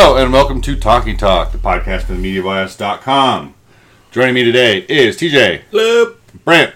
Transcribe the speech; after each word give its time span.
Hello 0.00 0.16
and 0.16 0.32
welcome 0.32 0.60
to 0.60 0.76
Talkie 0.76 1.16
Talk, 1.16 1.50
the 1.50 1.58
podcast 1.58 2.02
from 2.02 2.22
MediaBias.com. 2.22 3.52
Joining 4.12 4.32
me 4.32 4.44
today 4.44 4.86
is 4.88 5.16
TJ, 5.16 5.62
Hello. 5.72 6.14
Brent, 6.44 6.72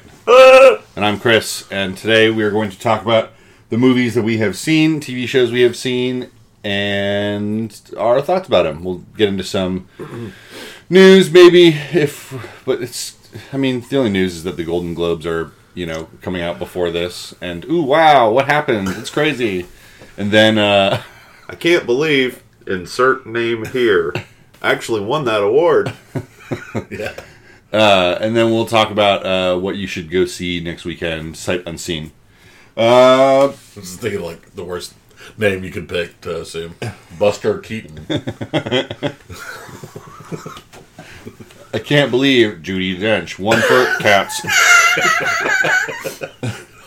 and 0.96 1.04
I'm 1.04 1.20
Chris. 1.20 1.70
And 1.70 1.96
today 1.96 2.30
we 2.30 2.42
are 2.42 2.50
going 2.50 2.68
to 2.70 2.78
talk 2.80 3.00
about 3.00 3.30
the 3.68 3.78
movies 3.78 4.16
that 4.16 4.24
we 4.24 4.38
have 4.38 4.56
seen, 4.56 4.98
TV 4.98 5.28
shows 5.28 5.52
we 5.52 5.60
have 5.60 5.76
seen, 5.76 6.32
and 6.64 7.80
our 7.96 8.20
thoughts 8.20 8.48
about 8.48 8.64
them. 8.64 8.82
We'll 8.82 9.04
get 9.16 9.28
into 9.28 9.44
some 9.44 9.88
news, 10.90 11.30
maybe 11.30 11.68
if, 11.68 12.34
but 12.64 12.82
it's. 12.82 13.16
I 13.52 13.56
mean, 13.56 13.82
the 13.88 13.98
only 13.98 14.10
news 14.10 14.34
is 14.34 14.42
that 14.42 14.56
the 14.56 14.64
Golden 14.64 14.94
Globes 14.94 15.26
are, 15.26 15.52
you 15.74 15.86
know, 15.86 16.08
coming 16.22 16.42
out 16.42 16.58
before 16.58 16.90
this, 16.90 17.36
and 17.40 17.64
ooh, 17.66 17.84
wow, 17.84 18.32
what 18.32 18.46
happened? 18.46 18.88
It's 18.88 19.10
crazy. 19.10 19.68
And 20.16 20.32
then, 20.32 20.58
uh, 20.58 21.04
I 21.48 21.54
can't 21.54 21.86
believe 21.86 22.42
insert 22.66 23.26
name 23.26 23.64
here 23.66 24.12
actually 24.62 25.00
won 25.00 25.24
that 25.24 25.42
award. 25.42 25.92
Yeah. 26.90 27.14
Uh, 27.72 28.18
and 28.20 28.36
then 28.36 28.50
we'll 28.50 28.66
talk 28.66 28.90
about 28.90 29.24
uh, 29.24 29.58
what 29.58 29.76
you 29.76 29.86
should 29.86 30.10
go 30.10 30.26
see 30.26 30.60
next 30.60 30.84
weekend, 30.84 31.38
sight 31.38 31.62
unseen. 31.66 32.12
Uh, 32.76 33.44
I 33.46 33.54
was 33.74 33.96
thinking 33.96 34.20
like 34.20 34.54
the 34.54 34.62
worst 34.64 34.92
name 35.38 35.64
you 35.64 35.70
could 35.70 35.88
pick 35.88 36.20
to 36.22 36.42
assume. 36.42 36.74
Buster 37.18 37.58
Keaton. 37.60 38.06
I 41.72 41.78
can't 41.78 42.10
believe 42.10 42.58
Judi 42.62 42.98
Dench 42.98 43.38
won 43.38 43.62
for 43.62 43.86
Cats. 44.00 44.42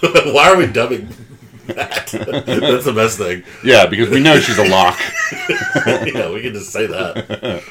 Why 0.31 0.50
are 0.52 0.57
we 0.57 0.67
dubbing 0.67 1.07
that? 1.67 2.08
That's 2.08 2.85
the 2.85 2.94
best 2.94 3.17
thing. 3.17 3.44
Yeah, 3.63 3.85
because 3.85 4.09
we 4.09 4.19
know 4.21 4.39
she's 4.39 4.58
a 4.58 4.67
lock. 4.67 4.99
Yeah, 5.88 6.31
we 6.31 6.41
can 6.41 6.53
just 6.53 6.72
say 6.72 6.85
that. 6.88 7.63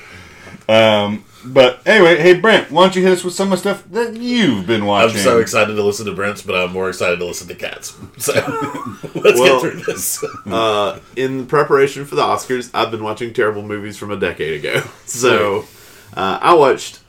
Um, 0.68 1.24
but 1.44 1.80
anyway, 1.86 2.16
hey 2.20 2.34
Brent, 2.40 2.70
why 2.70 2.84
don't 2.84 2.96
you 2.96 3.02
hit 3.02 3.12
us 3.12 3.22
with 3.24 3.34
some 3.34 3.48
of 3.48 3.50
the 3.50 3.56
stuff 3.58 3.84
that 3.90 4.16
you've 4.16 4.66
been 4.66 4.86
watching? 4.86 5.16
I'm 5.18 5.22
so 5.22 5.38
excited 5.38 5.74
to 5.74 5.82
listen 5.82 6.06
to 6.06 6.12
Brent's, 6.14 6.42
but 6.42 6.54
I'm 6.54 6.72
more 6.72 6.88
excited 6.88 7.18
to 7.18 7.24
listen 7.26 7.48
to 7.48 7.54
Cats. 7.54 7.96
So 8.18 8.32
let's 9.14 9.38
Well- 9.38 9.60
get 9.62 9.72
through 9.72 9.82
this. 9.82 10.24
Uh, 10.46 11.00
in 11.16 11.46
preparation 11.46 12.04
for 12.06 12.14
the 12.14 12.22
Oscars, 12.22 12.70
I've 12.72 12.90
been 12.90 13.02
watching 13.04 13.32
terrible 13.34 13.62
movies 13.62 13.98
from 13.98 14.10
a 14.10 14.16
decade 14.16 14.60
ago. 14.64 14.82
So 15.06 15.66
uh, 16.16 16.38
I 16.40 16.54
watched 16.54 17.00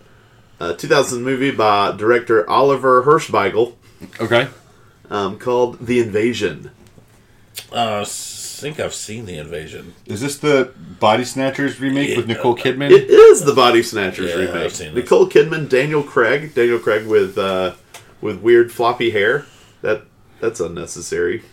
a 0.60 0.74
2000 0.74 1.24
movie 1.24 1.52
by 1.52 1.92
director 1.96 2.48
Oliver 2.50 3.04
Hirschbiegel 3.04 3.74
Okay. 4.20 4.48
Um, 5.10 5.38
called 5.40 5.86
The 5.86 6.00
Invasion. 6.00 6.72
Uh, 7.72 8.02
I 8.02 8.06
think 8.06 8.80
I've 8.80 8.94
seen 8.94 9.26
The 9.26 9.38
Invasion. 9.38 9.94
Is 10.06 10.22
this 10.22 10.38
the 10.38 10.72
Body 11.00 11.24
Snatchers 11.26 11.80
remake 11.80 12.16
with 12.16 12.28
Nicole 12.28 12.56
Kidman? 12.56 12.92
It 12.92 13.10
is 13.10 13.44
the 13.44 13.54
Body 13.54 13.84
Snatchers 13.84 14.30
Yeah, 14.32 14.38
I've 14.50 14.54
remake. 14.54 14.72
seen. 14.72 14.94
Nicole 14.94 15.28
Kidman, 15.28 15.68
Daniel 15.70 16.04
Craig, 16.04 16.54
Daniel 16.54 16.80
Craig 16.80 17.06
with 17.08 17.38
uh, 17.38 17.74
with 18.22 18.42
weird 18.42 18.72
floppy 18.72 19.12
hair. 19.12 19.46
That 19.82 20.04
that's 20.40 20.60
unnecessary. 20.60 21.44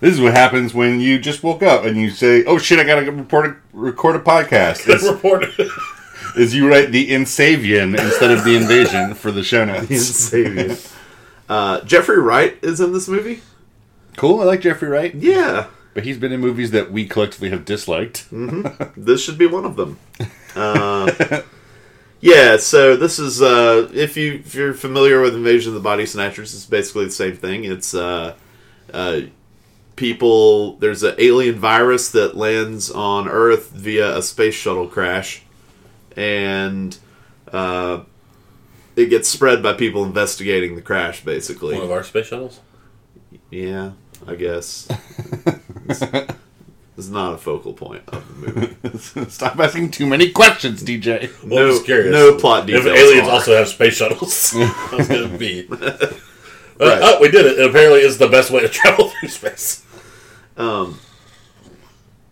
this 0.00 0.12
is 0.14 0.20
what 0.20 0.32
happens 0.34 0.74
when 0.74 1.00
you 1.00 1.18
just 1.18 1.42
woke 1.42 1.62
up 1.62 1.84
and 1.84 1.96
you 1.96 2.10
say, 2.10 2.44
"Oh 2.44 2.58
shit, 2.58 2.78
I 2.78 2.84
gotta 2.84 3.10
report 3.10 3.46
a, 3.46 3.56
record 3.72 4.16
a 4.16 4.20
podcast." 4.20 4.84
Good 4.86 4.96
Is, 5.02 5.08
report. 5.10 5.44
is 6.36 6.54
you 6.54 6.68
write 6.68 6.90
the 6.92 7.10
Insavian 7.10 7.98
instead 7.98 8.30
of 8.30 8.44
the 8.44 8.54
Invasion 8.56 9.14
for 9.14 9.30
the 9.30 9.42
show 9.42 9.64
notes? 9.70 9.90
Insane. 9.90 10.76
Uh, 11.48 11.80
Jeffrey 11.82 12.20
Wright 12.20 12.58
is 12.62 12.80
in 12.80 12.92
this 12.92 13.08
movie. 13.08 13.42
Cool. 14.16 14.40
I 14.40 14.44
like 14.44 14.60
Jeffrey 14.62 14.88
Wright, 14.88 15.14
Yeah, 15.14 15.66
but 15.94 16.04
he's 16.04 16.18
been 16.18 16.32
in 16.32 16.40
movies 16.40 16.70
that 16.70 16.90
we 16.90 17.06
collectively 17.06 17.50
have 17.50 17.64
disliked. 17.64 18.26
this 18.96 19.22
should 19.22 19.38
be 19.38 19.46
one 19.46 19.64
of 19.64 19.76
them. 19.76 19.98
Uh, 20.54 21.42
yeah, 22.20 22.56
so 22.56 22.96
this 22.96 23.18
is 23.18 23.42
uh, 23.42 23.90
if 23.92 24.16
you 24.16 24.34
if 24.34 24.54
you're 24.54 24.74
familiar 24.74 25.20
with 25.20 25.34
Invasion 25.34 25.70
of 25.70 25.74
the 25.74 25.80
Body 25.80 26.06
Snatchers, 26.06 26.54
it's 26.54 26.64
basically 26.66 27.04
the 27.04 27.10
same 27.10 27.36
thing. 27.36 27.64
It's 27.64 27.94
uh, 27.94 28.34
uh, 28.92 29.20
people. 29.96 30.76
There's 30.76 31.02
an 31.02 31.14
alien 31.18 31.56
virus 31.56 32.10
that 32.12 32.36
lands 32.36 32.90
on 32.90 33.28
Earth 33.28 33.70
via 33.70 34.16
a 34.16 34.22
space 34.22 34.54
shuttle 34.54 34.86
crash, 34.88 35.42
and 36.16 36.96
uh, 37.52 38.00
it 38.96 39.06
gets 39.10 39.28
spread 39.28 39.62
by 39.62 39.74
people 39.74 40.04
investigating 40.04 40.74
the 40.74 40.82
crash. 40.82 41.24
Basically, 41.24 41.74
One 41.76 41.84
of 41.84 41.90
our 41.92 42.02
space 42.02 42.26
shuttles? 42.26 42.60
yeah, 43.50 43.92
I 44.26 44.34
guess. 44.34 44.88
It's, 45.88 46.02
it's 46.96 47.08
not 47.08 47.34
a 47.34 47.38
focal 47.38 47.72
point 47.74 48.02
of 48.08 48.40
the 48.40 48.52
movie. 49.14 49.28
Stop 49.30 49.58
asking 49.60 49.90
too 49.90 50.06
many 50.06 50.30
questions, 50.30 50.82
TJ. 50.82 51.42
Well, 51.44 51.58
I'm 51.60 51.66
No- 51.66 51.70
just 51.72 51.84
curious. 51.84 52.12
no 52.12 52.36
plot 52.36 52.66
details 52.66 52.86
If 52.86 52.96
aliens 52.96 53.28
are. 53.28 53.32
also 53.32 53.56
have 53.56 53.68
space 53.68 53.94
shuttles, 53.94 54.52
how's 54.56 55.08
it 55.10 55.24
gonna 55.26 55.38
be? 55.38 55.68
Uh, 55.70 56.08
Right. 56.78 56.98
Oh, 57.02 57.18
we 57.22 57.30
did 57.30 57.46
it. 57.46 57.58
It 57.58 57.70
apparently 57.70 58.00
is 58.00 58.18
the 58.18 58.28
best 58.28 58.50
way 58.50 58.60
to 58.60 58.68
travel 58.68 59.08
through 59.08 59.30
space. 59.30 59.82
Um, 60.58 61.00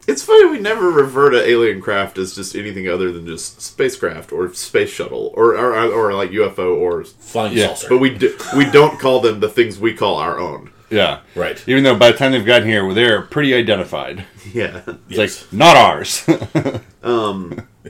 it's 0.06 0.22
funny 0.22 0.50
we 0.50 0.58
never 0.58 0.90
refer 0.90 1.30
to 1.30 1.48
alien 1.48 1.80
craft 1.80 2.18
as 2.18 2.34
just 2.34 2.54
anything 2.54 2.88
other 2.88 3.12
than 3.12 3.26
just 3.26 3.60
spacecraft 3.60 4.32
or 4.32 4.52
space 4.54 4.90
shuttle 4.90 5.32
or 5.34 5.56
or, 5.56 5.74
or 5.74 6.14
like 6.14 6.30
UFO 6.30 6.76
or. 6.76 7.04
Flying 7.04 7.56
Yeah, 7.56 7.68
saucer. 7.68 7.88
But 7.90 7.98
we 7.98 8.10
do, 8.16 8.36
we 8.56 8.70
don't 8.70 8.98
call 9.00 9.20
them 9.20 9.40
the 9.40 9.48
things 9.48 9.78
we 9.78 9.94
call 9.94 10.16
our 10.16 10.38
own. 10.38 10.70
Yeah. 10.90 11.20
right. 11.34 11.60
Even 11.66 11.82
though 11.82 11.96
by 11.96 12.12
the 12.12 12.18
time 12.18 12.32
they've 12.32 12.46
gotten 12.46 12.68
here, 12.68 12.92
they're 12.94 13.22
pretty 13.22 13.54
identified. 13.54 14.24
Yeah. 14.52 14.82
It's 15.08 15.42
like, 15.42 15.52
not 15.52 15.76
ours. 15.76 16.24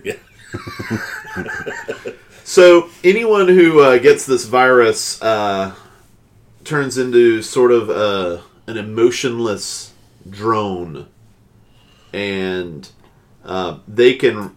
Yeah. 0.02 0.14
So 2.46 2.90
anyone 3.02 3.48
who 3.48 3.80
uh, 3.80 3.98
gets 3.98 4.26
this 4.26 4.44
virus 4.44 5.20
uh, 5.22 5.74
turns 6.62 6.98
into 6.98 7.40
sort 7.42 7.72
of 7.72 7.88
a, 7.88 8.42
an 8.66 8.76
emotionless 8.76 9.92
drone, 10.28 11.08
and 12.14 12.88
uh, 13.44 13.78
they 13.88 14.14
can 14.14 14.54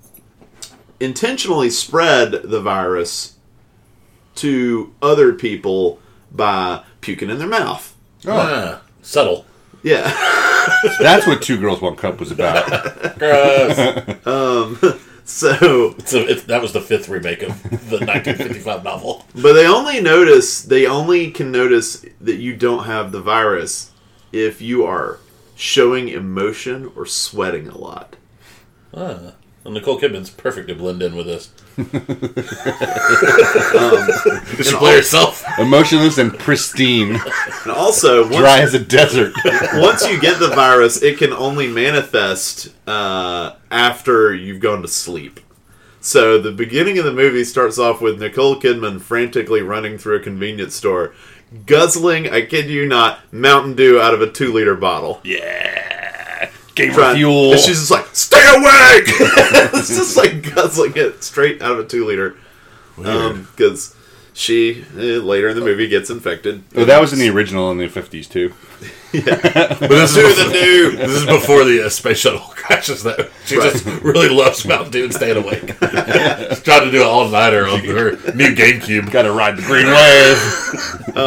intentionally 0.99 1.71
spread 1.71 2.31
the 2.31 2.61
virus 2.61 3.37
to 4.35 4.93
other 5.01 5.33
people 5.33 5.99
by 6.31 6.83
puking 7.01 7.31
in 7.31 7.39
their 7.39 7.47
mouth. 7.47 7.95
Ah, 8.27 8.83
subtle. 9.01 9.45
Yeah. 9.81 10.03
That's 10.99 11.25
what 11.25 11.41
Two 11.41 11.59
Girls 11.59 11.81
One 11.81 11.95
Cup 11.95 12.19
was 12.19 12.31
about. 12.31 13.17
Gross. 13.19 13.75
so 15.23 15.95
so 16.05 16.19
it, 16.19 16.45
that 16.47 16.61
was 16.61 16.73
the 16.73 16.81
fifth 16.81 17.09
remake 17.09 17.41
of 17.41 17.63
the 17.63 17.97
1955 17.97 18.83
novel. 18.83 19.25
But 19.33 19.53
they 19.53 19.65
only 19.65 19.99
notice 19.99 20.61
they 20.61 20.85
only 20.85 21.31
can 21.31 21.51
notice 21.51 22.05
that 22.21 22.35
you 22.35 22.55
don't 22.55 22.85
have 22.85 23.11
the 23.11 23.21
virus 23.21 23.91
if 24.31 24.61
you 24.61 24.85
are 24.85 25.19
showing 25.57 26.07
emotion 26.07 26.91
or 26.95 27.05
sweating 27.05 27.67
a 27.67 27.77
lot. 27.77 28.15
Ah. 28.93 29.33
Well, 29.63 29.73
Nicole 29.73 29.99
Kidman's 29.99 30.29
perfect 30.29 30.69
to 30.69 30.75
blend 30.75 31.01
in 31.01 31.13
with 31.13 31.25
this. 31.25 31.47
Did 34.55 34.65
she 34.65 34.75
play 34.77 34.95
herself? 34.95 35.43
Emotionless 35.59 36.17
and 36.19 36.33
pristine, 36.39 37.19
And 37.63 37.71
also, 37.73 38.23
once, 38.23 38.37
dry 38.37 38.59
as 38.59 38.73
a 38.73 38.79
desert. 38.79 39.33
once 39.73 40.07
you 40.07 40.21
get 40.21 40.39
the 40.39 40.47
virus, 40.47 41.03
it 41.03 41.17
can 41.17 41.33
only 41.33 41.67
manifest 41.67 42.73
uh, 42.87 43.55
after 43.69 44.33
you've 44.33 44.61
gone 44.61 44.83
to 44.83 44.87
sleep. 44.87 45.41
So 45.99 46.39
the 46.39 46.53
beginning 46.53 46.97
of 46.97 47.03
the 47.03 47.11
movie 47.11 47.43
starts 47.43 47.77
off 47.77 47.99
with 47.99 48.21
Nicole 48.21 48.61
Kidman 48.61 49.01
frantically 49.01 49.61
running 49.61 49.97
through 49.97 50.15
a 50.15 50.21
convenience 50.21 50.75
store, 50.75 51.13
guzzling, 51.65 52.29
I 52.29 52.41
kid 52.45 52.69
you 52.69 52.85
not, 52.87 53.19
Mountain 53.31 53.75
Dew 53.75 53.99
out 53.99 54.13
of 54.13 54.21
a 54.21 54.29
two 54.29 54.53
liter 54.53 54.75
bottle. 54.75 55.21
Yeah. 55.23 56.49
Gamer 56.75 56.93
trying- 56.93 57.15
fuel. 57.17 57.51
And 57.53 57.59
she's 57.59 57.79
just 57.79 57.91
like, 57.91 58.07
stay 58.13 58.43
awake! 58.49 59.05
it's 59.73 59.87
just 59.87 60.15
like 60.17 60.53
guzzling 60.53 60.93
it 60.95 61.23
straight 61.23 61.61
out 61.61 61.71
of 61.71 61.79
a 61.79 61.85
two 61.85 62.05
liter. 62.05 62.35
Because 62.95 63.95
she, 64.37 64.83
eh, 64.97 65.19
later 65.19 65.49
in 65.49 65.55
the 65.55 65.63
movie, 65.65 65.87
gets 65.87 66.09
infected. 66.09 66.63
oh, 66.75 66.85
that 66.85 67.01
was 67.01 67.11
in 67.13 67.19
the 67.19 67.29
original 67.29 67.71
in 67.71 67.77
the 67.77 67.87
50s, 67.87 68.29
too. 68.29 68.53
But 69.13 69.89
this 69.89 70.13
Do 70.13 70.27
is 70.27 70.37
the 70.37 70.43
before, 70.43 70.53
do! 70.53 70.91
this 70.97 71.11
is 71.11 71.25
before 71.25 71.63
the 71.63 71.85
uh, 71.85 71.89
space 71.89 72.19
shuttle 72.19 72.39
crashes, 72.55 73.03
though. 73.03 73.15
She 73.45 73.57
Right. 73.57 73.71
just 73.73 73.85
really 74.03 74.29
loves 74.29 74.65
Mountain 74.65 74.91
Dew 74.91 75.05
and 75.05 75.13
staying 75.13 75.37
awake. 75.37 75.69
She's 76.49 76.61
trying 76.61 76.83
to 76.85 76.91
do 76.91 77.01
an 77.01 77.07
all 77.07 77.27
nighter 77.29 77.67
on 77.67 77.79
her 77.79 78.11
new 78.35 78.53
GameCube. 78.53 79.09
Gotta 79.11 79.31
ride 79.31 79.57
the 79.57 79.63
green 79.63 79.87
wave. 79.87 81.17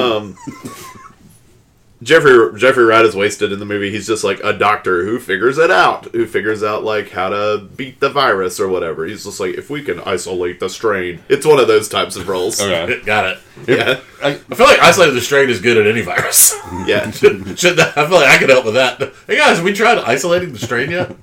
Jeffrey 2.02 2.58
Jeffrey 2.58 2.84
Wright 2.84 3.04
is 3.04 3.14
wasted 3.14 3.52
in 3.52 3.58
the 3.58 3.66
movie. 3.66 3.90
He's 3.90 4.06
just 4.06 4.24
like 4.24 4.40
a 4.42 4.54
doctor 4.54 5.04
who 5.04 5.18
figures 5.18 5.58
it 5.58 5.70
out, 5.70 6.06
who 6.06 6.26
figures 6.26 6.62
out 6.62 6.82
like 6.82 7.10
how 7.10 7.28
to 7.28 7.68
beat 7.76 8.00
the 8.00 8.08
virus 8.08 8.58
or 8.58 8.68
whatever. 8.68 9.04
He's 9.04 9.24
just 9.24 9.38
like, 9.38 9.56
if 9.56 9.68
we 9.68 9.82
can 9.82 10.00
isolate 10.00 10.60
the 10.60 10.70
strain, 10.70 11.20
it's 11.28 11.44
one 11.44 11.60
of 11.60 11.68
those 11.68 11.90
types 11.90 12.16
of 12.16 12.26
roles. 12.26 12.58
Oh, 12.58 12.72
okay. 12.72 13.00
Got 13.04 13.26
it. 13.26 13.38
Yeah, 13.68 14.00
I, 14.22 14.28
I 14.30 14.34
feel 14.34 14.66
like 14.66 14.78
isolating 14.78 15.14
the 15.14 15.20
strain 15.20 15.50
is 15.50 15.60
good 15.60 15.76
at 15.76 15.86
any 15.86 16.00
virus. 16.00 16.54
yeah. 16.86 17.10
Should 17.10 17.76
that, 17.76 17.92
I 17.98 18.08
feel 18.08 18.16
like 18.16 18.28
I 18.28 18.38
could 18.38 18.48
help 18.48 18.64
with 18.64 18.74
that. 18.74 18.98
Hey 19.26 19.36
guys, 19.36 19.56
have 19.56 19.64
we 19.64 19.74
tried 19.74 19.98
isolating 19.98 20.52
the 20.52 20.58
strain 20.58 20.90
yet? 20.90 21.14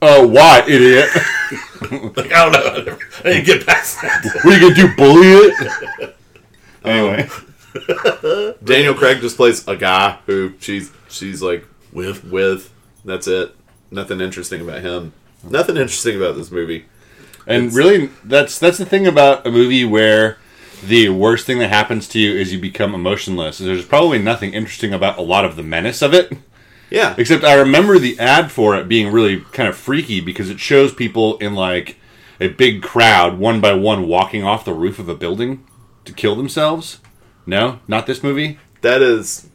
Oh, 0.00 0.26
why, 0.26 0.62
idiot? 0.66 1.10
Like 2.16 2.32
I 2.32 2.50
don't 2.50 2.52
know. 2.52 2.96
I, 3.24 3.32
didn't 3.32 3.44
get 3.44 3.66
past 3.66 4.00
that. 4.00 4.24
what 4.42 4.54
are 4.54 4.58
you 4.58 4.74
gonna 4.74 4.74
do, 4.74 4.96
bully 4.96 5.26
it? 5.28 6.16
Anyway, 6.84 7.22
um, 7.24 7.47
Daniel 8.64 8.94
Craig 8.94 9.20
just 9.20 9.36
plays 9.36 9.66
a 9.68 9.76
guy 9.76 10.18
who 10.26 10.54
she's 10.60 10.92
she's 11.08 11.42
like 11.42 11.64
With 11.92 12.24
with. 12.24 12.72
That's 13.04 13.26
it. 13.26 13.54
Nothing 13.90 14.20
interesting 14.20 14.60
about 14.60 14.82
him. 14.82 15.12
Nothing 15.42 15.76
interesting 15.76 16.16
about 16.16 16.36
this 16.36 16.50
movie. 16.50 16.86
and 17.46 17.72
really, 17.72 18.10
that's 18.24 18.58
that's 18.58 18.78
the 18.78 18.84
thing 18.84 19.06
about 19.06 19.46
a 19.46 19.50
movie 19.50 19.84
where 19.84 20.38
the 20.84 21.08
worst 21.08 21.46
thing 21.46 21.58
that 21.58 21.70
happens 21.70 22.06
to 22.08 22.18
you 22.18 22.32
is 22.32 22.52
you 22.52 22.60
become 22.60 22.94
emotionless. 22.94 23.58
There's 23.58 23.84
probably 23.84 24.18
nothing 24.18 24.52
interesting 24.52 24.92
about 24.92 25.18
a 25.18 25.22
lot 25.22 25.44
of 25.44 25.56
the 25.56 25.62
menace 25.62 26.02
of 26.02 26.14
it. 26.14 26.32
Yeah. 26.90 27.14
Except 27.18 27.44
I 27.44 27.54
remember 27.54 27.98
the 27.98 28.18
ad 28.18 28.50
for 28.50 28.76
it 28.76 28.88
being 28.88 29.12
really 29.12 29.40
kind 29.52 29.68
of 29.68 29.76
freaky 29.76 30.20
because 30.20 30.50
it 30.50 30.60
shows 30.60 30.94
people 30.94 31.36
in 31.38 31.54
like 31.54 31.96
a 32.40 32.48
big 32.48 32.82
crowd, 32.82 33.38
one 33.38 33.60
by 33.60 33.72
one, 33.72 34.06
walking 34.06 34.44
off 34.44 34.64
the 34.64 34.72
roof 34.72 34.98
of 34.98 35.08
a 35.08 35.14
building 35.14 35.66
to 36.04 36.12
kill 36.12 36.34
themselves. 36.36 37.00
No, 37.48 37.80
not 37.88 38.06
this 38.06 38.22
movie. 38.22 38.58
That 38.82 39.00
is 39.00 39.48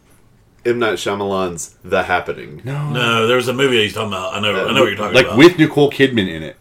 M 0.65 0.79
Night 0.79 0.95
Shyamalan's 0.95 1.75
The 1.83 2.03
Happening. 2.03 2.61
No, 2.65 2.89
no, 2.89 3.27
there 3.27 3.35
was 3.35 3.47
a 3.47 3.53
movie 3.53 3.83
he's 3.83 3.93
talking 3.93 4.07
about. 4.07 4.33
I 4.33 4.39
know. 4.39 4.67
I 4.67 4.73
know 4.73 4.81
what 4.81 4.87
you're 4.87 4.95
talking 4.97 5.13
like 5.13 5.25
about. 5.25 5.37
Like 5.37 5.49
with 5.49 5.59
Nicole 5.59 5.91
Kidman 5.91 6.27
in 6.27 6.41
it. 6.41 6.57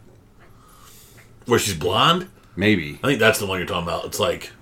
where 1.46 1.58
she's 1.58 1.75
blonde. 1.75 2.29
Maybe. 2.55 2.99
I 3.02 3.06
think 3.06 3.19
that's 3.19 3.38
the 3.38 3.46
one 3.46 3.58
you're 3.58 3.67
talking 3.67 3.88
about. 3.88 4.05
It's 4.05 4.20
like 4.20 4.52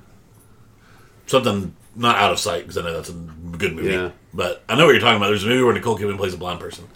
something 1.27 1.75
not 1.97 2.17
out 2.17 2.31
of 2.31 2.39
sight 2.39 2.63
because 2.63 2.79
I 2.79 2.83
know 2.83 2.93
that's 2.93 3.09
a 3.09 3.13
good 3.59 3.75
movie. 3.75 3.91
Yeah. 3.91 4.13
But 4.33 4.63
I 4.69 4.77
know 4.77 4.87
what 4.87 4.93
you're 4.93 5.01
talking 5.01 5.17
about. 5.17 5.27
There's 5.29 5.43
a 5.45 5.49
movie 5.49 5.65
where 5.65 5.75
Nicole 5.75 5.99
Kidman 5.99 6.19
plays 6.19 6.35
a 6.35 6.39
blind 6.39 6.61
person, 6.61 6.87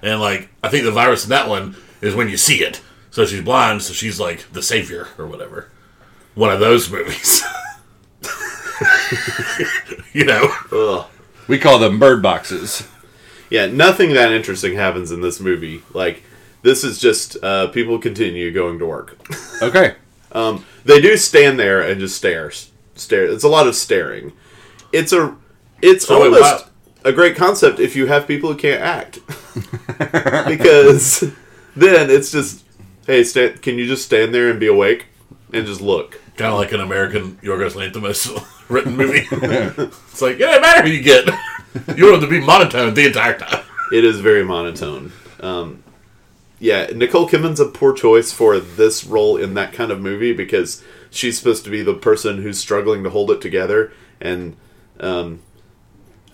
and 0.00 0.20
like 0.20 0.48
I 0.62 0.68
think 0.68 0.84
the 0.84 0.92
virus 0.92 1.24
in 1.24 1.30
that 1.30 1.48
one 1.48 1.74
is 2.00 2.14
when 2.14 2.28
you 2.28 2.36
see 2.36 2.62
it. 2.62 2.80
So 3.10 3.26
she's 3.26 3.42
blind, 3.42 3.82
so 3.82 3.92
she's 3.92 4.20
like 4.20 4.52
the 4.52 4.62
savior 4.62 5.08
or 5.18 5.26
whatever. 5.26 5.70
One 6.36 6.52
of 6.52 6.60
those 6.60 6.88
movies. 6.92 7.42
you 10.12 10.24
know. 10.24 10.54
Ugh. 10.72 11.06
We 11.46 11.58
call 11.58 11.78
them 11.78 11.98
bird 11.98 12.22
boxes. 12.22 12.88
Yeah, 13.50 13.66
nothing 13.66 14.14
that 14.14 14.32
interesting 14.32 14.74
happens 14.74 15.10
in 15.12 15.20
this 15.20 15.38
movie. 15.40 15.82
Like, 15.92 16.22
this 16.62 16.82
is 16.82 16.98
just 16.98 17.36
uh, 17.42 17.68
people 17.68 17.98
continue 17.98 18.50
going 18.52 18.78
to 18.78 18.86
work. 18.86 19.18
Okay. 19.62 19.94
Um, 20.32 20.64
they 20.84 21.00
do 21.00 21.16
stand 21.16 21.60
there 21.60 21.80
and 21.80 22.00
just 22.00 22.16
stare, 22.16 22.50
stare. 22.96 23.24
It's 23.24 23.44
a 23.44 23.48
lot 23.48 23.68
of 23.68 23.76
staring. 23.76 24.32
It's 24.92 25.12
a, 25.12 25.36
it's 25.80 26.06
So 26.06 26.18
wait, 26.18 26.26
almost 26.26 26.42
what? 26.42 26.70
a 27.04 27.12
great 27.12 27.36
concept 27.36 27.78
if 27.78 27.94
you 27.94 28.06
have 28.06 28.26
people 28.26 28.52
who 28.52 28.58
can't 28.58 28.82
act, 28.82 29.20
because 30.48 31.20
then 31.76 32.10
it's 32.10 32.32
just, 32.32 32.64
hey, 33.06 33.22
sta 33.22 33.50
can 33.62 33.78
you 33.78 33.86
just 33.86 34.04
stand 34.04 34.34
there 34.34 34.50
and 34.50 34.58
be 34.58 34.66
awake 34.66 35.06
and 35.52 35.64
just 35.66 35.80
look? 35.80 36.20
Kind 36.36 36.52
of 36.52 36.58
like 36.58 36.72
an 36.72 36.80
American 36.80 37.36
Yorgos 37.36 37.72
Lanthimos 37.72 38.44
written 38.68 38.96
movie. 38.96 39.26
it's 39.30 40.22
like, 40.22 40.36
it 40.36 40.40
doesn't 40.40 40.62
matter 40.62 40.82
who 40.82 40.88
you 40.90 41.02
get. 41.02 41.28
You 41.96 42.08
want 42.08 42.20
them 42.20 42.30
to 42.30 42.40
be 42.40 42.44
monotone 42.44 42.94
the 42.94 43.04
entire 43.06 43.36
time. 43.36 43.64
It 43.92 44.04
is 44.04 44.20
very 44.20 44.44
monotone. 44.44 45.10
Um, 45.40 45.82
yeah, 46.60 46.86
Nicole 46.94 47.28
Kidman's 47.28 47.58
a 47.58 47.66
poor 47.66 47.92
choice 47.92 48.32
for 48.32 48.60
this 48.60 49.04
role 49.04 49.36
in 49.36 49.54
that 49.54 49.72
kind 49.72 49.90
of 49.90 50.00
movie 50.00 50.32
because 50.32 50.84
she's 51.10 51.36
supposed 51.36 51.64
to 51.64 51.70
be 51.70 51.82
the 51.82 51.94
person 51.94 52.42
who's 52.42 52.58
struggling 52.58 53.02
to 53.02 53.10
hold 53.10 53.30
it 53.32 53.40
together, 53.40 53.92
and 54.20 54.56
um, 55.00 55.42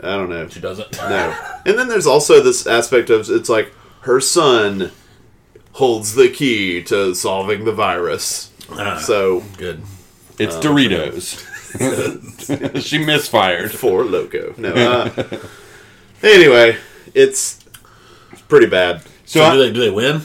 I 0.02 0.16
don't 0.16 0.28
know. 0.30 0.46
She 0.48 0.60
doesn't. 0.60 0.92
No. 0.98 1.34
And 1.66 1.78
then 1.78 1.88
there's 1.88 2.06
also 2.06 2.42
this 2.42 2.66
aspect 2.66 3.10
of 3.10 3.28
it's 3.30 3.48
like 3.48 3.72
her 4.02 4.20
son 4.20 4.92
holds 5.72 6.14
the 6.14 6.28
key 6.28 6.82
to 6.84 7.14
solving 7.14 7.64
the 7.64 7.72
virus. 7.72 8.49
Ah, 8.72 8.98
So 8.98 9.40
good. 9.58 9.82
It's 10.38 10.56
Doritos. 10.56 11.46
she 12.82 12.98
misfired. 12.98 13.72
Four 13.72 14.04
Loko. 14.04 14.56
No. 14.58 14.70
Uh, 14.72 15.38
anyway, 16.22 16.76
it's 17.14 17.58
pretty 18.48 18.66
bad. 18.66 19.02
So, 19.24 19.40
So, 19.40 19.44
I- 19.44 19.52
do 19.52 19.58
they 19.58 19.72
do 19.72 19.80
they 19.80 19.90
win? 19.90 20.22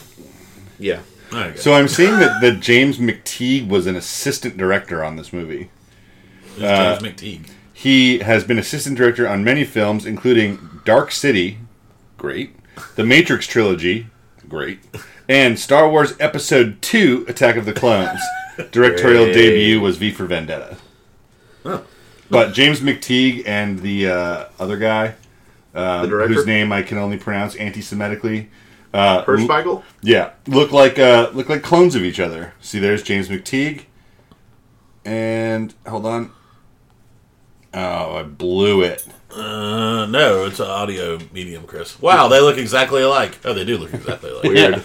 Yeah. 0.80 1.02
Okay. 1.34 1.58
so 1.58 1.74
I'm 1.74 1.88
seeing 1.88 2.18
that, 2.20 2.40
that 2.42 2.60
James 2.62 2.98
McTeigue 2.98 3.68
was 3.68 3.88
an 3.88 3.96
assistant 3.96 4.58
director 4.58 5.04
on 5.04 5.16
this 5.18 5.34
movie. 5.34 5.70
Who's 6.54 6.60
James 6.62 7.02
McTeigue. 7.04 7.50
He 7.74 8.20
has 8.20 8.44
been 8.46 8.58
assistant 8.60 8.98
director 8.98 9.28
on 9.28 9.44
many 9.44 9.66
films, 9.66 10.06
including 10.06 10.80
Dark 10.86 11.12
City, 11.12 11.58
great, 12.18 12.56
the 12.96 13.04
Matrix 13.04 13.48
trilogy, 13.48 14.08
great, 14.48 14.80
and 15.28 15.58
Star 15.60 15.90
Wars 15.90 16.14
Episode 16.20 16.82
Two: 16.82 17.26
Attack 17.28 17.56
of 17.56 17.66
the 17.66 17.74
Clones. 17.74 18.20
Directorial 18.72 19.26
Great. 19.26 19.34
debut 19.34 19.82
was 19.82 19.98
V 19.98 20.12
for 20.12 20.26
Vendetta. 20.26 20.78
Oh. 21.66 21.84
But 22.30 22.54
James 22.54 22.80
McTeigue 22.80 23.44
and 23.46 23.80
the 23.80 24.08
uh, 24.08 24.46
other 24.60 24.78
guy, 24.78 25.16
The 25.74 25.82
um, 26.04 26.10
director? 26.10 26.34
whose 26.34 26.46
name 26.46 26.72
I 26.72 26.82
can 26.82 26.98
only 26.98 27.18
pronounce 27.18 27.56
anti-Semitically, 27.56 28.48
uh, 28.94 29.24
Hirschbiegel? 29.26 29.84
yeah, 30.02 30.32
look 30.48 30.72
like 30.72 30.98
uh, 30.98 31.30
look 31.34 31.50
like 31.50 31.62
clones 31.64 31.96
of 31.96 32.04
each 32.04 32.20
other. 32.20 32.54
See, 32.62 32.80
there's 32.80 33.04
James 33.04 33.28
McTeigue, 33.30 33.84
and 35.04 35.74
hold 35.88 36.06
on. 36.06 36.32
Oh, 37.74 38.16
I 38.18 38.24
blew 38.24 38.82
it. 38.82 39.06
Uh, 39.36 40.06
no, 40.06 40.46
it's 40.46 40.60
an 40.60 40.68
audio 40.68 41.20
medium, 41.34 41.66
Chris. 41.66 42.00
Wow, 42.02 42.28
they 42.30 42.40
look 42.40 42.58
exactly 42.58 43.02
alike. 43.02 43.38
Oh, 43.44 43.54
they 43.54 43.66
do 43.66 43.78
look 43.78 43.94
exactly 43.94 44.32
alike. 44.32 44.44
Weird. 44.44 44.76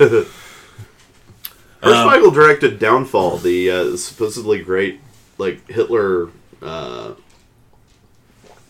Hirschbiegel 1.83 2.35
directed 2.35 2.79
Downfall, 2.79 3.39
the 3.39 3.71
uh, 3.71 3.97
supposedly 3.97 4.61
great 4.63 5.01
like 5.39 5.67
Hitler 5.71 6.29
uh, 6.63 7.13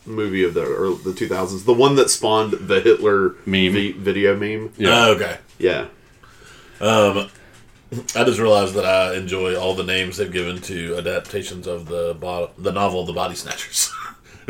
movie 0.07 0.45
of 0.45 0.55
the 0.55 0.63
early, 0.65 0.97
the 1.03 1.11
2000s, 1.13 1.65
the 1.65 1.73
one 1.73 1.97
that 1.97 2.11
spawned 2.11 2.53
the 2.53 2.81
Hitler 2.81 3.31
Meme. 3.47 3.73
vi- 3.73 3.93
video 3.93 4.37
meme. 4.37 4.73
Yeah. 4.77 4.91
Oh, 5.07 5.13
okay. 5.15 5.39
Yeah. 5.59 5.87
Um, 6.81 7.29
I 8.15 8.23
just 8.25 8.39
realized 8.39 8.75
that 8.75 8.85
I 8.85 9.15
enjoy 9.17 9.57
all 9.59 9.75
the 9.75 9.83
names 9.83 10.17
they've 10.17 10.31
given 10.31 10.61
to 10.63 10.97
adaptations 10.97 11.67
of 11.67 11.87
the 11.87 12.15
bo- 12.19 12.51
the 12.57 12.71
novel 12.73 13.05
The 13.05 13.13
Body 13.13 13.35
Snatchers. 13.35 13.91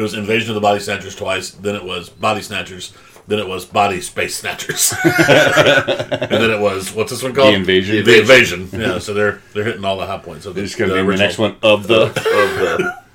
it 0.00 0.02
was 0.02 0.14
Invasion 0.14 0.50
of 0.50 0.54
the 0.54 0.60
Body 0.60 0.80
Snatchers 0.80 1.14
twice, 1.14 1.50
then 1.50 1.74
it 1.74 1.84
was 1.84 2.08
Body 2.08 2.42
Snatchers, 2.42 2.92
then 3.26 3.38
it 3.38 3.46
was 3.46 3.64
Body 3.64 4.00
Space 4.00 4.34
Snatchers, 4.36 4.92
and 5.04 6.30
then 6.30 6.50
it 6.50 6.60
was 6.60 6.92
what's 6.94 7.10
this 7.10 7.22
one 7.22 7.34
called? 7.34 7.52
The 7.52 7.56
Invasion. 7.56 8.04
The 8.04 8.20
Invasion. 8.20 8.68
Yeah, 8.72 8.98
so 8.98 9.14
they're 9.14 9.42
they're 9.52 9.64
hitting 9.64 9.84
all 9.84 9.96
the 9.98 10.06
high 10.06 10.18
points. 10.18 10.46
Of 10.46 10.54
They're 10.54 10.62
the, 10.62 10.68
just 10.68 10.78
gonna 10.78 10.92
the 10.94 10.98
name 11.02 11.06
the 11.06 11.16
next 11.16 11.38
one 11.38 11.56
of 11.62 11.86
the. 11.86 12.02
Of 12.06 12.14
the. 12.14 13.00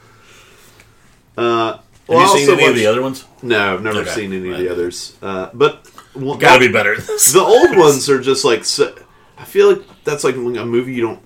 Uh, 1.38 1.74
Have 1.74 1.82
well, 2.08 2.20
I 2.20 2.22
you 2.22 2.28
seen 2.30 2.50
also 2.50 2.54
any 2.62 2.66
of 2.70 2.76
the 2.76 2.88
other 2.88 3.02
ones? 3.02 3.26
No, 3.42 3.74
I've 3.74 3.82
never 3.82 4.00
Okay. 4.00 4.10
seen 4.12 4.32
any 4.32 4.52
of 4.52 4.58
the 4.58 4.70
others. 4.70 5.18
Uh, 5.22 5.50
but 5.54 5.90
well, 6.16 6.38
Got 6.38 6.60
to 6.60 6.68
be 6.68 6.72
better. 6.72 6.96
the 6.96 7.44
old 7.46 7.78
ones 7.78 8.10
are 8.10 8.22
just 8.22 8.46
like 8.46 8.64
so, 8.64 8.96
I 9.38 9.44
feel 9.44 9.68
like 9.74 10.04
that's 10.06 10.24
like 10.24 10.36
a 10.36 10.38
movie 10.38 10.94
you 10.94 11.02
don't 11.02 11.20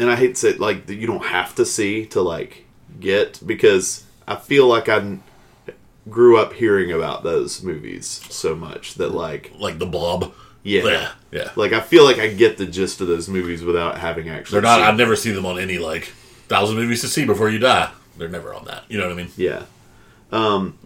and 0.00 0.10
I 0.10 0.16
hate 0.16 0.34
to 0.34 0.40
say 0.40 0.48
it, 0.50 0.60
like 0.60 0.88
you 0.88 1.06
don't 1.06 1.24
have 1.24 1.54
to 1.56 1.66
see 1.66 2.06
to 2.06 2.22
like 2.22 2.64
get 2.98 3.38
because 3.46 4.04
I 4.30 4.36
feel 4.36 4.68
like 4.68 4.88
I 4.88 5.18
grew 6.08 6.38
up 6.38 6.52
hearing 6.52 6.92
about 6.92 7.24
those 7.24 7.64
movies 7.64 8.06
so 8.30 8.54
much 8.54 8.94
that 8.94 9.08
like 9.12 9.52
like 9.58 9.80
the 9.80 9.86
Blob. 9.86 10.32
yeah, 10.62 10.84
Yeah, 10.84 11.12
yeah. 11.32 11.50
like 11.56 11.72
I 11.72 11.80
feel 11.80 12.04
like 12.04 12.18
I 12.18 12.28
get 12.28 12.56
the 12.56 12.66
gist 12.66 13.00
of 13.00 13.08
those 13.08 13.28
movies 13.28 13.64
without 13.64 13.98
having 13.98 14.28
actually 14.28 14.60
They're 14.60 14.70
not. 14.70 14.80
I've 14.82 14.96
never 14.96 15.16
seen 15.16 15.34
them 15.34 15.46
on 15.46 15.58
any 15.58 15.78
like 15.78 16.04
thousand 16.48 16.76
movies 16.76 17.00
to 17.00 17.08
see 17.08 17.24
before 17.24 17.50
you 17.50 17.58
die. 17.58 17.90
They're 18.16 18.28
never 18.28 18.54
on 18.54 18.66
that. 18.66 18.84
You 18.88 18.98
know 18.98 19.06
what 19.06 19.12
I 19.14 19.16
mean? 19.16 19.30
Yeah. 19.36 19.64
Um, 20.30 20.78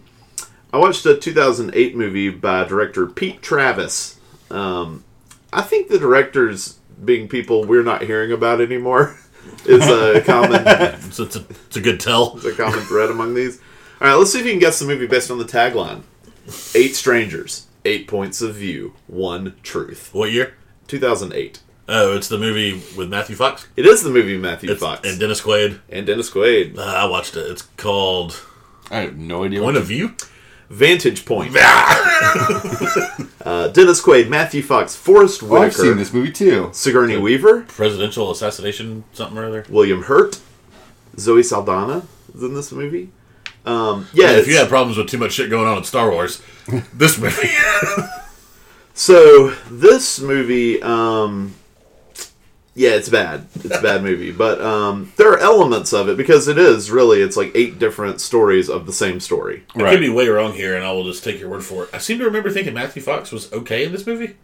I 0.73 0.77
watched 0.77 1.05
a 1.05 1.15
2008 1.15 1.95
movie 1.95 2.29
by 2.31 2.63
director 2.63 3.05
Pete 3.05 3.43
Travis. 3.43 4.19
Um, 4.49 5.03
I 5.53 5.61
think 5.61 5.87
the 5.89 5.99
directors 5.99 6.79
being 7.03 7.27
people 7.27 7.63
we're 7.63 7.83
not 7.83 8.01
hearing 8.01 8.31
about 8.31 8.59
anymore 8.59 9.19
is 9.65 9.85
a 9.87 10.21
common 10.21 10.63
So 11.11 11.23
it's 11.23 11.35
a, 11.35 11.45
it's 11.67 11.77
a 11.77 11.81
good 11.81 11.99
tell. 11.99 12.33
It's 12.37 12.45
a 12.45 12.53
common 12.53 12.79
thread 12.81 13.09
among 13.09 13.33
these. 13.35 13.59
All 14.01 14.07
right, 14.07 14.15
let's 14.15 14.31
see 14.31 14.39
if 14.39 14.45
you 14.45 14.51
can 14.51 14.59
guess 14.59 14.79
the 14.79 14.85
movie 14.85 15.07
based 15.07 15.31
on 15.31 15.37
the 15.37 15.45
tagline: 15.45 16.03
Eight 16.75 16.95
strangers, 16.95 17.67
eight 17.85 18.07
points 18.07 18.41
of 18.41 18.55
view, 18.55 18.93
one 19.07 19.55
truth. 19.63 20.09
What 20.13 20.31
year? 20.31 20.55
2008. 20.87 21.59
Oh, 21.87 22.15
it's 22.15 22.27
the 22.27 22.37
movie 22.37 22.81
with 22.97 23.09
Matthew 23.09 23.35
Fox 23.35 23.67
It 23.77 23.85
is 23.85 24.01
the 24.01 24.09
movie 24.09 24.33
with 24.33 24.41
Matthew 24.41 24.71
It's- 24.71 24.81
Fox 24.81 25.07
and 25.07 25.19
Dennis 25.19 25.39
Quaid. 25.41 25.79
and 25.89 26.05
Dennis 26.07 26.31
Quaid. 26.31 26.77
Uh, 26.77 26.81
I 26.81 27.05
watched 27.05 27.35
it. 27.37 27.45
It's 27.51 27.61
called 27.77 28.43
I 28.91 29.01
have 29.01 29.17
no 29.17 29.43
idea. 29.43 29.59
Point 29.61 29.75
What 29.75 29.81
of 29.81 29.87
View. 29.87 30.15
Vantage 30.69 31.25
Point. 31.25 31.55
Uh, 33.45 33.67
Dennis 33.67 34.01
Quaid, 34.01 34.27
Matthew 34.27 34.63
Fox, 34.63 34.95
Forest 34.95 35.43
oh, 35.43 35.57
I've 35.57 35.71
seen 35.75 35.97
this 35.97 36.11
movie 36.11 36.31
too. 36.31 36.69
Sigourney 36.73 37.15
Weaver, 37.15 37.61
Presidential 37.67 38.31
assassination, 38.31 39.03
something 39.13 39.37
or 39.37 39.45
other. 39.45 39.63
William 39.69 40.01
Hurt, 40.01 40.39
Zoe 41.19 41.43
Saldana 41.43 42.07
is 42.33 42.41
in 42.41 42.55
this 42.55 42.71
movie. 42.71 43.11
Um, 43.63 44.07
yeah, 44.15 44.29
And 44.29 44.37
if 44.39 44.47
you 44.47 44.53
it's- 44.53 44.61
had 44.63 44.69
problems 44.69 44.97
with 44.97 45.07
too 45.09 45.19
much 45.19 45.33
shit 45.33 45.51
going 45.51 45.67
on 45.67 45.77
in 45.77 45.83
Star 45.83 46.09
Wars, 46.09 46.41
this 46.91 47.19
movie. 47.19 47.49
So 48.95 49.49
this 49.69 50.19
movie, 50.21 50.81
um, 50.81 51.53
yeah, 52.75 52.91
it's 52.91 53.09
bad. 53.09 53.47
It's 53.55 53.77
a 53.77 53.81
bad 53.81 54.03
movie, 54.03 54.31
but 54.31 54.61
um, 54.61 55.11
there 55.17 55.31
are 55.31 55.39
elements 55.39 55.93
of 55.93 56.09
it 56.09 56.17
because 56.17 56.47
it 56.47 56.57
is 56.57 56.91
really 56.91 57.21
it's 57.21 57.37
like 57.37 57.51
eight 57.55 57.79
different 57.79 58.19
stories 58.21 58.69
of 58.69 58.85
the 58.85 58.93
same 58.93 59.19
story. 59.19 59.63
I 59.75 59.81
Right. 59.81 59.91
could 59.91 60.01
be 60.01 60.09
way 60.09 60.27
wrong 60.27 60.53
here, 60.53 60.75
and 60.75 60.85
I 60.85 60.91
will 60.91 61.05
just 61.05 61.23
take 61.23 61.39
your 61.39 61.49
word 61.49 61.63
for 61.63 61.83
it. 61.85 61.89
I 61.93 61.97
seem 61.99 62.19
to 62.19 62.25
remember 62.25 62.49
thinking 62.51 62.73
Matthew 62.73 63.01
Fox 63.01 63.31
was 63.31 63.51
okay 63.53 63.85
in 63.85 63.91
this 63.91 64.05
movie 64.05 64.35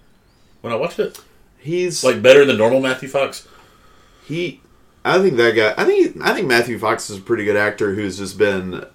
when 0.62 0.72
I 0.72 0.76
watched 0.78 1.00
it, 1.00 1.20
He's 1.58 2.04
like 2.04 2.22
better 2.24 2.44
than 2.46 2.58
normal 2.58 2.80
Matthew 2.82 3.08
Fox. 3.10 3.48
he. 4.26 4.62
I 5.04 5.20
think 5.20 5.36
that 5.38 5.52
guy. 5.56 5.74
I 5.78 5.86
think 5.86 6.18
I 6.22 6.34
think 6.34 6.48
Matthew 6.48 6.78
Fox 6.80 7.10
is 7.10 7.18
a 7.18 7.22
pretty 7.22 7.44
good 7.44 7.56
actor 7.58 7.96
who's 7.96 8.18
just 8.20 8.38
been 8.38 8.86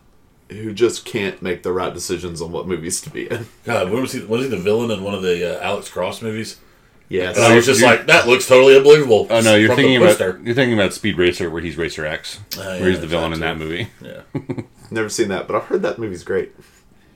who 0.48 0.72
just 0.72 1.04
can't 1.04 1.42
make 1.42 1.64
the 1.64 1.72
right 1.72 1.92
decisions 1.92 2.40
on 2.40 2.52
what 2.52 2.68
movies 2.68 3.00
to 3.00 3.10
be 3.10 3.26
in. 3.28 3.46
God, 3.64 3.90
when 3.90 4.00
was 4.02 4.12
he? 4.12 4.24
Was 4.24 4.42
he 4.44 4.48
the 4.48 4.56
villain 4.56 4.90
in 4.92 5.02
one 5.02 5.14
of 5.14 5.22
the 5.22 5.58
uh, 5.60 5.62
Alex 5.64 5.88
Cross 5.88 6.22
movies? 6.22 6.58
Yes. 7.08 7.36
And 7.36 7.44
I 7.46 7.54
was 7.54 7.66
just 7.66 7.80
you- 7.80 7.86
like, 7.86 8.06
that 8.06 8.26
looks 8.26 8.46
totally 8.48 8.76
unbelievable. 8.76 9.26
Oh 9.30 9.40
no, 9.40 9.54
you're 9.54 9.68
From 9.68 9.76
the 9.76 9.82
thinking 9.82 9.96
about 9.98 10.08
poster. 10.18 10.40
you're 10.44 10.54
thinking 10.54 10.74
about 10.78 10.92
Speed 10.92 11.16
Racer, 11.18 11.48
where 11.50 11.62
he's 11.62 11.76
Racer 11.76 12.04
X, 12.04 12.40
Oh, 12.58 12.80
where 12.80 12.90
he's 12.90 13.00
the 13.00 13.06
villain 13.06 13.32
in 13.32 13.40
that 13.40 13.58
that 13.58 13.58
movie. 13.58 13.88
Yeah, 14.02 14.22
Never 14.90 15.08
seen 15.08 15.28
that, 15.28 15.46
but 15.46 15.54
I've 15.56 15.64
heard 15.64 15.82
that 15.82 15.98
movie's 15.98 16.24
great. 16.24 16.52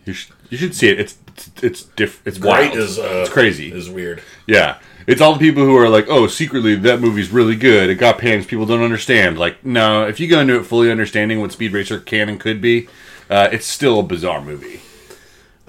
You 0.05 0.13
should 0.13 0.33
you 0.49 0.57
should 0.59 0.75
see 0.75 0.89
it. 0.89 0.99
It's 1.01 1.19
it's 1.37 1.51
it's 1.63 1.83
diff, 1.83 2.23
It's 2.25 2.39
White 2.39 2.71
wild. 2.71 2.79
is 2.79 2.99
uh, 2.99 3.23
it's 3.25 3.31
crazy. 3.31 3.73
Is 3.73 3.91
weird. 3.91 4.23
Yeah, 4.47 4.79
it's 5.07 5.21
all 5.21 5.33
the 5.35 5.39
people 5.41 5.65
who 5.65 5.77
are 5.77 5.89
like, 5.89 6.07
oh, 6.09 6.27
secretly 6.29 6.75
that 6.77 7.01
movie's 7.01 7.31
really 7.31 7.57
good. 7.57 7.91
It 7.91 7.97
got 7.97 8.19
pans 8.19 8.47
people 8.47 8.67
don't 8.67 8.83
understand. 8.83 9.39
Like, 9.39 9.65
no, 9.65 10.07
if 10.07 10.19
you 10.21 10.29
go 10.29 10.41
into 10.41 10.57
it 10.57 10.65
fully 10.67 10.91
understanding 10.91 11.41
what 11.41 11.53
Speed 11.53 11.73
Racer 11.73 11.99
can 12.01 12.29
and 12.29 12.39
could 12.41 12.61
be, 12.61 12.89
uh, 13.29 13.49
it's 13.53 13.67
still 13.67 14.01
a 14.01 14.03
bizarre 14.05 14.41
movie. 14.41 14.81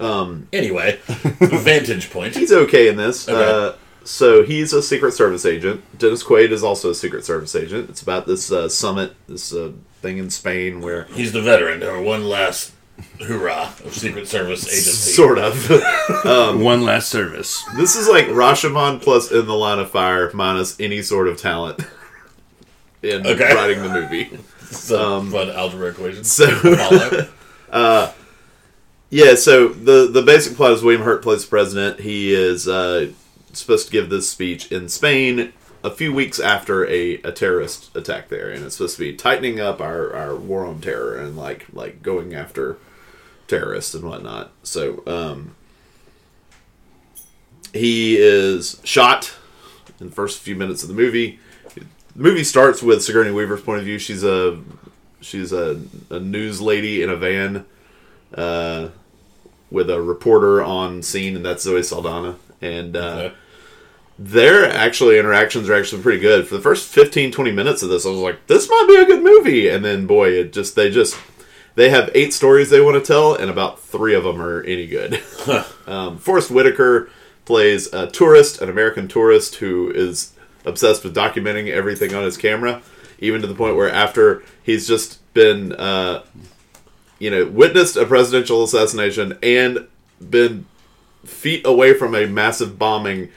Anyway, 0.00 0.98
vantage 1.06 2.10
point. 2.10 2.34
He's 2.34 2.52
okay 2.52 2.88
in 2.88 2.96
this. 2.96 3.28
Okay. 3.28 3.68
Uh, 3.68 3.72
so 4.04 4.42
he's 4.42 4.72
a 4.72 4.82
Secret 4.82 5.12
Service 5.12 5.44
agent. 5.46 5.82
Dennis 5.98 6.22
Quaid 6.24 6.50
is 6.50 6.62
also 6.62 6.90
a 6.90 6.94
Secret 6.94 7.24
Service 7.24 7.54
agent. 7.54 7.88
It's 7.90 8.02
about 8.02 8.26
this 8.26 8.50
uh, 8.52 8.68
summit, 8.68 9.14
this 9.28 9.52
uh, 9.52 9.72
thing 10.00 10.18
in 10.18 10.30
Spain 10.30 10.80
where 10.80 11.04
He's 11.04 11.32
the 11.32 11.42
veteran, 11.42 11.82
or 11.82 12.00
one 12.02 12.24
last 12.28 12.72
hoorah 13.20 13.72
of 13.84 13.92
Secret 13.94 14.28
Service 14.28 14.66
agency. 14.68 15.12
sort 15.12 15.38
of. 15.38 15.68
One 16.62 16.82
last 16.82 17.08
service. 17.08 17.62
this 17.76 17.96
is 17.96 18.08
like 18.08 18.26
Rashomon 18.26 19.00
plus 19.02 19.32
In 19.32 19.46
the 19.46 19.54
Line 19.54 19.78
of 19.78 19.90
Fire 19.90 20.30
minus 20.34 20.78
any 20.78 21.02
sort 21.02 21.26
of 21.28 21.36
talent 21.38 21.80
in 23.02 23.26
Okay. 23.26 23.54
writing 23.54 23.82
the 23.82 23.88
movie. 23.88 24.38
Some 24.70 25.30
fun 25.30 25.50
algebra 25.50 25.88
equation. 25.90 26.22
So 26.24 26.46
Follow. 27.70 28.12
yeah, 29.10 29.34
so 29.34 29.68
the 29.68 30.08
the 30.10 30.22
basic 30.22 30.56
plot 30.56 30.72
is 30.72 30.82
William 30.82 31.02
Hurt 31.02 31.22
plays 31.22 31.44
the 31.44 31.48
president. 31.50 32.00
He 32.00 32.32
is 32.32 32.68
uh, 32.68 33.10
supposed 33.60 33.86
to 33.86 33.92
give 33.92 34.08
this 34.10 34.28
speech 34.28 34.70
in 34.70 34.88
Spain 34.88 35.52
a 35.84 35.90
few 35.90 36.12
weeks 36.12 36.38
after 36.38 36.86
a, 36.86 37.14
a 37.22 37.32
terrorist 37.32 37.94
attack 37.96 38.28
there, 38.28 38.50
and 38.50 38.64
it's 38.64 38.76
supposed 38.76 38.96
to 38.96 39.02
be 39.02 39.14
tightening 39.14 39.60
up 39.60 39.80
our, 39.80 40.14
our 40.14 40.36
war 40.36 40.64
on 40.64 40.80
terror 40.80 41.16
and 41.16 41.36
like 41.36 41.66
like 41.72 42.02
going 42.02 42.34
after 42.34 42.78
terrorists 43.48 43.94
and 43.94 44.04
whatnot. 44.04 44.52
So 44.62 45.02
um, 45.06 45.56
he 47.72 48.16
is 48.16 48.80
shot 48.84 49.34
in 49.98 50.06
the 50.08 50.14
first 50.14 50.40
few 50.40 50.54
minutes 50.54 50.82
of 50.82 50.88
the 50.88 50.94
movie. 50.94 51.40
The 51.74 52.22
movie 52.22 52.44
starts 52.44 52.82
with 52.82 53.02
Sigourney 53.02 53.32
Weaver's 53.32 53.62
point 53.62 53.80
of 53.80 53.84
view. 53.84 53.98
She's 53.98 54.22
a 54.22 54.60
she's 55.20 55.52
a, 55.52 55.80
a 56.10 56.20
news 56.20 56.60
lady 56.60 57.02
in 57.02 57.10
a 57.10 57.16
van 57.16 57.64
uh, 58.34 58.88
with 59.70 59.90
a 59.90 60.00
reporter 60.00 60.62
on 60.62 61.02
scene, 61.02 61.34
and 61.34 61.44
that's 61.44 61.64
Zoe 61.64 61.82
Saldana. 61.82 62.36
And 62.60 62.96
uh. 62.96 63.30
Their 64.18 64.70
actually 64.70 65.18
interactions 65.18 65.68
are 65.68 65.74
actually 65.74 66.02
pretty 66.02 66.20
good. 66.20 66.46
For 66.46 66.56
the 66.56 66.62
first 66.62 66.88
15, 66.88 67.32
20 67.32 67.52
minutes 67.52 67.82
of 67.82 67.88
this, 67.88 68.06
I 68.06 68.10
was 68.10 68.18
like, 68.18 68.46
this 68.46 68.68
might 68.68 68.86
be 68.88 68.96
a 68.96 69.06
good 69.06 69.22
movie. 69.22 69.68
And 69.68 69.84
then, 69.84 70.06
boy, 70.06 70.30
it 70.30 70.52
just 70.52 70.76
they 70.76 70.90
just 70.90 71.16
they 71.74 71.90
have 71.90 72.10
eight 72.14 72.34
stories 72.34 72.70
they 72.70 72.80
want 72.80 73.02
to 73.02 73.06
tell, 73.06 73.34
and 73.34 73.50
about 73.50 73.80
three 73.80 74.14
of 74.14 74.24
them 74.24 74.40
are 74.40 74.62
any 74.62 74.86
good. 74.86 75.22
um, 75.86 76.18
Forest 76.18 76.50
Whitaker 76.50 77.08
plays 77.44 77.92
a 77.92 78.06
tourist, 78.06 78.60
an 78.60 78.68
American 78.68 79.08
tourist 79.08 79.56
who 79.56 79.90
is 79.90 80.32
obsessed 80.64 81.02
with 81.02 81.14
documenting 81.14 81.70
everything 81.70 82.14
on 82.14 82.24
his 82.24 82.36
camera, 82.36 82.82
even 83.18 83.40
to 83.40 83.46
the 83.46 83.54
point 83.54 83.76
where 83.76 83.90
after 83.90 84.42
he's 84.62 84.86
just 84.86 85.18
been, 85.34 85.72
uh, 85.72 86.22
you 87.18 87.30
know, 87.30 87.46
witnessed 87.46 87.96
a 87.96 88.04
presidential 88.04 88.62
assassination 88.62 89.38
and 89.42 89.86
been 90.20 90.66
feet 91.24 91.66
away 91.66 91.94
from 91.94 92.14
a 92.14 92.26
massive 92.26 92.78
bombing, 92.78 93.30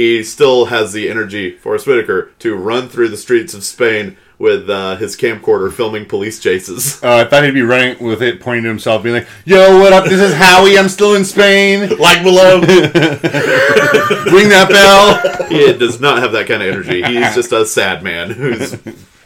he 0.00 0.24
still 0.24 0.64
has 0.66 0.94
the 0.94 1.10
energy, 1.10 1.50
Forest 1.50 1.86
Whitaker, 1.86 2.30
to 2.38 2.54
run 2.56 2.88
through 2.88 3.10
the 3.10 3.18
streets 3.18 3.52
of 3.52 3.62
Spain 3.62 4.16
with 4.38 4.70
uh, 4.70 4.96
his 4.96 5.14
camcorder 5.14 5.70
filming 5.70 6.06
police 6.06 6.40
chases. 6.40 6.98
Uh, 7.10 7.16
I 7.16 7.24
thought 7.24 7.44
he'd 7.44 7.52
be 7.52 7.60
running 7.60 8.02
with 8.02 8.22
it, 8.22 8.40
pointing 8.40 8.62
to 8.62 8.68
himself, 8.70 9.02
being 9.02 9.16
like, 9.16 9.28
"Yo, 9.44 9.78
what 9.78 9.92
up? 9.92 10.04
This 10.04 10.20
is 10.20 10.32
Howie. 10.32 10.78
I'm 10.78 10.88
still 10.88 11.14
in 11.16 11.24
Spain. 11.24 11.96
like 11.98 12.22
below. 12.22 12.60
Ring 12.60 14.48
that 14.48 14.68
bell." 14.70 15.46
he 15.48 15.72
does 15.76 16.00
not 16.00 16.18
have 16.18 16.32
that 16.32 16.46
kind 16.46 16.62
of 16.62 16.68
energy. 16.68 17.02
He's 17.02 17.34
just 17.34 17.52
a 17.52 17.66
sad 17.66 18.02
man 18.02 18.30
who's 18.30 18.72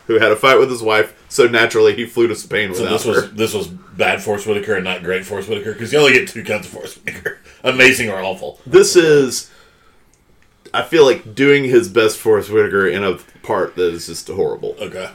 who 0.07 0.19
had 0.19 0.33
a 0.33 0.37
fight 0.37 0.59
with 0.59 0.71
his 0.71 0.83
wife, 0.83 1.15
so 1.29 1.47
naturally 1.47 1.95
he 1.95 2.05
flew 2.07 2.27
to 2.27 2.35
Spain 2.37 2.75
So 2.75 2.85
this 2.85 3.05
her. 3.05 3.13
was 3.13 3.33
this 3.33 3.55
was 3.55 3.69
bad 3.69 4.23
Force 4.23 4.45
Whitaker 4.47 4.75
and 4.75 4.85
not 4.85 5.03
great 5.03 5.25
Force 5.25 5.47
Whitaker 5.49 5.73
because 5.73 5.93
you 5.93 5.99
only 6.01 6.13
get 6.13 6.29
two 6.29 6.43
kinds 6.45 6.67
of 6.67 6.73
Force 6.73 6.97
Whitaker: 6.97 7.39
amazing 7.63 8.11
or 8.11 8.21
awful. 8.21 8.61
This 8.67 8.97
is, 8.97 9.51
I 10.75 10.83
feel 10.83 11.05
like 11.05 11.35
doing 11.35 11.65
his 11.65 11.89
best 11.89 12.19
Forest 12.19 12.51
Whitaker 12.51 12.87
in 12.87 13.05
a 13.05 13.15
part 13.43 13.77
that 13.77 13.95
is 13.95 14.07
just 14.07 14.29
horrible. 14.29 14.77
Okay. 14.81 15.09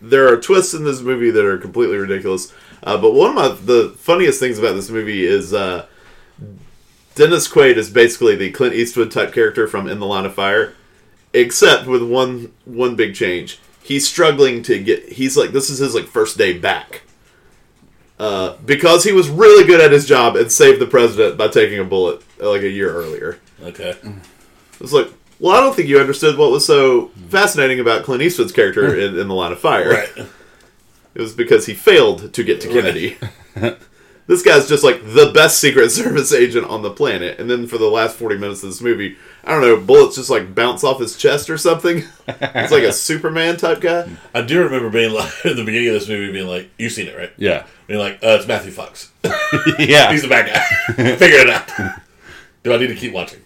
there 0.00 0.32
are 0.32 0.36
twists 0.36 0.74
in 0.74 0.84
this 0.84 1.00
movie 1.00 1.30
that 1.30 1.44
are 1.44 1.58
completely 1.58 1.96
ridiculous. 1.96 2.52
Uh, 2.82 2.96
but 2.96 3.12
one 3.12 3.30
of 3.30 3.36
my, 3.36 3.48
the 3.48 3.90
funniest 3.90 4.40
things 4.40 4.58
about 4.58 4.74
this 4.74 4.90
movie 4.90 5.26
is 5.26 5.52
uh, 5.52 5.86
Dennis 7.14 7.48
Quaid 7.48 7.76
is 7.76 7.90
basically 7.90 8.36
the 8.36 8.50
Clint 8.50 8.74
Eastwood 8.74 9.10
type 9.10 9.32
character 9.32 9.66
from 9.66 9.88
In 9.88 9.98
the 9.98 10.06
Line 10.06 10.24
of 10.24 10.34
Fire, 10.34 10.74
except 11.32 11.86
with 11.86 12.02
one 12.02 12.52
one 12.64 12.94
big 12.94 13.14
change. 13.14 13.58
He's 13.82 14.06
struggling 14.06 14.62
to 14.64 14.78
get. 14.78 15.12
He's 15.12 15.36
like 15.36 15.50
this 15.50 15.70
is 15.70 15.78
his 15.78 15.94
like 15.94 16.06
first 16.06 16.38
day 16.38 16.56
back. 16.56 17.02
Uh, 18.18 18.56
because 18.64 19.04
he 19.04 19.12
was 19.12 19.28
really 19.28 19.64
good 19.64 19.80
at 19.80 19.92
his 19.92 20.04
job 20.04 20.34
and 20.34 20.50
saved 20.50 20.80
the 20.80 20.86
president 20.86 21.38
by 21.38 21.46
taking 21.46 21.78
a 21.78 21.84
bullet 21.84 22.20
uh, 22.40 22.50
like 22.50 22.62
a 22.62 22.68
year 22.68 22.92
earlier. 22.92 23.38
Okay. 23.62 23.96
It's 24.80 24.92
like, 24.92 25.08
well, 25.38 25.56
I 25.56 25.60
don't 25.60 25.74
think 25.74 25.88
you 25.88 26.00
understood 26.00 26.36
what 26.36 26.50
was 26.50 26.66
so 26.66 27.08
fascinating 27.28 27.78
about 27.78 28.02
Clint 28.04 28.22
Eastwood's 28.22 28.52
character 28.52 28.96
in, 28.96 29.18
in 29.18 29.28
The 29.28 29.34
Line 29.34 29.52
of 29.52 29.60
Fire. 29.60 29.90
Right. 29.90 30.26
It 31.14 31.22
was 31.22 31.32
because 31.32 31.66
he 31.66 31.74
failed 31.74 32.32
to 32.34 32.44
get 32.44 32.60
to 32.60 32.68
Kennedy. 32.68 33.18
this 34.28 34.42
guy's 34.42 34.68
just 34.68 34.84
like 34.84 35.02
the 35.02 35.32
best 35.34 35.58
Secret 35.58 35.90
Service 35.90 36.32
agent 36.32 36.66
on 36.66 36.82
the 36.82 36.92
planet. 36.92 37.40
And 37.40 37.50
then 37.50 37.66
for 37.66 37.76
the 37.76 37.88
last 37.88 38.16
40 38.16 38.38
minutes 38.38 38.62
of 38.62 38.68
this 38.68 38.80
movie, 38.80 39.16
I 39.42 39.50
don't 39.50 39.62
know, 39.62 39.80
bullets 39.80 40.14
just 40.14 40.30
like 40.30 40.54
bounce 40.54 40.84
off 40.84 41.00
his 41.00 41.16
chest 41.16 41.50
or 41.50 41.58
something. 41.58 42.04
it's 42.28 42.70
like 42.70 42.84
a 42.84 42.92
Superman 42.92 43.56
type 43.56 43.80
guy. 43.80 44.08
I 44.32 44.42
do 44.42 44.62
remember 44.62 44.90
being 44.90 45.12
like 45.12 45.32
at 45.44 45.56
the 45.56 45.64
beginning 45.64 45.88
of 45.88 45.94
this 45.94 46.08
movie, 46.08 46.30
being 46.30 46.46
like, 46.46 46.70
"You've 46.78 46.92
seen 46.92 47.08
it, 47.08 47.16
right?" 47.16 47.32
Yeah, 47.36 47.66
Being 47.88 47.98
like, 47.98 48.22
uh, 48.22 48.36
"It's 48.38 48.46
Matthew 48.46 48.70
Fox. 48.70 49.10
yeah. 49.78 50.12
He's 50.12 50.22
the 50.22 50.28
bad 50.28 50.46
guy. 50.46 50.94
Figure 51.16 51.38
it 51.38 51.50
out." 51.50 51.68
Do 52.62 52.72
I 52.72 52.76
need 52.76 52.88
to 52.88 52.94
keep 52.94 53.12
watching? 53.12 53.40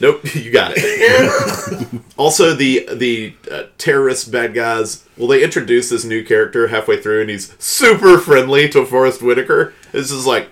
Nope, 0.00 0.34
you 0.34 0.50
got 0.50 0.72
it. 0.74 2.02
also, 2.16 2.54
the 2.54 2.88
the 2.92 3.34
uh, 3.50 3.64
terrorist 3.78 4.32
bad 4.32 4.52
guys. 4.54 5.06
Well, 5.16 5.28
they 5.28 5.44
introduce 5.44 5.90
this 5.90 6.04
new 6.04 6.24
character 6.24 6.66
halfway 6.66 7.00
through, 7.00 7.20
and 7.20 7.30
he's 7.30 7.54
super 7.62 8.18
friendly 8.18 8.68
to 8.70 8.84
Forest 8.84 9.22
Whitaker. 9.22 9.74
It's 9.92 10.10
just 10.10 10.26
like, 10.26 10.50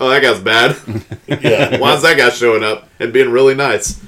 oh, 0.00 0.08
that 0.08 0.22
guy's 0.22 0.40
bad. 0.40 0.76
Yeah. 1.28 1.78
Why 1.78 1.94
is 1.94 2.02
that 2.02 2.16
guy 2.16 2.30
showing 2.30 2.64
up 2.64 2.88
and 2.98 3.12
being 3.12 3.30
really 3.30 3.54
nice? 3.54 4.02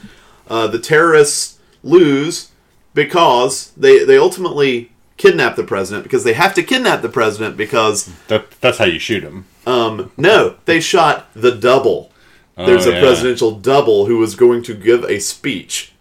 Uh, 0.49 0.67
the 0.67 0.81
terrorists 0.81 1.59
lose 1.85 2.51
because 2.95 3.71
they 3.77 4.05
they 4.05 4.19
ultimately 4.19 4.91
kidnap 5.17 5.57
the 5.57 5.65
president 5.65 6.03
because 6.05 6.25
they 6.25 6.35
have 6.35 6.55
to 6.55 6.63
kidnap 6.63 7.03
the 7.03 7.09
president 7.09 7.57
because 7.57 8.07
That, 8.29 8.51
that's 8.61 8.79
how 8.79 8.85
you 8.85 8.99
shoot 8.99 9.23
him. 9.23 9.47
um, 9.67 10.13
no, 10.17 10.57
they 10.67 10.81
shot 10.81 11.27
the 11.35 11.53
double. 11.53 12.13
There's 12.57 12.87
Oh, 12.87 12.91
a 12.91 12.95
yeah. 12.95 13.01
presidential 13.01 13.51
double 13.53 14.07
who 14.07 14.17
was 14.19 14.35
going 14.35 14.63
to 14.65 14.75
give 14.75 15.05
a 15.05 15.19
speech, 15.19 15.93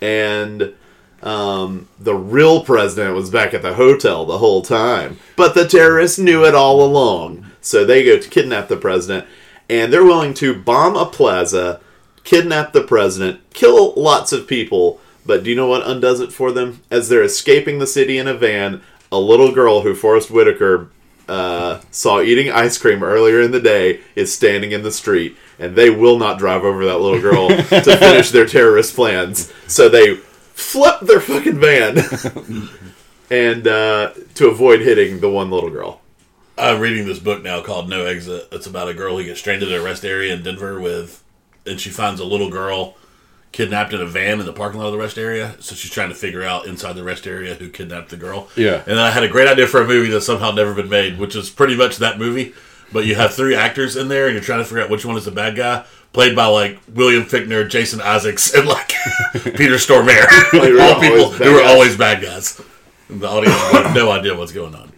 and 0.00 0.72
um, 1.22 1.88
the 1.98 2.14
real 2.14 2.62
president 2.64 3.14
was 3.14 3.30
back 3.30 3.52
at 3.54 3.62
the 3.62 3.74
hotel 3.74 4.24
the 4.24 4.38
whole 4.38 4.62
time. 4.62 5.18
But 5.36 5.54
the 5.54 5.66
terrorists 5.68 6.18
knew 6.18 6.44
it 6.44 6.54
all 6.54 6.82
along, 6.84 7.46
so 7.60 7.84
they 7.84 8.04
go 8.04 8.18
to 8.18 8.28
kidnap 8.28 8.68
the 8.68 8.76
president, 8.76 9.26
and 9.68 9.92
they're 9.92 10.04
willing 10.04 10.34
to 10.34 10.54
bomb 10.54 10.96
a 10.96 11.06
plaza, 11.06 11.80
kidnap 12.24 12.72
the 12.72 12.82
president, 12.82 13.40
kill 13.52 13.92
lots 13.96 14.32
of 14.32 14.46
people. 14.46 15.00
But 15.24 15.44
do 15.44 15.50
you 15.50 15.56
know 15.56 15.68
what 15.68 15.86
undoes 15.86 16.20
it 16.20 16.32
for 16.32 16.52
them? 16.52 16.82
As 16.90 17.08
they're 17.08 17.22
escaping 17.22 17.78
the 17.78 17.86
city 17.86 18.18
in 18.18 18.26
a 18.26 18.34
van, 18.34 18.82
a 19.12 19.18
little 19.18 19.52
girl 19.52 19.82
who 19.82 19.94
Forest 19.94 20.30
Whitaker 20.30 20.90
uh, 21.28 21.80
saw 21.90 22.20
eating 22.20 22.50
ice 22.50 22.76
cream 22.76 23.02
earlier 23.04 23.40
in 23.40 23.52
the 23.52 23.60
day 23.60 24.00
is 24.16 24.34
standing 24.34 24.72
in 24.72 24.82
the 24.82 24.90
street, 24.90 25.36
and 25.58 25.76
they 25.76 25.90
will 25.90 26.18
not 26.18 26.38
drive 26.38 26.64
over 26.64 26.84
that 26.86 26.98
little 26.98 27.20
girl 27.20 27.48
to 27.48 27.96
finish 27.96 28.30
their 28.30 28.46
terrorist 28.46 28.94
plans. 28.94 29.52
So 29.68 29.88
they 29.88 30.16
flip 30.16 31.00
their 31.00 31.20
fucking 31.20 31.60
van, 31.60 31.98
and 33.30 33.66
uh, 33.66 34.12
to 34.34 34.48
avoid 34.48 34.80
hitting 34.80 35.20
the 35.20 35.30
one 35.30 35.50
little 35.50 35.70
girl. 35.70 36.00
I'm 36.58 36.80
reading 36.80 37.06
this 37.06 37.20
book 37.20 37.42
now 37.42 37.62
called 37.62 37.88
No 37.88 38.04
Exit. 38.04 38.48
It's 38.52 38.66
about 38.66 38.88
a 38.88 38.94
girl 38.94 39.16
who 39.16 39.24
gets 39.24 39.40
stranded 39.40 39.72
at 39.72 39.80
a 39.80 39.82
rest 39.82 40.04
area 40.04 40.34
in 40.34 40.42
Denver 40.42 40.80
with, 40.80 41.22
and 41.64 41.80
she 41.80 41.90
finds 41.90 42.20
a 42.20 42.24
little 42.24 42.50
girl 42.50 42.96
kidnapped 43.52 43.92
in 43.92 44.00
a 44.00 44.06
van 44.06 44.38
in 44.40 44.46
the 44.46 44.52
parking 44.52 44.78
lot 44.80 44.86
of 44.86 44.92
the 44.92 44.98
rest 44.98 45.18
area. 45.18 45.56
So 45.60 45.74
she's 45.74 45.90
trying 45.90 46.08
to 46.10 46.14
figure 46.14 46.42
out 46.42 46.66
inside 46.66 46.92
the 46.94 47.02
rest 47.04 47.26
area 47.26 47.54
who 47.54 47.68
kidnapped 47.68 48.10
the 48.10 48.16
girl. 48.16 48.48
Yeah. 48.56 48.76
And 48.76 48.86
then 48.86 48.98
I 48.98 49.10
had 49.10 49.24
a 49.24 49.28
great 49.28 49.48
idea 49.48 49.66
for 49.66 49.82
a 49.82 49.86
movie 49.86 50.08
that's 50.10 50.26
somehow 50.26 50.52
never 50.52 50.72
been 50.74 50.88
made, 50.88 51.18
which 51.18 51.34
is 51.34 51.50
pretty 51.50 51.76
much 51.76 51.96
that 51.98 52.18
movie. 52.18 52.54
But 52.92 53.06
you 53.06 53.14
have 53.16 53.34
three 53.34 53.54
actors 53.54 53.96
in 53.96 54.08
there, 54.08 54.26
and 54.26 54.34
you're 54.34 54.42
trying 54.42 54.58
to 54.60 54.64
figure 54.64 54.82
out 54.82 54.90
which 54.90 55.04
one 55.04 55.16
is 55.16 55.24
the 55.24 55.30
bad 55.30 55.54
guy, 55.56 55.84
played 56.12 56.34
by 56.34 56.46
like 56.46 56.80
William 56.92 57.22
Fichtner, 57.24 57.68
Jason 57.68 58.00
Isaacs, 58.00 58.52
and 58.54 58.66
like 58.66 58.88
Peter 59.32 59.74
Stormare, 59.76 60.26
were 60.52 60.80
all 60.82 61.00
people 61.00 61.30
who 61.30 61.52
were 61.52 61.60
guys. 61.60 61.70
always 61.70 61.96
bad 61.96 62.20
guys. 62.22 62.60
And 63.08 63.20
the 63.20 63.28
audience 63.28 63.56
had 63.72 63.94
no 63.94 64.10
idea 64.10 64.34
what's 64.36 64.52
going 64.52 64.74
on. 64.74 64.92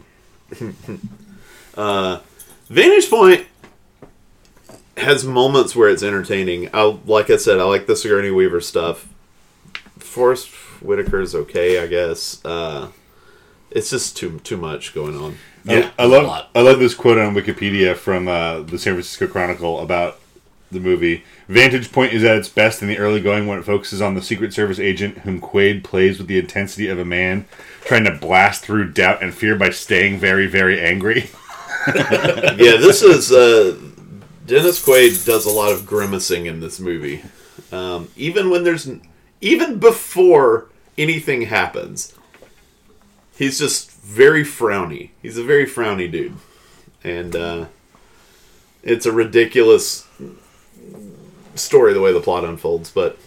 Uh, 1.76 2.21
Vantage 2.68 3.09
Point 3.11 3.47
has 5.02 5.25
moments 5.25 5.75
where 5.76 5.88
it's 5.88 6.02
entertaining. 6.02 6.68
I 6.75 6.99
like 7.06 7.30
I 7.30 7.37
said, 7.37 7.59
I 7.59 7.64
like 7.64 7.87
the 7.87 7.97
Sigourney 7.97 8.30
Weaver 8.30 8.61
stuff. 8.61 9.09
Forest 9.99 10.49
Whitaker's 10.80 11.35
okay, 11.35 11.82
I 11.82 11.87
guess. 11.87 12.44
Uh, 12.44 12.88
it's 13.71 13.90
just 13.90 14.16
too 14.16 14.38
too 14.40 14.56
much 14.56 14.94
going 14.94 15.16
on. 15.16 15.37
Yeah, 15.64 15.90
I 15.99 16.04
a 16.04 16.09
love 16.09 16.26
lot. 16.26 16.50
I 16.54 16.61
love 16.61 16.78
this 16.78 16.94
quote 16.94 17.18
on 17.18 17.35
Wikipedia 17.35 17.97
from 17.97 18.28
uh, 18.28 18.61
the 18.61 18.78
San 18.78 18.94
Francisco 18.94 19.26
Chronicle 19.26 19.80
about 19.80 20.18
the 20.73 20.80
movie. 20.80 21.25
Vantage 21.49 21.92
Point 21.92 22.12
is 22.12 22.25
at 22.25 22.37
its 22.37 22.49
best 22.49 22.82
in 22.82 22.88
the 22.88 22.99
early 22.99 23.21
going 23.21 23.47
when 23.47 23.59
it 23.59 23.64
focuses 23.64 24.00
on 24.00 24.14
the 24.14 24.23
Secret 24.23 24.52
Service 24.52 24.78
agent 24.78 25.18
whom 25.18 25.40
Quaid 25.40 25.85
plays 25.85 26.18
with 26.18 26.26
the 26.26 26.38
intensity 26.38 26.88
of 26.88 26.99
a 26.99 27.04
man 27.04 27.47
trying 27.85 28.04
to 28.04 28.12
blast 28.12 28.64
through 28.64 28.92
doubt 28.92 29.23
and 29.23 29.35
fear 29.35 29.54
by 29.54 29.71
staying 29.71 30.18
very, 30.18 30.47
very 30.47 30.80
angry. 30.80 31.30
yeah, 31.94 32.76
this 32.76 33.02
is 33.02 33.30
uh, 33.30 33.76
Dennis 34.46 34.84
Quaid 34.84 35.25
does 35.25 35.46
a 35.46 35.50
lot 35.50 35.72
of 35.72 35.87
grimacing 35.87 36.46
in 36.46 36.61
this 36.61 36.80
movie. 36.80 37.22
Um, 37.70 38.08
even 38.16 38.50
when 38.50 38.64
there's 38.64 38.88
even 39.40 39.78
before 39.78 40.68
anything 40.99 41.42
happens, 41.42 42.14
he's 43.37 43.58
just 43.58 43.90
very 43.92 44.42
frowny. 44.42 45.11
He's 45.20 45.38
a 45.38 45.44
very 45.44 45.66
frowny 45.66 46.11
dude, 46.11 46.34
and 47.04 47.37
uh, 47.37 47.66
it's 48.82 49.06
a 49.06 49.12
ridiculous 49.12 50.06
story 51.54 51.92
the 51.92 52.00
way 52.00 52.12
the 52.12 52.20
plot 52.20 52.44
unfolds. 52.44 52.90
But 52.90 53.18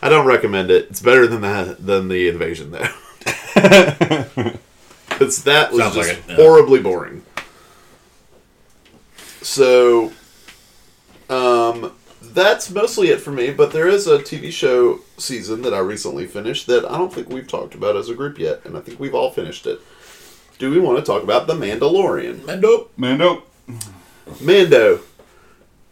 I 0.00 0.08
don't 0.08 0.26
recommend 0.26 0.70
it. 0.70 0.86
It's 0.90 1.02
better 1.02 1.26
than 1.26 1.42
that 1.42 1.84
than 1.84 2.08
the 2.08 2.28
invasion 2.28 2.70
though. 2.70 2.88
Because 5.20 5.44
that 5.44 5.70
was 5.70 5.82
Sounds 5.82 5.96
like 5.98 6.06
just 6.06 6.18
it, 6.20 6.24
yeah. 6.30 6.36
horribly 6.36 6.80
boring. 6.80 7.22
So, 9.42 10.12
um, 11.30 11.92
that's 12.22 12.70
mostly 12.70 13.08
it 13.08 13.20
for 13.20 13.30
me. 13.30 13.50
But 13.50 13.72
there 13.72 13.88
is 13.88 14.06
a 14.06 14.18
TV 14.18 14.50
show 14.52 15.00
season 15.16 15.62
that 15.62 15.72
I 15.74 15.78
recently 15.78 16.26
finished 16.26 16.66
that 16.66 16.84
I 16.84 16.98
don't 16.98 17.12
think 17.12 17.28
we've 17.30 17.48
talked 17.48 17.74
about 17.74 17.96
as 17.96 18.08
a 18.08 18.14
group 18.14 18.38
yet, 18.38 18.60
and 18.64 18.76
I 18.76 18.80
think 18.80 19.00
we've 19.00 19.14
all 19.14 19.30
finished 19.30 19.66
it. 19.66 19.80
Do 20.58 20.70
we 20.70 20.78
want 20.78 20.98
to 20.98 21.04
talk 21.04 21.22
about 21.22 21.46
the 21.46 21.54
Mandalorian? 21.54 22.44
Mando. 22.44 22.88
Mando. 22.98 23.44
Mando, 24.40 25.00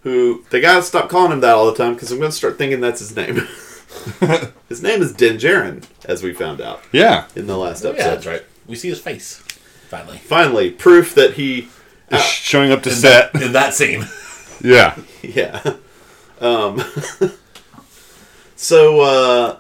who 0.03 0.45
they 0.51 0.61
gotta 0.61 0.83
stop 0.83 1.09
calling 1.09 1.33
him 1.33 1.41
that 1.41 1.55
all 1.55 1.67
the 1.67 1.77
time 1.77 1.95
because 1.95 2.13
I'm 2.13 2.19
gonna 2.19 2.31
start 2.33 2.59
thinking 2.59 2.81
that's 2.81 3.01
his 3.01 3.17
name. 3.17 3.37
his 4.69 4.83
name 4.83 5.01
is 5.03 5.13
Din 5.13 5.39
Djarin, 5.39 5.85
as 6.05 6.23
we 6.23 6.33
found 6.33 6.61
out 6.61 6.83
Yeah. 6.93 7.25
in 7.35 7.47
the 7.47 7.57
last 7.57 7.83
Yeah, 7.83 7.91
episode. 7.91 8.09
that's 8.11 8.27
right. 8.27 8.43
We 8.67 8.77
see 8.77 8.89
his 8.91 9.01
face 9.01 9.43
finally 9.89 10.19
Finally, 10.19 10.71
proof 10.73 11.15
that 11.15 11.35
he 11.35 11.69
Just 12.11 12.29
showing 12.33 12.71
up 12.71 12.83
to 12.83 12.91
in 12.91 12.95
set. 12.97 13.33
that, 13.33 13.43
in 13.43 13.53
that 13.53 13.75
scene. 13.75 14.07
Yeah. 14.61 14.97
Yeah. 15.23 15.75
Um, 16.41 16.83
so, 18.57 19.01
uh, 19.01 19.59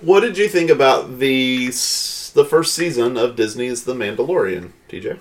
what 0.00 0.20
did 0.20 0.38
you 0.38 0.48
think 0.48 0.70
about 0.70 1.18
the 1.18 1.66
the 1.66 2.46
first 2.48 2.74
season 2.74 3.16
of 3.16 3.36
Disney's 3.36 3.84
The 3.84 3.94
Mandalorian, 3.94 4.72
TJ? 4.88 5.18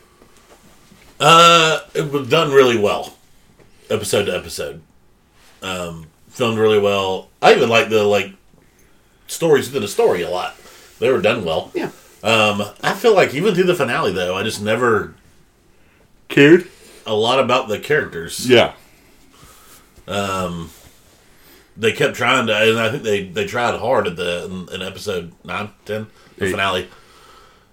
Uh, 1.19 1.82
it 1.93 2.12
was 2.12 2.30
done 2.30 2.51
really 2.51 2.77
well, 2.77 3.17
episode 3.89 4.25
to 4.25 4.36
episode. 4.36 4.82
Um, 5.62 6.08
filmed 6.30 6.58
really 6.58 6.80
well. 6.80 7.30
I 7.41 7.53
even 7.53 7.69
like 7.69 7.89
the 7.89 8.03
like 8.03 8.32
stories 9.27 9.67
within 9.67 9.84
a 9.84 9.88
story 9.89 10.21
a 10.21 10.30
lot. 10.30 10.56
They 10.99 11.12
were 11.12 11.21
done 11.21 11.43
well. 11.43 11.71
Yeah. 11.75 11.91
Um, 12.23 12.63
I 12.82 12.93
feel 12.93 13.13
like 13.13 13.34
even 13.34 13.53
through 13.53 13.65
the 13.65 13.75
finale 13.75 14.13
though, 14.13 14.36
I 14.36 14.43
just 14.43 14.62
never 14.62 15.13
Cared? 16.30 16.69
A 17.08 17.13
lot 17.15 17.39
about 17.39 17.67
the 17.67 17.80
characters. 17.80 18.48
Yeah. 18.50 18.74
Um, 20.08 20.70
they 21.76 21.91
kept 21.91 22.15
trying 22.15 22.48
to, 22.48 22.56
and 22.56 22.80
I 22.80 22.89
think 22.91 23.04
they 23.04 23.26
they 23.28 23.46
tried 23.46 23.78
hard 23.80 24.08
at 24.08 24.15
the 24.15 24.46
in, 24.46 24.74
in 24.74 24.82
episode 24.88 25.34
nine, 25.43 25.70
ten, 25.86 26.08
the 26.38 26.46
Eight. 26.46 26.52
finale, 26.52 26.88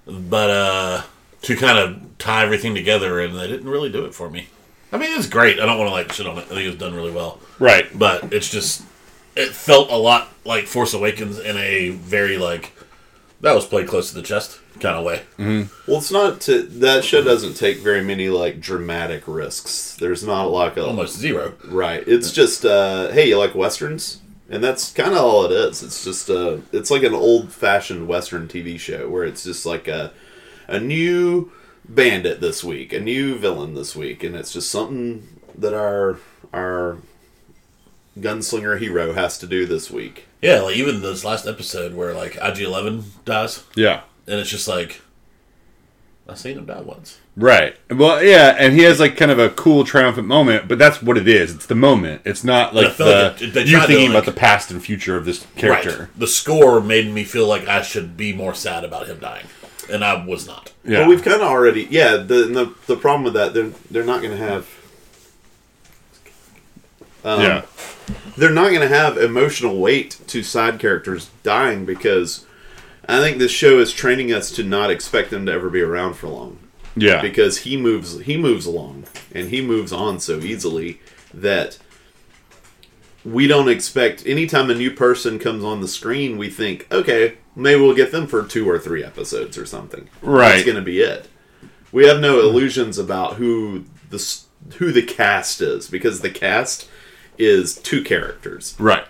but 0.07 0.51
uh, 0.51 1.03
to 1.43 1.57
kind 1.57 1.79
of 1.79 2.19
tie 2.19 2.45
everything 2.45 2.75
together, 2.75 3.21
and 3.21 3.39
they 3.39 3.47
didn't 3.47 3.69
really 3.69 3.91
do 3.91 4.05
it 4.05 4.15
for 4.15 4.29
me. 4.29 4.49
I 4.93 4.99
mean, 4.99 5.17
it's 5.17 5.29
great. 5.29 5.59
I 5.61 5.67
don't 5.67 5.79
want 5.79 5.89
to 5.89 5.93
like 5.93 6.13
shit 6.13 6.27
on 6.27 6.39
it. 6.39 6.43
I 6.43 6.49
think 6.49 6.61
it 6.61 6.69
was 6.69 6.77
done 6.79 6.95
really 6.95 7.11
well, 7.13 7.41
Right. 7.59 7.87
but 7.99 8.33
it's 8.33 8.49
just 8.51 8.83
it 9.37 9.51
felt 9.51 9.91
a 9.91 9.97
lot 9.97 10.29
like 10.45 10.67
Force 10.67 10.93
Awakens 10.95 11.39
in 11.39 11.57
a 11.57 11.91
very 11.91 12.37
like 12.37 12.73
that 13.41 13.55
was 13.55 13.65
played 13.67 13.89
close 13.89 14.09
to 14.11 14.15
the 14.17 14.23
chest 14.23 14.61
kind 14.81 14.97
of 14.97 15.05
way. 15.05 15.23
Well, 15.87 15.99
it's 15.99 16.11
not 16.11 16.41
to, 16.43 16.63
that 16.63 17.05
show 17.05 17.23
doesn't 17.23 17.55
take 17.55 17.79
very 17.79 18.03
many 18.03 18.29
like 18.29 18.61
dramatic 18.61 19.23
risks. 19.27 19.97
There's 19.97 20.23
not 20.25 20.47
a 20.47 20.49
lot 20.49 20.77
of 20.77 20.87
Almost 20.87 21.17
zero. 21.19 21.55
right. 21.65 22.03
It's 22.07 22.33
just 22.33 22.65
uh, 22.65 23.11
hey, 23.13 23.29
you 23.29 23.39
like 23.39 23.55
westerns, 23.55 24.21
and 24.51 24.63
that's 24.63 24.93
kind 24.93 25.13
of 25.13 25.19
all 25.19 25.45
it 25.47 25.53
is. 25.53 25.83
It's 25.83 26.05
just 26.05 26.29
uh, 26.31 26.59
it's 26.73 26.91
like 26.91 27.03
an 27.03 27.15
old 27.15 27.53
fashioned 27.53 28.09
western 28.09 28.49
TV 28.49 28.79
show 28.79 29.09
where 29.09 29.25
it's 29.25 29.45
just 29.45 29.65
like 29.67 29.87
a 29.89 30.13
a 30.69 30.81
new 30.81 31.53
bandit 31.89 32.41
this 32.41 32.65
week, 32.65 32.93
a 32.93 33.01
new 33.01 33.37
villain 33.39 33.75
this 33.75 33.95
week, 33.95 34.23
and 34.25 34.35
it's 34.35 34.53
just 34.53 34.71
something 34.71 35.27
that 35.57 35.75
our 35.75 36.19
our 36.53 36.99
gunslinger 38.19 38.79
hero 38.79 39.13
has 39.13 39.39
to 39.39 39.47
do 39.47 39.67
this 39.67 39.91
week. 39.91 40.27
Yeah, 40.41 40.61
like 40.61 40.77
even 40.77 41.01
this 41.03 41.25
last 41.25 41.47
episode 41.47 41.95
where 41.95 42.15
like 42.15 42.37
IG 42.37 42.61
Eleven 42.61 43.05
dies, 43.25 43.65
Yeah. 43.75 44.03
And 44.27 44.41
it's 44.41 44.51
just 44.51 44.69
like 44.69 45.01
I've 46.29 46.39
seen 46.39 46.57
him 46.57 46.65
die 46.67 46.81
once. 46.81 47.19
Right. 47.37 47.77
Well, 47.91 48.23
yeah, 48.23 48.57
and 48.59 48.73
he 48.73 48.83
has 48.85 48.99
like 49.01 49.17
kind 49.17 49.31
of 49.31 49.39
a 49.39 49.51
cool 49.51 49.85
triumphant 49.85 50.27
moment, 50.27 50.69
but 50.69 50.79
that's 50.79 51.03
what 51.03 51.19
it 51.19 51.29
is. 51.29 51.55
It's 51.55 51.67
the 51.67 51.75
moment. 51.75 52.23
It's 52.25 52.45
not 52.45 52.75
like 52.75 52.97
the 52.97 53.35
like 53.39 53.43
it- 53.43 53.67
you 53.67 53.73
tried 53.77 53.81
to, 53.83 53.87
thinking 53.89 54.13
like- 54.13 54.23
about 54.23 54.25
the 54.33 54.39
past 54.39 54.71
and 54.71 54.83
future 54.83 55.17
of 55.17 55.25
this 55.25 55.45
character. 55.57 55.99
Right. 55.99 56.19
The 56.19 56.27
score 56.27 56.81
made 56.81 57.13
me 57.13 57.25
feel 57.25 57.47
like 57.47 57.67
I 57.69 57.83
should 57.83 58.17
be 58.17 58.33
more 58.33 58.55
sad 58.55 58.85
about 58.85 59.07
him 59.09 59.19
dying, 59.19 59.47
and 59.91 60.05
I 60.05 60.25
was 60.25 60.47
not. 60.47 60.73
Yeah. 60.85 61.01
Well, 61.01 61.09
we've 61.09 61.23
kind 61.23 61.43
of 61.43 61.49
already 61.49 61.89
yeah. 61.91 62.17
The, 62.19 62.45
the 62.45 62.75
the 62.87 62.97
problem 62.97 63.25
with 63.25 63.35
that 63.35 63.53
they're 63.53 63.73
they're 63.91 64.05
not 64.05 64.23
going 64.23 64.37
to 64.37 64.43
have. 64.43 64.69
Um, 67.25 67.41
yeah. 67.41 67.63
they're 68.37 68.51
not 68.51 68.69
going 68.69 68.83
to 68.83 68.89
have 68.89 69.17
emotional 69.17 69.79
weight 69.81 70.19
to 70.27 70.43
side 70.43 70.79
characters 70.79 71.31
dying 71.43 71.87
because 71.87 72.45
I 73.09 73.21
think 73.21 73.39
this 73.39 73.53
show 73.53 73.79
is 73.79 73.93
training 73.93 74.33
us 74.33 74.51
to 74.53 74.63
not 74.63 74.91
expect 74.91 75.31
them 75.31 75.47
to 75.47 75.53
ever 75.53 75.69
be 75.71 75.81
around 75.81 76.15
for 76.15 76.29
long 76.29 76.59
Yeah. 76.97 77.21
because 77.23 77.59
he 77.59 77.77
moves 77.77 78.21
he 78.21 78.37
moves 78.37 78.67
along 78.67 79.05
and 79.33 79.49
he 79.51 79.61
moves 79.61 79.93
on 79.93 80.21
so 80.21 80.39
easily 80.39 81.01
that 81.33 81.79
we 83.25 83.47
don't 83.47 83.69
expect 83.69 84.27
anytime 84.27 84.71
a 84.71 84.75
new 84.75 84.91
person 84.91 85.39
comes 85.39 85.65
on 85.65 85.81
the 85.81 85.89
screen 85.89 86.37
we 86.39 86.51
think 86.51 86.87
okay 86.93 87.35
maybe 87.57 87.81
we'll 87.81 87.95
get 87.95 88.13
them 88.13 88.27
for 88.27 88.45
two 88.45 88.69
or 88.69 88.79
three 88.79 89.03
episodes 89.03 89.57
or 89.57 89.65
something 89.67 90.09
Right. 90.23 90.51
that's 90.53 90.65
going 90.65 90.77
to 90.77 90.83
be 90.83 91.01
it 91.01 91.29
we 91.91 92.07
have 92.07 92.21
no 92.21 92.41
illusions 92.41 92.99
about 92.99 93.35
who 93.35 93.85
the 94.11 94.41
who 94.79 94.93
the 94.93 95.03
cast 95.03 95.61
is 95.61 95.89
because 95.89 96.21
the 96.21 96.31
cast 96.31 96.89
is 97.39 97.77
two 97.79 98.03
characters 98.03 98.75
right. 98.79 99.07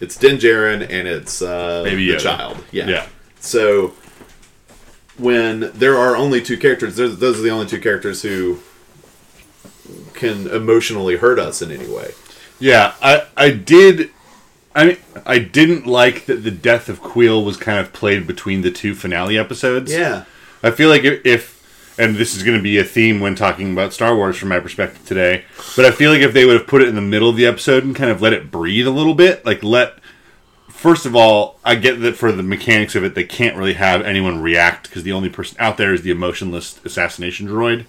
it's 0.00 0.16
Din 0.16 0.38
Djarin 0.38 0.82
and 0.88 1.06
it's 1.08 1.42
uh, 1.42 1.82
Baby 1.84 2.10
the 2.12 2.18
child. 2.18 2.64
Yeah. 2.72 2.88
Yeah. 2.88 3.06
So 3.40 3.94
when 5.16 5.70
there 5.74 5.96
are 5.96 6.16
only 6.16 6.40
two 6.40 6.56
characters, 6.56 6.96
those 6.96 7.38
are 7.38 7.42
the 7.42 7.50
only 7.50 7.66
two 7.66 7.80
characters 7.80 8.22
who 8.22 8.60
can 10.14 10.48
emotionally 10.48 11.16
hurt 11.16 11.38
us 11.38 11.62
in 11.62 11.70
any 11.70 11.88
way. 11.88 12.12
Yeah. 12.58 12.94
I 13.00 13.26
I 13.36 13.50
did 13.50 14.10
I 14.74 14.86
mean 14.86 14.96
I 15.24 15.38
didn't 15.38 15.86
like 15.86 16.26
that 16.26 16.42
the 16.44 16.50
death 16.50 16.88
of 16.88 17.00
Kuiil 17.02 17.44
was 17.44 17.56
kind 17.56 17.78
of 17.78 17.92
played 17.92 18.26
between 18.26 18.62
the 18.62 18.70
two 18.70 18.94
finale 18.94 19.38
episodes. 19.38 19.92
Yeah. 19.92 20.24
I 20.62 20.70
feel 20.70 20.88
like 20.88 21.04
if 21.04 21.24
if, 21.24 21.58
and 21.98 22.16
this 22.16 22.36
is 22.36 22.42
going 22.44 22.56
to 22.56 22.62
be 22.62 22.78
a 22.78 22.84
theme 22.84 23.20
when 23.20 23.34
talking 23.34 23.72
about 23.72 23.92
Star 23.92 24.14
Wars 24.14 24.36
from 24.36 24.50
my 24.50 24.60
perspective 24.60 25.04
today. 25.04 25.44
But 25.74 25.84
I 25.84 25.90
feel 25.90 26.12
like 26.12 26.20
if 26.20 26.32
they 26.32 26.44
would 26.44 26.56
have 26.56 26.66
put 26.66 26.82
it 26.82 26.88
in 26.88 26.94
the 26.94 27.00
middle 27.00 27.28
of 27.28 27.36
the 27.36 27.46
episode 27.46 27.82
and 27.84 27.94
kind 27.94 28.10
of 28.10 28.22
let 28.22 28.32
it 28.32 28.50
breathe 28.50 28.86
a 28.86 28.92
little 28.92 29.14
bit, 29.14 29.44
like 29.44 29.62
let. 29.64 29.98
First 30.78 31.06
of 31.06 31.16
all, 31.16 31.58
I 31.64 31.74
get 31.74 32.00
that 32.02 32.16
for 32.16 32.30
the 32.30 32.44
mechanics 32.44 32.94
of 32.94 33.02
it, 33.02 33.16
they 33.16 33.24
can't 33.24 33.56
really 33.56 33.72
have 33.72 34.00
anyone 34.02 34.40
react 34.40 34.84
because 34.84 35.02
the 35.02 35.10
only 35.10 35.28
person 35.28 35.56
out 35.58 35.76
there 35.76 35.92
is 35.92 36.02
the 36.02 36.12
emotionless 36.12 36.78
assassination 36.84 37.48
droid. 37.48 37.84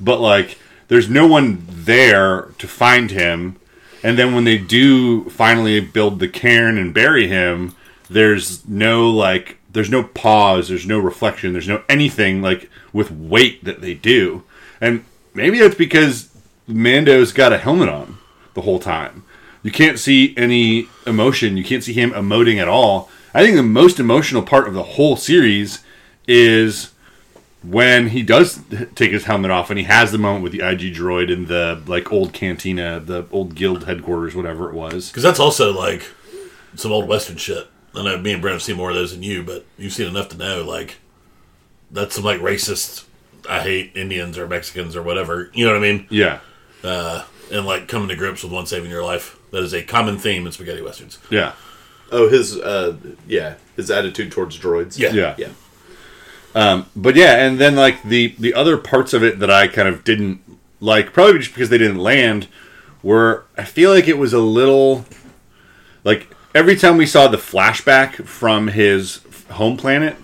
But 0.00 0.18
like, 0.18 0.58
there's 0.88 1.08
no 1.08 1.28
one 1.28 1.64
there 1.68 2.48
to 2.58 2.66
find 2.66 3.12
him. 3.12 3.60
And 4.02 4.18
then 4.18 4.34
when 4.34 4.42
they 4.42 4.58
do 4.58 5.30
finally 5.30 5.78
build 5.78 6.18
the 6.18 6.26
cairn 6.26 6.76
and 6.76 6.92
bury 6.92 7.28
him, 7.28 7.76
there's 8.10 8.66
no 8.66 9.08
like 9.08 9.58
there's 9.70 9.88
no 9.88 10.02
pause, 10.02 10.68
there's 10.68 10.86
no 10.86 10.98
reflection, 10.98 11.52
there's 11.52 11.68
no 11.68 11.84
anything 11.88 12.42
like 12.42 12.68
with 12.92 13.12
weight 13.12 13.62
that 13.62 13.80
they 13.80 13.94
do. 13.94 14.42
And 14.80 15.04
maybe 15.34 15.60
that's 15.60 15.76
because 15.76 16.30
Mando's 16.66 17.30
got 17.30 17.52
a 17.52 17.58
helmet 17.58 17.88
on 17.88 18.18
the 18.54 18.62
whole 18.62 18.80
time. 18.80 19.23
You 19.64 19.72
can't 19.72 19.98
see 19.98 20.34
any 20.36 20.88
emotion, 21.06 21.56
you 21.56 21.64
can't 21.64 21.82
see 21.82 21.94
him 21.94 22.12
emoting 22.12 22.60
at 22.60 22.68
all. 22.68 23.10
I 23.32 23.42
think 23.42 23.56
the 23.56 23.62
most 23.62 23.98
emotional 23.98 24.42
part 24.42 24.68
of 24.68 24.74
the 24.74 24.82
whole 24.82 25.16
series 25.16 25.82
is 26.28 26.92
when 27.62 28.08
he 28.08 28.22
does 28.22 28.60
take 28.94 29.10
his 29.10 29.24
helmet 29.24 29.50
off 29.50 29.70
and 29.70 29.78
he 29.78 29.86
has 29.86 30.12
the 30.12 30.18
moment 30.18 30.42
with 30.42 30.52
the 30.52 30.60
IG 30.60 30.94
droid 30.94 31.32
in 31.32 31.46
the 31.46 31.82
like 31.86 32.12
old 32.12 32.34
cantina, 32.34 33.00
the 33.00 33.26
old 33.32 33.54
guild 33.54 33.84
headquarters, 33.84 34.36
whatever 34.36 34.68
it 34.68 34.74
was. 34.74 35.08
Because 35.08 35.22
that's 35.22 35.40
also 35.40 35.72
like 35.72 36.10
some 36.76 36.92
old 36.92 37.08
Western 37.08 37.38
shit. 37.38 37.66
I 37.94 38.04
know 38.04 38.18
me 38.18 38.32
and 38.32 38.42
Brent 38.42 38.54
have 38.54 38.62
seen 38.62 38.76
more 38.76 38.90
of 38.90 38.96
those 38.96 39.12
than 39.12 39.22
you, 39.22 39.42
but 39.42 39.64
you've 39.78 39.94
seen 39.94 40.08
enough 40.08 40.28
to 40.28 40.36
know 40.36 40.62
like 40.62 40.98
that's 41.90 42.16
some 42.16 42.24
like 42.24 42.40
racist. 42.40 43.04
I 43.48 43.60
hate 43.60 43.92
Indians 43.96 44.36
or 44.36 44.46
Mexicans 44.46 44.94
or 44.94 45.02
whatever. 45.02 45.50
You 45.54 45.64
know 45.64 45.72
what 45.72 45.78
I 45.78 45.92
mean? 45.92 46.06
Yeah. 46.10 46.40
Uh, 46.82 47.24
and 47.52 47.66
like 47.66 47.88
coming 47.88 48.08
to 48.08 48.16
grips 48.16 48.42
with 48.42 48.52
one 48.52 48.66
saving 48.66 48.90
your 48.90 49.04
life. 49.04 49.38
That 49.50 49.62
is 49.62 49.74
a 49.74 49.82
common 49.82 50.18
theme 50.18 50.46
in 50.46 50.52
spaghetti 50.52 50.82
westerns. 50.82 51.18
Yeah. 51.30 51.52
Oh, 52.12 52.28
his 52.28 52.58
uh, 52.58 52.96
yeah, 53.26 53.54
his 53.76 53.90
attitude 53.90 54.32
towards 54.32 54.58
droids. 54.58 54.98
Yeah. 54.98 55.12
Yeah. 55.12 55.34
yeah. 55.38 55.48
But 56.96 57.16
yeah, 57.16 57.44
and 57.44 57.58
then 57.58 57.76
like 57.76 58.02
the 58.02 58.34
the 58.38 58.54
other 58.54 58.76
parts 58.76 59.12
of 59.12 59.22
it 59.22 59.38
that 59.40 59.50
I 59.50 59.68
kind 59.68 59.88
of 59.88 60.04
didn't 60.04 60.40
like, 60.80 61.12
probably 61.12 61.38
just 61.38 61.54
because 61.54 61.70
they 61.70 61.78
didn't 61.78 61.98
land, 61.98 62.48
were 63.02 63.44
I 63.56 63.64
feel 63.64 63.90
like 63.90 64.08
it 64.08 64.18
was 64.18 64.32
a 64.32 64.40
little 64.40 65.04
like 66.04 66.34
every 66.54 66.76
time 66.76 66.96
we 66.96 67.06
saw 67.06 67.28
the 67.28 67.36
flashback 67.36 68.26
from 68.26 68.68
his 68.68 69.20
home 69.50 69.76
planet 69.76 70.16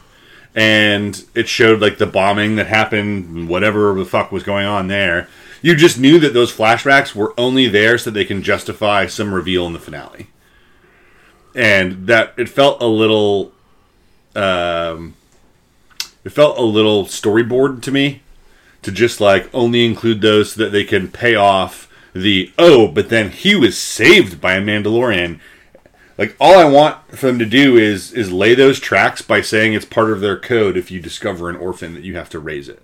and 0.54 1.24
it 1.34 1.48
showed 1.48 1.80
like 1.80 1.98
the 1.98 2.06
bombing 2.06 2.56
that 2.56 2.66
happened, 2.66 3.48
whatever 3.48 3.94
the 3.94 4.04
fuck 4.04 4.32
was 4.32 4.42
going 4.42 4.66
on 4.66 4.88
there, 4.88 5.28
you 5.62 5.74
just 5.74 5.98
knew 5.98 6.18
that 6.20 6.34
those 6.34 6.54
flashbacks 6.54 7.14
were 7.14 7.34
only 7.38 7.68
there 7.68 7.98
so 7.98 8.10
that 8.10 8.14
they 8.18 8.24
can 8.24 8.42
justify 8.42 9.06
some 9.06 9.34
reveal 9.34 9.66
in 9.66 9.72
the 9.72 9.78
finale. 9.78 10.28
And 11.54 12.06
that 12.06 12.34
it 12.36 12.48
felt 12.48 12.80
a 12.80 12.86
little 12.86 13.52
um 14.36 15.14
it 16.24 16.30
felt 16.30 16.58
a 16.58 16.62
little 16.62 17.04
storyboard 17.04 17.82
to 17.82 17.90
me 17.90 18.22
to 18.82 18.92
just 18.92 19.20
like 19.20 19.52
only 19.52 19.84
include 19.84 20.20
those 20.20 20.52
so 20.52 20.62
that 20.62 20.70
they 20.70 20.84
can 20.84 21.08
pay 21.08 21.34
off 21.34 21.88
the 22.12 22.52
oh, 22.58 22.88
but 22.88 23.08
then 23.08 23.30
he 23.30 23.54
was 23.54 23.78
saved 23.78 24.40
by 24.40 24.54
a 24.54 24.60
Mandalorian. 24.60 25.40
Like 26.18 26.36
all 26.40 26.58
I 26.58 26.64
want 26.64 27.16
for 27.16 27.26
them 27.26 27.38
to 27.38 27.46
do 27.46 27.76
is 27.76 28.12
is 28.12 28.32
lay 28.32 28.54
those 28.54 28.78
tracks 28.78 29.22
by 29.22 29.40
saying 29.40 29.74
it's 29.74 29.84
part 29.84 30.10
of 30.10 30.20
their 30.20 30.38
code 30.38 30.76
if 30.76 30.90
you 30.90 31.00
discover 31.00 31.48
an 31.48 31.56
orphan 31.56 31.94
that 31.94 32.04
you 32.04 32.16
have 32.16 32.30
to 32.30 32.38
raise 32.38 32.68
it. 32.68 32.82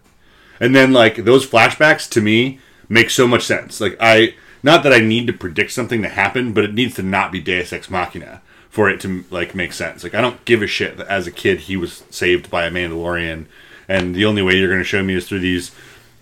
And 0.58 0.74
then 0.74 0.92
like 0.92 1.16
those 1.16 1.46
flashbacks 1.46 2.08
to 2.10 2.20
me 2.20 2.60
make 2.88 3.10
so 3.10 3.26
much 3.26 3.44
sense. 3.44 3.80
Like 3.80 3.96
I 4.00 4.34
not 4.62 4.82
that 4.82 4.92
I 4.92 5.00
need 5.00 5.26
to 5.28 5.32
predict 5.32 5.72
something 5.72 6.02
to 6.02 6.08
happen, 6.08 6.52
but 6.52 6.64
it 6.64 6.74
needs 6.74 6.94
to 6.96 7.02
not 7.02 7.32
be 7.32 7.40
Deus 7.40 7.72
Ex 7.72 7.90
Machina 7.90 8.42
for 8.68 8.90
it 8.90 9.00
to 9.00 9.24
like 9.30 9.54
make 9.54 9.72
sense. 9.72 10.02
Like 10.02 10.14
I 10.14 10.20
don't 10.20 10.44
give 10.44 10.62
a 10.62 10.66
shit 10.66 10.96
that 10.96 11.08
as 11.08 11.26
a 11.26 11.32
kid 11.32 11.60
he 11.60 11.76
was 11.76 12.04
saved 12.10 12.50
by 12.50 12.66
a 12.66 12.70
Mandalorian, 12.70 13.46
and 13.88 14.14
the 14.14 14.24
only 14.24 14.42
way 14.42 14.56
you're 14.56 14.68
going 14.68 14.80
to 14.80 14.84
show 14.84 15.02
me 15.02 15.14
is 15.14 15.28
through 15.28 15.40
these 15.40 15.72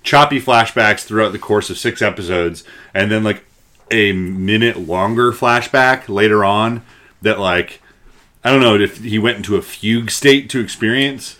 choppy 0.03 0.40
flashbacks 0.40 1.05
throughout 1.05 1.33
the 1.33 1.38
course 1.38 1.70
of 1.70 1.79
six 1.79 2.03
episodes, 2.03 2.64
and 2.92 3.11
then 3.11 3.24
like 3.24 3.44
a 3.90 4.12
minute 4.12 4.77
longer 4.77 5.33
flashback 5.33 6.09
later 6.09 6.44
on 6.44 6.83
that 7.22 7.38
like 7.38 7.81
I 8.44 8.50
don't 8.50 8.61
know 8.61 8.77
if 8.77 8.98
he 8.98 9.18
went 9.18 9.38
into 9.38 9.57
a 9.57 9.62
fugue 9.62 10.11
state 10.11 10.50
to 10.50 10.61
experience. 10.61 11.38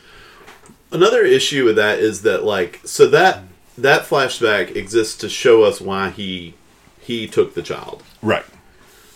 Another 0.91 1.23
issue 1.23 1.65
with 1.65 1.77
that 1.77 1.99
is 1.99 2.23
that 2.23 2.45
like 2.45 2.81
so 2.85 3.07
that 3.09 3.43
that 3.77 4.03
flashback 4.03 4.75
exists 4.75 5.17
to 5.19 5.29
show 5.29 5.65
us 5.65 5.81
why 5.81 6.11
he 6.11 6.55
he 7.01 7.27
took 7.27 7.55
the 7.55 7.63
child. 7.63 8.03
Right. 8.23 8.45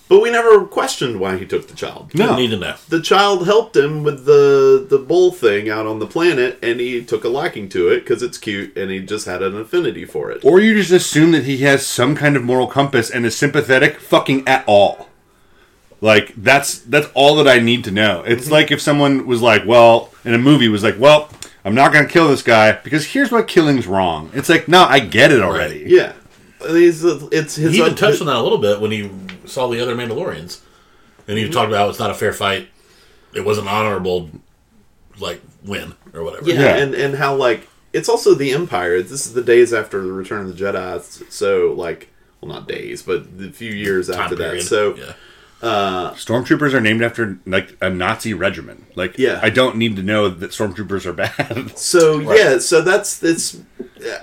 But 0.09 0.23
we 0.23 0.31
never 0.31 0.65
questioned 0.65 1.21
why 1.21 1.37
he 1.37 1.45
took 1.45 1.69
the 1.69 1.75
child. 1.75 2.15
No. 2.15 2.35
need 2.35 2.49
to 2.51 2.57
know. 2.57 2.77
The 2.89 3.03
child 3.03 3.45
helped 3.45 3.77
him 3.77 4.03
with 4.03 4.25
the 4.25 4.87
the 4.89 4.99
bull 4.99 5.33
thing 5.33 5.69
out 5.69 5.87
on 5.87 5.99
the 5.99 6.07
planet, 6.07 6.59
and 6.63 6.81
he 6.81 7.05
took 7.05 7.25
a 7.25 7.29
liking 7.29 7.69
to 7.71 7.89
it 7.89 8.01
because 8.01 8.23
it's 8.23 8.39
cute, 8.39 8.77
and 8.77 8.91
he 8.91 9.01
just 9.01 9.27
had 9.27 9.43
an 9.43 9.57
affinity 9.59 10.07
for 10.07 10.31
it. 10.31 10.45
Or 10.45 10.61
you 10.61 10.75
just 10.75 10.91
assume 10.91 11.33
that 11.33 11.45
he 11.45 11.59
has 11.59 11.87
some 11.87 12.17
kind 12.17 12.37
of 12.37 12.43
moral 12.43 12.67
compass 12.67 13.11
and 13.11 13.27
is 13.27 13.37
sympathetic 13.37 14.01
fucking 14.01 14.49
at 14.49 14.65
all. 14.67 15.09
Like 16.01 16.33
that's 16.37 16.79
that's 16.79 17.09
all 17.13 17.37
that 17.37 17.49
I 17.49 17.59
need 17.59 17.85
to 17.85 17.91
know. 17.91 18.23
It's 18.27 18.45
mm-hmm. 18.45 18.53
like 18.53 18.71
if 18.71 18.81
someone 18.81 19.27
was 19.27 19.43
like, 19.43 19.67
well, 19.67 20.11
in 20.25 20.33
a 20.33 20.39
movie 20.39 20.69
was 20.69 20.83
like, 20.83 20.99
well, 20.99 21.29
I'm 21.69 21.75
not 21.75 21.93
going 21.93 22.05
to 22.07 22.11
kill 22.13 22.29
this 22.29 22.43
guy 22.43 22.73
because 22.73 23.05
here's 23.07 23.31
what 23.31 23.47
killing's 23.47 23.87
wrong. 23.87 24.31
It's 24.35 24.49
like, 24.49 24.67
no, 24.69 24.83
I 24.85 24.99
get 25.01 25.31
it 25.31 25.41
already. 25.43 25.85
Yeah, 25.87 26.15
He's, 26.67 27.05
it's 27.05 27.55
his. 27.57 27.73
He 27.73 27.79
even 27.79 27.91
un- 27.91 27.97
touched 27.97 28.21
on 28.21 28.27
that 28.27 28.37
a 28.37 28.43
little 28.43 28.59
bit 28.59 28.81
when 28.81 28.91
he 28.91 29.11
saw 29.45 29.69
the 29.69 29.81
other 29.81 29.95
Mandalorians, 29.95 30.61
and 31.29 31.39
he 31.39 31.49
talked 31.49 31.69
about 31.69 31.79
how 31.79 31.89
it's 31.89 31.99
not 32.01 32.11
a 32.11 32.15
fair 32.15 32.33
fight. 32.33 32.69
It 33.35 33.45
was 33.45 33.59
an 33.59 33.69
honorable, 33.69 34.31
like 35.21 35.41
win 35.65 35.95
or 36.15 36.25
whatever. 36.25 36.49
Yeah, 36.51 36.61
Yeah. 36.61 36.77
and 36.79 36.95
and 36.95 37.15
how 37.15 37.37
like 37.37 37.69
it's 37.93 38.09
also 38.09 38.35
the 38.35 38.53
Empire. 38.53 39.01
This 39.03 39.27
is 39.27 39.35
the 39.35 39.43
days 39.43 39.73
after 39.73 40.03
the 40.03 40.13
Return 40.13 40.47
of 40.47 40.57
the 40.57 40.65
Jedi. 40.65 41.31
So 41.31 41.75
like, 41.77 42.09
well, 42.41 42.51
not 42.53 42.67
days, 42.67 43.03
but 43.03 43.27
a 43.41 43.51
few 43.51 43.71
years 43.73 44.09
Time 44.09 44.21
after 44.21 44.37
period. 44.37 44.63
that. 44.63 44.67
So 44.67 44.97
yeah. 44.97 45.13
Stormtroopers 45.61 46.73
are 46.73 46.81
named 46.81 47.03
after 47.03 47.39
like 47.47 47.77
a 47.81 47.91
Nazi 47.91 48.33
regiment. 48.35 48.97
Like, 48.97 49.19
Yeah. 49.19 49.41
I 49.43 49.51
don't 49.51 49.77
need 49.77 49.97
to 49.97 50.03
know 50.03 50.29
that 50.29 50.51
stormtroopers 50.51 51.05
are 51.07 51.13
bad. 51.13 51.73
So 51.79 52.21
yeah, 52.21 52.59
so 52.59 52.81
that's 52.83 53.23
it's. 53.23 53.61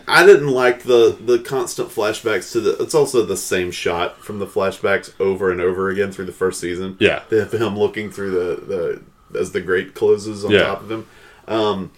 I 0.08 0.26
didn't 0.26 0.48
like 0.50 0.84
the 0.84 1.18
the 1.20 1.40
constant 1.40 1.90
flashbacks 1.90 2.52
to 2.54 2.62
the. 2.62 2.78
It's 2.82 2.96
also 2.96 3.26
the 3.26 3.36
same 3.38 3.72
shot 3.72 4.20
from 4.22 4.40
the 4.40 4.48
flashbacks 4.48 5.14
over 5.20 5.52
and 5.52 5.60
over 5.60 5.90
again 5.90 6.12
through 6.12 6.26
the 6.26 6.32
first 6.32 6.60
season. 6.62 6.96
Yeah. 7.00 7.24
they 7.30 7.40
have 7.40 7.52
him 7.54 7.78
looking 7.78 8.10
through 8.12 8.32
the 8.32 9.02
the 9.34 9.40
as 9.40 9.52
the 9.52 9.60
grate 9.62 9.94
closes 9.94 10.46
on 10.46 10.52
Yeah. 10.52 10.64
top 10.64 10.82
of 10.84 10.92
him. 10.92 11.08
Um, 11.48 11.92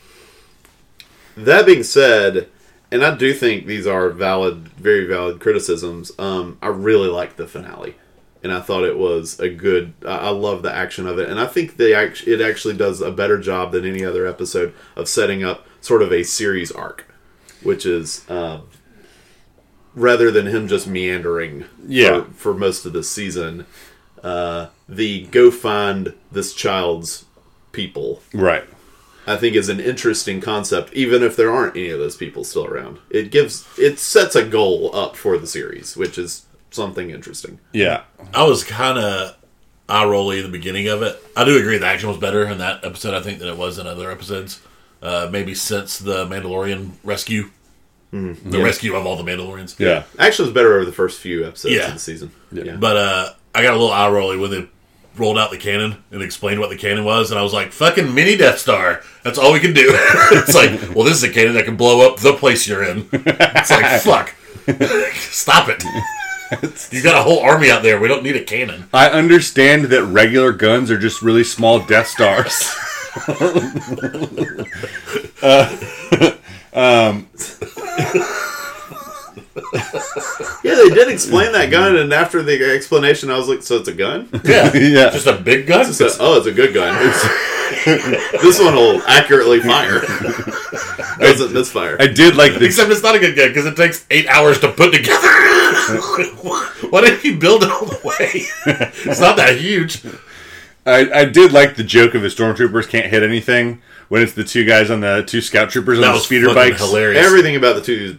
that 1.36 1.65
being 1.67 1.84
said, 1.84 2.50
and 2.91 3.04
I 3.06 3.15
do 3.15 3.34
think 3.34 3.67
these 3.67 3.86
are 3.86 4.10
valid, 4.10 4.69
very 4.69 5.06
valid 5.06 5.39
criticisms. 5.39 6.12
Um, 6.17 6.58
I 6.62 6.67
really 6.69 7.10
like 7.10 7.36
the 7.36 7.45
finale, 7.47 7.95
and 8.43 8.52
I 8.52 8.62
thought 8.62 8.84
it 8.84 8.97
was 8.97 9.39
a 9.39 9.50
good. 9.50 9.93
I 10.06 10.30
love 10.30 10.62
the 10.62 10.73
action 10.73 11.08
of 11.08 11.19
it, 11.19 11.30
and 11.30 11.39
I 11.39 11.45
think 11.45 11.78
they 11.78 11.93
act, 11.93 12.28
it 12.28 12.41
actually 12.41 12.76
does 12.76 13.02
a 13.02 13.12
better 13.12 13.38
job 13.38 13.71
than 13.71 13.86
any 13.86 14.04
other 14.04 14.28
episode 14.28 14.73
of 14.95 15.08
setting 15.08 15.43
up 15.43 15.65
sort 15.82 16.02
of 16.02 16.12
a 16.12 16.23
series 16.23 16.71
arc, 16.71 17.06
which 17.63 17.86
is 17.86 18.30
um, 18.30 18.67
rather 19.95 20.32
than 20.32 20.47
him 20.47 20.67
just 20.67 20.88
meandering. 20.88 21.65
Yeah. 21.86 22.23
For, 22.23 22.32
for 22.32 22.54
most 22.54 22.86
of 22.86 22.93
the 22.93 23.04
season, 23.04 23.65
uh, 24.23 24.67
the 24.88 25.26
go 25.28 25.52
find 25.52 26.13
this 26.32 26.54
child's 26.54 27.26
people 27.71 28.21
right. 28.34 28.65
I 29.26 29.36
think 29.36 29.56
is 29.56 29.67
an 29.67 29.82
interesting 29.82 30.39
concept, 30.39 30.93
even 30.93 31.21
if 31.21 31.36
there 31.36 31.52
aren't 31.52 31.76
any 31.76 31.89
of 31.89 32.00
those 32.00 32.15
people 32.15 32.45
still 32.45 32.65
around. 32.65 33.00
It 33.10 33.30
gives 33.30 33.67
it 33.78 34.00
sets 34.00 34.36
a 34.36 34.45
goal 34.45 34.95
up 34.95 35.17
for 35.17 35.38
the 35.38 35.47
series, 35.47 35.97
which 35.97 36.17
is 36.17 36.47
something 36.78 37.10
interesting. 37.10 37.60
Yeah. 37.74 38.04
I 38.34 38.44
was 38.46 38.63
kind 38.63 38.98
of 38.98 39.36
eye 39.90 40.06
rolly 40.06 40.38
in 40.38 40.44
the 40.44 40.50
beginning 40.52 40.88
of 40.88 41.02
it. 41.02 41.22
I 41.36 41.44
do 41.44 41.58
agree 41.58 41.78
the 41.78 41.86
action 41.86 42.08
was 42.08 42.18
better 42.18 42.46
in 42.48 42.60
that 42.60 42.86
episode, 42.86 43.13
I 43.13 43.22
think, 43.22 43.40
than 43.40 43.50
it 43.50 43.58
was 43.58 43.78
in 43.78 43.86
other 43.88 44.10
episodes. 44.10 44.62
Uh, 45.02 45.28
maybe 45.32 45.54
since 45.54 46.00
the 46.00 46.26
Mandalorian 46.26 46.92
rescue, 47.04 47.50
the 48.12 48.36
Yeah. 48.50 48.63
rescue 48.63 48.96
of 48.96 49.06
all 49.06 49.16
the 49.22 49.24
Mandalorians. 49.30 49.76
Yeah. 49.78 50.04
Action 50.18 50.46
was 50.46 50.54
better 50.54 50.76
over 50.76 50.86
the 50.86 50.92
first 50.94 51.20
few 51.20 51.46
episodes 51.46 51.76
Yeah. 51.76 51.88
of 51.88 51.94
the 51.96 52.00
season. 52.00 52.32
Yeah. 52.52 52.76
But 52.78 52.96
uh, 52.98 53.30
I 53.54 53.62
got 53.63 53.72
a 53.74 53.78
little 53.78 53.92
eye 53.92 54.10
rolly 54.10 54.38
when 54.38 54.52
they 54.52 54.66
rolled 55.18 55.38
out 55.38 55.50
the 55.52 55.58
cannon 55.58 55.98
and 56.12 56.22
explained 56.22 56.60
what 56.60 56.70
the 56.70 56.76
cannon 56.78 57.04
was, 57.04 57.32
and 57.32 57.40
I 57.40 57.44
was 57.44 57.52
like, 57.54 57.72
"Fucking 57.72 58.13
mini 58.13 58.38
Death 58.38 58.60
Star! 58.60 59.02
That's 59.24 59.40
all 59.40 59.52
we 59.52 59.60
can 59.60 59.74
do." 59.74 59.86
it's 60.32 60.54
like, 60.54 60.80
well, 60.96 61.06
this 61.06 61.16
is 61.16 61.24
a 61.24 61.30
cannon 61.30 61.56
that 61.56 61.66
can 61.66 61.76
blow 61.76 62.08
up 62.08 62.20
the 62.20 62.34
place 62.34 62.68
you're 62.68 62.84
in. 62.84 63.08
It's 63.12 63.72
like, 63.72 64.02
fuck, 64.02 64.36
stop 65.16 65.70
it. 65.70 65.84
you 66.92 67.04
got 67.04 67.16
a 67.16 67.24
whole 67.24 67.40
army 67.40 67.70
out 67.70 67.84
there. 67.84 68.00
We 68.00 68.08
don't 68.08 68.24
need 68.24 68.36
a 68.36 68.44
cannon. 68.44 68.90
I 68.94 69.10
understand 69.10 69.86
that 69.86 70.04
regular 70.04 70.52
guns 70.52 70.92
are 70.92 70.98
just 70.98 71.22
really 71.22 71.44
small 71.44 71.80
Death 71.80 72.08
Stars. 72.08 72.76
uh, 76.74 77.22
Yeah, 80.63 80.76
they 80.76 80.89
did 80.89 81.08
explain 81.08 81.52
that 81.54 81.70
gun, 81.72 81.96
and 81.96 82.12
after 82.13 82.41
the 82.43 82.74
explanation, 82.76 83.30
I 83.32 83.38
was 83.38 83.48
like, 83.48 83.62
"So 83.63 83.78
it's 83.78 83.88
a 83.88 83.93
gun? 83.93 84.28
Yeah, 84.43 84.76
Yeah. 84.76 85.10
just 85.12 85.28
a 85.28 85.34
big 85.38 85.65
gun. 85.67 85.86
So, 85.93 86.10
oh, 86.20 86.38
it's 86.38 86.48
a 86.48 86.52
good 86.52 86.74
gun. 86.74 86.96
It's, 87.89 88.32
this 88.41 88.60
one 88.62 88.76
will 88.76 89.02
accurately 89.08 89.60
fire. 89.60 90.00
Doesn't 91.20 91.54
misfire. 91.54 91.98
I 92.00 92.08
did 92.08 92.36
like 92.36 92.54
the 92.58 92.65
Except 92.65 92.89
it's 92.89 93.04
not 93.04 93.15
a 93.15 93.20
good 93.20 93.36
gun 93.36 93.50
because 93.50 93.65
it 93.65 93.76
takes 93.76 94.06
eight 94.10 94.26
hours 94.28 94.60
to 94.62 94.72
put 94.72 94.93
together. 94.93 95.28
Why 96.89 97.02
didn't 97.02 97.24
you 97.26 97.38
build 97.38 97.63
it 97.63 97.70
all 97.72 97.86
the 97.86 98.00
way? 98.04 98.46
It's 99.06 99.20
not 99.20 99.36
that 99.38 99.58
huge. 99.58 100.02
I, 100.86 101.12
I 101.12 101.26
did 101.26 101.52
like 101.52 101.76
the 101.76 101.84
joke 101.84 102.15
of 102.15 102.22
the 102.22 102.30
stormtroopers 102.30 102.88
can't 102.88 103.08
hit 103.08 103.22
anything 103.24 103.82
when 104.08 104.22
it's 104.22 104.34
the 104.34 104.43
two 104.46 104.63
guys 104.63 104.89
on 104.89 105.02
the 105.02 105.24
two 105.28 105.41
scout 105.41 105.70
troopers 105.70 105.98
on 105.98 106.02
That 106.04 106.08
the 106.10 106.13
was 106.15 106.24
speeder 106.24 106.48
fucking 106.48 106.72
bikes. 106.72 106.80
hilarious. 106.80 107.26
Everything 107.26 107.58
about 107.58 107.76
the 107.76 107.82
two 107.82 108.17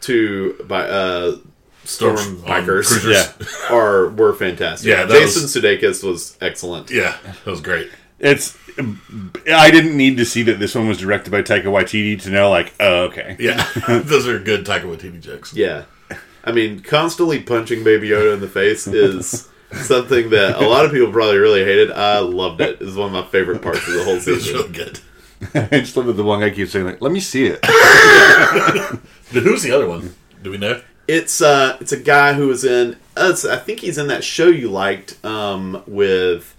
two 0.00 0.64
by 0.68 0.88
uh, 0.88 1.36
storm 1.84 2.16
Um, 2.16 2.36
bikers 2.38 2.86
cruisers. 2.88 3.34
Yeah. 3.40 3.46
are 3.76 4.08
were 4.10 4.32
fantastic. 4.34 4.88
Yeah, 4.88 5.04
that 5.04 5.12
Jason 5.20 5.44
Sudeikis 5.44 6.02
was 6.02 6.36
excellent. 6.40 6.90
Yeah, 6.90 7.16
that 7.24 7.46
was 7.46 7.60
great. 7.60 7.90
It's 8.18 8.56
I 8.78 9.70
didn't 9.70 9.96
need 9.96 10.16
to 10.18 10.24
see 10.24 10.42
that 10.44 10.58
this 10.58 10.74
one 10.74 10.88
was 10.88 10.98
directed 10.98 11.30
by 11.30 11.42
Taika 11.42 11.64
Waititi 11.64 12.20
to 12.22 12.30
know 12.30 12.50
like 12.50 12.74
oh 12.80 13.04
okay 13.04 13.36
Yeah, 13.38 13.66
those 13.88 14.26
are 14.28 14.38
good 14.38 14.64
Taika 14.64 14.82
Waititi 14.84 15.20
jokes. 15.20 15.54
Yeah. 15.54 15.84
I 16.44 16.52
mean, 16.52 16.80
constantly 16.80 17.40
punching 17.42 17.84
Baby 17.84 18.08
Yoda 18.08 18.32
in 18.34 18.40
the 18.40 18.48
face 18.48 18.86
is 18.86 19.48
something 19.72 20.30
that 20.30 20.56
a 20.62 20.66
lot 20.66 20.84
of 20.86 20.92
people 20.92 21.12
probably 21.12 21.36
really 21.36 21.62
hated. 21.64 21.90
I 21.90 22.20
loved 22.20 22.60
it. 22.60 22.80
It's 22.80 22.96
one 22.96 23.08
of 23.08 23.12
my 23.12 23.24
favorite 23.30 23.60
parts 23.60 23.86
of 23.86 23.94
the 23.94 24.04
whole 24.04 24.14
It 24.14 24.26
was 24.26 24.50
really 24.50 24.72
good. 24.72 25.00
I 25.54 25.80
just 25.80 25.96
love 25.96 26.06
that 26.06 26.14
the 26.14 26.24
one 26.24 26.40
guy 26.40 26.50
keeps 26.50 26.72
saying 26.72 26.84
like 26.86 27.00
let 27.00 27.12
me 27.12 27.20
see 27.20 27.46
it 27.46 27.60
But 29.32 29.42
who's 29.42 29.62
the 29.62 29.72
other 29.72 29.88
one? 29.88 30.14
Do 30.42 30.50
we 30.50 30.58
know? 30.58 30.80
It's 31.06 31.40
uh, 31.40 31.76
it's 31.80 31.92
a 31.92 31.98
guy 31.98 32.32
who 32.34 32.48
was 32.48 32.64
in. 32.64 32.94
Uh, 33.16 33.24
it's- 33.30 33.44
I 33.44 33.56
think 33.56 33.80
he's 33.80 33.98
in 33.98 34.08
that 34.08 34.24
show 34.24 34.48
you 34.48 34.68
liked 34.70 35.22
um, 35.24 35.82
with. 35.86 36.54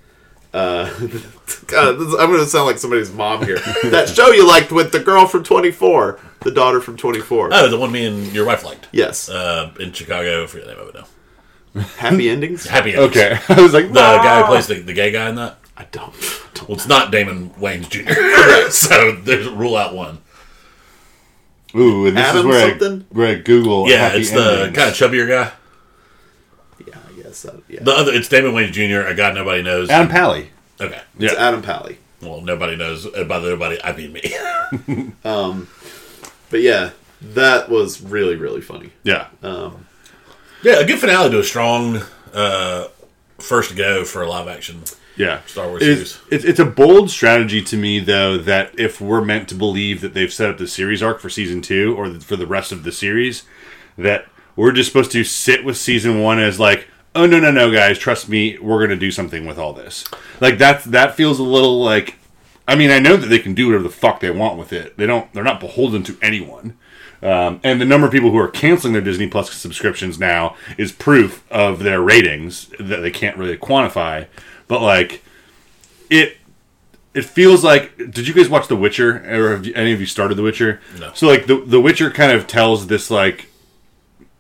Uh, 0.54 0.86
God, 1.68 2.00
this, 2.00 2.14
I'm 2.20 2.28
going 2.32 2.40
to 2.40 2.46
sound 2.48 2.66
like 2.66 2.80
somebody's 2.80 3.12
mom 3.12 3.46
here. 3.46 3.60
that 3.92 4.10
show 4.10 4.32
you 4.32 4.48
liked 4.48 4.72
with 4.72 4.92
the 4.92 5.00
girl 5.00 5.28
from 5.28 5.44
24, 5.44 6.20
the 6.42 6.50
daughter 6.50 6.82
from 6.82 6.98
24. 6.98 7.50
Oh, 7.54 7.70
the 7.70 7.78
one 7.78 7.92
me 7.92 8.08
and 8.08 8.34
your 8.34 8.46
wife 8.48 8.64
liked. 8.66 8.88
yes, 8.92 9.30
Uh, 9.30 9.72
in 9.80 9.92
Chicago, 9.94 10.44
I 10.44 10.48
forget 10.48 10.66
the 10.68 10.74
name 10.74 10.82
of 10.82 10.90
it 10.90 10.96
now. 11.76 11.82
happy 11.98 12.30
endings. 12.32 12.66
Happy 12.66 12.96
Endings. 12.96 13.16
okay 13.16 13.38
I 13.48 13.62
was 13.62 13.74
like 13.76 13.90
The 13.90 13.94
guy 13.94 14.40
who 14.42 14.48
plays 14.48 14.66
the, 14.66 14.80
the 14.80 14.94
gay 14.94 15.12
guy 15.12 15.30
in 15.30 15.36
that. 15.36 15.59
I 15.80 15.86
don't. 15.92 16.14
don't 16.54 16.60
Well, 16.70 16.78
it's 16.78 16.88
not 16.88 17.12
Damon 17.12 17.50
Wayans 17.52 17.90
Jr. 17.90 18.70
so 18.72 19.14
there's 19.24 19.48
a 19.48 19.52
rule 19.56 19.76
out 19.76 19.96
one. 19.96 20.20
ooh 21.76 22.06
and 22.06 22.16
this 22.18 22.26
Adam 22.26 22.40
is 22.42 22.46
where 22.46 22.66
I, 22.66 22.70
something? 22.72 23.06
where 23.12 23.28
I 23.30 23.36
Google 23.36 23.90
Yeah, 23.90 23.98
happy 24.10 24.20
it's 24.20 24.32
the 24.32 24.72
kind 24.76 24.90
of 24.90 24.96
chubbier 24.96 25.28
guy. 25.28 25.52
yeah, 26.86 26.96
I 27.10 27.22
guess. 27.22 27.46
Uh, 27.46 27.60
yeah, 27.68 27.80
The 27.82 27.92
other, 27.92 28.12
it's 28.14 28.28
Damon 28.30 28.52
Wayans 28.52 28.72
Jr. 28.74 29.08
A 29.08 29.16
guy 29.16 29.32
nobody 29.32 29.64
knows. 29.64 29.90
Adam 29.90 30.10
Pally 30.10 30.50
Okay. 30.82 31.02
it's 31.20 31.34
yeah. 31.34 31.40
Adam 31.48 31.62
Pally. 31.62 31.98
Well, 32.22 32.42
nobody 32.42 32.76
knows. 32.76 33.06
And 33.06 33.28
by 33.30 33.40
the 33.40 33.50
nobody, 33.50 33.82
I 33.84 33.96
mean 33.96 34.14
me. 34.14 35.14
um, 35.26 35.68
But 36.50 36.62
yeah, 36.62 36.92
that 37.22 37.70
was 37.70 38.02
really 38.02 38.36
really 38.36 38.62
funny. 38.62 38.92
yeah 39.04 39.28
Um, 39.42 39.86
yeah, 40.62 40.80
a 40.80 40.86
good 40.86 41.00
finale 41.00 41.30
to 41.32 41.40
a 41.40 41.44
strong 41.44 42.02
uh, 42.34 42.88
first 43.40 43.76
go 43.78 44.04
for 44.04 44.22
a 44.22 44.30
live 44.30 44.48
action. 44.50 44.84
Yeah, 45.20 45.42
Star 45.48 45.68
Wars 45.68 45.84
it's, 45.84 46.12
series. 46.12 46.28
it's 46.32 46.46
it's 46.46 46.60
a 46.60 46.66
bold 46.66 47.12
strategy 47.12 47.62
to 47.64 47.76
me, 47.76 48.00
though, 48.00 48.38
that 48.38 48.72
if 48.80 49.02
we're 49.02 49.20
meant 49.22 49.50
to 49.50 49.56
believe 49.56 50.00
that 50.00 50.14
they've 50.14 50.32
set 50.32 50.50
up 50.50 50.58
the 50.58 50.66
series 50.66 51.04
arc 51.04 51.20
for 51.20 51.30
season 51.30 51.62
two 51.62 51.94
or 51.98 52.10
for 52.22 52.38
the 52.38 52.48
rest 52.48 52.72
of 52.72 52.84
the 52.84 52.92
series, 52.94 53.44
that 53.98 54.28
we're 54.56 54.72
just 54.72 54.90
supposed 54.90 55.12
to 55.12 55.26
sit 55.26 55.66
with 55.66 55.76
season 55.76 56.22
one 56.22 56.40
as 56.40 56.58
like, 56.58 56.88
oh 57.16 57.26
no 57.26 57.38
no 57.38 57.52
no 57.52 57.70
guys, 57.70 58.00
trust 58.00 58.30
me, 58.30 58.58
we're 58.60 58.80
gonna 58.80 58.96
do 58.96 59.12
something 59.12 59.46
with 59.46 59.60
all 59.60 59.74
this. 59.74 60.06
Like 60.40 60.58
that 60.60 60.86
that 60.86 61.16
feels 61.16 61.38
a 61.38 61.44
little 61.44 61.84
like. 61.84 62.16
I 62.66 62.76
mean, 62.76 62.90
I 62.90 63.00
know 63.00 63.18
that 63.18 63.28
they 63.28 63.40
can 63.40 63.54
do 63.54 63.66
whatever 63.66 63.84
the 63.84 63.90
fuck 63.90 64.22
they 64.22 64.32
want 64.32 64.58
with 64.58 64.72
it. 64.72 64.96
They 64.96 65.06
don't. 65.06 65.34
They're 65.34 65.44
not 65.44 65.60
beholden 65.60 66.02
to 66.04 66.18
anyone. 66.22 66.78
Um, 67.22 67.60
and 67.66 67.82
the 67.82 67.86
number 67.86 68.08
of 68.08 68.14
people 68.14 68.32
who 68.32 68.38
are 68.38 68.48
canceling 68.48 68.94
their 68.94 69.02
Disney 69.02 69.28
Plus 69.28 69.52
subscriptions 69.52 70.18
now 70.18 70.56
is 70.78 70.94
proof 70.94 71.44
of 71.52 71.80
their 71.80 72.00
ratings 72.00 72.72
that 72.80 73.02
they 73.02 73.12
can't 73.12 73.38
really 73.38 73.58
quantify. 73.58 74.28
But 74.70 74.82
like, 74.82 75.22
it 76.10 76.38
it 77.14 77.26
feels 77.26 77.62
like. 77.66 77.98
Did 77.98 78.26
you 78.26 78.34
guys 78.34 78.48
watch 78.48 78.70
The 78.70 78.78
Witcher, 78.78 79.18
or 79.18 79.52
have 79.52 79.66
you, 79.66 79.74
any 79.76 79.92
of 79.92 80.00
you 80.00 80.06
started 80.06 80.36
The 80.36 80.44
Witcher? 80.44 80.80
No. 80.98 81.12
So 81.14 81.28
like, 81.28 81.48
the 81.48 81.58
The 81.58 81.82
Witcher 81.82 82.10
kind 82.10 82.32
of 82.32 82.48
tells 82.48 82.88
this 82.88 83.12
like 83.12 83.50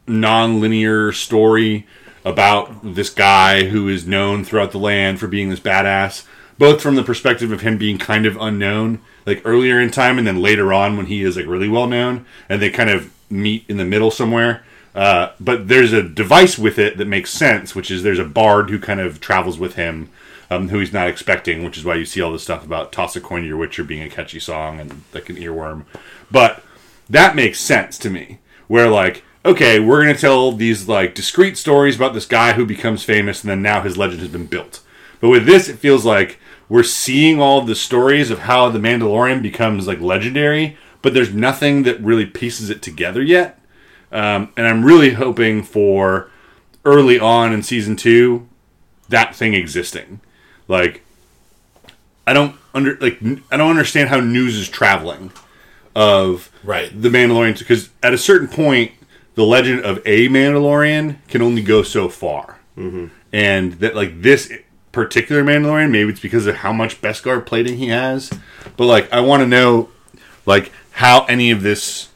non-linear 0.07 1.11
story 1.11 1.85
about 2.23 2.95
this 2.95 3.09
guy 3.09 3.65
who 3.65 3.87
is 3.87 4.07
known 4.07 4.43
throughout 4.45 4.71
the 4.71 4.77
land 4.77 5.19
for 5.19 5.27
being 5.27 5.49
this 5.49 5.59
badass 5.59 6.25
both 6.57 6.81
from 6.81 6.95
the 6.95 7.03
perspective 7.03 7.51
of 7.51 7.61
him 7.61 7.77
being 7.77 7.97
kind 7.97 8.25
of 8.25 8.35
unknown 8.37 8.99
like 9.25 9.41
earlier 9.45 9.79
in 9.79 9.89
time 9.89 10.17
and 10.17 10.27
then 10.27 10.41
later 10.41 10.73
on 10.73 10.97
when 10.97 11.05
he 11.05 11.23
is 11.23 11.37
like 11.37 11.45
really 11.45 11.69
well 11.69 11.87
known 11.87 12.25
and 12.49 12.61
they 12.61 12.69
kind 12.69 12.89
of 12.89 13.11
meet 13.29 13.63
in 13.67 13.77
the 13.77 13.85
middle 13.85 14.11
somewhere 14.11 14.63
uh, 14.95 15.31
but 15.39 15.67
there's 15.67 15.93
a 15.93 16.03
device 16.03 16.57
with 16.57 16.79
it 16.79 16.97
that 16.97 17.07
makes 17.07 17.31
sense 17.31 17.75
which 17.75 17.91
is 17.91 18.03
there's 18.03 18.19
a 18.19 18.25
bard 18.25 18.69
who 18.69 18.79
kind 18.79 18.99
of 18.99 19.19
travels 19.19 19.59
with 19.59 19.75
him 19.75 20.09
um, 20.49 20.69
who 20.69 20.79
he's 20.79 20.93
not 20.93 21.07
expecting 21.07 21.63
which 21.63 21.77
is 21.77 21.85
why 21.85 21.95
you 21.95 22.05
see 22.05 22.21
all 22.21 22.31
this 22.31 22.43
stuff 22.43 22.65
about 22.65 22.91
toss 22.91 23.15
a 23.15 23.21
coin 23.21 23.41
to 23.41 23.47
your 23.47 23.57
witcher 23.57 23.83
being 23.83 24.03
a 24.03 24.09
catchy 24.09 24.39
song 24.39 24.79
and 24.79 25.03
like 25.13 25.29
an 25.29 25.35
earworm. 25.35 25.85
But 26.31 26.63
that 27.09 27.35
makes 27.35 27.59
sense 27.59 27.97
to 27.99 28.09
me. 28.09 28.39
Where 28.67 28.89
like 28.89 29.23
okay 29.45 29.79
we're 29.79 30.05
to 30.05 30.15
tell 30.15 30.51
these 30.51 30.87
like 30.87 31.15
discrete 31.15 31.57
stories 31.57 31.95
about 31.95 32.13
this 32.13 32.25
guy 32.25 32.53
who 32.53 32.65
becomes 32.65 33.03
famous 33.03 33.41
and 33.41 33.49
then 33.49 33.61
now 33.61 33.81
his 33.81 33.97
legend 33.97 34.21
has 34.21 34.29
been 34.29 34.47
built. 34.47 34.81
But 35.19 35.29
with 35.29 35.45
this 35.45 35.69
it 35.69 35.79
feels 35.79 36.05
like 36.05 36.39
we're 36.67 36.83
seeing 36.83 37.41
all 37.41 37.61
the 37.61 37.75
stories 37.75 38.29
of 38.29 38.39
how 38.39 38.69
the 38.69 38.79
mandalorian 38.79 39.41
becomes 39.41 39.87
like 39.87 39.99
legendary 39.99 40.77
but 41.01 41.13
there's 41.13 41.33
nothing 41.33 41.83
that 41.83 41.99
really 42.01 42.25
pieces 42.25 42.69
it 42.69 42.81
together 42.81 43.21
yet 43.21 43.58
um, 44.11 44.51
and 44.57 44.67
i'm 44.67 44.83
really 44.83 45.13
hoping 45.13 45.63
for 45.63 46.29
early 46.85 47.19
on 47.19 47.53
in 47.53 47.61
season 47.61 47.95
two 47.95 48.47
that 49.09 49.35
thing 49.35 49.53
existing 49.53 50.19
like 50.67 51.03
i 52.27 52.33
don't 52.33 52.55
under 52.73 52.97
like 52.97 53.19
i 53.51 53.57
don't 53.57 53.69
understand 53.69 54.09
how 54.09 54.19
news 54.19 54.55
is 54.55 54.69
traveling 54.69 55.31
of 55.95 56.51
Right. 56.63 56.89
the 56.99 57.09
Mandalorian 57.09 57.57
because 57.57 57.89
at 58.03 58.13
a 58.13 58.17
certain 58.17 58.47
point, 58.47 58.91
the 59.35 59.43
legend 59.43 59.81
of 59.81 59.97
a 60.05 60.27
Mandalorian 60.27 61.17
can 61.27 61.41
only 61.41 61.61
go 61.61 61.83
so 61.83 62.09
far, 62.09 62.59
mm-hmm. 62.77 63.07
and 63.31 63.73
that 63.73 63.95
like 63.95 64.21
this 64.21 64.51
particular 64.91 65.43
Mandalorian, 65.43 65.91
maybe 65.91 66.11
it's 66.11 66.19
because 66.19 66.45
of 66.47 66.55
how 66.55 66.73
much 66.73 67.01
Beskar 67.01 67.45
plating 67.45 67.77
he 67.77 67.87
has, 67.89 68.31
but 68.77 68.85
like 68.85 69.11
I 69.11 69.21
want 69.21 69.41
to 69.41 69.47
know, 69.47 69.89
like 70.45 70.71
how 70.91 71.25
any 71.25 71.51
of 71.51 71.63
this, 71.63 72.08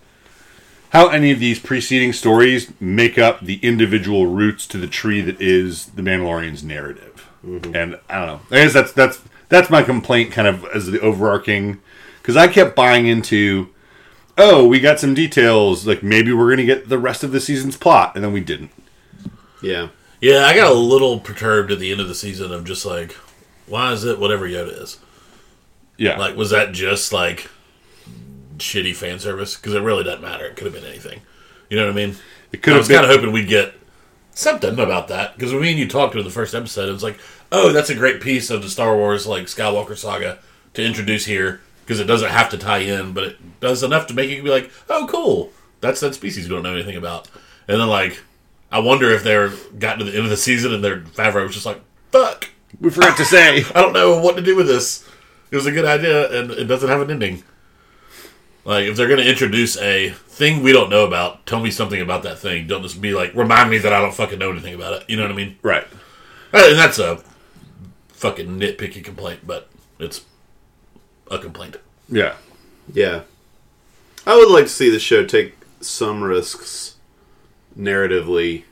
how 0.93 1.07
any 1.07 1.31
of 1.31 1.39
these 1.39 1.59
preceding 1.59 2.13
stories 2.13 2.71
make 2.79 3.17
up 3.17 3.41
the 3.41 3.57
individual 3.63 4.27
roots 4.27 4.67
to 4.67 4.77
the 4.77 4.87
tree 4.87 5.21
that 5.21 5.41
is 5.41 5.87
the 5.87 6.03
Mandalorian's 6.03 6.63
narrative, 6.63 7.29
mm-hmm. 7.45 7.75
and 7.75 7.99
I 8.07 8.19
don't 8.19 8.27
know. 8.27 8.41
I 8.57 8.63
guess 8.63 8.73
that's 8.73 8.93
that's 8.93 9.19
that's 9.49 9.69
my 9.71 9.81
complaint, 9.81 10.31
kind 10.31 10.47
of 10.47 10.63
as 10.65 10.85
the 10.85 11.01
overarching, 11.01 11.81
because 12.21 12.37
I 12.37 12.47
kept 12.47 12.75
buying 12.75 13.07
into 13.07 13.69
oh, 14.37 14.67
we 14.67 14.79
got 14.79 14.99
some 14.99 15.15
details. 15.15 15.87
Like 15.87 16.03
maybe 16.03 16.31
we're 16.31 16.49
gonna 16.51 16.65
get 16.65 16.89
the 16.89 16.99
rest 16.99 17.23
of 17.23 17.31
the 17.31 17.41
season's 17.41 17.75
plot, 17.75 18.13
and 18.15 18.23
then 18.23 18.31
we 18.31 18.41
didn't. 18.41 18.71
yeah, 19.63 19.89
Yeah, 20.21 20.45
I 20.45 20.55
got 20.55 20.71
a 20.71 20.75
little 20.75 21.19
perturbed 21.19 21.71
at 21.71 21.79
the 21.79 21.91
end 21.91 22.01
of 22.01 22.07
the 22.07 22.15
season 22.15 22.53
of 22.53 22.65
just 22.65 22.85
like, 22.85 23.13
why 23.65 23.91
is 23.93 24.05
it 24.05 24.19
whatever 24.19 24.47
Yoda 24.47 24.81
is? 24.83 24.99
Yeah, 25.97 26.17
Like, 26.17 26.35
was 26.35 26.51
that 26.51 26.71
just 26.71 27.11
like 27.11 27.49
shitty 28.63 28.95
fan 28.95 29.19
service? 29.19 29.55
Because 29.55 29.73
it 29.73 29.81
really 29.81 30.03
doesn't 30.03 30.21
matter. 30.21 30.45
It 30.45 30.55
could 30.55 30.65
have 30.65 30.73
been 30.73 30.85
anything. 30.85 31.21
You 31.69 31.77
know 31.77 31.85
what 31.85 31.93
I 31.93 31.95
mean? 31.95 32.15
it 32.53 32.61
could 32.61 32.73
I 32.73 32.75
have 32.77 32.87
was 32.87 32.95
kind 32.95 33.03
of 33.03 33.11
hoping 33.11 33.33
we'd 33.33 33.47
get 33.47 33.73
something 34.35 34.79
about 34.79 35.09
that 35.09 35.35
because 35.35 35.51
when 35.51 35.63
me 35.63 35.71
and 35.71 35.79
you 35.79 35.87
talked 35.87 36.15
in 36.15 36.23
the 36.23 36.29
first 36.29 36.55
episode, 36.55 36.87
it 36.87 36.93
was 36.93 37.03
like, 37.03 37.19
oh, 37.51 37.73
that's 37.73 37.89
a 37.89 37.95
great 37.95 38.21
piece 38.21 38.49
of 38.49 38.61
the 38.61 38.69
Star 38.69 38.95
Wars 38.95 39.27
like 39.27 39.45
Skywalker 39.45 39.97
saga 39.97 40.39
to 40.75 40.85
introduce 40.85 41.25
here 41.25 41.61
because 41.81 41.99
it 41.99 42.05
doesn't 42.05 42.29
have 42.29 42.49
to 42.49 42.57
tie 42.57 42.77
in, 42.77 43.11
but 43.11 43.23
it 43.25 43.59
does 43.59 43.83
enough 43.83 44.07
to 44.07 44.13
make 44.13 44.29
you 44.29 44.41
be 44.41 44.49
like, 44.49 44.71
oh, 44.89 45.07
cool, 45.09 45.51
that's 45.81 45.99
that 45.99 46.15
species 46.15 46.47
we 46.47 46.55
don't 46.55 46.63
know 46.63 46.73
anything 46.73 46.95
about. 46.95 47.27
And 47.67 47.81
then 47.81 47.87
like, 47.87 48.21
I 48.71 48.79
wonder 48.79 49.09
if 49.09 49.23
they're 49.23 49.51
got 49.77 49.97
to 49.97 50.05
the 50.05 50.15
end 50.15 50.23
of 50.23 50.29
the 50.29 50.37
season 50.37 50.73
and 50.73 50.83
their 50.83 51.01
Favreau 51.01 51.43
was 51.43 51.53
just 51.53 51.65
like, 51.65 51.81
fuck, 52.11 52.49
we 52.79 52.91
forgot 52.91 53.17
to 53.17 53.25
say. 53.25 53.63
I 53.75 53.81
don't 53.81 53.93
know 53.93 54.19
what 54.19 54.35
to 54.35 54.41
do 54.41 54.55
with 54.55 54.67
this. 54.67 55.07
It 55.49 55.55
was 55.55 55.65
a 55.65 55.71
good 55.71 55.85
idea 55.85 56.39
and 56.39 56.51
it 56.51 56.65
doesn't 56.65 56.89
have 56.89 57.01
an 57.01 57.11
ending. 57.11 57.43
Like, 58.65 58.85
if 58.85 58.95
they're 58.95 59.07
going 59.07 59.19
to 59.19 59.29
introduce 59.29 59.77
a 59.77 60.11
thing 60.11 60.63
we 60.63 60.71
don't 60.71 60.89
know 60.89 61.05
about, 61.05 61.45
tell 61.45 61.59
me 61.59 61.69
something 61.69 61.99
about 61.99 62.23
that 62.23 62.39
thing. 62.39 62.65
Don't 62.67 62.81
just 62.81 63.01
be 63.01 63.13
like, 63.13 63.33
remind 63.35 63.69
me 63.69 63.77
that 63.79 63.91
I 63.91 63.99
don't 63.99 64.13
fucking 64.13 64.39
know 64.39 64.51
anything 64.51 64.73
about 64.73 64.93
it. 64.93 65.09
You 65.09 65.17
know 65.17 65.23
what 65.23 65.31
I 65.31 65.35
mean? 65.35 65.57
right. 65.61 65.85
And 66.53 66.77
that's 66.77 66.99
a 66.99 67.21
fucking 68.09 68.59
nitpicky 68.59 69.03
complaint, 69.03 69.41
but 69.45 69.69
it's 69.99 70.21
a 71.29 71.39
complaint. 71.39 71.77
Yeah. 72.07 72.35
yeah. 72.93 73.23
I 74.25 74.35
would 74.35 74.49
like 74.49 74.65
to 74.65 74.69
see 74.69 74.89
the 74.89 74.99
show 74.99 75.25
take 75.25 75.55
some 75.81 76.23
risks 76.23 76.95
narratively 77.77 78.63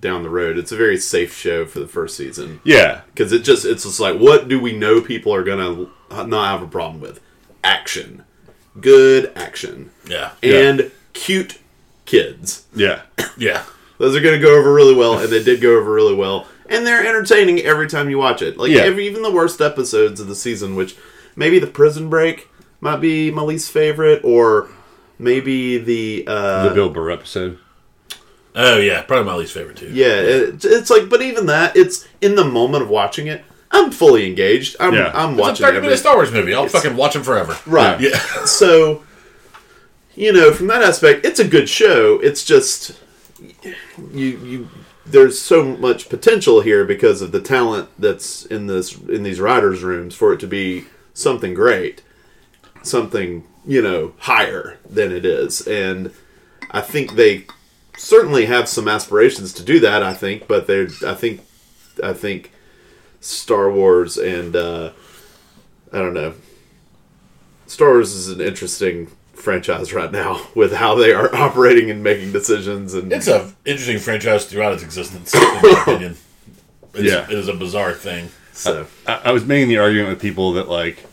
down 0.00 0.22
the 0.22 0.30
road. 0.30 0.58
It's 0.58 0.72
a 0.72 0.76
very 0.76 0.98
safe 0.98 1.34
show 1.34 1.66
for 1.66 1.80
the 1.80 1.88
first 1.88 2.16
season 2.16 2.60
Yeah, 2.64 3.02
because 3.06 3.32
it 3.32 3.40
just 3.40 3.64
it's 3.64 3.84
just 3.84 4.00
like 4.00 4.18
what 4.18 4.48
do 4.48 4.60
we 4.60 4.76
know 4.76 5.00
people 5.00 5.34
are 5.34 5.44
gonna 5.44 5.86
not 6.10 6.58
have 6.58 6.62
a 6.62 6.70
problem 6.70 7.00
with? 7.00 7.20
Action, 7.64 8.24
good 8.80 9.32
action, 9.36 9.90
Yeah. 10.06 10.32
and 10.42 10.90
cute 11.12 11.58
kids. 12.06 12.64
yeah, 12.74 13.02
Yeah. 13.36 13.62
Those 13.98 14.14
are 14.14 14.20
going 14.20 14.40
to 14.40 14.44
go 14.46 14.56
over 14.56 14.72
really 14.72 14.94
well, 14.94 15.18
and 15.18 15.28
they 15.28 15.42
did 15.42 15.60
go 15.60 15.76
over 15.76 15.92
really 15.92 16.14
well. 16.14 16.46
And 16.70 16.86
they're 16.86 17.04
entertaining 17.04 17.60
every 17.60 17.88
time 17.88 18.08
you 18.08 18.18
watch 18.18 18.42
it. 18.42 18.56
Like 18.56 18.70
Yeah. 18.70 18.82
every, 18.82 19.06
even 19.06 19.22
the 19.22 19.30
worst 19.32 19.60
episodes 19.60 20.20
of 20.20 20.28
the 20.28 20.36
season, 20.36 20.76
which 20.76 20.94
maybe 21.34 21.58
the 21.58 21.66
Prison 21.66 22.08
Break 22.08 22.48
might 22.80 23.00
be 23.00 23.30
my 23.32 23.42
least 23.42 23.72
favorite, 23.72 24.20
or 24.22 24.68
maybe 25.18 25.78
the 25.78 26.24
uh, 26.28 26.68
the 26.68 26.74
Bill 26.74 26.90
Burr 26.90 27.10
episode. 27.10 27.58
Oh 28.54 28.78
yeah, 28.78 29.02
probably 29.02 29.26
my 29.26 29.34
least 29.34 29.52
favorite 29.54 29.76
too. 29.78 29.90
yeah. 29.92 30.14
It, 30.20 30.64
it's 30.64 30.90
like, 30.90 31.08
but 31.08 31.20
even 31.22 31.46
that, 31.46 31.76
it's 31.76 32.06
in 32.20 32.34
the 32.36 32.44
moment 32.44 32.82
of 32.84 32.88
watching 32.88 33.26
it. 33.26 33.44
I'm 33.70 33.90
fully 33.90 34.26
engaged. 34.26 34.76
I'm 34.80 34.94
Yeah. 34.94 35.10
I'm 35.14 35.38
It's 35.38 35.60
a 35.60 35.62
thirty 35.62 35.76
every 35.76 35.88
minute 35.88 35.98
Star 35.98 36.16
Wars 36.16 36.32
movie. 36.32 36.54
I'll 36.54 36.68
fucking 36.68 36.96
watch 36.96 37.14
them 37.14 37.22
forever. 37.22 37.56
right. 37.66 38.00
Yeah. 38.00 38.18
so 38.44 39.02
you 40.18 40.32
know 40.32 40.52
from 40.52 40.66
that 40.66 40.82
aspect 40.82 41.24
it's 41.24 41.38
a 41.38 41.46
good 41.46 41.68
show 41.68 42.18
it's 42.20 42.44
just 42.44 42.98
you 44.12 44.26
you 44.38 44.68
there's 45.06 45.40
so 45.40 45.64
much 45.76 46.08
potential 46.08 46.60
here 46.60 46.84
because 46.84 47.22
of 47.22 47.30
the 47.30 47.40
talent 47.40 47.88
that's 47.98 48.44
in 48.46 48.66
this 48.66 48.98
in 49.02 49.22
these 49.22 49.38
writers 49.38 49.82
rooms 49.82 50.16
for 50.16 50.32
it 50.32 50.40
to 50.40 50.46
be 50.46 50.84
something 51.14 51.54
great 51.54 52.02
something 52.82 53.44
you 53.64 53.80
know 53.80 54.12
higher 54.18 54.78
than 54.90 55.12
it 55.12 55.24
is 55.24 55.66
and 55.68 56.12
i 56.72 56.80
think 56.80 57.12
they 57.12 57.46
certainly 57.96 58.46
have 58.46 58.68
some 58.68 58.88
aspirations 58.88 59.52
to 59.52 59.62
do 59.62 59.78
that 59.78 60.02
i 60.02 60.12
think 60.12 60.48
but 60.48 60.66
they're 60.66 60.88
i 61.06 61.14
think 61.14 61.40
i 62.02 62.12
think 62.12 62.52
star 63.20 63.70
wars 63.70 64.16
and 64.16 64.54
uh 64.56 64.90
i 65.92 65.98
don't 65.98 66.14
know 66.14 66.34
Star 67.66 67.90
Wars 67.90 68.14
is 68.14 68.30
an 68.30 68.40
interesting 68.40 69.08
franchise 69.34 69.92
right 69.92 70.10
now 70.10 70.46
with 70.54 70.72
how 70.72 70.94
they 70.94 71.12
are 71.12 71.34
operating 71.34 71.90
and 71.90 72.02
making 72.02 72.32
decisions 72.32 72.94
and 72.94 73.12
It's 73.12 73.28
a 73.28 73.52
interesting 73.64 73.98
franchise 73.98 74.46
throughout 74.46 74.72
its 74.72 74.82
existence, 74.82 75.34
in 75.34 75.40
my 75.40 75.78
opinion. 75.82 76.16
It's, 76.94 77.12
Yeah. 77.12 77.24
It 77.24 77.32
is 77.38 77.46
a 77.48 77.54
bizarre 77.54 77.92
thing. 77.92 78.30
so 78.52 78.86
I, 79.06 79.20
I 79.26 79.32
was 79.32 79.44
making 79.44 79.68
the 79.68 79.76
argument 79.78 80.08
with 80.08 80.20
people 80.22 80.52
that 80.54 80.68
like, 80.68 81.04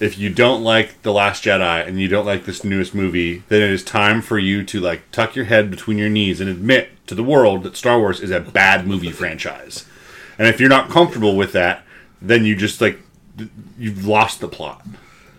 if 0.00 0.18
you 0.18 0.28
don't 0.28 0.62
like 0.62 1.00
the 1.02 1.12
Last 1.12 1.44
Jedi 1.44 1.86
and 1.86 1.98
you 1.98 2.08
don't 2.08 2.26
like 2.26 2.44
this 2.44 2.62
newest 2.62 2.94
movie, 2.94 3.42
then 3.48 3.62
it 3.62 3.70
is 3.70 3.82
time 3.82 4.20
for 4.20 4.38
you 4.38 4.64
to 4.64 4.80
like 4.80 5.10
tuck 5.12 5.34
your 5.34 5.46
head 5.46 5.70
between 5.70 5.96
your 5.96 6.10
knees 6.10 6.40
and 6.40 6.50
admit 6.50 6.90
to 7.06 7.14
the 7.14 7.24
world 7.24 7.62
that 7.62 7.76
Star 7.76 7.98
Wars 7.98 8.20
is 8.20 8.30
a 8.30 8.40
bad 8.40 8.86
movie 8.86 9.10
franchise. 9.12 9.86
And 10.38 10.48
if 10.48 10.60
you're 10.60 10.68
not 10.68 10.90
comfortable 10.90 11.36
with 11.36 11.52
that, 11.52 11.82
then 12.20 12.44
you 12.44 12.56
just 12.56 12.80
like 12.80 12.98
you've 13.78 14.06
lost 14.06 14.40
the 14.40 14.48
plot. 14.48 14.84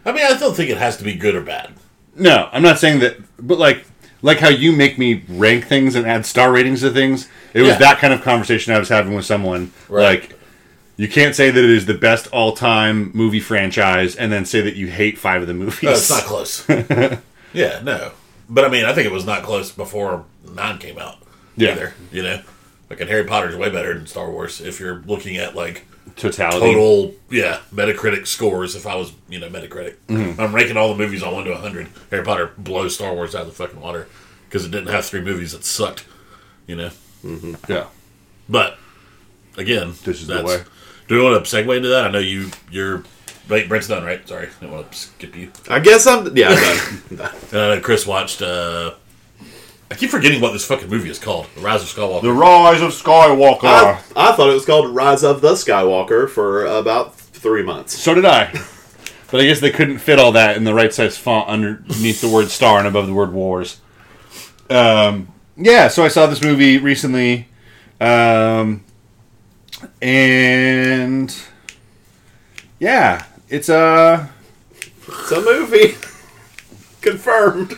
I 0.05 0.11
mean, 0.11 0.25
I 0.25 0.37
don't 0.37 0.55
think 0.55 0.69
it 0.69 0.77
has 0.77 0.97
to 0.97 1.03
be 1.03 1.15
good 1.15 1.35
or 1.35 1.41
bad. 1.41 1.71
No, 2.15 2.49
I'm 2.51 2.61
not 2.61 2.77
saying 2.79 2.99
that, 2.99 3.17
but 3.39 3.57
like 3.57 3.85
like 4.21 4.39
how 4.39 4.49
you 4.49 4.71
make 4.71 4.97
me 4.97 5.23
rank 5.27 5.65
things 5.67 5.95
and 5.95 6.05
add 6.07 6.25
star 6.25 6.51
ratings 6.51 6.81
to 6.81 6.89
things. 6.91 7.27
It 7.53 7.61
was 7.61 7.71
Yeah. 7.71 7.77
that 7.79 7.97
kind 7.99 8.13
of 8.13 8.21
conversation 8.21 8.73
I 8.73 8.79
was 8.79 8.89
having 8.89 9.13
with 9.13 9.25
someone. 9.25 9.71
Right. 9.89 10.21
Like 10.21 10.39
you 10.95 11.07
can't 11.07 11.35
say 11.35 11.49
that 11.49 11.63
it 11.63 11.69
is 11.69 11.85
the 11.87 11.93
best 11.95 12.27
all-time 12.27 13.09
movie 13.15 13.39
franchise 13.39 14.15
and 14.15 14.31
then 14.31 14.45
say 14.45 14.61
that 14.61 14.75
you 14.75 14.87
hate 14.87 15.17
five 15.17 15.41
of 15.41 15.47
the 15.47 15.53
movies. 15.53 15.81
No, 15.83 15.91
it's 15.91 16.09
not 16.09 16.21
close. 16.23 16.65
yeah, 17.53 17.79
no. 17.83 18.11
But 18.49 18.65
I 18.65 18.69
mean, 18.69 18.85
I 18.85 18.93
think 18.93 19.07
it 19.07 19.11
was 19.11 19.25
not 19.25 19.43
close 19.43 19.71
before 19.71 20.23
nine 20.53 20.77
came 20.77 20.99
out. 20.99 21.17
Yeah. 21.55 21.71
Either 21.71 21.93
you 22.11 22.23
know, 22.23 22.41
like 22.89 22.99
and 22.99 23.09
Harry 23.09 23.23
Potter's 23.23 23.55
way 23.55 23.69
better 23.69 23.93
than 23.93 24.05
Star 24.07 24.29
Wars 24.29 24.61
if 24.61 24.79
you're 24.79 25.01
looking 25.05 25.37
at 25.37 25.55
like 25.55 25.85
Totality. 26.15 26.59
total 26.59 27.13
yeah 27.31 27.59
Metacritic 27.73 28.27
scores. 28.27 28.75
If 28.75 28.85
I 28.85 28.95
was 28.95 29.13
you 29.29 29.39
know 29.39 29.49
Metacritic, 29.49 29.95
Mm-hmm. 30.07 30.39
I'm 30.39 30.53
ranking 30.53 30.77
all 30.77 30.89
the 30.89 30.97
movies 30.97 31.23
on 31.23 31.33
one 31.33 31.45
to 31.45 31.55
hundred. 31.55 31.87
Harry 32.11 32.23
Potter 32.23 32.51
blows 32.57 32.95
Star 32.95 33.13
Wars 33.13 33.33
out 33.35 33.41
of 33.43 33.47
the 33.47 33.53
fucking 33.53 33.79
water 33.81 34.07
because 34.47 34.65
it 34.65 34.69
didn't 34.71 34.89
have 34.89 35.05
three 35.05 35.21
movies 35.21 35.53
that 35.53 35.63
sucked. 35.63 36.05
You 36.67 36.75
know, 36.77 36.91
Yeah. 37.67 37.87
but 38.47 38.77
again, 39.57 39.93
This 40.05 40.21
is 40.21 40.27
the 40.27 40.43
way. 40.43 40.61
Do 41.07 41.15
we 41.17 41.23
want 41.23 41.43
to 41.45 41.55
segue 41.57 41.75
into 41.75 41.89
that? 41.89 42.05
I 42.05 42.11
know 42.11 42.19
you. 42.19 42.49
You're. 42.71 43.03
Wait, 43.49 43.67
Brent's 43.67 43.89
done, 43.89 44.05
right? 44.05 44.25
Sorry, 44.25 44.47
I 44.47 44.59
didn't 44.61 44.71
want 44.71 44.89
to 44.91 44.97
skip 44.97 45.35
you. 45.35 45.51
I 45.69 45.79
guess 45.79 46.07
I'm 46.07 46.35
yeah 46.37 46.49
I'm 47.09 47.17
done. 47.17 47.31
Uh, 47.53 47.79
Chris 47.81 48.07
watched. 48.07 48.41
uh 48.41 48.93
I 49.93 49.95
keep 49.95 50.09
forgetting 50.09 50.41
what 50.41 50.53
this 50.53 50.65
fucking 50.65 50.89
movie 50.89 51.11
is 51.11 51.19
called. 51.19 51.45
The 51.53 51.61
Rise 51.61 51.83
of 51.83 51.87
Skywalker. 51.87 52.23
The 52.23 52.33
Rise 52.33 52.81
of 52.81 52.89
Skywalker. 52.93 53.65
I, 53.65 54.01
I 54.15 54.35
thought 54.35 54.49
it 54.49 54.53
was 54.53 54.65
called 54.65 54.95
Rise 54.95 55.23
of 55.23 55.41
the 55.41 55.51
Skywalker 55.51 56.27
for 56.27 56.65
about 56.65 57.15
three 57.15 57.61
months 57.61 57.93
so 57.93 58.15
did 58.15 58.25
I. 58.25 58.51
But 59.29 59.41
I 59.41 59.45
guess 59.45 59.59
they 59.59 59.69
couldn't 59.69 59.99
fit 59.99 60.17
all 60.17 60.31
that 60.31 60.57
in 60.57 60.63
the 60.63 60.73
right 60.73 60.91
size 60.91 61.15
font 61.15 61.47
underneath 61.47 62.21
the 62.21 62.27
word 62.27 62.49
star 62.49 62.79
and 62.79 62.87
above 62.87 63.05
the 63.05 63.13
word 63.13 63.33
wars. 63.33 63.81
Um, 64.71 65.31
yeah, 65.57 65.89
so 65.89 66.03
I 66.03 66.07
saw 66.07 66.25
this 66.25 66.41
movie 66.41 66.79
recently. 66.79 67.49
Um, 68.01 68.83
and 70.01 71.35
yeah, 72.79 73.25
it's 73.47 73.69
uh, 73.69 74.27
a 74.27 74.81
it's 75.07 75.31
a 75.31 75.41
movie 75.41 75.97
confirmed 77.01 77.77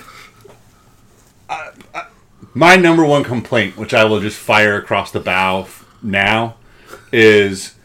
my 2.56 2.78
number 2.78 3.06
one 3.06 3.24
complaint, 3.24 3.78
which 3.78 3.94
I 3.94 4.06
will 4.06 4.22
just 4.22 4.38
fire 4.38 4.78
across 4.78 5.12
the 5.12 5.20
bow 5.20 5.68
now, 6.02 6.56
is 7.12 7.76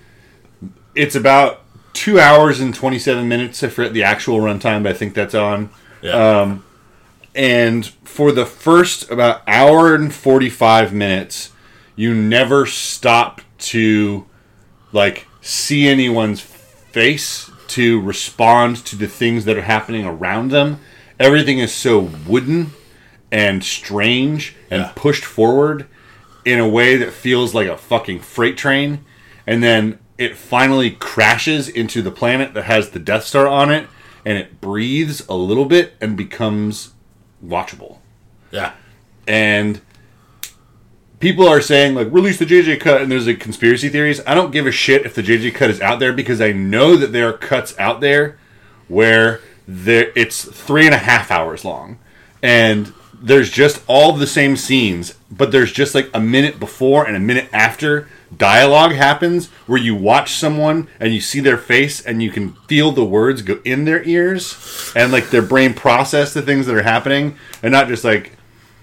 it's 0.95 1.17
about 1.17 1.63
two 1.93 2.21
hours 2.21 2.61
and 2.61 2.73
27 2.73 3.29
minutes. 3.29 3.63
I 3.65 3.69
forget 3.69 3.93
the 3.93 4.05
actual 4.05 4.39
runtime, 4.39 4.85
but 4.85 4.91
I 4.91 4.93
think 4.95 5.15
that's 5.15 5.35
on. 5.35 5.71
yeah. 6.01 6.41
Um, 6.41 6.65
and 7.35 7.87
for 8.05 8.33
the 8.33 8.47
first 8.47 9.11
about 9.11 9.43
hour 9.47 9.95
and 9.95 10.15
45 10.15 10.93
minutes, 10.93 11.53
you 11.97 12.15
never 12.15 12.65
stop 12.65 13.41
to 13.59 14.27
like 14.93 15.27
see 15.41 15.89
anyone's 15.89 16.41
face 16.41 17.51
to 17.69 18.01
respond 18.01 18.85
to 18.85 18.97
the 18.97 19.07
things 19.07 19.45
that 19.45 19.57
are 19.57 19.63
happening 19.63 20.05
around 20.05 20.51
them. 20.51 20.81
Everything 21.19 21.59
is 21.59 21.73
so 21.73 22.01
wooden 22.27 22.73
and 23.33 23.63
strange 23.65 24.55
and 24.71 24.83
Yeah. 24.83 24.93
pushed 24.95 25.25
forward 25.25 25.87
in 26.45 26.59
a 26.59 26.69
way 26.69 26.97
that 26.97 27.13
feels 27.13 27.55
like 27.55 27.69
a 27.69 27.77
fucking 27.77 28.21
freight 28.21 28.57
train. 28.57 29.05
And 29.47 29.63
then 29.63 29.99
it 30.19 30.37
finally 30.37 30.91
crashes 30.91 31.69
into 31.69 32.03
the 32.03 32.11
planet 32.11 32.55
that 32.55 32.65
has 32.65 32.91
the 32.91 32.99
Death 32.99 33.25
Star 33.25 33.47
on 33.49 33.71
it 33.71 33.89
and 34.25 34.37
it 34.37 34.61
breathes 34.61 35.27
a 35.29 35.35
little 35.35 35.65
bit 35.65 35.95
and 36.01 36.15
becomes 36.17 36.93
watchable 37.45 37.97
yeah. 38.51 38.73
and 39.27 39.81
people 41.21 41.49
are 41.49 41.61
saying 41.61 41.95
like 41.95 42.09
release 42.13 42.39
the 42.39 42.45
JJ 42.45 42.81
cut 42.81 43.01
and 43.01 43.11
there's 43.11 43.27
like 43.27 43.41
conspiracy 43.41 43.89
theories. 43.89 44.21
I 44.27 44.35
don't 44.35 44.51
give 44.51 44.67
a 44.67 44.71
shit 44.71 45.07
if 45.07 45.15
the 45.15 45.23
JJ 45.23 45.55
cut 45.55 45.71
is 45.71 45.81
out 45.81 46.01
there 46.01 46.13
because 46.13 46.41
I 46.41 46.53
know 46.53 46.97
that 46.97 47.13
there 47.13 47.29
are 47.29 47.33
cuts 47.37 47.75
out 47.79 48.01
there 48.01 48.39
where 48.89 49.41
there 49.67 50.13
it's 50.17 50.45
three 50.45 50.85
and 50.85 50.95
a 50.95 50.99
half 50.99 51.31
hours 51.31 51.65
long 51.65 51.99
and 52.43 52.93
there's 53.21 53.51
just 53.51 53.83
all 53.87 54.13
the 54.13 54.27
same 54.27 54.57
scenes, 54.57 55.15
but 55.31 55.53
there's 55.53 55.73
just 55.73 55.95
like 55.95 56.11
a 56.15 56.21
minute 56.21 56.59
before 56.59 57.07
and 57.07 57.17
a 57.17 57.21
minute 57.21 57.49
after 57.53 58.09
dialogue 58.37 58.93
happens 58.93 59.49
where 59.67 59.81
you 59.81 59.95
watch 59.95 60.35
someone 60.35 60.89
and 60.99 61.13
you 61.13 61.21
see 61.21 61.41
their 61.41 61.59
face 61.59 62.01
and 62.05 62.23
you 62.23 62.31
can 62.31 62.53
feel 62.69 62.93
the 62.93 63.05
words 63.05 63.43
go 63.43 63.61
in 63.65 63.85
their 63.85 64.03
ears 64.05 64.93
and 64.95 65.11
like 65.11 65.31
their 65.31 65.43
brain 65.43 65.75
process 65.75 66.33
the 66.33 66.41
things 66.41 66.67
that 66.67 66.77
are 66.77 66.83
happening 66.85 67.37
and 67.61 67.73
not 67.73 67.89
just 67.89 68.05
like 68.05 68.37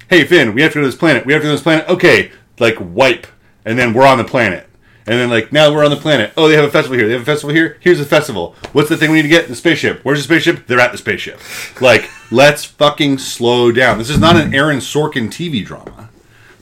hey 0.09 0.23
Finn, 0.23 0.53
we 0.53 0.61
have 0.61 0.71
to 0.71 0.79
go 0.79 0.81
to 0.81 0.87
this 0.87 0.95
planet. 0.95 1.25
We 1.25 1.33
have 1.33 1.41
to 1.41 1.47
go 1.47 1.51
to 1.51 1.55
this 1.55 1.63
planet. 1.63 1.87
Okay, 1.89 2.31
like 2.59 2.77
wipe, 2.79 3.27
and 3.65 3.77
then 3.77 3.93
we're 3.93 4.07
on 4.07 4.17
the 4.17 4.23
planet. 4.23 4.66
And 5.09 5.17
then 5.19 5.29
like 5.29 5.53
now 5.53 5.73
we're 5.73 5.85
on 5.85 5.89
the 5.91 5.95
planet. 5.97 6.33
Oh, 6.35 6.47
they 6.49 6.55
have 6.55 6.65
a 6.65 6.71
festival 6.71 6.97
here. 6.97 7.07
They 7.07 7.13
have 7.13 7.21
a 7.21 7.25
festival 7.25 7.55
here. 7.55 7.77
Here's 7.79 7.99
the 7.99 8.05
festival. 8.05 8.55
What's 8.73 8.89
the 8.89 8.97
thing 8.97 9.09
we 9.11 9.17
need 9.17 9.21
to 9.23 9.27
get? 9.29 9.47
The 9.47 9.55
spaceship. 9.55 10.01
Where's 10.03 10.19
the 10.19 10.23
spaceship? 10.23 10.67
They're 10.67 10.79
at 10.81 10.91
the 10.91 10.97
spaceship. 10.97 11.39
Like 11.81 12.09
let's 12.29 12.65
fucking 12.65 13.19
slow 13.19 13.71
down. 13.71 13.97
This 13.97 14.09
is 14.09 14.19
not 14.19 14.35
an 14.35 14.53
Aaron 14.53 14.79
Sorkin 14.79 15.27
TV 15.29 15.65
drama. 15.65 16.09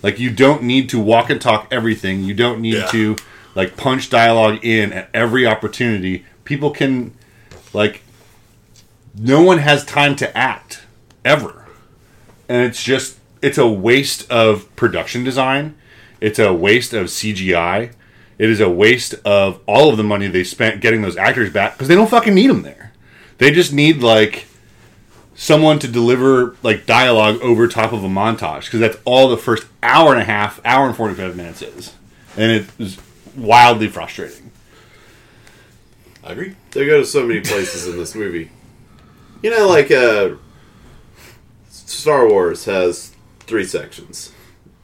Like 0.04 0.20
you 0.20 0.30
don't 0.30 0.62
need 0.64 0.90
to 0.90 1.00
walk 1.00 1.32
and 1.32 1.42
talk 1.42 1.68
everything. 1.72 2.24
You 2.24 2.36
don't 2.36 2.62
need 2.62 2.76
Yeah. 2.76 2.86
to 2.88 3.16
like 3.56 3.76
punch 3.78 4.10
dialogue 4.12 4.64
in 4.64 4.94
at 4.94 5.10
every 5.14 5.48
opportunity. 5.48 6.24
People 6.44 6.70
can 6.70 7.14
like 7.74 8.02
no 9.18 9.42
one 9.42 9.58
has 9.60 9.84
time 9.86 10.16
to 10.18 10.38
act 10.38 10.84
ever 11.24 11.66
and 12.48 12.62
it's 12.64 12.84
just 12.84 13.18
it's 13.42 13.58
a 13.58 13.68
waste 13.68 14.30
of 14.30 14.74
production 14.76 15.24
design 15.24 15.74
it's 16.22 16.38
a 16.38 16.54
waste 16.54 16.94
of 16.94 17.08
cgi 17.08 17.92
it 18.38 18.50
is 18.50 18.60
a 18.60 18.70
waste 18.70 19.16
of 19.26 19.60
all 19.66 19.90
of 19.90 19.98
the 19.98 20.04
money 20.04 20.28
they 20.28 20.44
spent 20.44 20.82
getting 20.82 21.02
those 21.02 21.18
actors 21.18 21.52
back 21.52 21.74
because 21.74 21.88
they 21.88 21.96
don't 21.96 22.10
fucking 22.10 22.34
need 22.34 22.50
them 22.50 22.62
there 22.62 22.92
they 23.38 23.52
just 23.52 23.74
need 23.74 24.02
like 24.02 24.48
someone 25.36 25.78
to 25.80 25.88
deliver 25.88 26.56
like 26.64 26.86
dialogue 26.86 27.40
over 27.42 27.68
top 27.68 27.92
of 27.92 28.04
a 28.04 28.08
montage 28.08 28.66
because 28.66 28.80
that's 28.80 28.98
all 29.06 29.28
the 29.28 29.38
first 29.38 29.68
hour 29.84 30.14
and 30.14 30.22
a 30.22 30.26
half, 30.26 30.60
hour 30.66 30.88
and 30.88 30.96
45 30.96 31.36
minutes 31.36 31.62
is. 31.62 31.94
And 32.38 32.52
it 32.52 32.68
is 32.80 32.98
wildly 33.36 33.88
frustrating. 33.88 34.52
I 36.24 36.32
agree. 36.32 36.56
They 36.72 36.86
go 36.86 37.00
to 37.00 37.06
so 37.06 37.26
many 37.26 37.42
places 37.42 37.88
in 37.88 37.98
this 37.98 38.16
movie. 38.16 38.50
You 39.44 39.52
know, 39.52 39.68
like 39.68 39.92
uh, 39.92 40.36
Star 41.70 42.28
Wars 42.28 42.66
has 42.66 43.14
three 43.42 43.66
sections. 43.66 44.32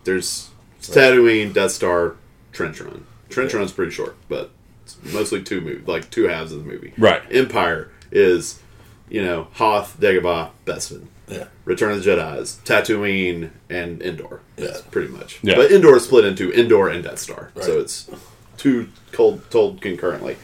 There's 0.03 0.49
Tatooine, 0.81 1.53
Death 1.53 1.71
Star, 1.71 2.15
Trench 2.51 2.79
Run. 2.79 3.07
Trench 3.31 3.53
Run's 3.53 3.71
pretty 3.71 3.91
short, 3.91 4.15
but 4.29 4.51
it's 4.83 4.97
mostly 5.13 5.41
two 5.41 5.61
move, 5.61 5.87
like 5.87 6.09
two 6.09 6.23
halves 6.27 6.51
of 6.51 6.63
the 6.63 6.69
movie. 6.71 6.93
Right. 6.97 7.21
Empire 7.31 7.89
is, 8.11 8.61
you 9.09 9.23
know, 9.23 9.47
Hoth, 9.53 9.99
Dagobah, 9.99 10.51
Bespin. 10.65 11.07
Yeah. 11.27 11.45
Return 11.65 11.93
of 11.93 12.03
the 12.03 12.09
Jedi 12.11 12.37
is 12.39 12.59
Tatooine 12.65 13.51
and 13.69 14.01
Endor. 14.01 14.41
Yeah. 14.57 14.77
pretty 14.91 15.07
much. 15.07 15.39
Yeah. 15.43 15.55
But 15.55 15.71
Endor 15.71 15.95
is 15.95 16.03
split 16.05 16.25
into 16.25 16.51
Endor 16.51 16.89
and 16.89 17.03
Death 17.03 17.19
Star, 17.19 17.51
so 17.61 17.79
it's 17.79 18.09
two 18.57 18.89
cold 19.13 19.49
told 19.49 19.81
concurrently. 19.81 20.35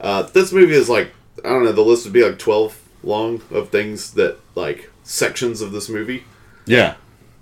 Uh, 0.00 0.22
this 0.22 0.50
movie 0.52 0.72
is 0.74 0.88
like 0.88 1.10
I 1.44 1.48
don't 1.50 1.64
know. 1.64 1.72
The 1.72 1.82
list 1.82 2.04
would 2.04 2.12
be 2.14 2.24
like 2.24 2.38
twelve 2.38 2.80
long 3.02 3.42
of 3.50 3.68
things 3.68 4.12
that 4.14 4.38
like 4.54 4.90
sections 5.02 5.60
of 5.60 5.72
this 5.72 5.90
movie, 5.90 6.24
Yeah. 6.64 6.94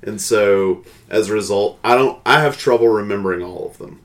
and 0.03 0.21
so 0.21 0.85
as 1.09 1.29
a 1.31 1.33
result, 1.35 1.79
I 1.85 1.95
don't. 1.95 2.21
I 2.27 2.41
have 2.41 2.59
trouble 2.59 2.89
remembering 2.89 3.43
all 3.43 3.69
of 3.71 3.79
them, 3.79 4.01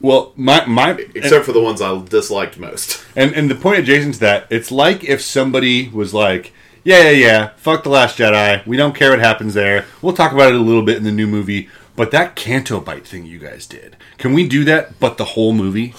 Well, 0.00 0.32
my 0.36 0.64
my 0.66 0.90
except 1.14 1.44
for 1.46 1.52
the 1.52 1.60
ones 1.60 1.80
I 1.80 2.02
disliked 2.04 2.58
most. 2.58 3.04
And 3.14 3.32
and 3.34 3.50
the 3.50 3.54
point 3.54 3.78
adjacent 3.78 4.14
to 4.14 4.20
that, 4.20 4.46
it's 4.50 4.70
like 4.70 5.04
if 5.04 5.22
somebody 5.22 5.88
was 5.88 6.12
like, 6.12 6.52
"Yeah, 6.84 7.04
yeah, 7.04 7.10
yeah, 7.10 7.50
fuck 7.56 7.82
the 7.82 7.88
Last 7.88 8.18
Jedi. 8.18 8.66
We 8.66 8.76
don't 8.76 8.94
care 8.94 9.10
what 9.10 9.20
happens 9.20 9.54
there. 9.54 9.86
We'll 10.02 10.12
talk 10.12 10.32
about 10.32 10.50
it 10.50 10.60
a 10.60 10.62
little 10.62 10.82
bit 10.82 10.96
in 10.98 11.04
the 11.04 11.12
new 11.12 11.26
movie." 11.26 11.68
But 11.96 12.10
that 12.10 12.36
Canto 12.36 12.78
Bight 12.80 13.06
thing 13.06 13.24
you 13.24 13.38
guys 13.38 13.66
did, 13.66 13.96
can 14.18 14.34
we 14.34 14.46
do 14.46 14.64
that? 14.64 15.00
But 15.00 15.16
the 15.16 15.24
whole 15.24 15.54
movie, 15.54 15.94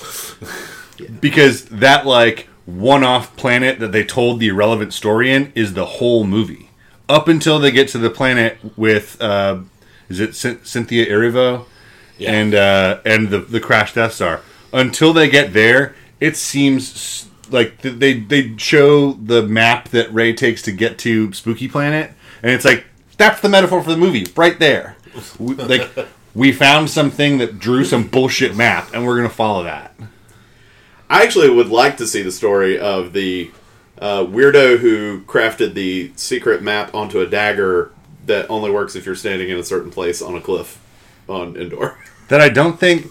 because 1.20 1.66
that 1.66 2.06
like 2.06 2.48
one-off 2.68 3.36
planet 3.36 3.80
that 3.80 3.92
they 3.92 4.04
told 4.04 4.40
the 4.40 4.50
irrelevant 4.50 4.94
story 4.94 5.32
in 5.32 5.52
is 5.56 5.74
the 5.74 5.86
whole 5.86 6.24
movie, 6.24 6.70
up 7.10 7.28
until 7.28 7.58
they 7.58 7.72
get 7.72 7.88
to 7.90 7.98
the 7.98 8.10
planet 8.10 8.58
with, 8.78 9.20
uh, 9.22 9.60
is 10.10 10.20
it 10.20 10.32
Cyn- 10.32 10.64
Cynthia 10.66 11.06
Erivo? 11.08 11.66
Yeah. 12.18 12.32
and 12.32 12.56
uh, 12.56 13.00
and 13.06 13.30
the 13.30 13.40
the 13.40 13.60
crash 13.60 13.94
Death 13.94 14.14
Star. 14.14 14.42
Until 14.74 15.14
they 15.14 15.30
get 15.30 15.54
there, 15.54 15.96
it 16.20 16.36
seems 16.36 17.28
like 17.50 17.82
they 17.82 18.20
they 18.20 18.58
show 18.58 19.14
the 19.14 19.44
map 19.44 19.90
that 19.90 20.14
Rey 20.14 20.34
takes 20.34 20.62
to 20.64 20.72
get 20.72 20.98
to 21.00 21.32
Spooky 21.34 21.68
Planet, 21.68 22.12
and 22.42 22.52
it's 22.52 22.66
like 22.66 22.86
that's 23.18 23.42
the 23.42 23.50
metaphor 23.50 23.82
for 23.82 23.92
the 23.92 23.98
movie 23.98 24.26
right 24.36 24.58
there. 24.60 24.98
We, 25.40 25.56
like 25.56 25.90
we 26.34 26.52
found 26.52 26.90
something 26.90 27.38
that 27.38 27.60
drew 27.60 27.86
some 27.86 28.08
bullshit 28.08 28.56
map, 28.56 28.90
and 28.94 29.06
we're 29.06 29.18
gonna 29.18 29.30
follow 29.30 29.64
that. 29.64 29.96
I 31.10 31.24
actually 31.24 31.50
would 31.50 31.70
like 31.70 31.98
to 31.98 32.08
see 32.08 32.22
the 32.22 32.32
story 32.32 32.78
of 32.78 33.14
the 33.14 33.52
uh, 34.00 34.24
weirdo 34.26 34.78
who 34.78 35.22
crafted 35.22 35.74
the 35.74 36.12
secret 36.16 36.62
map 36.62 36.94
onto 36.94 37.22
a 37.22 37.26
dagger 37.26 37.92
that 38.26 38.50
only 38.50 38.70
works 38.70 38.96
if 38.96 39.06
you're 39.06 39.16
standing 39.16 39.50
in 39.50 39.58
a 39.58 39.64
certain 39.64 39.90
place 39.90 40.22
on 40.22 40.36
a 40.36 40.42
cliff 40.42 40.80
on 41.28 41.56
Endor. 41.56 41.98
That 42.28 42.42
I 42.42 42.50
don't 42.50 42.78
think 42.78 43.10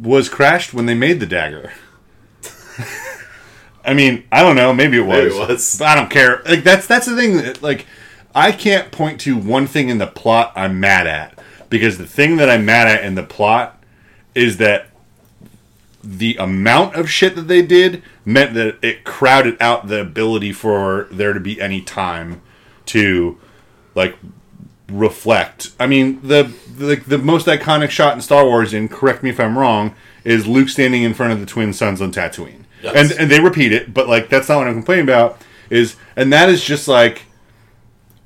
was 0.00 0.28
crashed 0.28 0.72
when 0.72 0.86
they 0.86 0.94
made 0.94 1.18
the 1.18 1.26
dagger. 1.26 1.72
I 3.84 3.94
mean, 3.94 4.22
I 4.30 4.42
don't 4.42 4.54
know. 4.54 4.72
Maybe 4.72 4.98
it 4.98 5.00
was. 5.00 5.24
Maybe 5.24 5.34
it 5.34 5.48
was. 5.48 5.76
But 5.76 5.88
I 5.88 5.94
don't 5.96 6.08
care. 6.08 6.40
Like 6.44 6.62
that's 6.62 6.86
that's 6.86 7.06
the 7.06 7.16
thing. 7.16 7.38
That, 7.38 7.62
like, 7.62 7.86
I 8.32 8.52
can't 8.52 8.92
point 8.92 9.20
to 9.22 9.36
one 9.36 9.66
thing 9.66 9.88
in 9.88 9.98
the 9.98 10.06
plot 10.06 10.52
I'm 10.54 10.78
mad 10.78 11.08
at 11.08 11.40
because 11.68 11.98
the 11.98 12.06
thing 12.06 12.36
that 12.36 12.48
I'm 12.48 12.64
mad 12.64 12.86
at 12.86 13.04
in 13.04 13.16
the 13.16 13.24
plot 13.24 13.82
is 14.34 14.58
that 14.58 14.90
the 16.02 16.36
amount 16.36 16.94
of 16.94 17.10
shit 17.10 17.34
that 17.36 17.48
they 17.48 17.62
did 17.62 18.02
meant 18.24 18.54
that 18.54 18.78
it 18.82 19.04
crowded 19.04 19.56
out 19.60 19.88
the 19.88 20.00
ability 20.00 20.52
for 20.52 21.08
there 21.10 21.32
to 21.32 21.40
be 21.40 21.60
any 21.60 21.80
time 21.82 22.40
to 22.86 23.38
like 23.94 24.16
reflect. 24.90 25.70
I 25.78 25.86
mean, 25.86 26.20
the 26.22 26.52
the, 26.76 26.96
the 26.96 27.18
most 27.18 27.46
iconic 27.46 27.90
shot 27.90 28.14
in 28.14 28.20
Star 28.20 28.44
Wars, 28.44 28.72
and 28.72 28.90
correct 28.90 29.22
me 29.22 29.30
if 29.30 29.38
I'm 29.40 29.58
wrong, 29.58 29.94
is 30.24 30.46
Luke 30.46 30.68
standing 30.68 31.02
in 31.02 31.14
front 31.14 31.32
of 31.32 31.40
the 31.40 31.46
twin 31.46 31.72
suns 31.72 32.00
on 32.00 32.12
Tatooine, 32.12 32.64
Yes. 32.82 32.94
and 33.12 33.20
and 33.20 33.30
they 33.30 33.40
repeat 33.40 33.72
it, 33.72 33.92
but 33.94 34.08
like 34.08 34.28
that's 34.28 34.48
not 34.48 34.58
what 34.58 34.68
I'm 34.68 34.74
complaining 34.74 35.04
about. 35.04 35.40
Is 35.68 35.96
and 36.16 36.32
that 36.32 36.48
is 36.48 36.64
just 36.64 36.88
like 36.88 37.22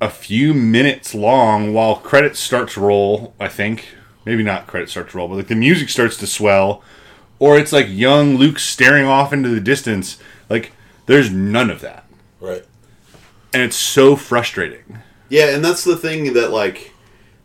a 0.01 0.09
few 0.09 0.53
minutes 0.53 1.13
long 1.15 1.73
while 1.73 1.95
credits 1.97 2.39
start 2.39 2.69
to 2.69 2.81
roll. 2.81 3.33
I 3.39 3.47
think 3.47 3.87
maybe 4.25 4.43
not 4.43 4.67
credits 4.67 4.91
start 4.91 5.09
to 5.11 5.17
roll, 5.17 5.27
but 5.27 5.35
like 5.35 5.47
the 5.47 5.55
music 5.55 5.89
starts 5.89 6.17
to 6.17 6.27
swell, 6.27 6.83
or 7.39 7.57
it's 7.57 7.71
like 7.71 7.87
young 7.89 8.35
Luke 8.37 8.59
staring 8.59 9.05
off 9.05 9.31
into 9.33 9.49
the 9.49 9.61
distance. 9.61 10.17
Like 10.49 10.71
there's 11.05 11.29
none 11.31 11.69
of 11.69 11.81
that, 11.81 12.05
Right. 12.39 12.63
and 13.53 13.61
it's 13.61 13.75
so 13.75 14.15
frustrating. 14.15 14.99
Yeah, 15.29 15.49
and 15.55 15.63
that's 15.65 15.83
the 15.83 15.97
thing 15.97 16.33
that 16.33 16.51
like 16.51 16.91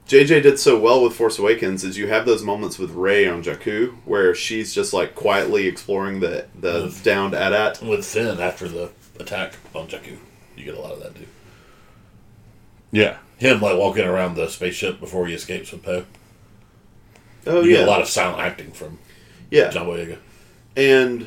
JJ 0.06 0.42
did 0.42 0.58
so 0.58 0.78
well 0.78 1.02
with 1.02 1.14
Force 1.14 1.38
Awakens 1.38 1.84
is 1.84 1.96
you 1.96 2.08
have 2.08 2.26
those 2.26 2.42
moments 2.42 2.78
with 2.78 2.90
Rey 2.90 3.28
on 3.28 3.42
Jakku 3.42 3.94
where 4.04 4.34
she's 4.34 4.74
just 4.74 4.92
like 4.92 5.14
quietly 5.14 5.66
exploring 5.66 6.20
the 6.20 6.46
the 6.58 6.82
With- 6.84 7.02
downed 7.04 7.34
AT-AT. 7.34 7.82
With 7.82 8.04
Finn 8.04 8.40
after 8.40 8.68
the 8.68 8.90
attack 9.18 9.54
on 9.74 9.86
Jakku, 9.88 10.18
you 10.56 10.64
get 10.64 10.74
a 10.74 10.80
lot 10.80 10.92
of 10.92 11.02
that 11.02 11.14
too. 11.14 11.26
Yeah. 12.90 13.18
Him 13.38 13.60
like 13.60 13.78
walking 13.78 14.04
around 14.04 14.34
the 14.34 14.48
spaceship 14.48 15.00
before 15.00 15.26
he 15.26 15.34
escapes 15.34 15.72
with 15.72 15.82
Poe. 15.82 16.04
Oh 17.46 17.62
You 17.62 17.70
yeah, 17.70 17.76
get 17.78 17.88
a 17.88 17.90
lot 17.90 18.02
of 18.02 18.08
silent 18.08 18.40
acting 18.40 18.72
from 18.72 18.98
yeah, 19.50 19.70
John 19.70 19.86
Boyega. 19.86 20.18
and 20.76 21.26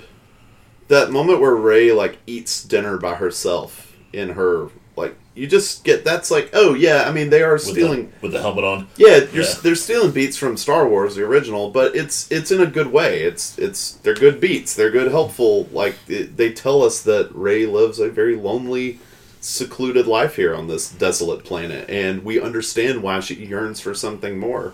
that 0.90 1.12
moment 1.12 1.40
where 1.40 1.56
Rey 1.56 1.92
like 1.92 2.20
eats 2.28 2.64
dinner 2.64 2.98
by 2.98 3.16
herself 3.16 3.98
in 4.12 4.30
her 4.30 4.66
like 4.66 4.72
you 5.36 5.48
just 5.48 5.84
get 5.84 6.04
that's 6.06 6.30
like 6.30 6.50
oh 6.54 6.74
yeah 6.76 7.06
I 7.08 7.12
mean 7.12 7.30
they 7.30 7.42
are 7.42 7.54
With 7.54 7.64
stealing 7.64 8.08
the, 8.10 8.14
with 8.22 8.32
the 8.34 8.42
helmet 8.42 8.64
on. 8.64 8.88
Yeah, 8.98 9.18
you're, 9.34 9.44
Yeah. 9.44 9.54
they're 9.64 9.76
stealing 9.76 10.12
beats 10.12 10.38
from 10.38 10.58
Star 10.58 10.88
Wars, 10.88 11.16
the 11.16 11.24
original, 11.24 11.72
but 11.72 11.96
it's 11.96 12.32
it's 12.32 12.52
in 12.52 12.62
a 12.62 12.68
good 12.68 12.92
way. 12.92 13.24
It's 13.24 13.58
it's 13.58 13.94
they're 13.94 14.14
good 14.14 14.40
beats. 14.40 14.76
They're 14.76 14.92
good, 14.92 15.10
helpful. 15.12 15.68
Like 15.72 15.96
it, 16.08 16.38
they 16.38 16.52
tell 16.54 16.84
us 16.84 17.02
that 17.02 17.30
Rey 17.34 17.66
lives 17.66 18.00
a 18.00 18.10
very 18.10 18.36
lonely, 18.36 19.00
secluded 19.42 20.08
life 20.08 20.36
here 20.36 20.54
on 20.56 20.68
this 20.68 20.90
desolate 20.90 21.44
planet, 21.44 21.90
and 21.90 22.24
we 22.24 22.40
understand 22.40 23.02
why 23.04 23.20
she 23.20 23.36
yearns 23.36 23.80
for 23.80 23.94
something 23.94 24.38
more. 24.38 24.74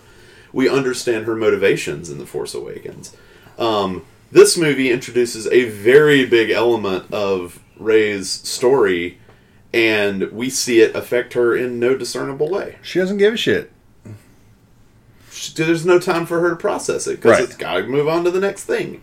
We 0.52 0.68
understand 0.68 1.26
her 1.26 1.36
motivations 1.36 2.10
in 2.10 2.18
the 2.18 2.26
Force 2.26 2.54
Awakens. 2.54 3.16
Um, 3.58 4.06
this 4.32 4.58
movie 4.58 4.92
introduces 4.92 5.48
a 5.48 5.70
very 5.70 6.26
big 6.26 6.50
element 6.50 7.12
of 7.14 7.60
Rey's 7.78 8.30
story, 8.30 9.20
and 9.74 10.32
we 10.32 10.50
see 10.50 10.82
it 10.82 10.96
affect 10.96 11.34
her 11.34 11.56
in 11.56 11.80
no 11.80 11.96
discernible 11.96 12.50
way 12.50 12.78
She 12.82 13.00
doesn't 13.00 13.18
give 13.18 13.34
a 13.36 13.38
shit. 13.38 13.72
sh- 15.32 15.50
there's 15.52 15.86
no 15.86 16.00
time 16.00 16.26
for 16.26 16.40
her 16.42 16.50
to 16.50 16.56
process 16.56 17.08
it 17.08 17.18
because 17.18 17.32
Right. 17.40 17.44
it's 17.44 17.56
got 17.56 17.76
to 17.78 17.84
move 17.84 18.08
on 18.08 18.24
to 18.24 18.32
the 18.32 18.40
next 18.40 18.64
thing. 18.66 19.02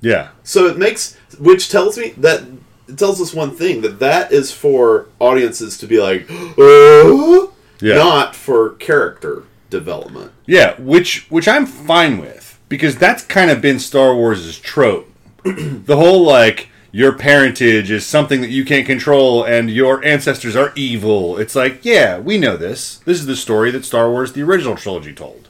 Yeah. 0.00 0.28
So 0.42 0.66
it 0.66 0.76
makes, 0.78 1.16
which 1.38 1.68
tells 1.70 1.96
me 1.98 2.14
that 2.18 2.42
it 2.88 2.98
tells 2.98 3.20
us 3.20 3.32
one 3.32 3.50
thing 3.52 3.80
that 3.80 3.98
that 4.00 4.30
is 4.32 4.52
for 4.52 5.06
audiences 5.18 5.78
to 5.78 5.86
be 5.86 5.98
like, 6.00 6.28
"Uh?" 6.58 7.46
Yeah. 7.80 7.96
not 7.96 8.36
for 8.36 8.70
character 8.74 9.42
development. 9.70 10.32
Yeah, 10.46 10.74
which 10.80 11.26
which 11.30 11.48
I'm 11.48 11.66
fine 11.66 12.18
with 12.18 12.58
because 12.68 12.96
that's 12.96 13.22
kind 13.24 13.50
of 13.50 13.60
been 13.60 13.78
Star 13.78 14.14
Wars' 14.14 14.58
trope. 14.58 15.10
the 15.44 15.96
whole 15.96 16.22
like 16.24 16.68
your 16.94 17.12
parentage 17.12 17.90
is 17.90 18.06
something 18.06 18.40
that 18.40 18.50
you 18.50 18.64
can't 18.64 18.86
control 18.86 19.42
and 19.42 19.68
your 19.68 20.04
ancestors 20.04 20.54
are 20.54 20.72
evil. 20.76 21.36
It's 21.38 21.56
like, 21.56 21.84
yeah, 21.84 22.20
we 22.20 22.38
know 22.38 22.56
this. 22.56 22.98
This 22.98 23.18
is 23.18 23.26
the 23.26 23.34
story 23.34 23.72
that 23.72 23.84
Star 23.84 24.08
Wars 24.08 24.32
the 24.32 24.42
original 24.42 24.76
trilogy 24.76 25.12
told. 25.12 25.48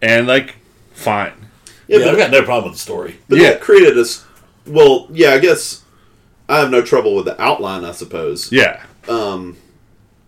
And 0.00 0.28
like 0.28 0.54
fine. 0.92 1.32
Yeah, 1.88 1.98
Yeah, 1.98 2.04
but, 2.04 2.10
I've 2.12 2.18
got 2.18 2.30
no 2.30 2.42
problem 2.44 2.70
with 2.70 2.74
the 2.74 2.78
story. 2.82 3.16
but 3.28 3.38
Yeah. 3.40 3.50
that 3.50 3.60
created 3.60 3.98
a. 3.98 4.02
s- 4.02 4.24
Well, 4.64 5.08
yeah, 5.12 5.30
I 5.30 5.40
guess 5.40 5.82
I 6.48 6.60
have 6.60 6.70
no 6.70 6.80
trouble 6.80 7.16
with 7.16 7.24
the 7.24 7.40
outline. 7.42 7.84
I 7.84 7.90
suppose, 7.90 8.52
Yeah. 8.52 8.84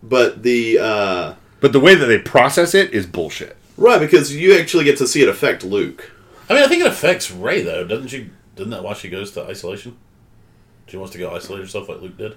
but 0.02 0.42
the 0.42 0.78
uh, 0.80 1.34
But 1.60 1.72
the 1.72 1.78
way 1.80 1.94
that 1.94 2.06
they 2.06 2.18
process 2.18 2.74
it 2.74 2.92
is 2.92 3.06
bullshit. 3.06 3.56
right 3.76 4.00
because 4.00 4.34
you 4.34 4.58
actually 4.58 4.82
get 4.84 4.98
to 4.98 5.06
see 5.06 5.22
it 5.22 5.28
affect 5.28 5.62
Luke. 5.62 6.10
I 6.50 6.54
mean, 6.54 6.62
I 6.64 6.66
think 6.66 6.80
it 6.82 6.88
affects 6.88 7.30
Rey 7.30 7.62
though, 7.62 7.84
doesn't 7.84 8.08
she? 8.08 8.30
Doesn't 8.56 8.70
that 8.70 8.82
why 8.82 8.94
she 8.94 9.08
goes 9.08 9.30
to 9.32 9.42
isolation? 9.44 9.96
She 10.86 10.96
wants 10.96 11.12
to 11.12 11.18
go 11.18 11.34
isolate 11.34 11.60
herself 11.62 11.88
like 11.88 12.00
Luke 12.00 12.16
did, 12.18 12.36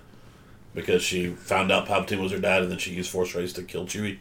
because 0.73 1.01
she 1.03 1.27
found 1.27 1.71
out 1.71 1.87
Palpatine 1.87 2.21
was 2.21 2.31
her 2.31 2.39
dad, 2.39 2.61
and 2.63 2.71
then 2.71 2.77
she 2.79 2.91
used 2.93 3.11
Force 3.11 3.35
rays 3.35 3.53
to 3.53 3.63
kill 3.63 3.85
Chewie. 3.85 4.17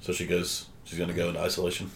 So 0.00 0.12
she 0.12 0.26
goes. 0.26 0.66
She's 0.84 0.98
going 0.98 1.10
to 1.10 1.16
go 1.16 1.28
into 1.28 1.40
isolation. 1.40 1.90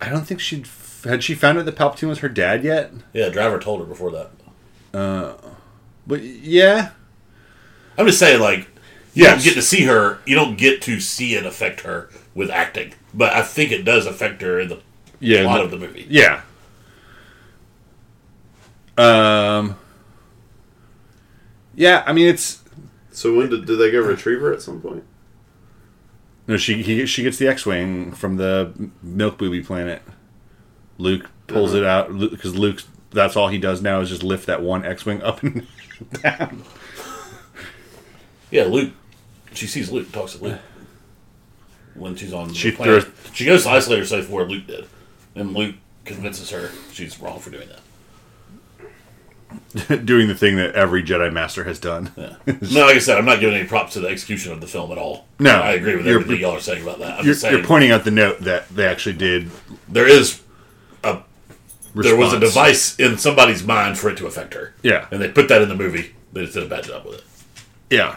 I 0.00 0.08
don't 0.08 0.24
think 0.26 0.40
she'd 0.40 0.66
had 1.04 1.22
she 1.22 1.34
found 1.34 1.58
out 1.58 1.66
that 1.66 1.76
Palpatine 1.76 2.08
was 2.08 2.20
her 2.20 2.28
dad 2.28 2.64
yet. 2.64 2.92
Yeah, 3.12 3.28
Driver 3.28 3.58
told 3.58 3.80
her 3.80 3.86
before 3.86 4.10
that. 4.12 4.30
Uh, 4.98 5.34
but 6.06 6.22
yeah, 6.22 6.90
I'm 7.98 8.06
just 8.06 8.18
saying, 8.18 8.40
like, 8.40 8.68
You 9.14 9.24
Yes. 9.24 9.34
don't 9.34 9.44
get 9.44 9.54
to 9.54 9.62
see 9.62 9.82
her. 9.84 10.18
You 10.24 10.34
don't 10.34 10.56
get 10.56 10.80
to 10.82 10.98
see 11.00 11.34
it 11.34 11.44
affect 11.44 11.80
her 11.80 12.08
with 12.34 12.50
acting, 12.50 12.94
but 13.12 13.32
I 13.34 13.42
think 13.42 13.70
it 13.70 13.84
does 13.84 14.06
affect 14.06 14.40
her 14.40 14.58
in 14.58 14.68
the 14.68 14.80
Yeah, 15.20 15.42
plot 15.42 15.58
the- 15.58 15.64
of 15.64 15.70
the 15.72 15.78
movie. 15.86 16.06
Yeah. 16.08 16.40
Um. 18.96 19.76
Yeah, 21.74 22.02
I 22.06 22.12
mean 22.12 22.28
it's 22.28 22.62
So 23.10 23.34
when 23.36 23.48
did, 23.50 23.66
did 23.66 23.76
they 23.78 23.90
go 23.90 24.00
retrieve 24.00 24.40
her 24.40 24.52
at 24.52 24.62
some 24.62 24.80
point? 24.80 25.04
no. 26.46 26.56
She 26.56 26.82
he, 26.82 27.06
she 27.06 27.22
gets 27.22 27.38
the 27.38 27.48
X-wing 27.48 28.12
from 28.12 28.36
the 28.36 28.72
Milk 29.02 29.38
Booby 29.38 29.62
planet. 29.62 30.02
Luke 30.98 31.30
pulls 31.46 31.70
Uh-huh. 31.74 31.78
it 31.82 31.84
out 31.86 32.18
because 32.30 32.56
Luke. 32.56 32.82
That's 33.10 33.36
all 33.36 33.48
he 33.48 33.58
does 33.58 33.82
now 33.82 34.00
is 34.00 34.08
just 34.08 34.22
lift 34.22 34.46
that 34.46 34.62
one 34.62 34.86
X-wing 34.86 35.22
up 35.22 35.42
and 35.42 35.66
down. 36.22 36.62
Yeah, 38.50 38.64
Luke. 38.64 38.92
She 39.54 39.66
sees 39.66 39.90
Luke, 39.90 40.10
talks 40.12 40.32
to 40.36 40.42
Luke 40.44 40.58
when 41.94 42.16
she's 42.16 42.32
on. 42.32 42.52
She 42.54 42.70
the 42.70 42.76
planet. 42.76 43.04
throws- 43.04 43.34
She 43.36 43.44
goes 43.44 43.64
to 43.64 43.68
isolate 43.70 43.98
herself 43.98 44.30
where 44.30 44.46
Luke 44.46 44.66
did, 44.66 44.86
and 45.34 45.52
Luke 45.52 45.74
convinces 46.06 46.48
her 46.50 46.70
she's 46.90 47.20
wrong 47.20 47.38
for 47.38 47.50
doing 47.50 47.68
that. 47.68 47.80
doing 50.04 50.28
the 50.28 50.34
thing 50.34 50.56
that 50.56 50.74
every 50.74 51.02
Jedi 51.02 51.32
Master 51.32 51.64
has 51.64 51.78
done. 51.78 52.10
Yeah. 52.16 52.36
no, 52.46 52.86
like 52.86 52.96
I 52.96 52.98
said, 52.98 53.18
I'm 53.18 53.24
not 53.24 53.40
giving 53.40 53.56
any 53.56 53.66
props 53.68 53.94
to 53.94 54.00
the 54.00 54.08
execution 54.08 54.52
of 54.52 54.60
the 54.60 54.66
film 54.66 54.92
at 54.92 54.98
all. 54.98 55.26
No, 55.38 55.50
I 55.60 55.72
agree 55.72 55.96
with 55.96 56.06
you're- 56.06 56.20
everything 56.22 56.42
y'all 56.42 56.56
are 56.56 56.60
saying 56.60 56.82
about 56.82 56.98
that. 57.00 57.18
I'm 57.18 57.24
You're, 57.24 57.32
just 57.34 57.40
saying 57.42 57.56
you're 57.56 57.66
pointing 57.66 57.90
out 57.90 58.04
the 58.04 58.10
note 58.10 58.40
that 58.40 58.68
they 58.68 58.86
actually 58.86 59.16
did. 59.16 59.50
there 59.88 60.06
is 60.08 60.40
a 61.04 61.20
there 61.94 62.16
was 62.16 62.32
a 62.32 62.40
device 62.40 62.96
in 62.98 63.18
somebody's 63.18 63.62
mind 63.64 63.98
for 63.98 64.08
it 64.10 64.16
to 64.18 64.26
affect 64.26 64.54
her. 64.54 64.74
Yeah. 64.82 65.06
and 65.10 65.20
they 65.20 65.28
put 65.28 65.48
that 65.48 65.60
in 65.62 65.68
the 65.68 65.74
movie. 65.76 66.14
They 66.32 66.42
just 66.42 66.54
did 66.54 66.62
a 66.62 66.68
bad 66.68 66.84
job 66.84 67.04
with 67.04 67.18
it. 67.18 67.24
Yeah. 67.90 68.16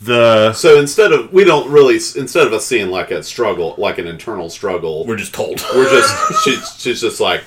The 0.00 0.52
So 0.52 0.78
instead 0.78 1.12
of 1.12 1.32
we 1.32 1.44
don't 1.44 1.70
really 1.70 1.94
instead 1.96 2.46
of 2.46 2.52
us 2.52 2.66
seeing 2.66 2.88
like 2.90 3.10
a 3.10 3.22
struggle, 3.22 3.74
like 3.78 3.98
an 3.98 4.06
internal 4.06 4.50
struggle, 4.50 5.04
We're 5.06 5.16
just 5.16 5.34
told. 5.34 5.62
we're 5.74 5.90
just 5.90 6.44
she's 6.44 6.74
she's 6.78 7.00
just 7.00 7.18
like, 7.20 7.44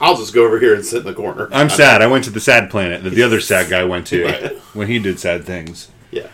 I'll 0.00 0.16
just 0.16 0.32
go 0.34 0.46
over 0.46 0.58
here 0.58 0.74
and 0.74 0.84
sit 0.84 1.00
in 1.00 1.04
the 1.04 1.14
corner. 1.14 1.48
I'm 1.52 1.68
sad. 1.68 2.00
I 2.00 2.06
went 2.06 2.24
to 2.24 2.30
the 2.30 2.40
sad 2.40 2.70
planet 2.70 3.04
that 3.04 3.10
the 3.10 3.22
other 3.22 3.40
sad 3.40 3.68
guy 3.68 3.84
went 3.84 4.06
to 4.08 4.24
Right. 4.24 4.56
when 4.74 4.88
he 4.88 4.98
did 4.98 5.18
sad 5.18 5.44
things. 5.44 5.88
Yeah. 6.10 6.28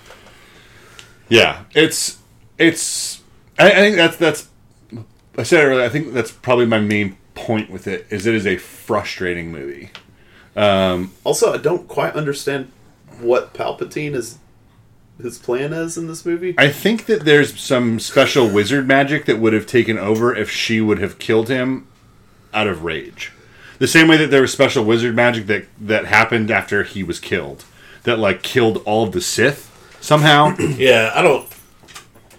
Yeah, 1.28 1.64
it's 1.74 2.18
it's. 2.58 3.22
I, 3.58 3.70
I 3.72 3.74
think 3.74 3.96
that's 3.96 4.16
that's. 4.16 4.48
I 5.36 5.42
said 5.42 5.64
it 5.64 5.66
earlier. 5.66 5.84
I 5.84 5.88
think 5.88 6.12
that's 6.14 6.30
probably 6.30 6.66
my 6.66 6.78
main 6.80 7.16
point 7.34 7.68
with 7.70 7.86
it 7.86 8.06
is 8.08 8.26
it 8.26 8.34
is 8.34 8.46
a 8.46 8.56
frustrating 8.56 9.50
movie. 9.50 9.90
Um, 10.54 11.12
also, 11.24 11.52
I 11.52 11.58
don't 11.58 11.86
quite 11.88 12.14
understand 12.14 12.70
what 13.20 13.52
Palpatine 13.52 14.14
is 14.14 14.38
his 15.20 15.38
plan 15.38 15.72
is 15.72 15.96
in 15.96 16.06
this 16.06 16.24
movie. 16.26 16.54
I 16.58 16.70
think 16.70 17.06
that 17.06 17.24
there's 17.24 17.58
some 17.58 17.98
special 17.98 18.48
wizard 18.48 18.86
magic 18.86 19.24
that 19.26 19.38
would 19.38 19.52
have 19.52 19.66
taken 19.66 19.98
over 19.98 20.34
if 20.34 20.50
she 20.50 20.80
would 20.80 20.98
have 20.98 21.18
killed 21.18 21.48
him 21.48 21.86
out 22.52 22.66
of 22.66 22.84
rage. 22.84 23.32
The 23.78 23.86
same 23.86 24.08
way 24.08 24.16
that 24.18 24.30
there 24.30 24.40
was 24.42 24.52
special 24.52 24.84
wizard 24.84 25.14
magic 25.14 25.46
that 25.46 25.66
that 25.80 26.06
happened 26.06 26.50
after 26.50 26.82
he 26.82 27.02
was 27.02 27.20
killed, 27.20 27.64
that 28.04 28.18
like 28.18 28.42
killed 28.42 28.82
all 28.86 29.04
of 29.04 29.12
the 29.12 29.20
Sith 29.20 29.70
somehow. 30.00 30.54
Yeah, 30.76 31.12
I 31.14 31.22
don't. 31.22 31.46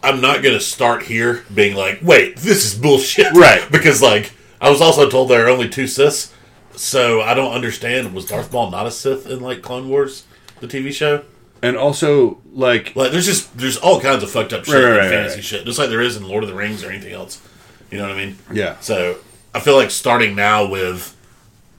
I'm 0.03 0.21
not 0.21 0.41
gonna 0.43 0.59
start 0.59 1.03
here 1.03 1.43
being 1.53 1.75
like, 1.75 1.99
wait, 2.01 2.37
this 2.37 2.65
is 2.65 2.75
bullshit, 2.79 3.33
Right. 3.33 3.63
Because 3.71 4.01
like, 4.01 4.31
I 4.61 4.69
was 4.69 4.81
also 4.81 5.09
told 5.09 5.29
there 5.29 5.45
are 5.45 5.49
only 5.49 5.67
two 5.69 5.85
Siths, 5.85 6.31
so 6.75 7.21
I 7.21 7.33
don't 7.33 7.51
understand. 7.53 8.13
Was 8.13 8.25
Darth 8.25 8.51
Maul 8.53 8.71
not 8.71 8.85
a 8.87 8.91
Sith 8.91 9.27
in 9.27 9.39
like 9.41 9.61
Clone 9.61 9.89
Wars, 9.89 10.23
the 10.59 10.67
TV 10.67 10.93
show? 10.93 11.23
and 11.63 11.75
also 11.75 12.37
like 12.53 12.95
Like, 12.95 13.11
there's 13.11 13.25
just 13.25 13.57
there's 13.57 13.77
all 13.77 13.99
kinds 13.99 14.21
of 14.21 14.29
fucked 14.29 14.53
up 14.53 14.63
shit 14.63 14.75
Right, 14.75 14.83
right, 14.83 14.97
right, 14.99 15.09
fantasy 15.09 15.37
right. 15.37 15.43
shit, 15.43 15.65
just 15.65 15.79
like 15.79 15.89
there 15.89 16.01
is 16.01 16.15
in 16.15 16.27
Lord 16.27 16.43
of 16.43 16.49
the 16.49 16.55
Rings 16.55 16.83
or 16.83 16.91
anything 16.91 17.13
else. 17.13 17.41
You 17.89 17.97
know 17.97 18.03
what 18.07 18.13
I 18.15 18.25
mean? 18.25 18.37
Yeah. 18.53 18.77
So 18.79 19.17
I 19.55 19.59
feel 19.59 19.75
like 19.75 19.89
starting 19.89 20.35
now 20.35 20.67
with, 20.69 21.16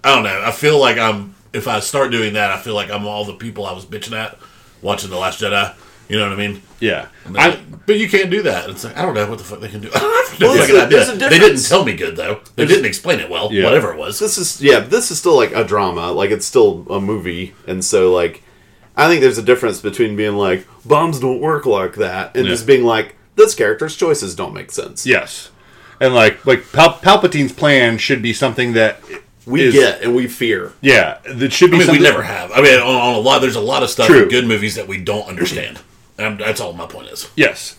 I 0.05 0.15
don't 0.15 0.25
know. 0.25 0.43
I 0.45 0.51
feel 0.53 0.79
like 0.79 0.99
I'm 0.99 1.35
if 1.53 1.67
I 1.67 1.81
start 1.81 2.11
doing 2.11 2.35
that, 2.35 2.51
I 2.53 2.59
feel 2.59 2.75
like 2.75 2.91
I'm 2.91 3.07
all 3.07 3.25
the 3.25 3.35
people 3.35 3.67
I 3.67 3.73
was 3.73 3.85
bitching 3.85 4.17
at 4.17 4.39
watching 4.83 5.11
the 5.11 5.17
Last 5.19 5.41
Jedi. 5.41 5.75
You 6.09 6.19
know 6.19 6.29
what 6.31 6.39
I 6.39 6.49
mean? 6.49 6.63
yeah, 6.81 7.09
I, 7.37 7.49
like, 7.49 7.87
but 7.87 7.99
you 7.99 8.09
can't 8.09 8.31
do 8.31 8.43
that. 8.43 8.71
It's 8.71 8.85
like 8.85 8.97
I 8.97 9.03
don't 9.03 9.13
know 9.15 9.29
what 9.29 9.37
the 9.39 9.45
fuck 9.45 9.61
they 9.61 9.69
can 9.69 9.81
do. 9.83 9.91
I 9.95 9.99
have 10.31 10.41
Well, 10.41 10.51
no 10.51 10.55
there's 10.67 10.71
fucking 10.71 11.11
a- 11.13 11.15
idea. 11.17 11.29
They 11.29 11.39
didn't 11.39 11.63
tell 11.65 11.85
me 11.85 11.95
good 11.97 12.17
though. 12.17 12.41
They 12.57 12.65
didn't 12.67 12.87
explain 12.87 13.21
it 13.21 13.29
well. 13.29 13.53
Yeah. 13.53 13.65
Whatever 13.65 13.93
it 13.93 13.99
was. 13.99 14.19
this 14.19 14.39
is 14.39 14.63
yeah, 14.63 14.81
this 14.81 15.11
is 15.11 15.19
still 15.19 15.37
like 15.37 15.53
a 15.53 15.65
drama. 15.65 16.13
Like 16.13 16.31
it's 16.31 16.47
still 16.47 16.87
a 16.89 16.99
movie, 17.01 17.55
and 17.67 17.85
so 17.85 18.13
like 18.13 18.43
I 18.97 19.07
think 19.09 19.21
there's 19.21 19.37
a 19.39 19.43
difference 19.43 19.81
between 19.83 20.17
being 20.17 20.37
like 20.37 20.67
bombs 20.87 21.21
don't 21.21 21.41
work 21.41 21.67
like 21.67 21.97
that 21.97 22.35
and 22.37 22.47
Yeah. 22.47 22.53
just 22.53 22.67
being 22.67 22.85
like 22.85 23.17
this 23.37 23.55
character's 23.55 23.95
choices 23.95 24.35
don't 24.35 24.55
make 24.55 24.71
sense. 24.73 25.05
yes, 25.07 25.51
and 26.01 26.15
like 26.15 26.47
like 26.47 26.73
Pal- 26.73 26.95
Palpatine's 27.01 27.53
plan 27.53 27.99
should 27.99 28.23
be 28.23 28.33
something 28.33 28.73
that 28.73 28.99
we 29.49 29.63
is- 29.63 29.75
get 29.75 30.03
and 30.03 30.15
we 30.15 30.27
fear. 30.29 30.73
Yeah, 30.81 31.19
that 31.25 31.53
should 31.53 31.71
be. 31.71 31.77
I 31.79 31.81
mean, 31.81 31.91
we 31.93 31.99
never 31.99 32.23
have. 32.23 32.53
I 32.53 32.61
mean, 32.63 32.79
on, 32.79 32.95
on 32.95 33.15
a 33.15 33.19
lot, 33.19 33.41
there's 33.41 33.57
a 33.57 33.61
lot 33.61 33.83
of 33.83 33.91
stuff 33.91 34.07
True. 34.07 34.25
in 34.25 34.29
good 34.29 34.47
movies 34.47 34.75
that 34.77 34.87
we 34.89 34.99
don't 34.99 35.27
understand. 35.29 35.81
And 36.19 36.39
that's 36.41 36.61
all 36.61 36.73
my 36.73 36.87
point 36.87 37.09
is. 37.09 37.31
Yes. 37.37 37.77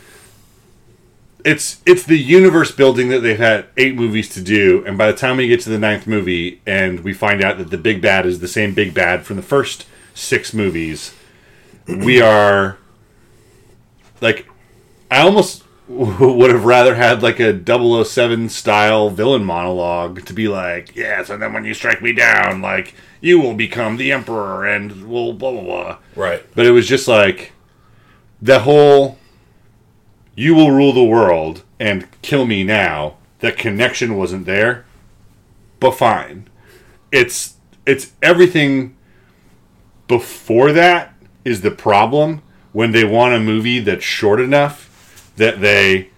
It's 1.45 1.81
it's 1.85 2.03
the 2.03 2.17
universe 2.17 2.71
building 2.71 3.07
that 3.09 3.19
they've 3.21 3.37
had 3.37 3.67
eight 3.77 3.95
movies 3.95 4.27
to 4.33 4.41
do, 4.41 4.83
and 4.85 4.97
by 4.97 5.09
the 5.09 5.17
time 5.17 5.37
we 5.37 5.47
get 5.47 5.61
to 5.61 5.69
the 5.69 5.79
ninth 5.79 6.05
movie 6.05 6.61
and 6.65 6.99
we 6.99 7.13
find 7.13 7.41
out 7.41 7.57
that 7.59 7.69
the 7.69 7.77
big 7.77 8.01
bad 8.01 8.25
is 8.25 8.39
the 8.39 8.47
same 8.47 8.73
big 8.73 8.93
bad 8.93 9.25
from 9.25 9.37
the 9.37 9.41
first 9.41 9.85
six 10.13 10.53
movies, 10.53 11.13
we 11.87 12.21
are 12.21 12.77
like 14.19 14.47
I 15.09 15.21
almost 15.21 15.63
would 15.89 16.51
have 16.51 16.65
rather 16.65 16.93
had 16.93 17.23
like 17.23 17.39
a 17.39 18.05
007 18.05 18.47
style 18.49 19.09
villain 19.09 19.43
monologue 19.43 20.23
to 20.25 20.33
be 20.33 20.47
like, 20.47 20.95
yes, 20.95 21.31
and 21.31 21.41
then 21.41 21.51
when 21.51 21.65
you 21.65 21.73
strike 21.73 22.01
me 22.01 22.13
down, 22.13 22.61
like 22.61 22.93
you 23.21 23.39
will 23.39 23.55
become 23.55 23.97
the 23.97 24.11
emperor 24.11 24.65
and 24.65 25.09
will 25.09 25.33
blah 25.33 25.51
blah 25.51 25.63
blah. 25.63 25.97
Right. 26.15 26.45
But 26.55 26.67
it 26.67 26.71
was 26.71 26.87
just 26.87 27.07
like 27.07 27.53
the 28.39 28.59
whole 28.59 29.17
you 30.35 30.53
will 30.53 30.71
rule 30.71 30.93
the 30.93 31.03
world 31.03 31.63
and 31.79 32.07
kill 32.21 32.45
me 32.45 32.63
now. 32.63 33.17
That 33.39 33.57
connection 33.57 34.15
wasn't 34.15 34.45
there. 34.45 34.85
But 35.79 35.91
fine. 35.91 36.47
It's 37.11 37.55
it's 37.85 38.11
everything 38.21 38.95
before 40.07 40.71
that 40.71 41.15
is 41.43 41.61
the 41.61 41.71
problem 41.71 42.43
when 42.73 42.91
they 42.91 43.03
want 43.03 43.33
a 43.33 43.39
movie 43.39 43.79
that's 43.79 44.03
short 44.03 44.39
enough 44.39 44.88
that 45.39 45.61
they 45.61 46.09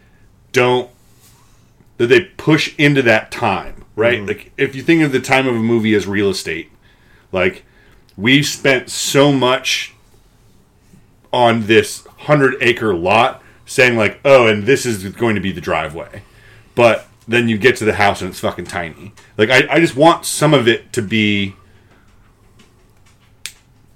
don't 0.51 0.89
that 1.97 2.07
they 2.07 2.21
push 2.21 2.75
into 2.77 3.01
that 3.03 3.31
time, 3.31 3.85
right? 3.95 4.17
Mm-hmm. 4.17 4.27
Like 4.27 4.51
if 4.57 4.75
you 4.75 4.81
think 4.81 5.03
of 5.03 5.11
the 5.11 5.21
time 5.21 5.47
of 5.47 5.55
a 5.55 5.59
movie 5.59 5.93
as 5.93 6.07
real 6.07 6.29
estate, 6.29 6.69
like 7.31 7.63
we've 8.17 8.45
spent 8.45 8.89
so 8.89 9.31
much 9.31 9.93
on 11.31 11.67
this 11.67 12.05
100 12.05 12.55
acre 12.61 12.93
lot 12.93 13.41
saying 13.65 13.95
like 13.95 14.19
oh 14.25 14.47
and 14.47 14.63
this 14.63 14.85
is 14.85 15.07
going 15.13 15.35
to 15.35 15.41
be 15.41 15.51
the 15.51 15.61
driveway. 15.61 16.23
But 16.75 17.07
then 17.27 17.47
you 17.47 17.57
get 17.57 17.77
to 17.77 17.85
the 17.85 17.93
house 17.93 18.21
and 18.21 18.31
it's 18.31 18.39
fucking 18.39 18.65
tiny. 18.65 19.13
Like 19.37 19.49
i, 19.49 19.67
I 19.69 19.79
just 19.79 19.95
want 19.95 20.25
some 20.25 20.53
of 20.53 20.67
it 20.67 20.91
to 20.93 21.01
be 21.01 21.55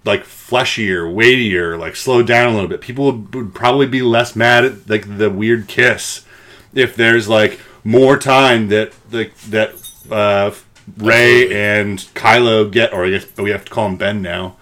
like 0.06 0.24
fleshier 0.24 1.10
weightier 1.10 1.78
like 1.78 1.96
slow 1.96 2.24
down 2.24 2.52
a 2.52 2.54
little 2.54 2.70
bit. 2.70 2.82
People 2.82 3.12
would, 3.12 3.36
would 3.36 3.56
probably 3.56 3.88
be 3.88 4.02
less 4.02 4.36
mad 4.36 4.64
at 4.66 4.90
like 4.90 5.18
the 5.18 5.30
weird 5.30 5.68
kiss 5.68 6.26
if 6.74 6.96
there's 6.96 7.28
like 7.28 7.60
more 7.84 8.18
time 8.18 8.70
that 8.70 8.94
the 9.10 9.30
that 9.50 9.74
uh 10.12 10.54
rey 10.98 11.52
and 11.52 12.00
kylo 12.14 12.70
get 12.72 12.94
or 12.94 13.06
i 13.06 13.10
guess 13.10 13.26
we 13.38 13.50
have 13.50 13.66
to 13.66 13.72
call 13.72 13.88
him 13.88 13.98
ben 13.98 14.22
now 14.22 14.56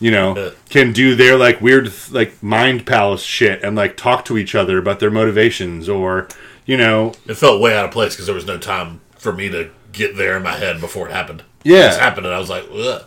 you 0.00 0.10
know, 0.10 0.52
can 0.70 0.92
do 0.92 1.14
their 1.14 1.36
like 1.36 1.60
weird 1.60 1.92
like 2.10 2.42
mind 2.42 2.86
palace 2.86 3.22
shit 3.22 3.62
and 3.62 3.76
like 3.76 3.98
talk 3.98 4.24
to 4.24 4.38
each 4.38 4.54
other 4.54 4.78
about 4.78 4.98
their 4.98 5.10
motivations 5.10 5.88
or 5.88 6.26
you 6.64 6.76
know, 6.76 7.12
It 7.26 7.34
felt 7.34 7.60
way 7.60 7.76
out 7.76 7.84
of 7.84 7.90
place 7.90 8.14
because 8.14 8.26
there 8.26 8.34
was 8.34 8.46
no 8.46 8.56
time 8.56 9.00
for 9.18 9.32
me 9.32 9.48
to 9.50 9.70
get 9.92 10.16
there 10.16 10.36
in 10.36 10.42
my 10.42 10.56
head 10.56 10.80
before 10.80 11.08
it 11.08 11.12
happened. 11.12 11.42
Yeah. 11.62 11.76
It 11.76 11.88
just 11.88 12.00
happened, 12.00 12.26
and 12.26 12.34
I 12.34 12.38
was 12.38 12.48
like, 12.50 12.64
Ugh. 12.72 13.02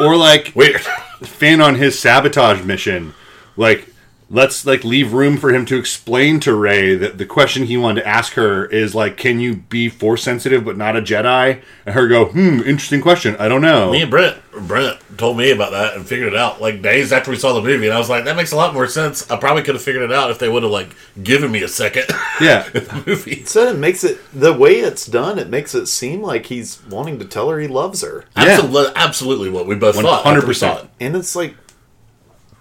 or 0.00 0.16
like 0.16 0.52
weird. 0.56 0.80
Finn 1.22 1.60
on 1.60 1.74
his 1.74 1.98
sabotage 1.98 2.62
mission, 2.64 3.14
like 3.56 3.92
let's 4.30 4.66
like 4.66 4.84
leave 4.84 5.12
room 5.14 5.36
for 5.38 5.50
him 5.54 5.64
to 5.66 5.76
explain 5.78 6.38
to 6.40 6.54
Rey 6.54 6.94
that 6.96 7.16
the 7.18 7.24
question 7.24 7.64
he 7.64 7.76
wanted 7.78 8.02
to 8.02 8.06
ask 8.06 8.34
her 8.34 8.66
is 8.66 8.94
like, 8.94 9.16
can 9.16 9.40
you 9.40 9.56
be 9.56 9.88
force 9.88 10.22
sensitive 10.22 10.64
but 10.64 10.76
not 10.76 10.96
a 10.96 11.00
Jedi? 11.02 11.62
And 11.86 11.94
her 11.94 12.06
go, 12.08 12.26
hmm, 12.26 12.58
interesting 12.60 13.00
question. 13.00 13.36
I 13.38 13.48
don't 13.48 13.62
know. 13.62 13.90
me 13.90 14.02
and 14.02 14.10
Brent, 14.10 14.36
Brent 14.66 14.98
told 15.16 15.38
me 15.38 15.50
about 15.50 15.70
that 15.72 15.94
and 15.96 16.06
figured 16.06 16.32
it 16.32 16.36
out 16.38 16.60
like 16.60 16.82
days 16.82 17.12
after 17.12 17.30
we 17.30 17.36
saw 17.38 17.54
the 17.54 17.62
movie, 17.62 17.86
and 17.86 17.94
I 17.94 17.98
was 17.98 18.10
like, 18.10 18.24
that 18.26 18.36
makes 18.36 18.52
a 18.52 18.56
lot 18.56 18.74
more 18.74 18.86
sense. 18.86 19.30
I 19.30 19.36
probably 19.36 19.62
could 19.62 19.74
have 19.74 19.82
figured 19.82 20.02
it 20.04 20.12
out 20.12 20.30
if 20.30 20.38
they 20.38 20.48
would 20.48 20.62
have 20.62 20.72
like 20.72 20.94
given 21.22 21.50
me 21.50 21.62
a 21.62 21.68
second. 21.68 22.04
Yeah. 22.40 22.68
the 22.68 23.02
movie. 23.04 23.44
So 23.46 23.66
it 23.68 23.78
makes 23.78 24.04
it 24.04 24.20
the 24.32 24.52
way 24.52 24.74
it's 24.74 25.06
done. 25.06 25.40
It 25.40 25.48
makes 25.48 25.74
it 25.74 25.86
seem 25.86 26.22
like 26.22 26.46
he's 26.46 26.80
wanting 26.88 27.18
to 27.18 27.24
tell 27.24 27.48
her 27.50 27.58
he 27.58 27.66
loves 27.66 28.02
her, 28.02 28.26
Yeah. 28.36 28.44
Absolutely, 28.44 28.92
absolutely 28.94 29.50
what 29.50 29.66
we 29.66 29.74
both 29.74 29.96
thought. 29.96 30.24
after 30.24 30.46
we 30.46 30.52
100%. 30.54 30.86
and 31.00 31.16
it's 31.16 31.34
like, 31.34 31.56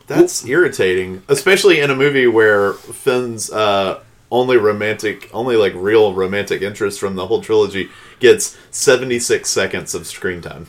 That's 0.07 0.45
irritating, 0.45 1.23
especially 1.27 1.79
in 1.79 1.91
a 1.91 1.95
movie 1.95 2.27
where 2.27 2.73
Finn's 2.73 3.51
uh, 3.51 3.99
only 4.31 4.57
romantic, 4.57 5.29
only 5.33 5.55
like 5.55 5.73
real 5.75 6.13
romantic 6.13 6.61
interest 6.61 6.99
from 6.99 7.15
the 7.15 7.27
whole 7.27 7.41
trilogy 7.41 7.89
gets 8.19 8.57
seventy 8.71 9.19
six 9.19 9.49
seconds 9.49 9.93
of 9.93 10.07
screen 10.07 10.41
time. 10.41 10.67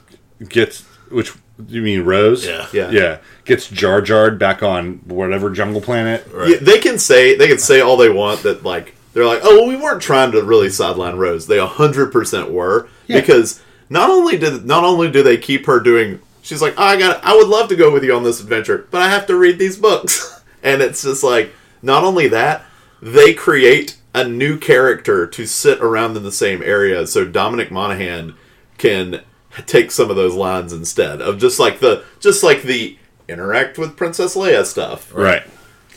Gets 0.49 0.83
which 1.11 1.33
you 1.69 1.83
mean 1.83 2.03
Rose? 2.03 2.47
Yeah. 2.47 2.67
Yeah. 2.73 2.91
Yeah. 2.91 3.19
Gets 3.45 3.69
Jar 3.69 4.01
Jarred 4.01 4.39
back 4.39 4.63
on 4.63 4.95
whatever 5.07 5.51
jungle 5.51 5.81
planet. 5.81 6.27
Right. 6.33 6.51
Yeah, 6.51 6.57
they 6.61 6.79
can 6.79 6.99
say 6.99 7.37
they 7.37 7.49
can 7.49 7.59
say 7.59 7.81
all 7.81 7.97
they 7.97 8.11
want 8.11 8.43
that 8.43 8.63
like 8.65 8.95
they're 9.15 9.25
like, 9.25 9.41
oh, 9.43 9.61
well, 9.61 9.69
we 9.69 9.75
weren't 9.77 10.03
trying 10.03 10.33
to 10.33 10.43
really 10.43 10.69
sideline 10.71 11.17
Rose. 11.17 11.47
They 11.47 11.59
hundred 11.59 12.13
percent 12.13 12.51
were 12.51 12.89
Yeah. 13.07 13.21
because 13.21 13.61
not 13.89 14.11
only 14.11 14.37
did 14.37 14.65
not 14.67 14.85
only 14.85 15.11
do 15.11 15.23
they 15.23 15.37
keep 15.39 15.67
her 15.67 15.81
doing, 15.81 16.21
she's 16.43 16.63
like, 16.63 16.75
oh, 16.77 16.83
I 16.83 16.99
got, 16.99 17.23
I 17.25 17.35
would 17.37 17.49
love 17.49 17.69
to 17.71 17.77
go 17.77 17.93
with 17.93 18.05
you 18.05 18.15
on 18.15 18.23
this 18.25 18.41
adventure, 18.41 18.87
but 18.91 19.01
I 19.03 19.09
have 19.09 19.27
to 19.27 19.37
read 19.37 19.59
these 19.59 19.77
books, 19.79 20.43
and 20.63 20.83
it's 20.83 21.03
just 21.03 21.23
like, 21.23 21.53
not 21.83 22.05
only 22.05 22.29
that, 22.29 22.65
they 23.01 23.35
create 23.35 23.97
a 24.15 24.25
new 24.27 24.59
character 24.59 25.27
to 25.27 25.47
sit 25.47 25.81
around 25.81 26.17
in 26.17 26.23
the 26.25 26.33
same 26.33 26.63
area, 26.63 27.07
so 27.07 27.25
Dominic 27.25 27.71
Monaghan 27.71 28.35
can 28.79 29.23
take 29.67 29.91
some 29.91 30.11
of 30.11 30.17
those 30.17 30.35
lines 30.35 30.73
instead 30.73 31.21
of 31.21 31.39
just 31.39 31.59
like 31.59 31.81
the 31.81 32.05
just 32.21 32.43
like 32.43 32.63
the 32.63 32.97
interact 33.29 33.77
with 33.79 33.97
Princess 33.97 34.35
Leia 34.37 34.65
stuff. 34.65 35.13
Right. 35.15 35.43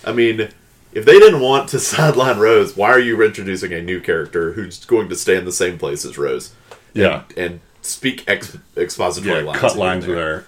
I 0.05 0.11
mean, 0.11 0.49
if 0.93 1.05
they 1.05 1.17
didn't 1.19 1.39
want 1.41 1.69
to 1.69 1.79
sideline 1.79 2.37
Rose, 2.39 2.75
why 2.75 2.89
are 2.89 2.99
you 2.99 3.21
introducing 3.23 3.71
a 3.73 3.81
new 3.81 4.01
character 4.01 4.53
who's 4.53 4.83
going 4.85 5.09
to 5.09 5.15
stay 5.15 5.37
in 5.37 5.45
the 5.45 5.51
same 5.51 5.77
place 5.77 6.05
as 6.05 6.17
Rose 6.17 6.53
Yeah. 6.93 7.23
and 7.37 7.59
speak 7.81 8.23
ex- 8.27 8.57
expository 8.77 9.39
Yeah. 9.39 9.45
lines? 9.45 9.59
Cut 9.59 9.75
lines 9.77 10.07
with 10.07 10.17
her. 10.17 10.45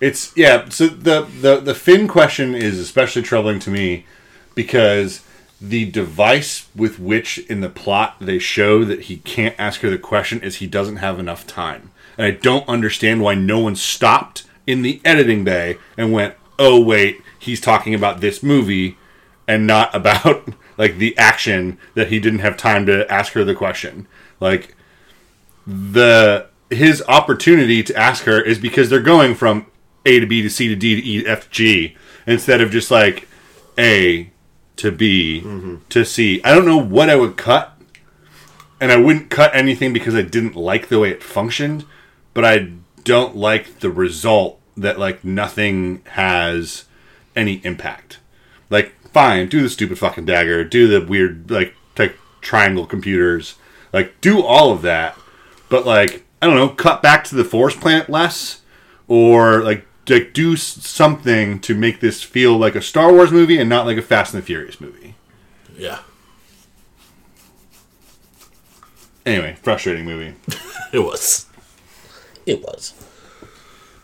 It's 0.00 0.32
yeah. 0.36 0.68
So 0.68 0.86
the 0.88 1.22
the 1.40 1.60
the 1.60 1.74
Finn 1.74 2.08
question 2.08 2.54
is 2.54 2.78
especially 2.78 3.22
troubling 3.22 3.58
to 3.60 3.70
me 3.70 4.06
because 4.54 5.22
the 5.60 5.90
device 5.90 6.66
with 6.74 6.98
which 6.98 7.38
in 7.38 7.60
the 7.60 7.68
plot 7.70 8.16
they 8.20 8.38
show 8.38 8.84
that 8.84 9.02
he 9.02 9.18
can't 9.18 9.54
ask 9.58 9.80
her 9.80 9.88
the 9.88 9.96
question 9.98 10.42
is 10.42 10.56
he 10.56 10.66
doesn't 10.66 10.96
have 10.96 11.18
enough 11.18 11.46
time. 11.46 11.90
And 12.18 12.26
I 12.26 12.32
don't 12.32 12.68
understand 12.68 13.22
why 13.22 13.34
no 13.34 13.58
one 13.60 13.76
stopped 13.76 14.44
in 14.66 14.82
the 14.82 15.00
editing 15.04 15.42
bay 15.44 15.78
and 15.96 16.12
went, 16.12 16.34
"Oh 16.58 16.80
wait, 16.80 17.22
he's 17.38 17.60
talking 17.60 17.94
about 17.94 18.20
this 18.20 18.42
movie 18.42 18.96
and 19.48 19.66
not 19.66 19.94
about 19.94 20.48
like 20.76 20.98
the 20.98 21.16
action 21.16 21.78
that 21.94 22.08
he 22.08 22.18
didn't 22.18 22.40
have 22.40 22.56
time 22.56 22.84
to 22.86 23.10
ask 23.10 23.32
her 23.34 23.44
the 23.44 23.54
question." 23.54 24.06
Like 24.40 24.74
the 25.66 26.46
his 26.74 27.02
opportunity 27.08 27.82
to 27.82 27.96
ask 27.96 28.24
her 28.24 28.40
is 28.40 28.58
because 28.58 28.90
they're 28.90 29.00
going 29.00 29.34
from 29.34 29.66
A 30.06 30.20
to 30.20 30.26
B 30.26 30.42
to 30.42 30.50
C 30.50 30.68
to 30.68 30.76
D 30.76 31.00
to 31.00 31.06
E 31.06 31.22
to 31.22 31.28
F 31.28 31.44
to 31.44 31.50
G 31.50 31.96
instead 32.26 32.60
of 32.60 32.70
just 32.70 32.90
like 32.90 33.28
A 33.78 34.30
to 34.76 34.90
B 34.90 35.40
to 35.88 36.04
C. 36.04 36.40
I 36.42 36.54
don't 36.54 36.66
know 36.66 36.76
what 36.82 37.08
I 37.10 37.16
would 37.16 37.36
cut, 37.36 37.78
and 38.80 38.90
I 38.92 38.96
wouldn't 38.96 39.30
cut 39.30 39.54
anything 39.54 39.92
because 39.92 40.14
I 40.14 40.22
didn't 40.22 40.56
like 40.56 40.88
the 40.88 40.98
way 40.98 41.10
it 41.10 41.22
functioned, 41.22 41.84
but 42.32 42.44
I 42.44 42.72
don't 43.04 43.36
like 43.36 43.80
the 43.80 43.90
result 43.90 44.60
that 44.76 44.98
like 44.98 45.24
nothing 45.24 46.02
has 46.10 46.84
any 47.36 47.60
impact. 47.64 48.18
Like, 48.70 48.94
fine, 49.12 49.48
do 49.48 49.62
the 49.62 49.68
stupid 49.68 49.98
fucking 49.98 50.24
dagger, 50.24 50.64
do 50.64 50.88
the 50.88 51.04
weird 51.04 51.50
like 51.50 51.74
like 51.98 52.18
triangle 52.40 52.86
computers, 52.86 53.54
like 53.92 54.20
do 54.20 54.42
all 54.42 54.72
of 54.72 54.82
that, 54.82 55.16
but 55.68 55.86
like 55.86 56.23
I 56.44 56.46
don't 56.46 56.56
know, 56.56 56.68
cut 56.68 57.00
back 57.02 57.24
to 57.24 57.34
the 57.34 57.42
forest 57.42 57.80
planet 57.80 58.10
less, 58.10 58.60
or 59.08 59.62
like 59.62 59.86
like 60.10 60.34
do 60.34 60.56
something 60.56 61.58
to 61.60 61.74
make 61.74 62.00
this 62.00 62.22
feel 62.22 62.58
like 62.58 62.74
a 62.74 62.82
Star 62.82 63.10
Wars 63.10 63.32
movie 63.32 63.56
and 63.58 63.66
not 63.66 63.86
like 63.86 63.96
a 63.96 64.02
Fast 64.02 64.34
and 64.34 64.42
the 64.42 64.46
Furious 64.46 64.78
movie. 64.78 65.14
Yeah. 65.74 66.00
Anyway, 69.24 69.56
frustrating 69.62 70.04
movie. 70.04 70.34
It 70.92 70.98
was. 70.98 71.46
It 72.46 72.62
was. 72.62 72.92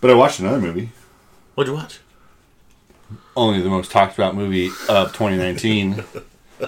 But 0.01 0.11
I 0.11 0.15
watched 0.15 0.41
another 0.41 0.61
movie, 0.61 0.91
What'd 1.55 1.71
you 1.71 1.77
watch? 1.79 2.01
only 3.37 3.61
the 3.61 3.69
most 3.69 3.91
talked 3.93 4.15
about 4.15 4.35
movie 4.35 4.71
of 4.89 5.13
2019. 5.13 6.03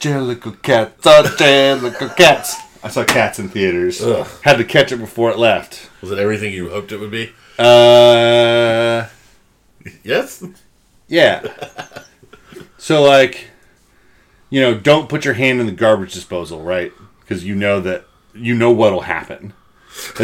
Jellicle 0.00 0.62
cats, 0.62 1.06
oh 1.06 1.22
jellicle 1.38 2.16
cats. 2.16 2.56
I 2.82 2.88
saw 2.88 3.04
Cats 3.04 3.38
in 3.38 3.48
theaters. 3.48 4.00
Ugh. 4.02 4.26
Had 4.42 4.58
to 4.58 4.64
catch 4.64 4.92
it 4.92 4.98
before 4.98 5.30
it 5.30 5.38
left. 5.38 5.90
Was 6.00 6.10
it 6.10 6.18
everything 6.18 6.52
you 6.52 6.68
hoped 6.70 6.92
it 6.92 6.98
would 7.00 7.10
be? 7.10 7.32
Uh, 7.58 9.06
Yes. 10.04 10.44
yeah. 11.08 11.46
So 12.76 13.02
like, 13.02 13.48
you 14.50 14.60
know, 14.60 14.74
don't 14.78 15.08
put 15.08 15.24
your 15.24 15.34
hand 15.34 15.60
in 15.60 15.66
the 15.66 15.72
garbage 15.72 16.12
disposal, 16.14 16.62
right? 16.62 16.92
Because 17.20 17.44
you 17.44 17.54
know 17.54 17.80
that 17.80 18.04
you 18.34 18.54
know 18.54 18.70
what'll 18.70 19.00
happen. 19.02 19.52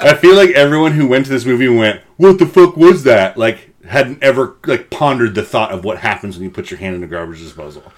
I 0.00 0.16
feel 0.20 0.34
like 0.34 0.50
everyone 0.50 0.92
who 0.92 1.06
went 1.06 1.26
to 1.26 1.30
this 1.32 1.44
movie 1.44 1.68
went, 1.68 2.00
"What 2.16 2.38
the 2.38 2.46
fuck 2.46 2.76
was 2.76 3.04
that?" 3.04 3.36
Like 3.36 3.70
hadn't 3.86 4.22
ever 4.22 4.56
like 4.66 4.90
pondered 4.90 5.34
the 5.34 5.42
thought 5.44 5.70
of 5.72 5.84
what 5.84 5.98
happens 5.98 6.36
when 6.36 6.44
you 6.44 6.50
put 6.50 6.70
your 6.70 6.78
hand 6.80 6.94
in 6.94 7.00
the 7.00 7.06
garbage 7.06 7.38
disposal. 7.40 7.92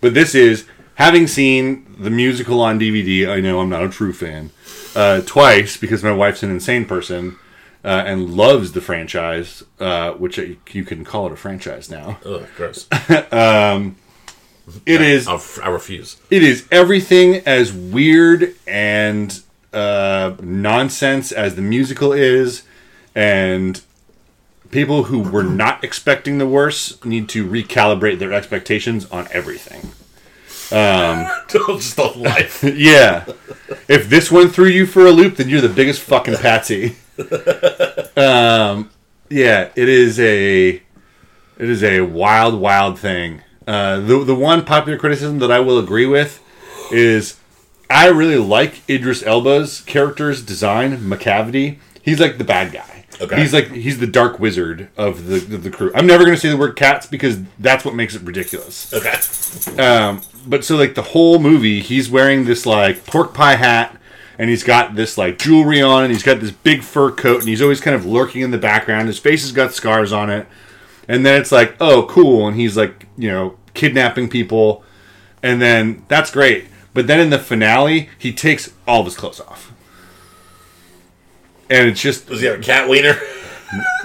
But 0.00 0.14
this 0.14 0.34
is 0.34 0.66
having 0.98 1.26
seen 1.26 1.86
the 1.98 2.10
musical 2.10 2.60
on 2.60 2.78
DVD. 2.78 3.28
I 3.28 3.40
know 3.40 3.60
I'm 3.60 3.70
not 3.70 3.84
a 3.84 3.88
true 3.88 4.12
fan. 4.12 4.50
Uh, 4.94 5.20
twice 5.24 5.76
because 5.76 6.02
my 6.02 6.12
wife's 6.12 6.42
an 6.42 6.50
insane 6.50 6.84
person 6.84 7.36
uh, 7.84 8.02
and 8.06 8.34
loves 8.34 8.72
the 8.72 8.80
franchise, 8.80 9.62
uh, 9.78 10.12
which 10.12 10.38
you 10.38 10.56
you 10.72 10.84
can 10.84 11.04
call 11.04 11.26
it 11.26 11.32
a 11.32 11.36
franchise 11.36 11.90
now. 11.90 12.18
Ugh, 12.24 12.46
gross. 12.56 12.86
It 14.84 15.00
is 15.00 15.26
I'll, 15.26 15.42
I 15.62 15.70
refuse. 15.70 16.18
it 16.30 16.42
is 16.42 16.68
everything 16.70 17.36
as 17.46 17.72
weird 17.72 18.54
and 18.66 19.40
uh, 19.72 20.34
nonsense 20.42 21.32
as 21.32 21.54
the 21.54 21.62
musical 21.62 22.12
is, 22.12 22.64
and 23.14 23.80
people 24.70 25.04
who 25.04 25.20
were 25.20 25.42
not 25.42 25.82
expecting 25.82 26.36
the 26.36 26.46
worst 26.46 27.04
need 27.06 27.30
to 27.30 27.46
recalibrate 27.46 28.18
their 28.18 28.32
expectations 28.34 29.06
on 29.10 29.26
everything. 29.30 29.92
Just 31.48 31.98
on 31.98 32.22
life. 32.22 32.62
Yeah, 32.78 33.24
if 33.88 34.08
this 34.08 34.30
went 34.30 34.54
through 34.54 34.68
you 34.68 34.86
for 34.86 35.06
a 35.06 35.10
loop, 35.10 35.36
then 35.36 35.48
you're 35.48 35.60
the 35.60 35.68
biggest 35.68 36.00
fucking 36.02 36.36
patsy. 36.36 36.96
um, 38.16 38.90
yeah, 39.28 39.70
it 39.74 39.88
is 39.88 40.20
a 40.20 40.68
it 40.70 41.68
is 41.68 41.82
a 41.82 42.02
wild, 42.02 42.60
wild 42.60 42.98
thing. 42.98 43.42
Uh, 43.66 44.00
the 44.00 44.24
the 44.24 44.34
one 44.34 44.64
popular 44.64 44.98
criticism 44.98 45.38
that 45.40 45.50
I 45.50 45.60
will 45.60 45.78
agree 45.78 46.06
with 46.06 46.42
is 46.92 47.38
I 47.90 48.08
really 48.08 48.38
like 48.38 48.88
Idris 48.88 49.22
Elba's 49.22 49.80
character's 49.80 50.42
design, 50.42 50.98
Macavity. 50.98 51.78
He's 52.02 52.20
like 52.20 52.38
the 52.38 52.44
bad 52.44 52.72
guy. 52.72 52.98
Okay. 53.20 53.40
He's 53.40 53.52
like 53.52 53.70
he's 53.72 53.98
the 53.98 54.06
dark 54.06 54.38
wizard 54.38 54.88
of 54.96 55.26
the 55.26 55.36
of 55.54 55.62
the 55.62 55.70
crew. 55.70 55.90
I'm 55.94 56.06
never 56.06 56.24
going 56.24 56.36
to 56.36 56.40
say 56.40 56.48
the 56.48 56.56
word 56.56 56.76
cats 56.76 57.06
because 57.06 57.40
that's 57.58 57.84
what 57.84 57.94
makes 57.94 58.14
it 58.14 58.22
ridiculous. 58.22 58.92
Okay. 58.94 59.82
Um, 59.82 60.20
but 60.48 60.64
so 60.64 60.76
like 60.76 60.94
the 60.94 61.02
whole 61.02 61.38
movie, 61.38 61.80
he's 61.80 62.10
wearing 62.10 62.44
this 62.44 62.64
like 62.64 63.04
pork 63.06 63.34
pie 63.34 63.56
hat, 63.56 64.00
and 64.38 64.48
he's 64.48 64.64
got 64.64 64.94
this 64.94 65.18
like 65.18 65.38
jewelry 65.38 65.82
on, 65.82 66.04
and 66.04 66.12
he's 66.12 66.22
got 66.22 66.40
this 66.40 66.50
big 66.50 66.82
fur 66.82 67.10
coat, 67.10 67.40
and 67.40 67.48
he's 67.48 67.62
always 67.62 67.80
kind 67.80 67.94
of 67.94 68.06
lurking 68.06 68.40
in 68.40 68.50
the 68.50 68.58
background. 68.58 69.08
His 69.08 69.18
face 69.18 69.42
has 69.42 69.52
got 69.52 69.74
scars 69.74 70.12
on 70.12 70.30
it, 70.30 70.46
and 71.06 71.24
then 71.24 71.40
it's 71.40 71.52
like, 71.52 71.76
oh, 71.80 72.06
cool, 72.08 72.48
and 72.48 72.56
he's 72.56 72.76
like, 72.76 73.06
you 73.16 73.30
know, 73.30 73.56
kidnapping 73.74 74.28
people, 74.28 74.82
and 75.42 75.60
then 75.60 76.04
that's 76.08 76.30
great. 76.30 76.66
But 76.94 77.06
then 77.06 77.20
in 77.20 77.30
the 77.30 77.38
finale, 77.38 78.08
he 78.18 78.32
takes 78.32 78.72
all 78.86 79.00
of 79.00 79.06
his 79.06 79.16
clothes 79.16 79.40
off, 79.40 79.72
and 81.68 81.88
it's 81.88 82.00
just 82.00 82.26
Does 82.26 82.40
he 82.40 82.46
have 82.46 82.60
a 82.60 82.62
cat 82.62 82.88
wiener? 82.88 83.18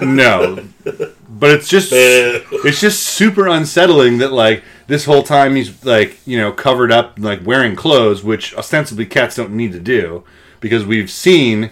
no, 0.02 0.62
but 0.84 1.50
it's 1.50 1.68
just 1.68 1.90
it's 1.92 2.80
just 2.80 3.02
super 3.02 3.48
unsettling 3.48 4.18
that 4.18 4.32
like 4.32 4.62
this 4.86 5.04
whole 5.04 5.22
time 5.22 5.56
he's 5.56 5.84
like 5.84 6.18
you 6.26 6.38
know 6.38 6.52
covered 6.52 6.92
up 6.92 7.14
like 7.18 7.44
wearing 7.44 7.76
clothes, 7.76 8.22
which 8.22 8.54
ostensibly 8.54 9.06
cats 9.06 9.36
don't 9.36 9.52
need 9.52 9.72
to 9.72 9.80
do 9.80 10.24
because 10.60 10.84
we've 10.84 11.10
seen 11.10 11.70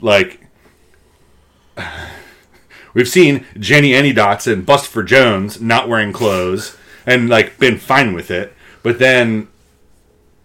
like 0.00 0.40
we've 2.94 3.08
seen 3.08 3.44
Jennyanydots 3.54 4.50
and 4.50 4.66
Bustopher 4.66 5.06
Jones 5.06 5.60
not 5.60 5.88
wearing 5.88 6.12
clothes 6.12 6.76
and 7.06 7.28
like 7.28 7.58
been 7.58 7.78
fine 7.78 8.14
with 8.14 8.30
it, 8.30 8.54
but 8.82 8.98
then 8.98 9.48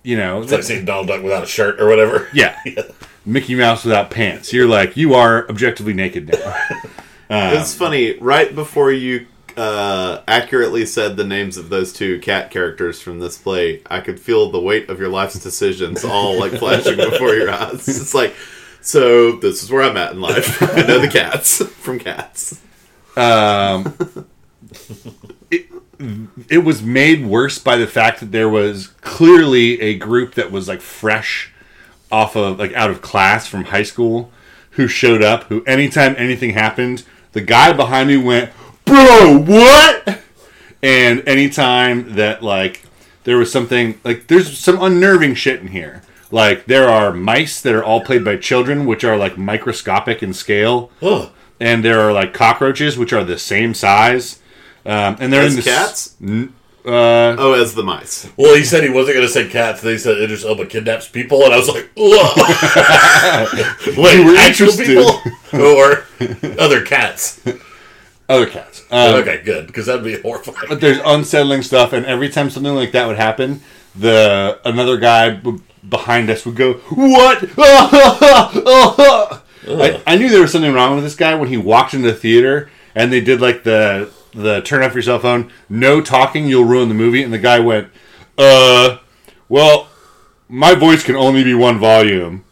you 0.03 0.17
know 0.17 0.41
It's 0.41 0.51
like 0.51 0.63
seeing 0.63 0.85
Donald 0.85 1.07
Duck 1.07 1.23
without 1.23 1.43
a 1.43 1.47
shirt 1.47 1.79
or 1.79 1.87
whatever. 1.87 2.27
yeah. 2.33 2.59
Mickey 3.25 3.55
Mouse 3.55 3.83
without 3.83 4.11
pants. 4.11 4.53
You're 4.53 4.67
like, 4.67 4.95
you 4.95 5.15
are 5.15 5.49
objectively 5.49 5.93
naked 5.93 6.27
now. 6.27 6.55
it's 7.29 7.73
funny. 7.73 8.19
Right 8.19 8.53
before 8.53 8.91
you 8.91 9.25
uh, 9.57 10.21
accurately 10.27 10.85
said 10.85 11.17
the 11.17 11.23
names 11.23 11.57
of 11.57 11.69
those 11.69 11.93
two 11.93 12.19
cat 12.19 12.51
characters 12.51 13.01
from 13.01 13.19
this 13.19 13.37
play, 13.37 13.81
I 13.89 14.01
could 14.01 14.19
feel 14.19 14.51
the 14.51 14.59
weight 14.59 14.89
of 14.89 14.99
your 14.99 15.09
life's 15.09 15.39
decisions 15.39 16.03
all 16.03 16.39
like 16.39 16.51
flashing 16.59 16.97
before 16.97 17.33
your 17.33 17.49
eyes. 17.49 17.87
It's 17.87 18.13
like 18.13 18.33
So 18.81 19.37
this 19.37 19.63
is 19.63 19.71
where 19.71 19.81
I'm 19.81 19.97
at 19.97 20.11
in 20.11 20.21
life. 20.21 20.61
I 20.77 20.83
know 20.83 20.99
the 20.99 21.07
cats 21.07 21.63
from 21.65 21.97
Cats. 21.97 22.61
Um, 23.17 23.95
it, 25.49 25.67
it 26.49 26.57
was 26.59 26.83
made 26.83 27.25
worse 27.25 27.57
by 27.57 27.77
the 27.77 27.87
fact 27.87 28.19
that 28.19 28.31
there 28.31 28.49
was 28.49 28.87
clearly 29.01 29.81
a 29.81 29.97
group 29.97 30.35
that 30.35 30.51
was 30.51 30.67
like 30.67 30.81
fresh 30.81 31.51
off 32.11 32.35
of 32.35 32.59
like 32.59 32.73
out 32.73 32.91
of 32.91 33.01
class 33.01 33.47
from 33.47 33.65
high 33.65 33.83
school 33.83 34.31
who 34.71 34.87
showed 34.87 35.23
up. 35.23 35.45
Who 35.45 35.63
anytime 35.63 36.13
anything 36.17 36.51
happened, 36.51 37.03
the 37.31 37.41
guy 37.41 37.73
behind 37.73 38.09
me 38.09 38.17
went, 38.17 38.51
"Bro, 38.85 39.43
what?" 39.45 40.19
And 40.83 41.23
anytime 41.27 42.15
that 42.15 42.43
like 42.43 42.83
there 43.23 43.37
was 43.37 43.51
something 43.51 43.99
like 44.03 44.27
there's 44.27 44.57
some 44.57 44.81
unnerving 44.81 45.35
shit 45.35 45.61
in 45.61 45.67
here. 45.69 46.03
Like 46.31 46.65
there 46.65 46.89
are 46.89 47.13
mice 47.13 47.61
that 47.61 47.73
are 47.73 47.83
all 47.83 48.01
played 48.01 48.23
by 48.25 48.35
children, 48.37 48.85
which 48.85 49.03
are 49.03 49.17
like 49.17 49.37
microscopic 49.37 50.21
in 50.23 50.33
scale 50.33 50.91
Ugh. 51.01 51.29
and 51.59 51.83
there 51.85 51.99
are 52.01 52.11
like 52.13 52.33
cockroaches 52.33 52.97
which 52.97 53.13
are 53.13 53.23
the 53.23 53.37
same 53.39 53.73
size 53.73 54.39
um, 54.85 55.15
and 55.19 55.31
they're 55.31 55.43
As 55.43 55.53
in 55.55 55.61
the 55.61 55.63
cats? 55.63 56.15
uh, 56.85 57.35
Oh, 57.39 57.53
as 57.53 57.73
the 57.73 57.83
mice. 57.83 58.27
Well, 58.37 58.55
he 58.55 58.63
said 58.63 58.83
he 58.83 58.89
wasn't 58.89 59.15
going 59.15 59.25
to 59.27 59.33
say 59.33 59.47
cats. 59.49 59.81
Then 59.81 59.93
he 59.93 59.97
said 59.97 60.17
Idris 60.19 60.45
Elba 60.45 60.67
kidnaps 60.67 61.07
people, 61.07 61.43
and 61.43 61.51
I 61.53 61.57
was 61.57 61.67
like, 61.67 61.89
"Ugh." 61.97 62.37
Wait, 63.97 64.17
You 64.19 64.25
were 64.25 64.35
actual 64.37 64.69
interested. 64.69 64.85
people 64.85 65.19
or 65.59 66.05
other 66.59 66.83
cats? 66.85 67.41
Other 68.27 68.45
cats. 68.47 68.83
Um, 68.91 69.15
okay, 69.15 69.41
good, 69.43 69.67
because 69.67 69.85
that'd 69.85 70.03
be 70.03 70.19
horrifying. 70.21 70.67
but 70.67 70.81
there's 70.81 70.99
unsettling 71.05 71.61
stuff 71.61 71.93
and 71.93 72.05
every 72.05 72.29
time 72.29 72.49
something 72.49 72.73
like 72.73 72.91
that 72.93 73.07
would 73.07 73.17
happen 73.17 73.61
the 73.95 74.59
another 74.65 74.97
guy 74.97 75.29
b- 75.31 75.59
behind 75.87 76.29
us 76.29 76.45
would 76.45 76.55
go 76.55 76.73
what? 76.73 77.43
I, 79.67 80.01
I 80.05 80.15
knew 80.15 80.29
there 80.29 80.41
was 80.41 80.51
something 80.51 80.73
wrong 80.73 80.95
with 80.95 81.03
this 81.03 81.15
guy 81.15 81.33
when 81.35 81.49
he 81.49 81.57
walked 81.57 81.93
into 81.93 82.11
the 82.11 82.17
theater 82.17 82.69
and 82.93 83.11
they 83.11 83.21
did 83.21 83.41
like 83.41 83.63
the 83.63 84.11
the 84.33 84.61
turn 84.61 84.83
off 84.83 84.93
your 84.93 85.01
cell 85.03 85.19
phone 85.19 85.51
no 85.69 86.01
talking 86.01 86.45
you'll 86.47 86.65
ruin 86.65 86.89
the 86.89 86.95
movie 86.95 87.23
and 87.23 87.31
the 87.33 87.39
guy 87.39 87.59
went 87.59 87.89
uh 88.37 88.97
well 89.47 89.87
my 90.49 90.75
voice 90.75 91.03
can 91.03 91.15
only 91.15 91.43
be 91.43 91.53
one 91.55 91.79
volume. 91.79 92.43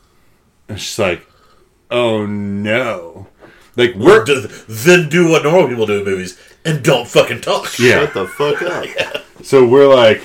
And 0.70 0.80
she's 0.80 0.98
like 0.98 1.28
oh 1.92 2.26
no 2.26 3.28
like 3.76 3.96
we're 3.96 4.24
D- 4.24 4.46
then 4.68 5.10
do 5.10 5.30
what 5.30 5.44
normal 5.44 5.68
people 5.68 5.86
do 5.86 6.00
in 6.00 6.06
movies 6.06 6.40
and 6.66 6.84
don't 6.84 7.08
fucking 7.08 7.42
talk. 7.42 7.78
yeah 7.80 8.06
Shut 8.06 8.14
the 8.14 8.28
fuck 8.28 8.62
up. 8.62 9.24
So 9.44 9.68
we're 9.68 9.94
like, 9.94 10.22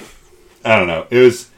I 0.65 0.79
don't 0.79 0.87
know. 0.87 1.07
It 1.11 1.19
was 1.19 1.51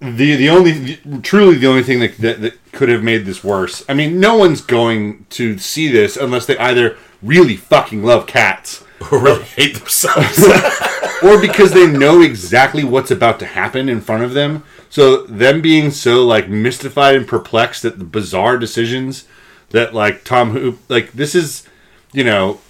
the 0.00 0.34
the 0.36 0.48
only 0.48 0.96
truly 1.22 1.56
the 1.56 1.66
only 1.68 1.82
thing 1.82 2.00
that, 2.00 2.18
that 2.18 2.40
that 2.40 2.72
could 2.72 2.88
have 2.88 3.02
made 3.02 3.24
this 3.26 3.42
worse. 3.44 3.84
I 3.88 3.94
mean, 3.94 4.18
no 4.20 4.36
one's 4.36 4.60
going 4.60 5.26
to 5.30 5.56
see 5.58 5.88
this 5.88 6.16
unless 6.16 6.46
they 6.46 6.58
either 6.58 6.96
really 7.22 7.56
fucking 7.56 8.02
love 8.02 8.26
cats 8.26 8.84
Or 9.12 9.22
really 9.22 9.42
hate 9.44 9.76
themselves. 9.76 10.42
or 11.22 11.40
because 11.40 11.72
they 11.72 11.86
know 11.86 12.22
exactly 12.22 12.82
what's 12.82 13.10
about 13.10 13.38
to 13.40 13.46
happen 13.46 13.88
in 13.88 14.00
front 14.00 14.24
of 14.24 14.32
them. 14.34 14.64
So 14.90 15.22
them 15.24 15.60
being 15.60 15.90
so 15.90 16.24
like 16.24 16.48
mystified 16.48 17.14
and 17.14 17.26
perplexed 17.28 17.84
at 17.84 17.98
the 17.98 18.04
bizarre 18.04 18.58
decisions 18.58 19.26
that 19.70 19.94
like 19.94 20.24
Tom 20.24 20.50
Hoop 20.50 20.78
like 20.88 21.12
this 21.12 21.34
is 21.34 21.66
you 22.12 22.24
know 22.24 22.60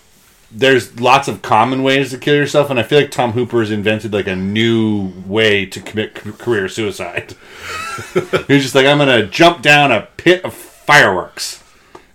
there's 0.50 0.98
lots 1.00 1.28
of 1.28 1.42
common 1.42 1.82
ways 1.82 2.10
to 2.10 2.18
kill 2.18 2.34
yourself 2.34 2.70
and 2.70 2.78
I 2.78 2.82
feel 2.82 3.00
like 3.00 3.10
Tom 3.10 3.32
Hooper 3.32 3.60
has 3.60 3.70
invented 3.70 4.12
like 4.12 4.28
a 4.28 4.36
new 4.36 5.12
way 5.26 5.66
to 5.66 5.80
commit 5.80 6.14
career 6.14 6.68
suicide. 6.68 7.34
He's 8.46 8.62
just 8.62 8.74
like 8.74 8.86
I'm 8.86 8.98
to 8.98 9.26
jump 9.26 9.62
down 9.62 9.90
a 9.92 10.02
pit 10.16 10.44
of 10.44 10.54
fireworks. 10.54 11.62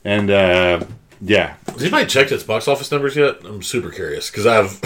And 0.03 0.31
uh 0.31 0.85
yeah, 1.23 1.55
Has 1.67 1.81
anybody 1.83 2.07
checked 2.07 2.31
its 2.31 2.43
box 2.43 2.67
office 2.67 2.91
numbers 2.91 3.15
yet? 3.15 3.45
I'm 3.45 3.61
super 3.61 3.91
curious 3.91 4.31
because 4.31 4.47
I've 4.47 4.79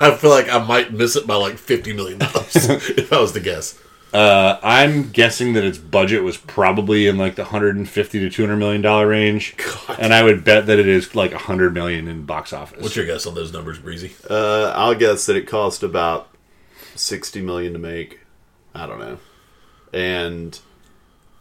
I 0.00 0.16
feel 0.20 0.30
like 0.30 0.48
I 0.50 0.58
might 0.58 0.92
miss 0.92 1.16
it 1.16 1.26
by 1.26 1.36
like 1.36 1.56
fifty 1.56 1.92
million 1.92 2.18
dollars 2.18 2.54
if 2.68 3.12
I 3.12 3.20
was 3.20 3.32
to 3.32 3.40
guess. 3.40 3.78
Uh, 4.12 4.58
I'm 4.62 5.10
guessing 5.10 5.52
that 5.52 5.64
its 5.64 5.76
budget 5.76 6.22
was 6.22 6.36
probably 6.38 7.06
in 7.08 7.18
like 7.18 7.34
the 7.34 7.42
150 7.42 8.18
to 8.20 8.30
200 8.30 8.56
million 8.56 8.80
dollar 8.80 9.06
range, 9.06 9.54
and 9.98 10.14
I 10.14 10.22
would 10.22 10.44
bet 10.44 10.66
that 10.66 10.78
it 10.78 10.88
is 10.88 11.14
like 11.14 11.32
100 11.32 11.74
million 11.74 12.08
in 12.08 12.24
box 12.24 12.52
office. 12.54 12.82
What's 12.82 12.96
your 12.96 13.04
guess 13.04 13.26
on 13.26 13.34
those 13.34 13.52
numbers, 13.52 13.78
Breezy? 13.78 14.12
Uh, 14.28 14.72
I'll 14.74 14.94
guess 14.94 15.26
that 15.26 15.36
it 15.36 15.46
cost 15.46 15.82
about 15.82 16.28
sixty 16.94 17.42
million 17.42 17.74
to 17.74 17.78
make. 17.78 18.20
I 18.74 18.86
don't 18.86 18.98
know, 18.98 19.18
and 19.92 20.58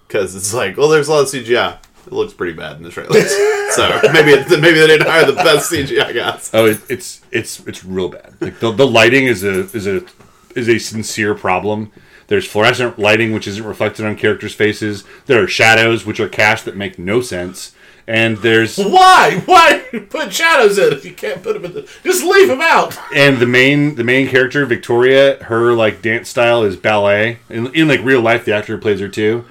because 0.08 0.36
it's 0.36 0.54
like, 0.54 0.76
well, 0.76 0.90
there's 0.90 1.08
a 1.08 1.14
lot 1.14 1.22
of 1.22 1.28
CGI. 1.28 1.78
It 2.06 2.14
looks 2.14 2.34
pretty 2.34 2.54
bad 2.54 2.78
in 2.78 2.84
the 2.84 2.90
trailers, 2.90 3.30
so 3.76 4.00
maybe 4.14 4.32
it, 4.32 4.50
maybe 4.50 4.80
they 4.80 4.88
didn't 4.88 5.08
hire 5.08 5.26
the 5.26 5.34
best 5.34 5.72
CGI 5.72 6.14
guys. 6.14 6.50
oh, 6.54 6.66
it, 6.66 6.80
it's 6.90 7.22
it's 7.32 7.66
it's 7.68 7.86
real 7.86 8.10
bad. 8.10 8.34
Like 8.42 8.60
the, 8.60 8.72
the 8.72 8.88
lighting 8.88 9.26
is 9.26 9.44
a 9.44 9.60
is 9.76 9.88
a 9.88 10.04
is 10.56 10.68
a 10.68 10.80
sincere 10.80 11.34
problem. 11.36 11.92
There's 12.28 12.46
fluorescent 12.46 13.00
lighting 13.00 13.32
which 13.34 13.48
isn't 13.48 13.64
reflected 13.66 14.06
on 14.06 14.16
characters' 14.18 14.54
faces. 14.54 15.04
There 15.26 15.42
are 15.42 15.48
shadows 15.48 16.06
which 16.06 16.20
are 16.20 16.28
cast 16.30 16.66
that 16.66 16.76
make 16.76 17.00
no 17.00 17.22
sense, 17.22 17.74
and 18.06 18.38
there's 18.38 18.78
Why? 18.78 19.42
Why 19.46 19.84
put 20.10 20.34
shadows 20.34 20.78
in 20.78 20.92
if 20.94 21.06
you 21.06 21.14
can't 21.14 21.42
put 21.42 21.54
them 21.54 21.66
in 21.66 21.74
the? 21.74 21.90
Just 22.04 22.24
leave 22.24 22.48
them 22.50 22.62
out. 22.62 22.98
and 23.16 23.38
the 23.38 23.46
main 23.48 23.96
the 23.96 24.04
main 24.04 24.28
character 24.28 24.66
Victoria, 24.66 25.42
her 25.46 25.74
like 25.74 26.02
dance 26.02 26.30
style 26.30 26.64
is 26.64 26.76
ballet. 26.76 27.40
In, 27.50 27.74
in 27.74 27.88
like 27.88 28.02
real 28.04 28.22
life, 28.22 28.44
the 28.46 28.54
actor 28.54 28.78
plays 28.78 29.00
her 29.00 29.10
too. 29.10 29.46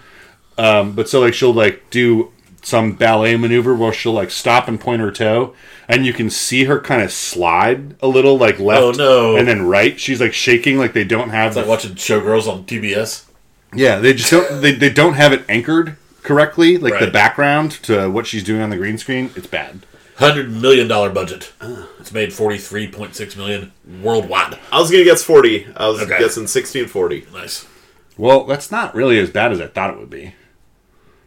Um, 0.58 0.92
but 0.92 1.08
so 1.08 1.20
like 1.20 1.34
she'll 1.34 1.52
like 1.52 1.88
do 1.90 2.32
some 2.66 2.92
ballet 2.94 3.36
maneuver 3.36 3.76
where 3.76 3.92
she'll 3.92 4.12
like 4.12 4.30
stop 4.32 4.66
and 4.66 4.80
point 4.80 5.00
her 5.00 5.12
toe, 5.12 5.54
and 5.88 6.04
you 6.04 6.12
can 6.12 6.28
see 6.28 6.64
her 6.64 6.80
kind 6.80 7.00
of 7.00 7.12
slide 7.12 7.94
a 8.02 8.08
little 8.08 8.36
like 8.36 8.58
oh, 8.58 8.64
left, 8.64 8.82
Oh, 8.82 8.90
no. 8.90 9.36
and 9.36 9.46
then 9.46 9.66
right. 9.68 9.98
She's 10.00 10.20
like 10.20 10.34
shaking 10.34 10.76
like 10.76 10.92
they 10.92 11.04
don't 11.04 11.30
have 11.30 11.48
It's 11.48 11.56
like 11.56 11.66
watching 11.68 11.92
Showgirls 11.94 12.48
on 12.52 12.64
TBS. 12.64 13.24
yeah 13.72 13.98
they 13.98 14.14
just 14.14 14.30
don't 14.32 14.62
they, 14.62 14.72
they 14.72 14.90
don't 14.90 15.14
have 15.14 15.32
it 15.32 15.44
anchored 15.48 15.96
correctly 16.24 16.76
like 16.76 16.98
the 16.98 17.10
background 17.10 17.70
to 17.84 18.08
what 18.10 18.26
she's 18.26 18.42
doing 18.42 18.60
on 18.62 18.70
the 18.70 18.76
green 18.76 18.98
screen. 18.98 19.30
It's 19.36 19.46
bad. 19.46 19.86
Hundred 20.16 20.50
million 20.50 20.88
dollar 20.88 21.10
budget. 21.10 21.52
Ah. 21.60 21.86
It's 22.00 22.10
made 22.12 22.32
forty 22.32 22.58
three 22.58 22.88
point 22.90 23.14
six 23.14 23.36
million 23.36 23.70
worldwide. 24.02 24.58
I 24.72 24.80
was 24.80 24.90
gonna 24.90 25.04
guess 25.04 25.22
forty. 25.22 25.68
I 25.76 25.86
was 25.88 26.02
Okay. 26.02 26.18
guessing 26.18 26.48
sixty 26.48 26.80
and 26.80 26.90
forty. 26.90 27.26
Nice. 27.32 27.64
Well, 28.18 28.44
that's 28.44 28.72
not 28.72 28.92
really 28.94 29.18
as 29.20 29.30
bad 29.30 29.52
as 29.52 29.60
I 29.60 29.68
thought 29.68 29.92
it 29.94 30.00
would 30.00 30.10
be. 30.10 30.34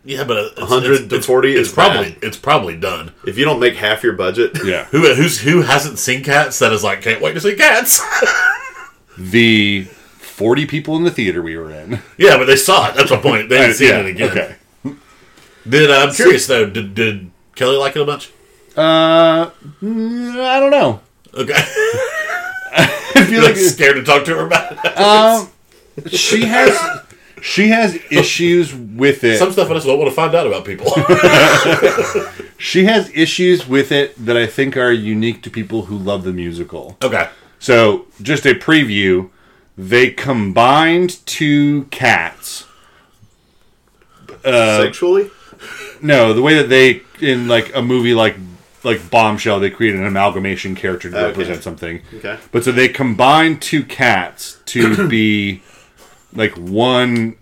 Yeah, 0.05 0.23
but 0.23 0.37
it's, 0.37 0.59
100 0.59 0.91
it's- 0.93 1.09
to 1.09 1.21
40 1.21 1.51
It's 1.55 1.69
is 1.69 1.73
probably 1.73 2.11
bad. 2.11 2.23
it's 2.23 2.37
probably 2.37 2.75
done. 2.77 3.11
If 3.27 3.37
you 3.37 3.45
don't 3.45 3.59
make 3.59 3.75
half 3.75 4.01
your 4.03 4.13
budget, 4.13 4.57
Yeah. 4.63 4.85
Who 4.91 5.13
who's 5.13 5.39
who 5.41 5.61
hasn't 5.61 5.99
seen 5.99 6.23
cats 6.23 6.59
that 6.59 6.71
is 6.71 6.83
like 6.83 7.01
can't 7.01 7.21
wait 7.21 7.33
to 7.33 7.41
see 7.41 7.55
cats? 7.55 8.01
the 9.17 9.83
40 9.83 10.65
people 10.67 10.95
in 10.95 11.03
the 11.03 11.11
theater 11.11 11.41
we 11.41 11.57
were 11.57 11.69
in. 11.71 12.01
yeah, 12.17 12.37
but 12.37 12.45
they 12.45 12.55
saw 12.55 12.89
it. 12.89 12.95
That's 12.95 13.09
the 13.09 13.17
point. 13.17 13.49
They 13.49 13.57
didn't 13.57 13.75
see 13.75 13.89
yeah, 13.89 13.99
it 13.99 14.05
again. 14.05 14.29
Okay. 14.31 14.55
Did 15.67 15.91
uh, 15.91 16.05
I'm 16.07 16.13
curious 16.13 16.47
though? 16.47 16.65
Did, 16.69 16.95
did 16.95 17.29
Kelly 17.55 17.75
like 17.77 17.95
it 17.95 18.01
a 18.01 18.05
bunch? 18.05 18.31
Uh, 18.77 19.49
mm, 19.83 20.39
I 20.39 20.59
don't 20.61 20.71
know. 20.71 21.01
Okay, 21.33 21.53
I 21.53 22.85
feel 23.13 23.29
you're 23.29 23.41
like 23.43 23.55
like 23.55 23.63
scared 23.63 23.97
to 23.97 24.03
talk 24.03 24.23
to 24.25 24.35
her 24.35 24.45
about 24.47 24.71
it. 24.71 24.97
um, 24.97 25.49
she 26.09 26.43
has 26.45 26.71
she 27.41 27.69
has 27.69 27.95
issues 28.11 28.73
with 28.75 29.23
it. 29.23 29.37
Some 29.39 29.51
stuff 29.51 29.69
I 29.69 29.73
just 29.75 29.85
don't 29.87 29.97
want 29.99 30.09
to 30.09 30.15
find 30.15 30.33
out 30.35 30.47
about 30.47 30.65
people. 30.65 30.91
She 32.61 32.83
has 32.83 33.09
issues 33.15 33.65
with 33.69 33.89
it 33.93 34.13
that 34.25 34.35
I 34.35 34.45
think 34.45 34.75
are 34.75 34.91
unique 34.91 35.41
to 35.43 35.49
people 35.49 35.83
who 35.85 35.97
love 35.97 36.25
the 36.25 36.33
musical. 36.33 36.97
okay, 37.01 37.29
So, 37.57 38.05
just 38.21 38.45
a 38.45 38.53
preview. 38.53 39.29
They 39.77 40.09
combined 40.09 41.25
two 41.25 41.85
cats. 41.85 42.65
Uh, 44.43 44.81
sexually, 44.83 45.29
No, 46.01 46.33
the 46.33 46.41
way 46.41 46.55
that 46.55 46.67
they 46.69 47.01
in 47.21 47.47
like 47.47 47.73
a 47.75 47.81
movie 47.81 48.13
like 48.13 48.35
like 48.83 49.09
Bombshell, 49.09 49.59
they 49.61 49.69
created 49.69 49.99
an 50.01 50.05
amalgamation 50.05 50.75
character 50.75 51.09
to 51.09 51.17
Okay. 51.17 51.25
represent 51.27 51.63
something. 51.63 52.01
okay. 52.15 52.37
But 52.51 52.63
so 52.65 52.71
they 52.73 52.87
combined 52.89 53.61
two 53.61 53.83
cats 53.83 54.57
to 54.67 55.07
be 55.09 55.61
like 56.33 56.53
one 56.53 57.35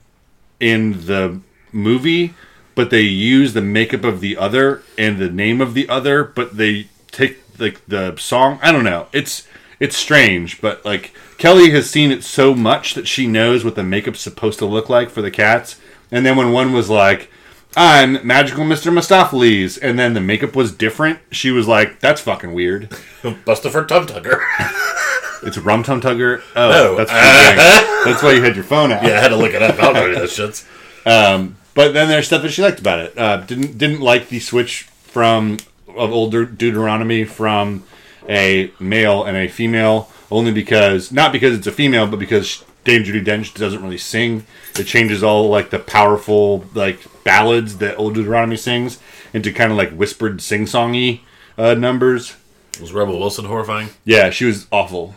in 0.60 1.06
the 1.06 1.40
movie, 1.72 2.34
but 2.76 2.90
they 2.90 3.02
use 3.02 3.54
the 3.54 3.62
makeup 3.62 4.04
of 4.04 4.22
the 4.22 4.38
other 4.38 4.84
and 4.98 5.18
the 5.18 5.30
name 5.30 5.62
of 5.62 5.74
the 5.74 5.88
other, 5.90 6.24
but 6.24 6.58
they 6.58 6.88
take 7.12 7.40
like 7.60 7.86
the 7.88 8.16
song. 8.18 8.60
I 8.62 8.72
don't 8.72 8.84
know. 8.84 9.08
It's 9.14 9.48
it's 9.80 9.98
strange, 9.98 10.62
but 10.62 10.84
like 10.86 11.14
Kelly 11.38 11.70
has 11.72 11.90
seen 11.90 12.12
it 12.12 12.24
so 12.24 12.54
much 12.54 12.94
that 12.96 13.08
she 13.08 13.28
knows 13.28 13.64
what 13.64 13.76
the 13.76 13.84
makeup's 13.84 14.22
supposed 14.22 14.60
to 14.60 14.66
look 14.66 14.90
like 14.90 15.10
for 15.10 15.22
the 15.22 15.32
cats. 15.32 15.80
And 16.12 16.26
then 16.26 16.38
when 16.38 16.52
one 16.52 16.74
was 16.74 16.90
like, 16.90 17.30
"I'm 17.76 18.26
Magical 18.26 18.64
Mr. 18.64 18.92
Mistoffelees," 18.92 19.78
and 19.82 20.00
then 20.00 20.14
the 20.14 20.22
makeup 20.22 20.56
was 20.56 20.72
different, 20.72 21.20
she 21.32 21.52
was 21.52 21.68
like, 21.68 22.00
"That's 22.00 22.22
fucking 22.22 22.54
weird." 22.54 22.96
Buster 23.46 23.70
for 23.70 23.86
Tum 23.86 24.08
Tucker. 24.08 24.44
It's 25.48 25.58
a 25.58 25.62
Rum 25.62 25.82
Tum 25.84 26.02
Tugger. 26.02 26.42
Oh, 26.56 26.70
No. 26.70 26.96
that's 26.96 27.12
that's 27.12 28.22
why 28.22 28.34
you 28.34 28.42
had 28.44 28.56
your 28.56 28.64
phone 28.66 28.92
out. 28.92 29.02
yeah, 29.08 29.18
I 29.18 29.22
had 29.22 29.30
to 29.30 29.38
look 29.38 29.54
it 29.54 29.62
up. 29.62 29.76
I 29.80 29.82
don't 29.82 29.94
know 29.94 30.04
any 30.06 30.14
of 30.14 30.20
those 30.20 30.36
shits. 30.38 30.66
But 31.06 31.54
but 31.74 31.94
then 31.94 32.08
there's 32.10 32.26
stuff 32.28 32.42
that 32.42 32.50
she 32.52 32.62
liked 32.62 32.80
about 32.80 33.00
it. 33.00 33.18
Uh, 33.18 33.38
didn't 33.38 33.78
didn't 33.78 34.02
like 34.02 34.30
the 34.30 34.40
switch 34.40 34.84
from 34.84 35.58
of 35.96 36.12
old 36.12 36.32
Deuteronomy 36.32 37.24
from 37.24 37.84
a 38.30 38.72
male 38.80 39.24
and 39.24 39.38
a 39.38 39.48
female, 39.48 40.12
only 40.30 40.52
because 40.52 41.12
not 41.12 41.32
because 41.32 41.56
it's 41.58 41.68
a 41.68 41.72
female, 41.72 42.08
but 42.08 42.20
because 42.20 42.64
Dame 42.84 43.04
Judi 43.04 43.24
Dench 43.24 43.54
doesn't 43.56 43.82
really 43.82 43.98
sing. 43.98 44.46
It 44.78 44.86
changes 44.86 45.24
all 45.24 45.50
like 45.50 45.70
the 45.70 45.80
powerful 45.80 46.66
like 46.74 47.00
ballads 47.24 47.78
that 47.78 47.96
old 47.98 48.16
Deuteronomy 48.16 48.58
sings 48.58 49.00
into 49.34 49.52
kind 49.54 49.72
of 49.72 49.78
like 49.78 49.92
whispered 49.92 50.42
sing 50.42 50.66
songy 50.66 51.22
uh, 51.58 51.74
numbers. 51.74 52.36
Was 52.82 52.94
Rebel 52.94 53.18
Wilson 53.20 53.46
horrifying? 53.46 53.90
Yeah, 54.06 54.30
she 54.30 54.46
was 54.46 54.68
awful. 54.72 55.16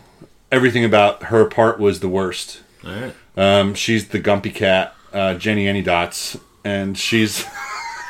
Everything 0.51 0.83
about 0.83 1.23
her 1.23 1.45
part 1.45 1.79
was 1.79 1.99
the 1.99 2.09
worst. 2.09 2.61
All 2.85 2.91
right. 2.91 3.13
Um, 3.37 3.73
she's 3.73 4.09
the 4.09 4.19
Gumbie 4.19 4.53
Cat, 4.53 4.93
uh, 5.13 5.35
Jennyanydots, 5.35 6.39
and 6.63 6.97
she's 6.97 7.45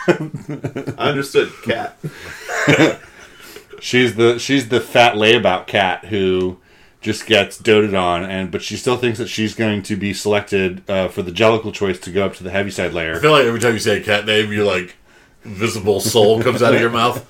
I 0.07 0.93
understood 0.97 1.51
cat. 1.63 1.97
she's 3.79 4.15
the 4.15 4.39
she's 4.39 4.69
the 4.69 4.81
fat 4.81 5.15
layabout 5.15 5.67
cat 5.67 6.05
who 6.05 6.57
just 7.01 7.25
gets 7.25 7.57
doted 7.57 7.93
on, 7.93 8.23
and 8.23 8.51
but 8.51 8.61
she 8.61 8.77
still 8.77 8.97
thinks 8.97 9.17
that 9.19 9.27
she's 9.27 9.55
going 9.55 9.83
to 9.83 9.95
be 9.95 10.13
selected 10.13 10.87
uh, 10.89 11.07
for 11.07 11.21
the 11.21 11.31
Jellicle 11.31 11.73
choice 11.73 11.99
to 11.99 12.11
go 12.11 12.25
up 12.25 12.35
to 12.35 12.43
the 12.43 12.51
Heaviside 12.51 12.93
layer. 12.93 13.15
I 13.15 13.19
feel 13.19 13.31
like 13.31 13.45
every 13.45 13.59
time 13.59 13.73
you 13.73 13.79
say 13.79 13.99
a 13.99 14.03
cat 14.03 14.25
name, 14.25 14.51
you're 14.51 14.65
like 14.65 14.95
visible 15.43 15.99
soul 15.99 16.41
comes 16.41 16.61
out 16.61 16.73
of 16.73 16.81
your 16.81 16.91
mouth. 16.91 17.25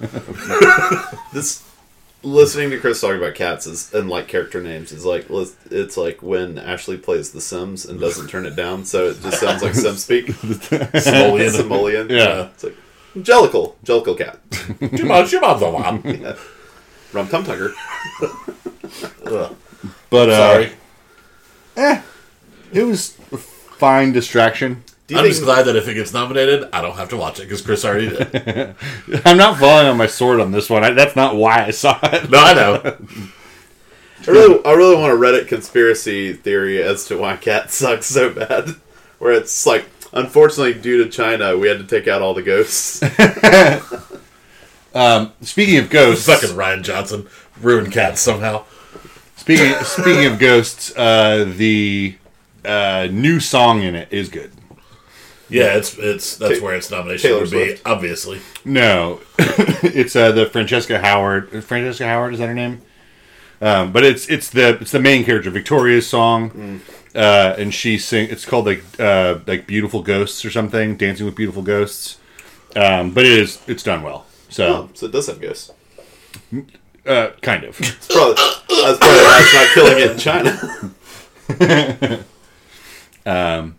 This 1.33 1.63
listening 2.23 2.69
to 2.71 2.79
Chris 2.79 3.01
talk 3.01 3.15
about 3.15 3.35
cats 3.35 3.65
is 3.67 3.93
and 3.93 4.09
like 4.09 4.27
character 4.27 4.61
names 4.61 4.91
is 4.91 5.05
like 5.05 5.25
it's 5.69 5.97
like 5.97 6.21
when 6.21 6.57
Ashley 6.57 6.97
plays 6.97 7.31
The 7.31 7.41
Sims 7.41 7.85
and 7.85 7.99
doesn't 7.99 8.27
turn 8.27 8.45
it 8.45 8.55
down, 8.55 8.85
so 8.85 9.09
it 9.09 9.21
just 9.21 9.39
sounds 9.39 9.61
like 9.63 9.73
Sim 9.75 9.95
speak. 9.95 10.27
Simoleon. 10.31 11.51
Simoleon. 11.51 12.09
Yeah. 12.09 12.49
It's 12.53 12.63
like 12.63 12.75
Jellicle, 13.17 13.75
Jellicle 13.83 14.17
cat. 14.17 14.39
Too 14.97 15.05
much, 15.05 15.31
your 15.31 15.41
mouth's 15.41 15.61
a 15.61 15.67
lot. 15.67 16.03
Rum 17.13 17.27
Tum 17.27 17.43
Tugger. 17.43 17.73
But 20.09 20.29
uh, 20.29 20.53
Sorry. 20.53 20.71
eh, 21.77 22.01
it 22.73 22.83
was 22.83 23.17
a 23.31 23.37
fine 23.37 24.11
distraction. 24.11 24.83
Do 25.11 25.15
you 25.15 25.19
I'm 25.19 25.25
think 25.25 25.35
just 25.35 25.43
glad 25.43 25.63
that 25.63 25.75
if 25.75 25.89
it 25.89 25.95
gets 25.95 26.13
nominated, 26.13 26.69
I 26.71 26.81
don't 26.81 26.95
have 26.95 27.09
to 27.09 27.17
watch 27.17 27.37
it 27.41 27.43
because 27.43 27.61
Chris 27.61 27.83
already 27.83 28.07
did. 28.07 28.75
I'm 29.25 29.35
not 29.35 29.59
falling 29.59 29.87
on 29.87 29.97
my 29.97 30.07
sword 30.07 30.39
on 30.39 30.51
this 30.51 30.69
one. 30.69 30.85
I, 30.85 30.91
that's 30.91 31.17
not 31.17 31.35
why 31.35 31.65
I 31.65 31.71
saw 31.71 31.99
it. 32.01 32.29
No, 32.29 32.39
I 32.39 32.53
know. 32.53 32.75
I 34.25 34.31
really, 34.31 34.63
I 34.63 34.71
really 34.71 34.95
want 34.95 35.11
a 35.11 35.17
Reddit 35.17 35.49
conspiracy 35.49 36.31
theory 36.31 36.81
as 36.81 37.03
to 37.07 37.17
why 37.17 37.35
Cat 37.35 37.71
sucks 37.73 38.05
so 38.05 38.29
bad. 38.29 38.69
Where 39.19 39.33
it's 39.33 39.65
like, 39.65 39.83
unfortunately, 40.13 40.75
due 40.75 41.03
to 41.03 41.09
China, 41.09 41.57
we 41.57 41.67
had 41.67 41.79
to 41.79 41.83
take 41.85 42.07
out 42.07 42.21
all 42.21 42.33
the 42.33 42.41
ghosts. 42.41 42.99
Speaking 45.41 45.77
of 45.79 45.89
ghosts, 45.89 46.25
Fucking 46.25 46.55
Rian 46.55 46.83
Johnson 46.83 47.27
ruined 47.59 47.91
cats 47.91 48.21
somehow. 48.21 48.63
speaking 49.35 49.73
speaking 49.83 50.25
of 50.25 50.39
ghosts, 50.39 50.95
uh, 50.95 51.51
the 51.57 52.15
uh, 52.63 53.09
new 53.11 53.41
song 53.41 53.81
in 53.81 53.93
it 53.95 54.07
is 54.09 54.29
good. 54.29 54.53
Yeah, 55.51 55.75
it's 55.75 55.97
it's 55.97 56.37
that's 56.37 56.59
Ta- 56.59 56.65
where 56.65 56.75
its 56.75 56.89
nomination 56.89 57.29
Taylor 57.29 57.41
would 57.41 57.51
be, 57.51 57.77
obviously. 57.85 58.39
No, 58.65 59.19
it's 59.39 60.15
uh, 60.15 60.31
the 60.31 60.45
Francesca 60.45 60.99
Howard. 60.99 61.63
Francesca 61.63 62.05
Howard 62.05 62.33
is 62.33 62.39
that 62.39 62.47
her 62.47 62.53
name? 62.53 62.81
Um, 63.61 63.91
but 63.91 64.03
it's 64.03 64.27
it's 64.29 64.49
the 64.49 64.77
it's 64.81 64.91
the 64.91 64.99
main 64.99 65.23
character 65.23 65.49
Victoria's 65.51 66.07
song, 66.07 66.81
uh, 67.13 67.53
and 67.57 67.73
she 67.73 67.97
sing. 67.97 68.29
It's 68.29 68.45
called 68.45 68.65
like 68.65 68.83
uh, 68.99 69.39
like 69.45 69.67
beautiful 69.67 70.01
ghosts 70.01 70.43
or 70.45 70.49
something, 70.51 70.95
dancing 70.97 71.25
with 71.25 71.35
beautiful 71.35 71.61
ghosts. 71.61 72.17
Um, 72.75 73.11
but 73.11 73.25
it 73.25 73.33
is 73.33 73.59
it's 73.67 73.83
done 73.83 74.01
well. 74.03 74.25
So 74.49 74.65
oh, 74.67 74.89
so 74.93 75.05
it 75.05 75.11
does 75.11 75.27
have 75.27 75.39
ghosts. 75.41 75.71
uh, 77.05 77.31
kind 77.41 77.63
of. 77.65 77.79
It's 77.79 78.07
probably, 78.07 78.35
that's 78.35 78.97
probably 78.97 79.17
why 79.17 79.41
it's 79.43 79.53
not 79.53 79.67
killing 79.73 79.99
it 79.99 80.11
in 80.11 80.17
China. 81.59 82.23
Um 83.23 83.75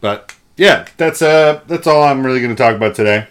but 0.00 0.33
yeah, 0.56 0.86
that's 0.96 1.22
uh 1.22 1.60
that's 1.66 1.86
all 1.86 2.02
I'm 2.02 2.24
really 2.24 2.40
going 2.40 2.54
to 2.54 2.62
talk 2.62 2.76
about 2.76 2.94
today. 2.94 3.26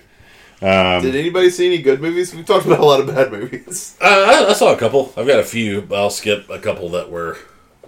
Did 0.62 1.16
anybody 1.16 1.50
see 1.50 1.66
any 1.68 1.82
good 1.82 2.02
movies? 2.02 2.34
We've 2.34 2.46
talked 2.46 2.66
about 2.66 2.80
a 2.80 2.86
lot 2.86 3.02
of 3.02 3.08
bad 3.08 3.32
movies. 3.32 3.98
Uh, 4.02 4.06
I, 4.46 4.50
I 4.50 4.54
saw 4.54 4.74
a 4.74 4.78
couple. 4.78 5.12
I've 5.18 5.28
got 5.28 5.40
a 5.40 5.44
few, 5.44 5.82
but 5.82 6.00
I'll 6.00 6.10
skip 6.10 6.50
a 6.50 6.58
couple 6.60 6.88
that 6.90 7.12
were 7.12 7.38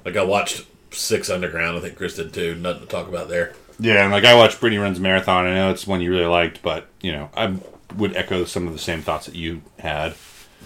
like 0.04 0.18
I 0.18 0.24
watched 0.24 0.66
Six 0.92 1.30
Underground. 1.30 1.78
I 1.78 1.82
think 1.82 1.96
Chris 1.96 2.16
did 2.16 2.34
too. 2.34 2.56
Nothing 2.56 2.82
to 2.82 2.88
talk 2.88 3.08
about 3.08 3.30
there. 3.30 3.54
Yeah, 3.80 4.04
and 4.04 4.12
like 4.12 4.26
I 4.26 4.36
watched 4.36 4.60
Brittany 4.60 4.80
Runs 4.80 5.00
Marathon. 5.00 5.46
I 5.46 5.54
know 5.54 5.72
it's 5.72 5.88
one 5.88 6.02
you 6.02 6.12
really 6.12 6.26
liked, 6.26 6.62
but 6.62 6.88
you 7.02 7.12
know 7.12 7.30
I 7.36 7.58
would 7.96 8.16
echo 8.16 8.46
some 8.46 8.68
of 8.68 8.74
the 8.74 8.80
same 8.80 9.02
thoughts 9.02 9.26
that 9.26 9.36
you 9.36 9.62
had. 9.80 10.16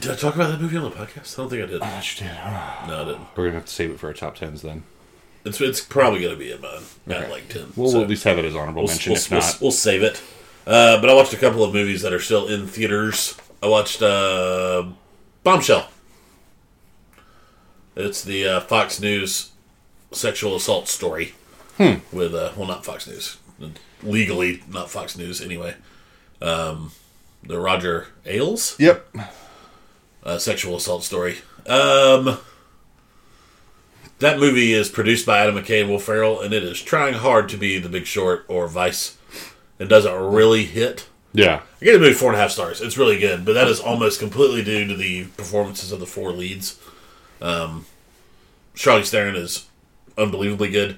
Did 0.02 0.12
I 0.12 0.16
talk 0.16 0.36
about 0.36 0.50
that 0.50 0.62
movie 0.62 0.78
on 0.78 0.84
the 0.84 0.92
podcast? 0.92 1.38
I 1.38 1.42
don't 1.42 1.50
think 1.50 1.64
I 1.64 1.66
did. 1.66 1.80
Gosh, 1.82 2.20
dude. 2.20 2.28
No, 2.28 2.34
I 2.34 3.04
didn't. 3.06 3.28
We're 3.36 3.46
gonna 3.46 3.56
have 3.56 3.66
to 3.66 3.72
save 3.74 3.92
it 3.92 4.00
for 4.00 4.08
our 4.08 4.14
top 4.14 4.36
tens 4.36 4.62
then. 4.62 4.84
It's 5.46 5.62
it's 5.62 5.82
probably 5.82 6.22
gonna 6.22 6.36
be 6.36 6.52
in 6.52 6.62
mine 6.62 6.82
at 7.10 7.30
like 7.30 7.48
ten. 7.50 7.72
We'll, 7.76 7.90
so 7.90 7.96
we'll 7.96 8.04
at 8.04 8.10
least 8.10 8.24
have 8.26 8.38
it 8.38 8.46
as 8.46 8.56
honorable 8.56 8.84
we'll, 8.84 8.92
mention. 8.92 9.12
we'll, 9.12 9.22
if 9.22 9.32
not, 9.32 9.58
we'll 9.62 9.72
save 9.72 10.04
it. 10.04 10.22
Uh, 10.68 11.00
but 11.00 11.10
I 11.10 11.14
watched 11.14 11.34
a 11.34 11.38
couple 11.38 11.64
of 11.64 11.74
movies 11.74 12.02
that 12.02 12.14
are 12.14 12.20
still 12.20 12.48
in 12.48 12.68
theaters. 12.68 13.38
I 13.64 13.68
watched 13.68 14.02
uh, 14.02 14.86
Bombshell. 15.44 15.90
It's 17.96 18.24
the 18.24 18.48
uh, 18.48 18.60
Fox 18.62 19.00
News 19.00 19.52
sexual 20.12 20.56
assault 20.56 20.88
story 20.88 21.34
with 22.12 22.36
uh, 22.36 22.52
well, 22.56 22.68
not 22.68 22.86
Fox 22.86 23.08
News, 23.08 23.38
legally 24.04 24.64
not 24.70 24.90
Fox 24.90 25.18
News 25.18 25.42
anyway. 25.42 25.76
Um, 26.42 26.92
the 27.44 27.60
Roger 27.60 28.08
Ailes 28.26 28.78
yep. 28.80 29.08
uh, 30.24 30.38
sexual 30.38 30.76
assault 30.76 31.04
story. 31.04 31.38
Um, 31.66 32.38
that 34.20 34.40
movie 34.40 34.74
is 34.74 34.90
produced 34.90 35.26
by 35.26 35.40
Adam 35.40 35.56
McKay 35.56 35.82
and 35.82 35.90
Will 35.90 36.00
Ferrell, 36.00 36.42
and 36.42 36.54
it 36.54 36.64
is 36.64 36.82
trying 36.82 37.16
hard 37.16 37.50
to 37.50 37.58
be 37.58 37.80
The 37.80 37.90
Big 37.90 38.06
Short 38.06 38.46
or 38.48 38.68
Vice. 38.68 39.18
It 39.78 39.86
doesn't 39.86 40.14
really 40.14 40.66
hit. 40.66 41.08
Yeah. 41.34 41.62
I 41.82 41.86
gave 41.86 41.94
the 41.96 42.00
movie 42.00 42.14
four 42.14 42.30
and 42.30 42.38
a 42.38 42.42
half 42.42 42.52
stars. 42.52 42.82
It's 42.82 42.98
really 42.98 43.20
good, 43.20 43.46
but 43.46 43.54
that 43.54 43.68
is 43.68 43.80
almost 43.80 44.20
completely 44.20 44.64
due 44.64 44.88
to 44.88 44.96
the 44.96 45.26
performances 45.38 45.92
of 45.92 46.00
the 46.00 46.06
four 46.06 46.32
leads. 46.32 46.80
Um, 47.42 47.86
Charlize 48.76 49.10
Theron 49.10 49.36
is 49.36 49.68
unbelievably 50.18 50.72
good. 50.72 50.98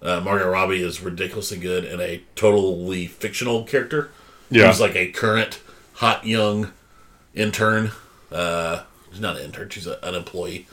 Uh, 0.00 0.20
Margot 0.20 0.48
Robbie 0.48 0.82
is 0.82 1.02
ridiculously 1.02 1.58
good 1.58 1.84
and 1.84 2.00
a 2.00 2.22
totally 2.34 3.06
fictional 3.06 3.64
character. 3.64 4.10
Yeah. 4.50 4.68
Who's 4.68 4.80
like 4.80 4.94
a 4.94 5.08
current 5.08 5.60
hot 5.94 6.24
young 6.26 6.72
intern. 7.34 7.90
Uh, 8.30 8.84
she's 9.10 9.20
not 9.20 9.36
an 9.36 9.44
intern, 9.44 9.68
she's 9.68 9.86
a, 9.86 9.98
an 10.02 10.14
employee, 10.14 10.66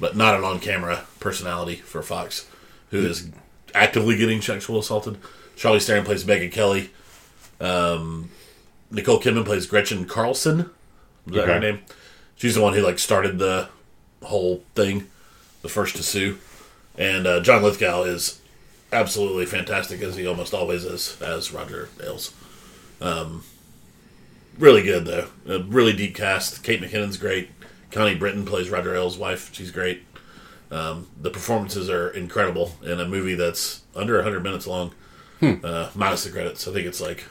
but 0.00 0.16
not 0.16 0.34
an 0.34 0.44
on 0.44 0.58
camera 0.58 1.04
personality 1.20 1.76
for 1.76 2.02
Fox 2.02 2.46
who 2.90 3.06
is 3.06 3.30
actively 3.74 4.16
getting 4.16 4.40
sexual 4.40 4.78
assaulted. 4.78 5.18
Charlie 5.56 5.80
Theron 5.80 6.04
plays 6.04 6.24
Megyn 6.24 6.52
Kelly. 6.52 6.90
Um, 7.60 8.30
Nicole 8.90 9.20
Kidman 9.20 9.44
plays 9.44 9.66
Gretchen 9.66 10.06
Carlson. 10.06 10.70
Is 11.26 11.34
that 11.34 11.46
her 11.46 11.60
name? 11.60 11.80
She's 12.36 12.54
the 12.54 12.62
one 12.62 12.74
who 12.74 12.80
like 12.80 12.98
started 12.98 13.38
the 13.38 13.68
whole 14.22 14.62
thing, 14.74 15.06
the 15.62 15.68
first 15.68 15.96
to 15.96 16.02
sue. 16.02 16.38
And 16.98 17.26
uh, 17.26 17.40
John 17.40 17.62
Lithgow 17.62 18.02
is 18.02 18.40
absolutely 18.92 19.46
fantastic 19.46 20.00
as 20.00 20.16
he 20.16 20.26
almost 20.26 20.52
always 20.52 20.84
is 20.84 21.20
as 21.22 21.52
Roger 21.52 21.88
Ailes. 22.02 22.34
Um, 23.00 23.44
really 24.58 24.82
good 24.82 25.04
though, 25.04 25.28
a 25.46 25.60
really 25.60 25.92
deep 25.92 26.14
cast. 26.16 26.64
Kate 26.64 26.80
McKinnon's 26.80 27.16
great. 27.16 27.50
Connie 27.90 28.14
Britton 28.14 28.44
plays 28.44 28.70
Roger 28.70 28.94
Ailes' 28.94 29.18
wife. 29.18 29.50
She's 29.52 29.70
great. 29.70 30.02
Um, 30.70 31.08
the 31.20 31.30
performances 31.30 31.90
are 31.90 32.10
incredible 32.10 32.72
in 32.82 33.00
a 33.00 33.06
movie 33.08 33.34
that's 33.34 33.82
under 33.96 34.14
100 34.16 34.42
minutes 34.42 34.66
long, 34.66 34.92
uh, 35.42 35.90
minus 35.94 36.24
the 36.24 36.30
credits. 36.30 36.68
I 36.68 36.72
think 36.72 36.86
it's 36.86 37.00
like 37.00 37.22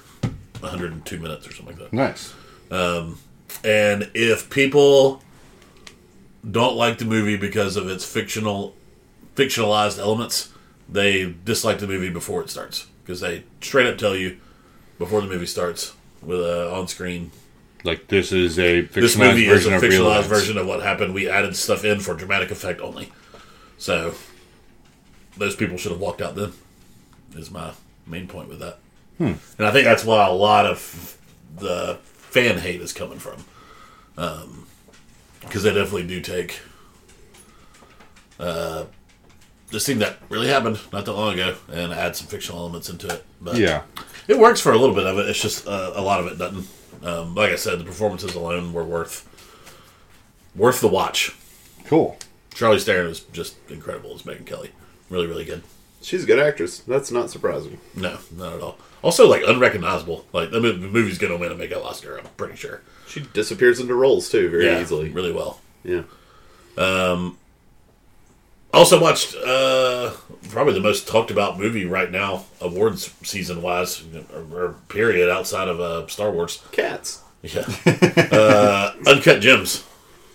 102 0.59 1.19
minutes 1.19 1.47
or 1.47 1.53
something 1.53 1.77
like 1.77 1.91
that. 1.91 1.93
Nice. 1.93 2.33
Um, 2.71 3.17
And 3.63 4.11
if 4.13 4.49
people 4.49 5.23
don't 6.49 6.75
like 6.75 6.97
the 6.97 7.05
movie 7.05 7.35
because 7.37 7.75
of 7.77 7.89
its 7.89 8.03
fictional, 8.05 8.75
fictionalized 9.35 9.97
elements, 9.99 10.49
they 10.87 11.33
dislike 11.45 11.79
the 11.79 11.87
movie 11.87 12.09
before 12.09 12.41
it 12.41 12.49
starts 12.49 12.87
because 13.03 13.21
they 13.21 13.43
straight 13.61 13.87
up 13.87 13.97
tell 13.97 14.15
you 14.15 14.37
before 14.97 15.21
the 15.21 15.27
movie 15.27 15.45
starts 15.45 15.93
with 16.21 16.41
a 16.41 16.71
on-screen. 16.71 17.31
Like 17.83 18.07
this 18.07 18.31
is 18.31 18.59
a 18.59 18.83
fictionalized 18.83 18.93
This 18.93 19.17
movie 19.17 19.45
is 19.47 19.65
a 19.65 19.69
version 19.69 19.73
of 19.73 19.81
fictionalized 19.81 20.25
version 20.27 20.57
of 20.57 20.67
what 20.67 20.81
happened. 20.83 21.13
We 21.13 21.29
added 21.29 21.55
stuff 21.55 21.85
in 21.85 21.99
for 21.99 22.13
dramatic 22.13 22.51
effect 22.51 22.81
only. 22.81 23.11
So 23.77 24.15
those 25.37 25.55
people 25.55 25.77
should 25.77 25.91
have 25.91 26.01
walked 26.01 26.21
out 26.21 26.35
then. 26.35 26.51
Is 27.35 27.51
my 27.51 27.71
main 28.05 28.27
point 28.27 28.49
with 28.49 28.59
that. 28.59 28.79
Hmm. 29.17 29.33
And 29.57 29.67
I 29.67 29.71
think 29.71 29.85
that's 29.85 30.03
why 30.03 30.27
a 30.27 30.31
lot 30.31 30.65
of 30.65 31.17
the 31.57 31.99
fan 32.03 32.57
hate 32.57 32.81
is 32.81 32.91
coming 32.91 33.19
from. 33.19 33.45
Because 35.41 35.63
they 35.63 35.73
definitely 35.73 36.07
do 36.07 36.19
take 36.21 36.59
uh, 38.39 38.85
this 39.71 39.85
thing 39.85 39.99
that 39.99 40.17
really 40.29 40.47
happened 40.47 40.79
not 40.91 41.05
that 41.05 41.13
long 41.13 41.33
ago 41.33 41.55
and 41.71 41.93
add 41.93 42.15
some 42.15 42.27
fictional 42.27 42.59
elements 42.59 42.89
into 42.89 43.07
it. 43.07 43.23
But 43.39 43.57
Yeah. 43.57 43.83
It 44.27 44.37
works 44.37 44.59
for 44.61 44.71
a 44.71 44.77
little 44.77 44.95
bit 44.95 45.05
of 45.05 45.17
it. 45.17 45.27
It's 45.29 45.41
just 45.41 45.67
uh, 45.67 45.93
a 45.95 46.01
lot 46.01 46.19
of 46.19 46.27
it 46.27 46.37
doesn't. 46.37 46.67
Um, 47.03 47.35
like 47.35 47.51
I 47.51 47.55
said, 47.55 47.79
the 47.79 47.85
performances 47.85 48.35
alone 48.35 48.73
were 48.73 48.83
worth 48.83 49.27
worth 50.55 50.81
the 50.81 50.87
watch. 50.87 51.35
Cool. 51.85 52.17
Charlize 52.51 52.83
Theron 52.83 53.11
is 53.11 53.21
just 53.21 53.55
incredible 53.69 54.13
as 54.13 54.23
Megyn 54.23 54.45
Kelly. 54.45 54.71
Really, 55.09 55.27
really 55.27 55.45
good. 55.45 55.63
She's 56.01 56.23
a 56.23 56.27
good 56.27 56.39
actress. 56.39 56.79
That's 56.79 57.11
not 57.11 57.29
surprising. 57.29 57.79
No, 57.95 58.19
not 58.35 58.53
at 58.53 58.61
all. 58.61 58.77
Also, 59.01 59.27
like 59.27 59.43
unrecognizable. 59.45 60.25
Like 60.33 60.51
the, 60.51 60.59
movie's 60.59 61.17
gonna 61.17 61.37
win 61.37 61.51
a 61.51 61.55
Mega 61.55 61.81
Oscar. 61.81 62.17
I'm 62.17 62.25
pretty 62.37 62.55
sure. 62.55 62.81
She 63.07 63.21
disappears 63.33 63.79
into 63.79 63.95
roles 63.95 64.29
too 64.29 64.49
very 64.49 64.65
yeah, 64.65 64.81
easily. 64.81 65.09
really 65.09 65.31
well. 65.31 65.61
Yeah. 65.83 66.03
Also 68.73 69.01
watched 69.01 69.35
uh, 69.35 70.11
probably 70.49 70.73
the 70.73 70.79
most 70.79 71.07
talked 71.07 71.31
about 71.31 71.57
movie 71.57 71.85
right 71.85 72.11
now, 72.11 72.45
awards 72.61 73.13
season 73.23 73.61
wise, 73.61 74.03
or, 74.33 74.45
or 74.55 74.75
period 74.89 75.29
outside 75.29 75.67
of 75.67 75.79
uh, 75.79 76.07
Star 76.07 76.31
Wars. 76.31 76.63
Cats. 76.71 77.23
Yeah, 77.41 77.65
uh, 78.31 78.93
Uncut 79.07 79.41
Gems. 79.41 79.85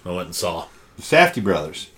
I 0.04 0.10
went 0.10 0.26
and 0.26 0.34
saw. 0.34 0.66
Safdie 0.98 1.44
Brothers. 1.44 1.90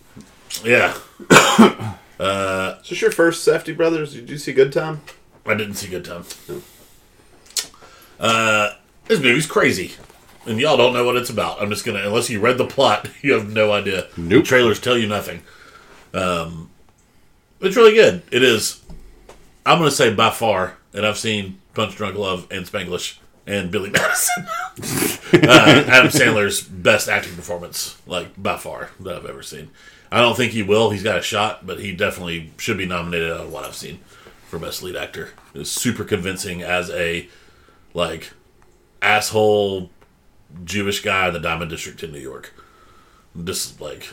Yeah, 0.65 0.97
Is 2.19 2.89
this 2.89 3.01
your 3.03 3.11
first 3.11 3.47
Safdie 3.47 3.77
Brothers? 3.77 4.15
Did 4.15 4.31
you 4.31 4.39
see 4.39 4.53
Good 4.53 4.73
Time? 4.73 5.03
I 5.45 5.55
didn't 5.55 5.75
see 5.75 5.89
Good 5.89 6.05
Time. 6.05 6.25
Uh, 8.19 8.71
this 9.07 9.21
movie's 9.21 9.47
crazy, 9.47 9.93
and 10.47 10.59
y'all 10.59 10.77
don't 10.77 10.93
know 10.93 11.05
what 11.05 11.17
it's 11.17 11.31
about. 11.31 11.61
I'm 11.61 11.71
just 11.71 11.85
gonna, 11.85 12.01
unless 12.01 12.31
you 12.31 12.41
read 12.41 12.59
the 12.59 12.67
plot, 12.67 13.09
you 13.23 13.33
have 13.35 13.53
no 13.53 13.73
idea. 13.73 14.09
Nope. 14.17 14.29
The 14.29 14.43
trailers 14.43 14.81
tell 14.81 14.97
you 14.97 15.07
nothing. 15.07 15.43
Um, 16.17 16.71
it's 17.61 17.77
really 17.77 17.95
good. 17.95 18.23
It 18.31 18.43
is. 18.43 18.83
I'm 19.65 19.79
gonna 19.79 19.91
say 19.91 20.15
by 20.15 20.31
far, 20.31 20.77
and 20.95 21.05
I've 21.07 21.19
seen 21.19 21.59
Punch 21.75 21.97
Drunk 21.97 22.17
Love 22.17 22.47
and 22.51 22.65
Spanglish 22.67 23.19
and 23.47 23.71
Billy 23.71 23.91
Madison. 23.93 24.47
uh, 24.47 25.85
Adam 25.89 26.11
Sandler's 26.11 26.63
best 26.63 27.09
acting 27.09 27.35
performance, 27.35 28.01
like 28.07 28.41
by 28.41 28.57
far, 28.57 28.91
that 29.01 29.17
I've 29.17 29.27
ever 29.27 29.43
seen. 29.43 29.71
I 30.11 30.21
don't 30.21 30.37
think 30.37 30.53
he 30.53 30.63
will. 30.63 30.91
He's 30.91 31.03
got 31.03 31.19
a 31.19 31.23
shot, 31.23 31.67
but 31.67 31.81
he 31.81 31.93
definitely 31.93 32.53
should 32.59 32.79
be 32.79 32.87
nominated 32.87 33.33
out 33.33 33.41
of 33.41 33.53
what 33.53 33.65
I've 33.65 33.75
seen 33.75 33.99
for 34.49 34.59
best 34.59 34.83
lead 34.83 34.97
actor. 34.97 35.31
It 35.53 35.59
was 35.59 35.71
super 35.71 36.05
convincing 36.05 36.63
as 36.63 36.91
a 36.91 37.29
like 37.93 38.33
asshole 39.03 39.91
Jewish 40.65 41.01
guy 41.03 41.27
in 41.29 41.35
the 41.35 41.41
Diamond 41.41 41.71
District 41.71 42.03
in 42.05 42.13
New 42.13 42.21
York. 42.21 42.55
Just 43.45 43.81
like 43.81 44.09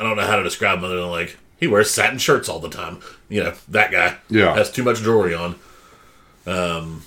I 0.00 0.02
don't 0.02 0.16
know 0.16 0.26
how 0.26 0.36
to 0.36 0.42
describe 0.42 0.78
him 0.78 0.84
other 0.84 0.96
than 1.00 1.10
like 1.10 1.36
he 1.58 1.66
wears 1.66 1.90
satin 1.90 2.18
shirts 2.18 2.48
all 2.48 2.58
the 2.58 2.70
time. 2.70 3.00
You 3.28 3.44
know 3.44 3.54
that 3.68 3.92
guy. 3.92 4.16
Yeah. 4.30 4.54
has 4.54 4.72
too 4.72 4.82
much 4.82 5.00
jewelry 5.02 5.34
on. 5.34 5.56
Um, 6.46 7.02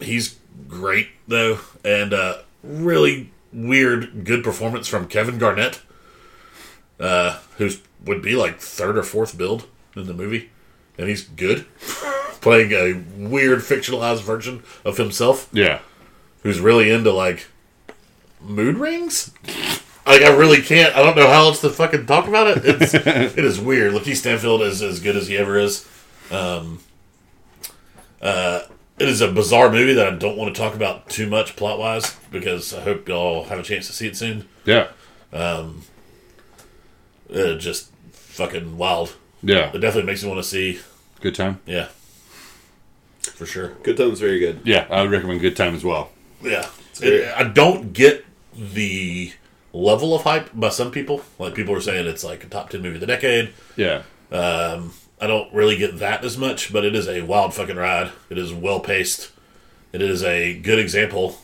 he's 0.00 0.36
great 0.68 1.08
though, 1.28 1.60
and 1.84 2.12
uh, 2.12 2.38
really 2.64 3.30
weird, 3.52 4.24
good 4.24 4.42
performance 4.42 4.88
from 4.88 5.06
Kevin 5.06 5.38
Garnett, 5.38 5.80
uh, 6.98 7.38
who's 7.58 7.80
would 8.04 8.20
be 8.20 8.34
like 8.34 8.58
third 8.58 8.98
or 8.98 9.04
fourth 9.04 9.38
build 9.38 9.66
in 9.94 10.06
the 10.06 10.14
movie, 10.14 10.50
and 10.98 11.08
he's 11.08 11.22
good, 11.22 11.66
playing 12.40 12.72
a 12.72 12.94
weird 13.16 13.60
fictionalized 13.60 14.22
version 14.22 14.64
of 14.84 14.96
himself 14.96 15.48
Yeah. 15.52 15.78
who's 16.42 16.58
really 16.58 16.90
into 16.90 17.12
like 17.12 17.46
mood 18.40 18.76
rings. 18.76 19.30
Like 20.06 20.22
I 20.22 20.34
really 20.36 20.60
can't. 20.62 20.94
I 20.96 21.02
don't 21.02 21.16
know 21.16 21.26
how 21.28 21.44
else 21.44 21.60
to 21.60 21.70
fucking 21.70 22.06
talk 22.06 22.26
about 22.28 22.46
it. 22.48 22.62
It's 22.64 22.94
it 22.94 23.38
is 23.38 23.60
weird. 23.60 23.92
Lakeith 23.92 24.16
Stanfield 24.16 24.62
is 24.62 24.82
as 24.82 25.00
good 25.00 25.16
as 25.16 25.28
he 25.28 25.36
ever 25.36 25.58
is. 25.58 25.86
Um, 26.30 26.80
uh, 28.20 28.62
it 28.98 29.08
is 29.08 29.20
a 29.20 29.30
bizarre 29.30 29.70
movie 29.70 29.94
that 29.94 30.06
I 30.06 30.16
don't 30.16 30.36
want 30.36 30.54
to 30.54 30.60
talk 30.60 30.74
about 30.74 31.08
too 31.08 31.28
much 31.28 31.56
plot 31.56 31.78
wise 31.78 32.16
because 32.30 32.72
I 32.74 32.82
hope 32.82 33.08
y'all 33.08 33.44
have 33.44 33.58
a 33.58 33.62
chance 33.62 33.86
to 33.88 33.92
see 33.92 34.06
it 34.08 34.16
soon. 34.16 34.48
Yeah. 34.64 34.88
Uh, 35.32 35.70
just 37.58 37.90
fucking 38.12 38.76
wild. 38.76 39.14
Yeah. 39.42 39.70
It 39.72 39.78
definitely 39.78 40.04
makes 40.10 40.22
me 40.22 40.28
want 40.30 40.42
to 40.42 40.48
see. 40.48 40.80
Good 41.20 41.34
time. 41.34 41.60
Yeah, 41.66 41.88
for 43.20 43.46
sure. 43.46 43.68
Good 43.82 43.96
Time's 43.96 44.20
very 44.20 44.38
good. 44.40 44.60
Yeah, 44.64 44.86
I 44.90 45.02
would 45.02 45.10
recommend 45.10 45.40
Good 45.40 45.56
Time 45.56 45.74
as 45.74 45.84
well. 45.84 46.10
Yeah, 46.42 46.68
It- 47.00 47.32
I 47.36 47.44
don't 47.44 47.92
get 47.92 48.24
the 48.54 49.32
level 49.72 50.14
of 50.14 50.22
hype 50.22 50.50
by 50.54 50.68
some 50.68 50.90
people. 50.90 51.22
Like 51.38 51.54
people 51.54 51.74
are 51.74 51.80
saying 51.80 52.06
it's 52.06 52.24
like 52.24 52.44
a 52.44 52.48
top 52.48 52.70
ten 52.70 52.82
movie 52.82 52.96
of 52.96 53.00
the 53.00 53.06
decade. 53.06 53.52
Yeah. 53.76 54.02
Um, 54.30 54.92
I 55.20 55.26
don't 55.26 55.52
really 55.54 55.76
get 55.76 55.98
that 55.98 56.24
as 56.24 56.36
much, 56.36 56.72
but 56.72 56.84
it 56.84 56.94
is 56.94 57.08
a 57.08 57.22
wild 57.22 57.54
fucking 57.54 57.76
ride. 57.76 58.10
It 58.28 58.38
is 58.38 58.52
well 58.52 58.80
paced. 58.80 59.30
It 59.92 60.02
is 60.02 60.22
a 60.24 60.58
good 60.58 60.78
example, 60.78 61.36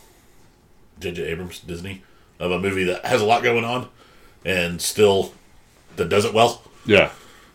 J.J. 0.99 1.23
Abrams, 1.23 1.59
Disney, 1.59 2.03
of 2.39 2.51
a 2.51 2.59
movie 2.59 2.83
that 2.85 3.05
has 3.05 3.21
a 3.21 3.25
lot 3.25 3.43
going 3.43 3.63
on 3.63 3.87
and 4.43 4.81
still 4.81 5.33
that 5.95 6.09
does 6.09 6.25
it 6.25 6.33
well. 6.33 6.61
Yeah. 6.85 7.11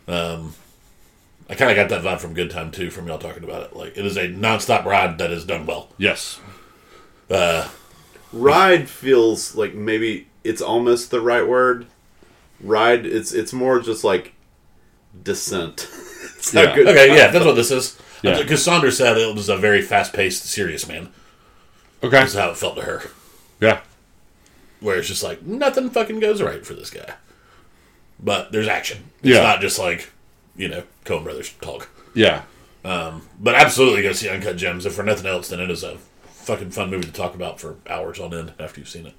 I 0.07 1.55
kind 1.57 1.71
of 1.71 1.77
got 1.77 1.91
that 1.91 2.03
vibe 2.03 2.21
from 2.21 2.33
Good 2.33 2.51
Time 2.51 2.71
too, 2.71 2.91
from 2.91 3.07
y'all 3.07 3.19
talking 3.19 3.45
about 3.45 3.63
it. 3.63 3.77
Like 3.77 3.99
it 3.99 4.07
is 4.07 4.17
a 4.17 4.29
nonstop 4.29 4.85
ride 4.85 5.19
that 5.19 5.31
is 5.31 5.45
done 5.45 5.67
well. 5.67 5.89
Yes. 5.99 6.41
Ride 8.33 8.89
feels 8.89 9.55
like 9.55 9.75
maybe 9.75 10.29
it's 10.45 10.63
almost 10.63 11.11
the 11.11 11.21
right 11.21 11.47
word. 11.47 11.87
Ride, 12.61 13.05
it's 13.07 13.33
it's 13.33 13.53
more 13.53 13.81
just 13.81 14.05
like 14.05 14.35
descent. 15.23 15.89
it's 16.37 16.55
Yeah. 16.55 16.75
good. 16.75 16.89
Okay, 16.89 17.15
yeah, 17.17 17.29
that's 17.29 17.45
what 17.45 17.57
this 17.57 17.71
is. 17.71 17.99
Yeah. 18.23 18.33
Uh, 18.33 18.43
because 18.43 18.65
Saunders 18.65 18.97
said 18.97 19.17
it 19.19 19.35
was 19.35 19.49
a 19.49 19.57
very 19.57 19.83
fast 19.83 20.13
paced, 20.13 20.45
serious 20.47 20.89
man. 20.89 21.11
Okay. 22.03 22.19
That's 22.19 22.35
how 22.35 22.51
it 22.51 22.57
felt 22.57 22.77
to 22.77 22.83
her. 22.83 23.03
Yeah. 23.61 23.81
Where 24.81 24.99
it's 24.99 25.09
just 25.09 25.23
like 25.23 25.43
nothing 25.43 25.91
fucking 25.91 26.21
goes 26.21 26.41
right 26.43 26.65
for 26.65 26.75
this 26.75 26.91
guy. 26.91 27.15
But 28.21 28.53
there's 28.53 28.69
action. 28.69 29.11
It's 29.23 29.35
Yeah. 29.35 29.43
not 29.43 29.61
just 29.61 29.79
like, 29.79 30.11
you 30.57 30.69
know, 30.69 30.85
Coen 31.05 31.25
Brothers 31.25 31.53
talk. 31.61 31.89
Yeah. 32.15 32.43
Um, 32.85 33.29
but 33.41 33.55
absolutely 33.55 34.03
go 34.03 34.13
see 34.13 34.29
Uncut 34.29 34.57
Gems. 34.57 34.85
If 34.87 34.95
for 34.95 35.03
nothing 35.03 35.27
else, 35.27 35.49
then 35.49 35.61
it 35.61 35.71
is 35.71 35.83
a 35.83 35.97
fucking 36.29 36.71
fun 36.71 36.91
movie 36.91 37.07
to 37.07 37.13
talk 37.13 37.35
about 37.35 37.59
for 37.61 37.77
hours 37.89 38.21
on 38.21 38.35
end 38.35 38.53
after 38.59 38.81
you've 38.81 38.89
seen 38.89 39.07
it. 39.07 39.15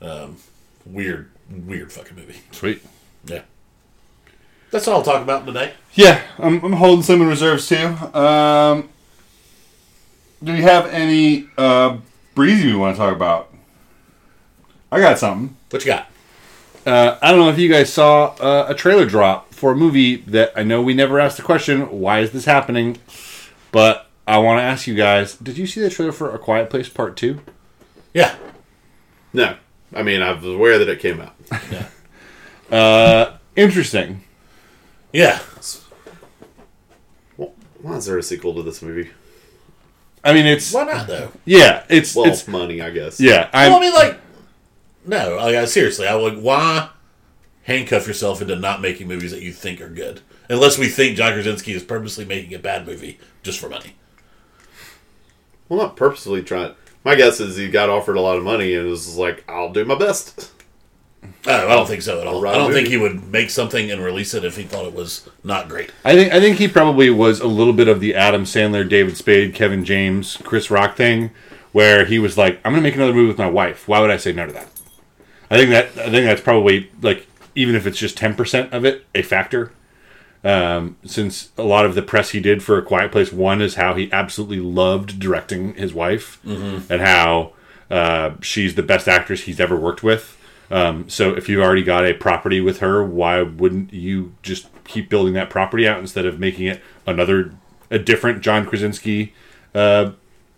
Um, 0.00 0.36
weird, 0.84 1.30
weird 1.50 1.92
fucking 1.92 2.16
movie. 2.16 2.40
Sweet. 2.52 2.82
Yeah. 3.24 3.42
That's 4.70 4.86
all 4.88 4.96
I'll 4.98 5.02
talk 5.02 5.22
about 5.22 5.46
today. 5.46 5.72
Yeah, 5.94 6.22
I'm, 6.38 6.62
I'm 6.64 6.72
holding 6.74 7.02
some 7.02 7.22
in 7.22 7.28
reserves 7.28 7.68
too. 7.68 7.86
Um, 7.86 8.88
do 10.42 10.54
you 10.54 10.62
have 10.62 10.86
any 10.86 11.48
uh, 11.56 11.98
breezy 12.34 12.66
we 12.66 12.76
want 12.76 12.96
to 12.96 12.98
talk 12.98 13.14
about? 13.14 13.52
I 14.90 15.00
got 15.00 15.18
something. 15.18 15.56
What 15.70 15.84
you 15.84 15.92
got? 15.92 16.08
Uh, 16.84 17.18
I 17.20 17.30
don't 17.32 17.40
know 17.40 17.48
if 17.48 17.58
you 17.58 17.68
guys 17.68 17.92
saw 17.92 18.26
uh, 18.36 18.66
a 18.68 18.74
trailer 18.74 19.06
drop 19.06 19.52
for 19.52 19.72
a 19.72 19.76
movie 19.76 20.16
that 20.16 20.52
I 20.54 20.62
know 20.62 20.82
we 20.82 20.94
never 20.94 21.18
asked 21.18 21.36
the 21.36 21.42
question, 21.42 22.00
why 22.00 22.20
is 22.20 22.30
this 22.30 22.44
happening? 22.44 22.98
But 23.72 24.08
I 24.26 24.38
want 24.38 24.58
to 24.58 24.62
ask 24.62 24.86
you 24.86 24.94
guys, 24.94 25.36
did 25.36 25.58
you 25.58 25.66
see 25.66 25.80
the 25.80 25.90
trailer 25.90 26.12
for 26.12 26.34
A 26.34 26.38
Quiet 26.38 26.70
Place 26.70 26.88
Part 26.88 27.16
2? 27.16 27.40
Yeah. 28.14 28.36
No, 29.32 29.56
I 29.94 30.02
mean 30.02 30.22
I 30.22 30.32
was 30.32 30.44
aware 30.44 30.78
that 30.78 30.88
it 30.88 31.00
came 31.00 31.20
out. 31.20 31.34
uh 32.72 33.36
Interesting. 33.56 34.22
Yeah. 35.12 35.38
Well, 37.36 37.54
why 37.80 37.94
is 37.96 38.06
there 38.06 38.18
a 38.18 38.22
sequel 38.22 38.54
to 38.56 38.62
this 38.62 38.82
movie? 38.82 39.10
I 40.22 40.32
mean, 40.34 40.44
it's 40.46 40.72
Why 40.74 40.84
not, 40.84 41.06
though? 41.06 41.30
yeah, 41.44 41.84
it's 41.88 42.14
Well, 42.14 42.26
it's 42.26 42.46
money, 42.48 42.82
I 42.82 42.90
guess. 42.90 43.20
yeah. 43.20 43.48
I'm 43.52 43.70
well, 43.70 43.78
I 43.78 43.80
mean, 43.80 43.94
like, 43.94 44.18
no, 45.06 45.36
like, 45.36 45.54
I- 45.54 45.64
seriously, 45.66 46.06
I 46.08 46.16
would. 46.16 46.38
Why 46.42 46.90
handcuff 47.62 48.06
yourself 48.08 48.42
into 48.42 48.56
not 48.56 48.80
making 48.82 49.06
movies 49.08 49.30
that 49.30 49.40
you 49.42 49.52
think 49.52 49.80
are 49.80 49.88
good, 49.88 50.20
unless 50.50 50.76
we 50.78 50.88
think 50.88 51.16
John 51.16 51.32
Krasinski 51.32 51.72
is 51.72 51.82
purposely 51.84 52.24
making 52.24 52.52
a 52.54 52.58
bad 52.58 52.86
movie 52.86 53.18
just 53.44 53.58
for 53.60 53.68
money? 53.68 53.94
Well, 55.68 55.78
not 55.80 55.96
purposely 55.96 56.42
trying. 56.42 56.74
My 57.06 57.14
guess 57.14 57.38
is 57.38 57.56
he 57.56 57.68
got 57.68 57.88
offered 57.88 58.16
a 58.16 58.20
lot 58.20 58.36
of 58.36 58.42
money 58.42 58.74
and 58.74 58.90
was 58.90 59.16
like, 59.16 59.44
"I'll 59.48 59.72
do 59.72 59.84
my 59.84 59.94
best." 59.94 60.50
Oh, 61.46 61.54
I 61.54 61.68
don't 61.68 61.86
think 61.86 62.02
so 62.02 62.20
at 62.20 62.26
all. 62.26 62.42
Right 62.42 62.52
I 62.52 62.58
don't 62.58 62.72
think 62.72 62.88
he 62.88 62.96
would 62.96 63.30
make 63.30 63.50
something 63.50 63.92
and 63.92 64.02
release 64.02 64.34
it 64.34 64.44
if 64.44 64.56
he 64.56 64.64
thought 64.64 64.86
it 64.86 64.92
was 64.92 65.28
not 65.44 65.68
great. 65.68 65.92
I 66.04 66.16
think 66.16 66.32
I 66.32 66.40
think 66.40 66.58
he 66.58 66.66
probably 66.66 67.08
was 67.10 67.38
a 67.38 67.46
little 67.46 67.72
bit 67.72 67.86
of 67.86 68.00
the 68.00 68.16
Adam 68.16 68.42
Sandler, 68.42 68.86
David 68.88 69.16
Spade, 69.16 69.54
Kevin 69.54 69.84
James, 69.84 70.38
Chris 70.42 70.68
Rock 70.68 70.96
thing, 70.96 71.30
where 71.70 72.06
he 72.06 72.18
was 72.18 72.36
like, 72.36 72.58
"I'm 72.64 72.72
going 72.72 72.82
to 72.82 72.88
make 72.88 72.96
another 72.96 73.14
movie 73.14 73.28
with 73.28 73.38
my 73.38 73.48
wife. 73.48 73.86
Why 73.86 74.00
would 74.00 74.10
I 74.10 74.16
say 74.16 74.32
no 74.32 74.46
to 74.46 74.52
that?" 74.54 74.68
I 75.48 75.58
think 75.58 75.70
that 75.70 75.86
I 75.96 76.10
think 76.10 76.26
that's 76.26 76.40
probably 76.40 76.90
like 77.02 77.28
even 77.54 77.76
if 77.76 77.86
it's 77.86 77.98
just 77.98 78.16
ten 78.16 78.34
percent 78.34 78.72
of 78.72 78.84
it, 78.84 79.06
a 79.14 79.22
factor. 79.22 79.70
Um, 80.46 80.96
since 81.04 81.50
a 81.58 81.64
lot 81.64 81.84
of 81.84 81.96
the 81.96 82.02
press 82.02 82.30
he 82.30 82.38
did 82.38 82.62
for 82.62 82.78
A 82.78 82.82
Quiet 82.82 83.10
Place 83.10 83.32
One 83.32 83.60
is 83.60 83.74
how 83.74 83.94
he 83.94 84.12
absolutely 84.12 84.60
loved 84.60 85.18
directing 85.18 85.74
his 85.74 85.92
wife 85.92 86.38
and 86.88 87.02
how 87.02 87.52
uh, 87.90 88.34
she's 88.40 88.76
the 88.76 88.82
best 88.82 89.08
actress 89.08 89.42
he's 89.42 89.58
ever 89.58 89.76
worked 89.76 90.04
with. 90.04 90.36
Um, 90.70 91.08
so 91.08 91.34
if 91.34 91.48
you've 91.48 91.62
already 91.62 91.82
got 91.82 92.06
a 92.06 92.14
property 92.14 92.60
with 92.60 92.78
her, 92.78 93.04
why 93.04 93.42
wouldn't 93.42 93.92
you 93.92 94.34
just 94.42 94.68
keep 94.84 95.08
building 95.08 95.34
that 95.34 95.50
property 95.50 95.86
out 95.86 95.98
instead 95.98 96.26
of 96.26 96.38
making 96.38 96.66
it 96.66 96.80
another 97.06 97.52
a 97.90 97.98
different 97.98 98.40
John 98.40 98.66
Krasinski 98.66 99.32
uh, 99.74 100.12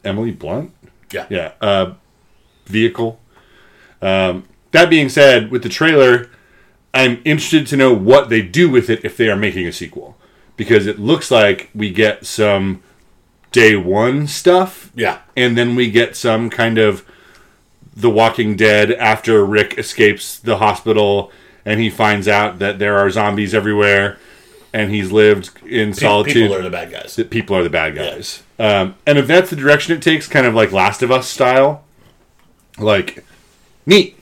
Emily 0.04 0.30
Blunt. 0.30 0.72
Yeah. 1.12 1.26
Yeah, 1.28 1.52
uh, 1.60 1.94
vehicle. 2.66 3.20
Um, 4.00 4.44
that 4.72 4.90
being 4.90 5.08
said, 5.08 5.50
with 5.50 5.62
the 5.62 5.68
trailer, 5.68 6.30
I'm 6.94 7.20
interested 7.24 7.66
to 7.68 7.76
know 7.76 7.92
what 7.94 8.28
they 8.28 8.42
do 8.42 8.68
with 8.70 8.88
it 8.90 9.04
if 9.04 9.16
they 9.16 9.28
are 9.28 9.36
making 9.36 9.66
a 9.66 9.72
sequel, 9.72 10.16
because 10.56 10.86
it 10.86 10.98
looks 10.98 11.30
like 11.30 11.70
we 11.74 11.90
get 11.90 12.26
some 12.26 12.82
day 13.52 13.76
one 13.76 14.26
stuff, 14.26 14.90
Yeah. 14.94 15.18
and 15.36 15.56
then 15.56 15.74
we 15.76 15.90
get 15.90 16.16
some 16.16 16.50
kind 16.50 16.78
of 16.78 17.04
The 17.96 18.10
Walking 18.10 18.56
Dead 18.56 18.92
after 18.92 19.44
Rick 19.44 19.78
escapes 19.78 20.38
the 20.38 20.58
hospital 20.58 21.32
and 21.64 21.80
he 21.80 21.90
finds 21.90 22.26
out 22.28 22.58
that 22.60 22.78
there 22.78 22.96
are 22.96 23.10
zombies 23.10 23.52
everywhere, 23.52 24.16
and 24.72 24.90
he's 24.90 25.12
lived 25.12 25.50
in 25.66 25.92
solitude 25.92 26.34
People 26.34 26.56
are 26.56 26.62
the 26.62 26.70
bad 26.70 26.90
guys. 26.90 27.16
that 27.16 27.28
people 27.30 27.54
are 27.56 27.62
the 27.62 27.68
bad 27.70 27.94
guys. 27.94 28.42
Um, 28.58 28.94
and 29.06 29.18
if 29.18 29.26
that's 29.26 29.50
the 29.50 29.56
direction 29.56 29.94
it 29.94 30.00
takes, 30.02 30.26
kind 30.26 30.46
of 30.46 30.54
like 30.54 30.72
Last 30.72 31.02
of 31.02 31.10
Us 31.10 31.28
style, 31.28 31.84
like 32.78 33.24
neat. 33.86 34.16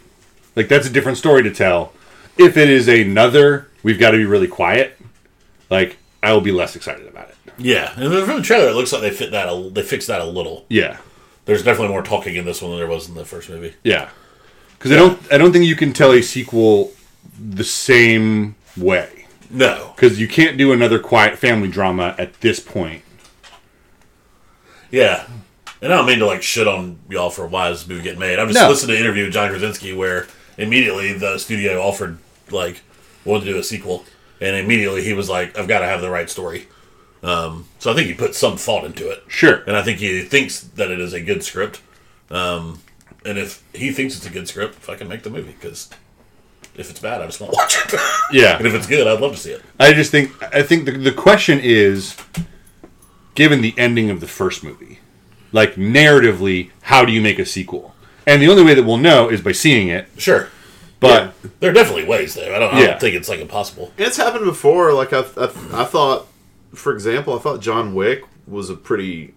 Like 0.57 0.69
that's 0.69 0.87
a 0.87 0.91
different 0.91 1.19
story 1.19 1.43
to 1.45 1.51
tell. 1.53 1.93
If 2.39 2.57
it 2.57 2.69
is 2.69 2.89
another, 2.89 3.69
we've 3.83 3.99
got 3.99 4.11
to 4.13 4.17
be 4.19 4.25
really 4.25 4.49
quiet. 4.49 4.99
Like 5.71 5.97
I 6.23 6.33
will 6.33 6.41
be 6.41 6.53
less 6.53 6.77
excited 6.77 7.07
about 7.07 7.29
it. 7.31 7.37
Yeah, 7.59 7.93
and 7.97 8.13
from 8.27 8.37
the 8.37 8.43
trailer, 8.43 8.69
it 8.69 8.75
looks 8.75 8.93
like 8.93 9.01
they 9.03 9.11
fit 9.11 9.31
that. 9.31 9.49
A, 9.49 9.71
they 9.71 9.83
fixed 9.83 10.09
that 10.09 10.21
a 10.21 10.25
little. 10.27 10.67
Yeah, 10.69 10.99
There's 11.47 11.63
definitely 11.63 11.89
more 11.89 12.03
talking 12.03 12.37
in 12.37 12.45
this 12.45 12.61
one 12.61 12.73
than 12.73 12.79
there 12.81 12.87
was 12.89 13.09
in 13.09 13.15
the 13.15 13.25
first 13.25 13.49
movie. 13.49 13.75
yeah. 13.83 14.11
Because 14.79 14.93
I 14.93 14.97
don't, 14.97 15.33
I 15.33 15.39
don't 15.39 15.53
think 15.53 15.65
you 15.65 15.75
can 15.75 15.95
tell 15.95 16.13
a 16.13 16.21
sequel 16.21 16.93
the 17.41 17.65
same 17.65 18.57
way. 18.77 19.27
No. 19.49 19.93
Because 19.97 20.21
you 20.21 20.29
can't 20.29 20.59
do 20.59 20.71
another 20.73 20.99
quiet 20.99 21.39
family 21.39 21.69
drama 21.69 22.15
at 22.19 22.39
this 22.43 22.61
point. 22.61 23.03
Yeah. 24.91 25.27
And 25.81 25.93
I 25.93 25.97
don't 25.97 26.07
mean 26.07 26.19
to 26.19 26.27
like 26.27 26.43
shit 26.43 26.69
on 26.69 26.99
y'all 27.09 27.31
for 27.31 27.47
why 27.47 27.71
this 27.71 27.87
movie 27.89 28.03
getting 28.03 28.19
made. 28.21 28.39
I'm 28.39 28.49
just 28.49 28.61
No. 28.61 28.69
listening 28.69 28.97
to 28.97 29.01
an 29.01 29.05
interview 29.05 29.25
with 29.25 29.33
John 29.33 29.49
Krasinski 29.51 29.95
where 29.95 30.27
immediately 30.59 31.13
the 31.15 31.39
studio 31.39 31.81
offered 31.81 32.19
like 32.51 32.81
wanted 33.25 33.45
to 33.47 33.53
do 33.53 33.59
a 33.59 33.63
sequel, 33.63 34.05
and 34.41 34.57
immediately 34.57 35.03
he 35.05 35.13
was 35.13 35.29
like, 35.29 35.59
"I've 35.59 35.69
got 35.69 35.81
to 35.81 35.87
have 35.87 36.01
the 36.01 36.11
right 36.11 36.29
story." 36.31 36.69
Um, 37.23 37.67
so 37.79 37.91
I 37.91 37.95
think 37.95 38.07
he 38.09 38.15
put 38.15 38.35
some 38.35 38.57
thought 38.57 38.85
into 38.85 39.11
it, 39.11 39.25
Sure. 39.27 39.63
and 39.67 39.77
I 39.77 39.83
think 39.83 39.99
he 39.99 40.23
thinks 40.23 40.61
that 40.61 40.91
it 40.91 41.01
is 41.01 41.13
a 41.13 41.21
good 41.21 41.43
script. 41.43 41.81
Um, 42.31 42.81
and 43.25 43.39
if 43.39 43.63
he 43.75 43.91
thinks 43.91 44.17
it's 44.17 44.27
a 44.27 44.31
good 44.31 44.47
script, 44.47 44.77
if 44.77 44.89
I 44.89 44.95
can 44.97 45.09
make 45.09 45.23
the 45.25 45.31
movie, 45.31 45.53
because 45.59 45.89
if 46.77 46.89
it's 46.91 47.01
bad, 47.01 47.21
I 47.23 47.27
just 47.27 47.41
won't 47.41 47.53
watch 47.55 47.77
it. 47.85 48.01
Yeah. 48.33 48.57
and 48.59 48.67
if 48.67 48.75
it's 48.75 48.87
good, 48.87 49.07
I'd 49.09 49.21
love 49.21 49.33
to 49.33 49.39
see 49.39 49.51
it. 49.53 49.63
I 49.81 49.93
just 49.93 50.11
think 50.11 50.31
I 50.55 50.63
think 50.63 50.85
the, 50.85 50.93
the 50.93 51.13
question 51.13 51.59
is 51.61 52.17
given 53.35 53.61
the 53.61 53.75
ending 53.77 54.11
of 54.11 54.21
the 54.21 54.27
first 54.27 54.63
movie 54.65 54.99
like 55.53 55.75
narratively 55.75 56.71
how 56.83 57.05
do 57.05 57.13
you 57.13 57.21
make 57.21 57.39
a 57.39 57.45
sequel 57.47 57.95
and 58.27 58.41
the 58.43 58.49
only 58.49 58.63
way 58.65 58.75
that 58.75 58.83
we'll 58.83 58.97
know 58.97 59.29
is 59.29 59.41
by 59.41 59.53
seeing 59.53 59.89
it 59.89 60.09
Sure, 60.17 60.49
but 61.43 61.61
there 61.61 61.71
are 61.71 61.75
definitely 61.75 62.05
ways 62.05 62.35
there. 62.35 62.55
I 62.55 62.59
don't, 62.59 62.75
I 62.75 62.81
Yeah. 62.81 62.87
don't 62.89 63.01
think 63.01 63.15
it's 63.17 63.29
like 63.29 63.41
impossible. 63.41 63.93
It's 63.99 64.17
happened 64.17 64.45
before. 64.45 64.93
Like 64.93 65.13
I, 65.13 65.21
I, 65.21 65.45
I 65.73 65.85
thought, 65.85 66.27
for 66.75 66.93
example, 66.93 67.35
I 67.37 67.39
thought 67.41 67.61
John 67.61 67.95
Wick 67.95 68.25
was 68.47 68.71
a 68.71 68.75
pretty 68.75 69.35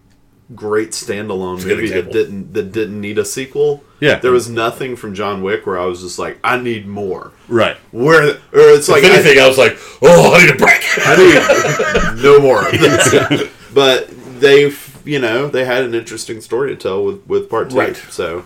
great 0.56 0.90
standalone 0.92 1.64
movie 1.64 1.90
that 1.90 2.12
didn't 2.12 2.54
that 2.54 2.72
didn't 2.72 3.00
need 3.00 3.18
a 3.20 3.26
sequel. 3.26 3.84
Yeah. 4.00 4.16
there 4.20 4.32
was 4.32 4.50
nothing 4.50 4.96
from 4.96 5.14
John 5.14 5.44
Wick 5.44 5.68
where 5.68 5.78
I 5.78 5.86
was 5.86 6.02
just 6.02 6.18
like, 6.18 6.40
I 6.44 6.58
need 6.58 6.88
more. 6.88 7.32
right 7.50 7.76
Where 7.92 8.30
or 8.32 8.38
it's 8.54 8.88
like 8.90 9.04
if 9.04 9.12
I- 9.12 9.16
anything, 9.16 9.40
I, 9.40 9.48
was 9.48 9.58
like, 9.58 9.78
"Oh, 10.02 10.34
I 10.34 10.46
need 10.46 10.56
a 10.56 10.58
break." 10.58 10.82
I 10.98 12.14
need 12.16 12.24
no 12.24 12.40
more 12.40 12.66
of 12.66 12.72
this. 12.72 13.50
but 13.74 14.10
they, 14.40 14.74
you 15.06 15.20
know, 15.20 15.48
they 15.50 15.66
had 15.66 15.84
an 15.84 15.94
interesting 15.94 16.40
story 16.42 16.70
to 16.70 16.76
tell 16.76 17.04
with 17.04 17.28
with 17.28 17.50
part 17.50 17.70
two. 17.70 17.78
Right. 17.78 17.96
So 17.98 18.46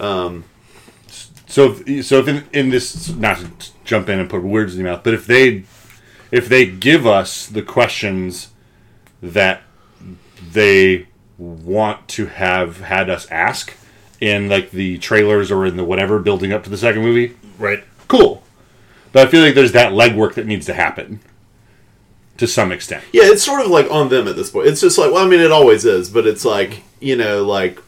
um, 0.00 0.44
so 1.46 1.76
if, 1.86 2.06
so 2.06 2.18
if 2.18 2.28
in, 2.28 2.44
in 2.52 2.70
this 2.70 3.08
not 3.10 3.38
to 3.38 3.70
jump 3.84 4.08
in 4.08 4.18
and 4.18 4.30
put 4.30 4.42
words 4.42 4.74
in 4.74 4.80
your 4.80 4.92
mouth 4.92 5.02
but 5.04 5.14
if 5.14 5.26
they 5.26 5.64
if 6.30 6.48
they 6.48 6.66
give 6.66 7.06
us 7.06 7.46
the 7.46 7.62
questions 7.62 8.50
that 9.22 9.62
they 10.52 11.06
want 11.38 12.06
to 12.08 12.26
have 12.26 12.80
had 12.80 13.10
us 13.10 13.26
ask 13.30 13.74
in 14.20 14.48
like 14.48 14.70
the 14.70 14.98
trailers 14.98 15.50
or 15.50 15.66
in 15.66 15.76
the 15.76 15.84
whatever 15.84 16.18
building 16.18 16.52
up 16.52 16.64
to 16.64 16.70
the 16.70 16.76
second 16.76 17.02
movie 17.02 17.36
right. 17.58 17.84
cool. 18.08 18.42
But 19.12 19.28
I 19.28 19.30
feel 19.30 19.42
like 19.42 19.54
there's 19.54 19.72
that 19.72 19.92
legwork 19.92 20.34
that 20.34 20.46
needs 20.46 20.66
to 20.66 20.74
happen 20.74 21.20
to 22.36 22.48
some 22.48 22.72
extent. 22.72 23.04
yeah, 23.12 23.22
it's 23.24 23.44
sort 23.44 23.60
of 23.60 23.68
like 23.68 23.88
on 23.90 24.08
them 24.08 24.26
at 24.26 24.34
this 24.34 24.50
point. 24.50 24.66
It's 24.66 24.80
just 24.80 24.98
like, 24.98 25.12
well, 25.12 25.24
I 25.24 25.28
mean, 25.28 25.40
it 25.40 25.52
always 25.52 25.84
is, 25.84 26.10
but 26.10 26.26
it's 26.26 26.44
like 26.44 26.82
you 27.00 27.16
know, 27.16 27.44
like 27.44 27.80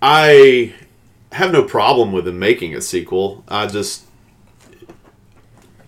I 0.00 0.74
have 1.32 1.52
no 1.52 1.62
problem 1.62 2.12
with 2.12 2.24
them 2.24 2.38
making 2.38 2.74
a 2.74 2.80
sequel. 2.80 3.44
I 3.48 3.66
just 3.66 4.04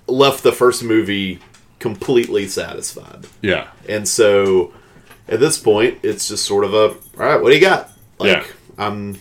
left 0.06 0.42
the 0.42 0.52
first 0.52 0.82
movie 0.82 1.38
completely 1.78 2.46
satisfied. 2.48 3.26
Yeah. 3.42 3.68
And 3.88 4.08
so 4.08 4.72
at 5.28 5.40
this 5.40 5.58
point, 5.58 5.98
it's 6.02 6.28
just 6.28 6.44
sort 6.44 6.64
of 6.64 6.74
a 6.74 6.88
all 6.88 6.96
right. 7.16 7.40
What 7.40 7.50
do 7.50 7.54
you 7.54 7.60
got? 7.60 7.90
Like 8.18 8.28
Yeah. 8.30 8.44
I'm. 8.78 9.18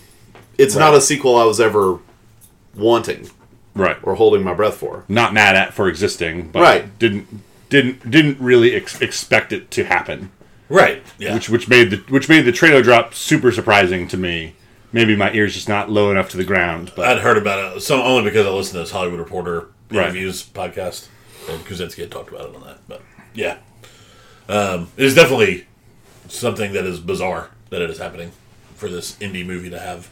It's 0.56 0.74
not 0.74 0.94
a 0.94 1.00
sequel 1.00 1.36
I 1.36 1.44
was 1.44 1.60
ever 1.60 1.98
wanting 2.74 3.30
Right. 3.74 3.96
or 4.02 4.16
holding 4.16 4.42
my 4.42 4.54
breath 4.54 4.74
for. 4.76 5.04
Not 5.08 5.32
mad 5.32 5.54
at 5.54 5.72
for 5.72 5.88
existing, 5.88 6.48
but 6.50 6.62
Right. 6.62 6.98
didn't 6.98 7.42
didn't 7.70 8.10
didn't 8.10 8.40
really 8.40 8.74
ex- 8.74 9.00
expect 9.00 9.52
it 9.52 9.70
to 9.72 9.84
happen. 9.84 10.30
Right. 10.68 11.02
Yeah. 11.18 11.34
Which 11.34 11.48
which 11.48 11.68
made 11.68 11.90
the 11.90 11.96
which 12.08 12.28
made 12.28 12.44
the 12.44 12.52
trailer 12.52 12.82
drop 12.82 13.14
super 13.14 13.52
surprising 13.52 14.08
to 14.08 14.16
me. 14.16 14.54
Maybe 14.92 15.14
my 15.16 15.32
ears 15.32 15.54
just 15.54 15.68
not 15.68 15.90
low 15.90 16.10
enough 16.10 16.30
to 16.30 16.36
the 16.38 16.44
ground, 16.44 16.92
but 16.96 17.06
I'd 17.06 17.18
heard 17.18 17.36
about 17.36 17.76
it 17.76 17.80
some 17.82 18.00
only 18.00 18.24
because 18.30 18.46
I 18.46 18.50
listened 18.50 18.74
to 18.74 18.78
this 18.80 18.90
Hollywood 18.90 19.18
Reporter 19.20 19.68
Right. 19.90 20.12
podcast, 20.14 21.08
and 21.48 21.64
Krasinski 21.64 22.02
had 22.02 22.10
talked 22.10 22.30
about 22.30 22.48
it 22.50 22.54
on 22.56 22.62
that. 22.62 22.78
But 22.88 23.02
yeah, 23.34 23.58
um, 24.48 24.88
it 24.96 25.04
is 25.04 25.14
definitely 25.14 25.66
something 26.28 26.72
that 26.72 26.84
is 26.86 27.00
bizarre 27.00 27.50
that 27.70 27.82
it 27.82 27.90
is 27.90 27.98
happening 27.98 28.32
for 28.76 28.88
this 28.88 29.16
indie 29.16 29.44
movie 29.46 29.70
to 29.70 29.78
have. 29.78 30.08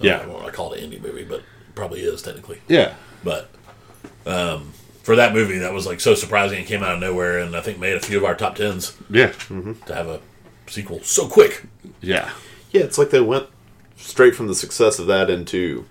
I 0.00 0.06
Yeah. 0.06 0.18
don't 0.18 0.32
want 0.32 0.46
to 0.46 0.52
call 0.52 0.72
it 0.72 0.82
an 0.82 0.90
indie 0.90 1.00
movie, 1.00 1.24
but 1.24 1.40
it 1.40 1.44
probably 1.74 2.00
is 2.00 2.22
technically. 2.22 2.60
yeah. 2.68 2.94
But 3.24 3.48
um, 4.26 4.72
for 5.02 5.16
that 5.16 5.32
movie, 5.34 5.58
that 5.58 5.72
was 5.72 5.86
like 5.86 6.00
so 6.00 6.14
surprising 6.14 6.58
and 6.58 6.66
came 6.66 6.82
out 6.82 6.94
of 6.94 7.00
nowhere, 7.00 7.38
and 7.38 7.54
I 7.56 7.60
think 7.60 7.78
made 7.78 7.96
a 7.96 8.00
few 8.00 8.16
of 8.18 8.24
our 8.24 8.34
top 8.34 8.56
tens 8.56 8.94
Yeah. 9.10 9.32
to 9.48 9.94
have 9.94 10.08
a 10.08 10.20
sequel 10.66 11.00
so 11.02 11.26
quick. 11.28 11.64
Yeah. 12.02 12.30
Yeah, 12.72 12.82
it's 12.82 12.96
like 12.98 13.10
they 13.10 13.20
went 13.20 13.46
straight 14.00 14.34
from 14.34 14.46
the 14.48 14.54
success 14.54 14.98
of 14.98 15.06
that 15.06 15.30
into 15.30 15.84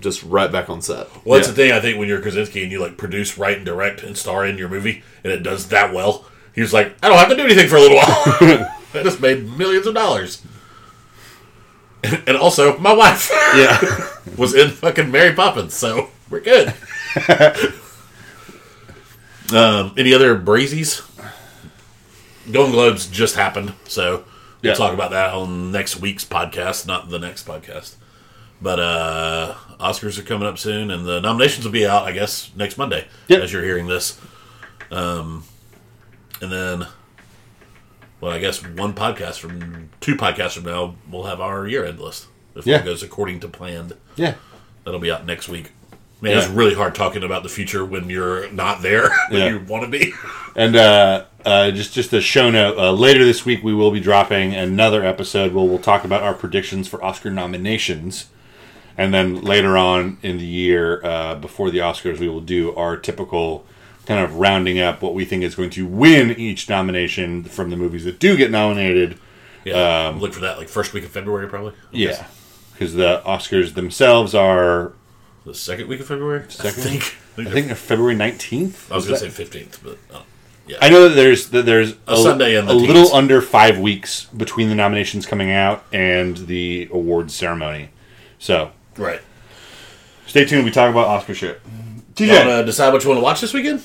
just 0.00 0.22
right 0.22 0.50
back 0.50 0.70
on 0.70 0.80
set. 0.80 1.08
Well, 1.24 1.36
that's 1.38 1.48
Yeah. 1.48 1.52
the 1.54 1.56
thing. 1.56 1.72
I 1.72 1.80
think 1.80 1.98
when 1.98 2.08
you're 2.08 2.20
Krasinski 2.20 2.62
and 2.62 2.70
you 2.72 2.80
like 2.80 2.96
produce, 2.96 3.36
write, 3.36 3.56
and 3.58 3.66
direct 3.66 4.02
and 4.02 4.16
star 4.16 4.46
in 4.46 4.56
your 4.58 4.68
movie, 4.68 5.02
and 5.24 5.32
it 5.32 5.42
does 5.42 5.68
that 5.68 5.92
well, 5.92 6.24
he 6.54 6.60
was 6.60 6.72
like, 6.72 6.94
I 7.02 7.08
don't 7.08 7.18
have 7.18 7.28
to 7.30 7.36
do 7.36 7.44
anything 7.44 7.68
for 7.68 7.76
a 7.76 7.80
little 7.80 7.96
while. 7.96 8.06
I 8.94 9.02
just 9.02 9.20
made 9.20 9.56
millions 9.58 9.86
of 9.86 9.94
dollars. 9.94 10.42
And 12.04 12.36
also, 12.36 12.78
my 12.78 12.92
wife 12.92 13.28
Yeah. 13.56 14.08
was 14.36 14.54
in 14.54 14.70
fucking 14.70 15.10
Mary 15.10 15.34
Poppins, 15.34 15.74
so 15.74 16.10
we're 16.30 16.40
good. 16.40 16.72
um, 19.52 19.92
any 19.96 20.12
other 20.14 20.38
brazies? 20.38 21.02
Golden 22.50 22.72
Globes 22.72 23.06
just 23.08 23.34
happened, 23.36 23.74
so 23.84 24.24
we'll 24.62 24.72
Yeah. 24.72 24.74
talk 24.76 24.92
about 24.92 25.10
that 25.12 25.32
on 25.34 25.70
next 25.72 26.00
week's 26.00 26.24
podcast, 26.24 26.86
not 26.86 27.10
the 27.10 27.18
next 27.18 27.46
podcast. 27.46 27.94
But 28.60 28.80
uh 28.80 29.54
Oscars 29.78 30.18
are 30.18 30.22
coming 30.22 30.48
up 30.48 30.58
soon, 30.58 30.90
and 30.90 31.06
the 31.06 31.20
nominations 31.20 31.64
will 31.64 31.72
be 31.72 31.86
out, 31.86 32.02
I 32.04 32.12
guess, 32.12 32.50
next 32.56 32.76
Monday 32.76 33.06
Yep. 33.28 33.42
as 33.42 33.52
you're 33.52 33.62
hearing 33.64 33.86
this. 33.86 34.18
Um, 34.90 35.44
and 36.40 36.50
then, 36.50 36.86
well, 38.20 38.32
I 38.32 38.38
guess 38.38 38.64
one 38.64 38.94
podcast 38.94 39.38
from 39.38 39.90
two 40.00 40.16
podcasts 40.16 40.54
from 40.54 40.64
now, 40.64 40.96
we'll 41.10 41.24
have 41.24 41.40
our 41.40 41.66
year 41.68 41.84
end 41.84 42.00
list 42.00 42.26
if 42.56 42.66
Yeah. 42.66 42.78
all 42.78 42.84
goes 42.84 43.02
according 43.02 43.40
to 43.40 43.48
planned. 43.48 43.94
yeah. 44.16 44.34
That'll 44.84 44.98
be 45.00 45.10
out 45.12 45.26
next 45.26 45.48
week. 45.48 45.70
Man, 46.20 46.36
it's 46.36 46.48
really 46.48 46.74
hard 46.74 46.94
talking 46.96 47.22
about 47.22 47.42
the 47.44 47.48
future 47.48 47.84
when 47.84 48.08
you're 48.10 48.50
not 48.50 48.82
there, 48.82 49.08
but 49.30 49.38
Yeah. 49.38 49.48
you 49.50 49.60
want 49.60 49.84
to 49.84 49.90
be. 49.90 50.12
And 50.56 50.74
uh, 50.74 51.24
uh, 51.44 51.70
just 51.70 51.92
just 51.92 52.12
a 52.12 52.20
show 52.20 52.50
note. 52.50 52.78
Uh, 52.78 52.92
later 52.92 53.24
this 53.24 53.44
week, 53.44 53.62
we 53.62 53.74
will 53.74 53.90
be 53.90 54.00
dropping 54.00 54.54
another 54.54 55.04
episode 55.04 55.52
where 55.52 55.64
we'll 55.64 55.78
talk 55.78 56.04
about 56.04 56.22
our 56.22 56.34
predictions 56.34 56.88
for 56.88 57.02
Oscar 57.02 57.30
nominations. 57.30 58.28
And 58.96 59.14
then 59.14 59.42
later 59.42 59.76
on 59.76 60.18
in 60.22 60.38
the 60.38 60.46
year, 60.46 61.04
uh, 61.04 61.36
before 61.36 61.70
the 61.70 61.78
Oscars, 61.78 62.18
we 62.18 62.28
will 62.28 62.40
do 62.40 62.74
our 62.74 62.96
typical 62.96 63.64
kind 64.06 64.24
of 64.24 64.36
rounding 64.36 64.80
up 64.80 65.02
what 65.02 65.14
we 65.14 65.24
think 65.24 65.44
is 65.44 65.54
going 65.54 65.70
to 65.70 65.86
win 65.86 66.30
each 66.32 66.68
nomination 66.68 67.44
from 67.44 67.70
the 67.70 67.76
movies 67.76 68.04
that 68.04 68.18
do 68.18 68.36
get 68.36 68.50
nominated. 68.50 69.18
Yeah, 69.64 70.16
look 70.18 70.32
for 70.32 70.40
that 70.40 70.58
like 70.58 70.68
first 70.68 70.92
week 70.94 71.04
of 71.04 71.10
February, 71.10 71.46
probably. 71.46 71.72
I. 71.72 71.76
Yeah, 71.92 72.26
because 72.72 72.94
the 72.94 73.22
Oscars 73.24 73.74
themselves 73.74 74.34
are, 74.34 74.92
the 75.44 75.54
second 75.54 75.88
week 75.88 76.00
of 76.00 76.06
February. 76.06 76.44
Second 76.48 76.68
I 76.68 76.86
think. 76.86 77.02
I 77.36 77.50
think, 77.50 77.66
they're 77.66 77.76
February 77.76 78.16
nineteenth. 78.16 78.90
I 78.90 78.96
was 78.96 79.06
going 79.06 79.20
to 79.20 79.26
say 79.26 79.30
fifteenth, 79.30 79.80
but 79.84 79.98
uh, 80.12 80.22
Yeah. 80.68 80.78
I 80.80 80.88
know 80.90 81.08
that 81.08 81.14
there's 81.14 81.48
that 81.50 81.64
there's 81.66 81.94
a, 82.06 82.16
Sunday 82.16 82.56
in 82.58 82.66
the 82.66 82.72
a 82.72 82.76
teens. 82.76 82.88
little 82.88 83.14
under 83.14 83.40
five 83.40 83.78
weeks 83.78 84.24
between 84.26 84.68
the 84.68 84.74
nominations 84.74 85.24
coming 85.26 85.50
out 85.50 85.84
and 85.92 86.36
the 86.36 86.88
awards 86.92 87.34
ceremony. 87.34 87.90
So 88.38 88.70
Right. 88.96 89.20
stay 90.26 90.44
tuned. 90.44 90.64
We 90.64 90.70
talk 90.70 90.90
about 90.90 91.06
Oscar 91.08 91.34
shit. 91.34 91.60
You 92.18 92.26
TJ, 92.26 92.36
want 92.46 92.48
to 92.60 92.64
decide 92.66 92.92
what 92.92 93.02
you 93.04 93.08
want 93.10 93.18
to 93.18 93.24
watch 93.24 93.40
this 93.40 93.52
weekend? 93.54 93.82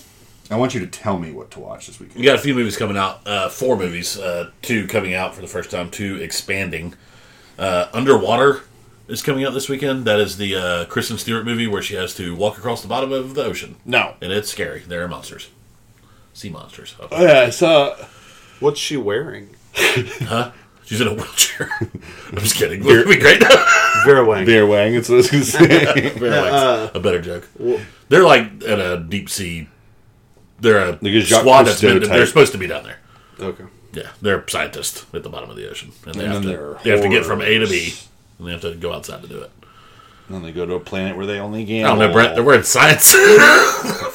I 0.52 0.56
want 0.58 0.74
you 0.74 0.80
to 0.82 0.88
tell 0.88 1.18
me 1.18 1.32
what 1.32 1.52
to 1.52 1.60
watch 1.60 1.88
this 1.88 2.00
weekend. 2.00 2.20
You 2.20 2.26
got 2.26 2.36
a 2.36 2.42
few 2.42 2.54
movies 2.54 2.76
coming 2.78 2.98
out. 2.98 3.26
Uh, 3.26 3.48
four 3.50 3.78
movies. 3.78 4.18
Uh, 4.20 4.52
two 4.62 4.88
coming 4.88 5.14
out 5.14 5.34
for 5.36 5.42
the 5.42 5.48
first 5.48 5.72
time. 5.72 5.90
Two 5.90 6.18
expanding. 6.18 6.96
Uh, 7.58 7.88
Underwater 7.94 8.62
is 9.08 9.22
coming 9.22 9.46
out 9.46 9.54
this 9.54 9.70
weekend. 9.70 10.06
That 10.06 10.20
is 10.20 10.38
the 10.38 10.56
uh, 10.56 10.86
Kristen 10.86 11.18
Stewart 11.18 11.46
movie 11.46 11.68
where 11.68 11.82
she 11.82 11.94
has 11.96 12.14
to 12.16 12.36
walk 12.36 12.58
across 12.58 12.82
the 12.82 12.88
bottom 12.88 13.12
of 13.14 13.36
the 13.36 13.44
ocean, 13.44 13.76
No. 13.86 14.16
and 14.22 14.32
it's 14.34 14.50
scary. 14.50 14.80
There 14.88 15.04
are 15.04 15.08
monsters, 15.08 15.50
sea 16.34 16.50
monsters. 16.50 16.96
Oh, 17.00 17.08
yeah, 17.24 17.42
I 17.42 17.50
saw. 17.50 17.96
What's 18.60 18.80
she 18.80 18.98
wearing? 18.98 19.56
Huh? 19.76 20.52
She's 20.86 21.00
in 21.02 21.08
a 21.08 21.14
wheelchair. 21.14 21.70
I'm 21.80 22.38
just 22.40 22.56
kidding. 22.56 22.84
Would 22.84 23.08
be 23.08 23.18
great. 23.18 23.42
Vera 24.06 24.26
Wang. 24.26 24.46
Beer 24.46 24.66
Wang. 24.68 24.94
That's 24.94 25.08
what 25.08 25.16
I 25.16 25.18
was 25.18 25.30
going 25.32 25.44
to 25.44 25.50
say. 25.50 26.10
Very 26.20 26.36
like 26.36 26.52
Uh, 26.54 26.90
a 26.94 27.00
better 27.00 27.22
joke. 27.22 27.48
Well- 27.58 27.80
They're 28.10 28.24
like 28.24 28.64
at 28.68 28.80
a 28.80 29.00
deep 29.00 29.30
sea. 29.30 29.70
They're 30.60 30.90
a 30.90 31.00
Like 31.02 31.24
squad 31.26 31.64
that's 31.64 31.80
Cousteau 31.82 31.94
been, 31.94 32.02
type. 32.02 32.10
they're 32.10 32.26
supposed 32.26 32.52
to 32.52 32.58
be 32.58 32.68
down 32.68 32.84
there. 32.84 32.98
Okay. 33.40 33.64
Yeah, 33.94 34.10
they're 34.22 34.44
scientists 34.48 35.06
at 35.14 35.24
the 35.24 35.30
bottom 35.30 35.50
of 35.50 35.56
the 35.56 35.70
ocean, 35.70 35.92
and 36.06 36.16
they 36.16 36.26
And 36.26 36.34
have 36.34 36.44
then 36.44 36.54
to 36.58 36.78
they 36.84 36.90
have 36.90 37.02
to 37.02 37.10
get 37.10 37.24
from 37.26 37.42
A 37.42 37.60
to 37.60 37.68
B, 37.68 37.94
and 38.40 38.48
they 38.48 38.52
have 38.52 38.62
to 38.62 38.74
go 38.76 38.92
outside 38.94 39.22
to 39.22 39.28
do 39.28 39.40
it. 39.40 39.52
and 40.28 40.36
then 40.36 40.42
they 40.44 40.52
go 40.52 40.66
to 40.66 40.74
a 40.76 40.80
planet 40.80 41.16
where 41.16 41.26
they 41.26 41.40
only 41.40 41.64
gamble. 41.64 41.86
I 41.86 41.90
gamble. 41.90 42.00
don't 42.02 42.08
know, 42.10 42.14
Brent. 42.14 42.36
They're 42.36 42.44
wearing 42.44 42.64
science, 42.64 43.14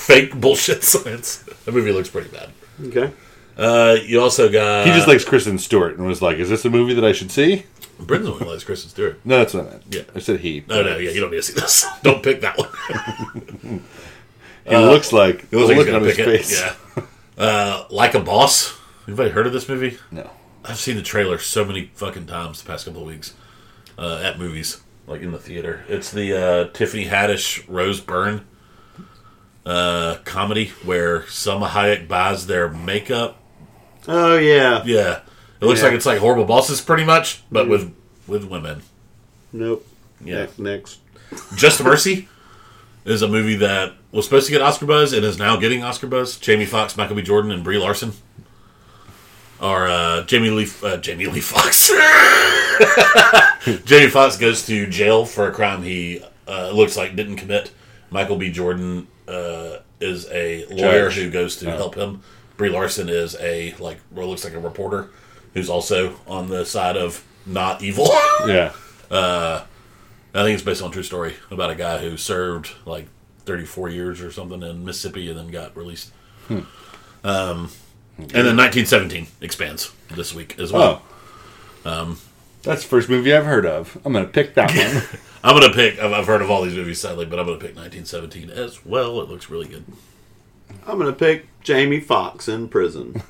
fake 0.03 0.35
bullshit 0.41 0.83
science. 0.85 1.48
The 1.69 1.75
movie 1.75 1.93
looks 1.93 2.09
pretty 2.09 2.31
bad. 2.31 2.49
Okay. 2.83 3.13
Uh, 3.59 3.97
you 4.03 4.23
also 4.23 4.51
got 4.51 4.87
He 4.87 4.93
just 4.93 5.07
likes 5.07 5.23
Kristen 5.23 5.59
Stewart 5.59 5.99
and 5.99 6.07
was 6.07 6.23
like, 6.23 6.39
"Is 6.39 6.49
this 6.49 6.65
a 6.65 6.71
movie 6.71 6.95
that 6.95 7.05
I 7.05 7.13
should 7.13 7.31
see?" 7.31 7.67
Brendan 8.01 8.33
only 8.33 8.47
likes 8.47 8.65
Kristen 8.65 8.89
Stewart. 8.89 9.21
No, 9.23 9.37
that's 9.39 9.53
not 9.53 9.67
I 9.67 9.71
meant. 9.71 9.83
Yeah. 9.91 10.03
I 10.15 10.21
said 10.21 10.41
he. 10.41 10.65
No, 10.67 10.83
no, 10.83 10.97
yeah, 10.97 11.11
you 11.11 11.21
don't 11.21 11.31
need 11.31 11.37
to 11.39 11.43
see 11.43 11.53
this. 11.53 11.85
Don't 12.03 12.23
pick 12.23 12.41
that 12.41 12.57
one. 12.57 13.83
He 14.67 14.77
looks 14.77 15.13
like 15.13 15.45
It 15.51 15.53
looks 15.57 15.69
like 15.69 15.69
the 15.69 15.75
he's 15.75 15.77
look 15.77 15.89
on 15.89 15.93
gonna 15.95 16.07
his 16.07 16.17
pick 16.17 16.27
it. 16.27 16.45
face. 16.45 16.61
Yeah. 16.97 17.03
Uh, 17.45 17.87
like 17.91 18.15
a 18.15 18.21
boss. 18.21 18.77
Anybody 19.07 19.31
heard 19.31 19.47
of 19.47 19.53
this 19.53 19.69
movie? 19.69 19.99
No. 20.11 20.31
I've 20.65 20.79
seen 20.79 20.97
the 20.97 21.03
trailer 21.03 21.39
so 21.39 21.65
many 21.65 21.91
fucking 21.95 22.27
times 22.27 22.63
the 22.63 22.69
past 22.69 22.85
couple 22.87 23.01
of 23.03 23.07
weeks 23.07 23.35
uh, 23.99 24.21
at 24.23 24.39
movies, 24.39 24.81
like 25.07 25.23
in 25.23 25.33
the 25.33 25.39
theater. 25.39 25.85
It's 25.89 26.11
the 26.11 26.35
uh, 26.35 26.69
Tiffany 26.73 27.07
Haddish 27.07 27.65
Rose 27.69 28.01
Byrne 28.01 28.47
uh, 29.69 30.17
comedy 30.25 30.69
where 30.85 31.21
Salma 31.21 31.69
Hayek 31.69 32.09
buys 32.09 32.47
their 32.47 32.69
makeup. 32.69 33.37
Oh 34.09 34.39
yeah. 34.39 34.83
Yeah, 34.87 35.21
it 35.61 35.67
looks 35.67 35.81
Yeah. 35.81 35.87
like 35.89 35.95
it's 35.97 36.07
like 36.07 36.19
horrible 36.21 36.45
bosses, 36.47 36.81
pretty 36.81 37.05
much, 37.05 37.43
but 37.53 37.69
with 37.69 37.95
with 38.27 38.45
women. 38.45 38.83
Nope. 39.53 39.87
Yeah. 40.25 40.47
Ne- 40.57 40.73
Next. 40.73 41.01
Just 41.57 41.83
Mercy 41.85 42.29
is 43.05 43.21
a 43.23 43.29
movie 43.29 43.57
that 43.57 43.93
was 44.13 44.25
supposed 44.25 44.47
to 44.47 44.53
get 44.53 44.63
Oscar 44.63 44.87
buzz 44.87 45.13
and 45.13 45.25
is 45.25 45.39
now 45.39 45.57
getting 45.57 45.83
Oscar 45.83 46.07
buzz. 46.07 46.39
Jamie 46.39 46.65
Foxx, 46.67 46.97
Michael 46.97 47.17
B. 47.17 47.23
Jordan, 47.23 47.51
and 47.51 47.63
Brie 47.63 47.77
Larson. 47.79 48.13
Or 49.61 49.87
uh, 49.89 50.23
Jamie 50.23 50.51
Lee 50.51 50.69
uh, 50.83 50.97
Jamie 50.99 51.27
Lee 51.27 51.41
Fox. 51.41 51.89
Jamie 53.85 54.09
Foxx 54.11 54.37
goes 54.39 54.65
to 54.67 54.87
jail 54.87 55.25
for 55.27 55.49
a 55.49 55.53
crime 55.53 55.83
he 55.83 56.23
uh, 56.47 56.71
looks 56.71 56.97
like 56.97 57.17
didn't 57.17 57.37
commit. 57.37 57.73
Michael 58.11 58.37
B. 58.37 58.51
Jordan 58.51 59.07
uh, 59.29 59.79
is 60.01 60.27
a 60.31 60.65
lawyer 60.67 61.11
Judge. 61.11 61.15
who 61.25 61.31
goes 61.31 61.57
to 61.57 61.73
Oh. 61.73 61.77
help 61.77 61.95
him. 61.95 62.23
Brie 62.57 62.71
Larson 62.71 63.09
is 63.09 63.37
a 63.41 63.75
like 63.79 63.99
what 64.11 64.27
looks 64.27 64.45
like 64.45 64.55
a 64.55 64.59
reporter 64.61 65.11
who's 65.55 65.69
also 65.71 66.17
on 66.27 66.49
the 66.49 66.65
side 66.65 66.97
of 66.97 67.25
not 67.47 67.83
evil. 67.83 68.09
Yeah. 68.47 68.73
Uh, 69.11 69.65
I 70.35 70.43
think 70.45 70.55
it's 70.55 70.63
based 70.63 70.83
on 70.83 70.91
a 70.91 70.93
true 70.93 71.03
story 71.03 71.35
about 71.51 71.71
a 71.71 71.75
guy 71.75 71.99
who 71.99 72.17
served 72.17 72.71
like 72.85 73.07
34 73.47 73.89
years 73.89 74.21
or 74.21 74.31
something 74.31 74.63
in 74.63 74.85
Mississippi 74.85 75.29
and 75.31 75.39
then 75.39 75.49
got 75.49 75.77
released. 75.77 76.13
Hmm. 76.49 76.61
Um, 77.25 77.71
and 78.19 78.31
then 78.31 78.57
1917 78.57 79.27
expands 79.41 79.93
this 80.11 80.35
week 80.35 80.59
as 80.59 80.73
well. 80.73 81.03
Oh. 81.85 81.91
Um, 82.03 82.19
That's 82.63 82.83
the 82.83 82.89
first 82.89 83.09
movie 83.09 83.33
I've 83.35 83.47
heard 83.47 83.65
of. 83.67 83.97
I'm 84.05 84.13
gonna 84.13 84.27
pick 84.27 84.55
that 84.55 84.71
one. 84.77 85.21
I'm 85.43 85.59
gonna 85.59 85.73
pick. 85.73 85.99
I've, 85.99 86.13
I've 86.13 86.27
heard 86.27 86.43
of 86.43 86.51
all 86.51 86.63
these 86.63 86.75
movies 86.75 87.01
sadly, 87.01 87.25
but 87.27 87.39
I'm 87.39 87.47
gonna 87.47 87.59
pick 87.59 87.77
1917 87.77 88.51
as 88.51 88.85
well. 88.85 89.21
It 89.21 89.29
looks 89.29 89.51
really 89.51 89.69
good. 89.69 89.85
I'm 90.87 90.99
gonna 90.99 91.13
pick 91.13 91.47
Jamie 91.63 92.01
Foxx 92.01 92.49
in 92.49 92.69
prison. 92.69 93.23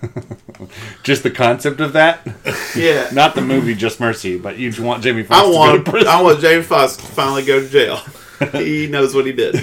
Just 1.02 1.22
the 1.22 1.30
concept 1.30 1.80
of 1.80 1.92
that, 1.92 2.26
Yeah. 2.76 3.08
not 3.12 3.34
the 3.34 3.42
movie 3.42 3.74
Just 3.74 4.00
Mercy, 4.00 4.38
but 4.38 4.58
you 4.58 4.72
want 4.82 5.02
Jamie 5.02 5.22
Foxx 5.22 5.40
I 5.40 5.44
to 5.46 5.50
go 5.52 5.56
want 5.56 5.84
to 5.84 5.90
prison. 5.90 6.08
I 6.08 6.22
want 6.22 6.40
Jamie 6.40 6.62
Foxx 6.62 6.96
to 6.96 7.02
finally 7.02 7.44
go 7.44 7.60
to 7.60 7.68
jail. 7.68 7.96
he 8.52 8.86
knows 8.86 9.14
what 9.14 9.26
he 9.26 9.32
did. 9.32 9.54